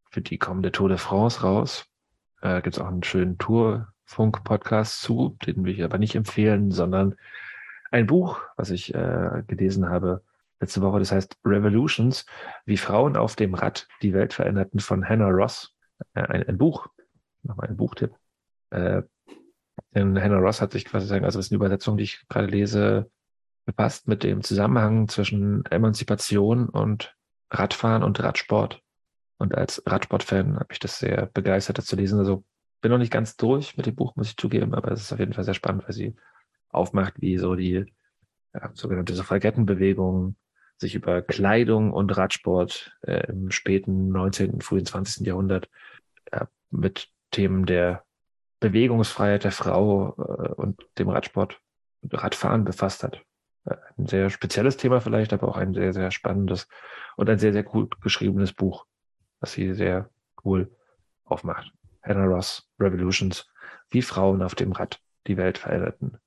[0.09, 1.85] für die kommende Tour de France raus.
[2.41, 7.15] Äh, Gibt es auch einen schönen Tourfunk-Podcast zu, den will ich aber nicht empfehlen, sondern
[7.91, 10.23] ein Buch, was ich äh, gelesen habe
[10.59, 12.25] letzte Woche, das heißt Revolutions,
[12.65, 15.73] wie Frauen auf dem Rad die Welt veränderten von Hannah Ross.
[16.13, 16.87] Äh, ein, ein Buch,
[17.41, 18.13] nochmal ein Buchtipp.
[18.69, 19.01] Äh,
[19.93, 22.47] denn Hannah Ross hat sich quasi sagen, also das ist eine Übersetzung, die ich gerade
[22.47, 23.09] lese,
[23.65, 27.15] befasst mit dem Zusammenhang zwischen Emanzipation und
[27.49, 28.81] Radfahren und Radsport.
[29.37, 32.19] Und als Radsportfan habe ich das sehr begeistert, das zu lesen.
[32.19, 32.43] Also
[32.81, 35.19] bin noch nicht ganz durch mit dem Buch, muss ich zugeben, aber es ist auf
[35.19, 36.15] jeden Fall sehr spannend, weil sie
[36.69, 37.85] aufmacht, wie so die
[38.53, 40.35] ja, sogenannte Suffragettenbewegung
[40.77, 45.25] sich über Kleidung und Radsport äh, im späten 19., frühen 20.
[45.25, 45.69] Jahrhundert
[46.31, 48.03] äh, mit Themen der
[48.61, 51.59] Bewegungsfreiheit der Frau äh, und dem Radsport
[52.09, 53.21] Radfahren befasst hat.
[53.65, 56.69] Äh, ein sehr spezielles Thema vielleicht, aber auch ein sehr, sehr spannendes
[57.17, 58.85] und ein sehr, sehr gut geschriebenes Buch,
[59.41, 60.09] was sie sehr
[60.45, 60.71] cool
[61.25, 61.73] aufmacht.
[62.03, 63.47] Hannah Ross, Revolutions,
[63.89, 66.17] wie Frauen auf dem Rad die Welt veränderten.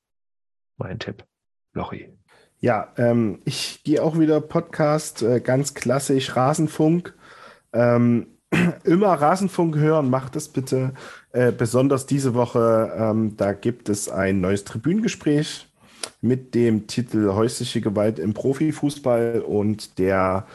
[0.76, 1.24] Mein Tipp.
[1.72, 2.16] Lochi.
[2.60, 7.14] Ja, ähm, ich gehe auch wieder Podcast, äh, ganz klassisch Rasenfunk.
[7.72, 8.33] Ähm,
[8.84, 10.94] immer Rasenfunk hören, macht es bitte.
[11.32, 15.68] Äh, besonders diese Woche, ähm, da gibt es ein neues Tribünengespräch
[16.20, 20.46] mit dem Titel Häusliche Gewalt im Profifußball und der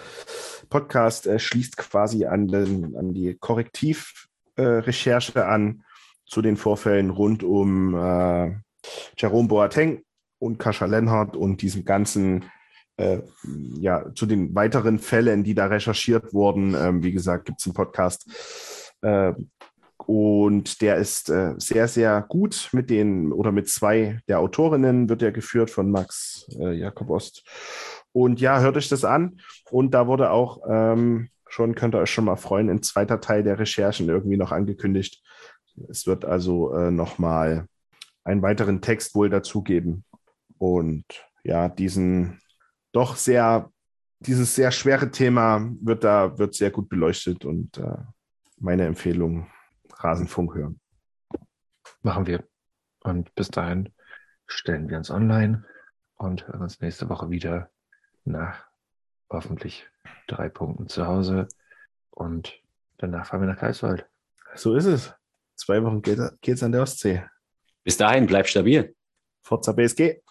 [0.69, 5.83] Podcast äh, schließt quasi an, den, an die Korrektivrecherche äh, an
[6.25, 8.55] zu den Vorfällen rund um äh,
[9.17, 10.03] Jerome Boateng
[10.37, 12.45] und Kascha Lenhardt und diesem ganzen,
[12.99, 13.21] äh,
[13.79, 16.75] ja, zu den weiteren Fällen, die da recherchiert wurden.
[16.75, 18.29] Ähm, wie gesagt, gibt es einen Podcast.
[19.01, 19.33] Äh,
[20.05, 25.21] und der ist äh, sehr, sehr gut mit den oder mit zwei der Autorinnen wird
[25.21, 27.43] er geführt von Max äh, Jakob Ost.
[28.11, 29.39] Und ja, hört euch das an.
[29.69, 33.43] Und da wurde auch ähm, schon, könnt ihr euch schon mal freuen, ein zweiter Teil
[33.43, 35.21] der Recherchen irgendwie noch angekündigt.
[35.89, 37.65] Es wird also äh, nochmal
[38.23, 40.03] einen weiteren Text wohl dazugeben.
[40.57, 41.05] Und
[41.43, 42.39] ja, diesen
[42.91, 43.71] doch sehr,
[44.19, 47.97] dieses sehr schwere Thema wird da, wird sehr gut beleuchtet und äh,
[48.57, 49.47] meine Empfehlung,
[49.93, 50.79] Rasenfunk hören.
[52.01, 52.43] Machen wir.
[53.01, 53.93] Und bis dahin
[54.47, 55.65] stellen wir uns online
[56.15, 57.69] und hören uns nächste Woche wieder
[58.25, 58.65] nach
[59.29, 59.87] hoffentlich
[60.27, 61.47] drei Punkten zu Hause.
[62.09, 62.53] Und
[62.97, 64.07] danach fahren wir nach Greifswald.
[64.55, 65.13] So ist es.
[65.55, 67.23] Zwei Wochen geht es an der Ostsee.
[67.83, 68.95] Bis dahin, bleib stabil.
[69.41, 70.21] Forza BSG.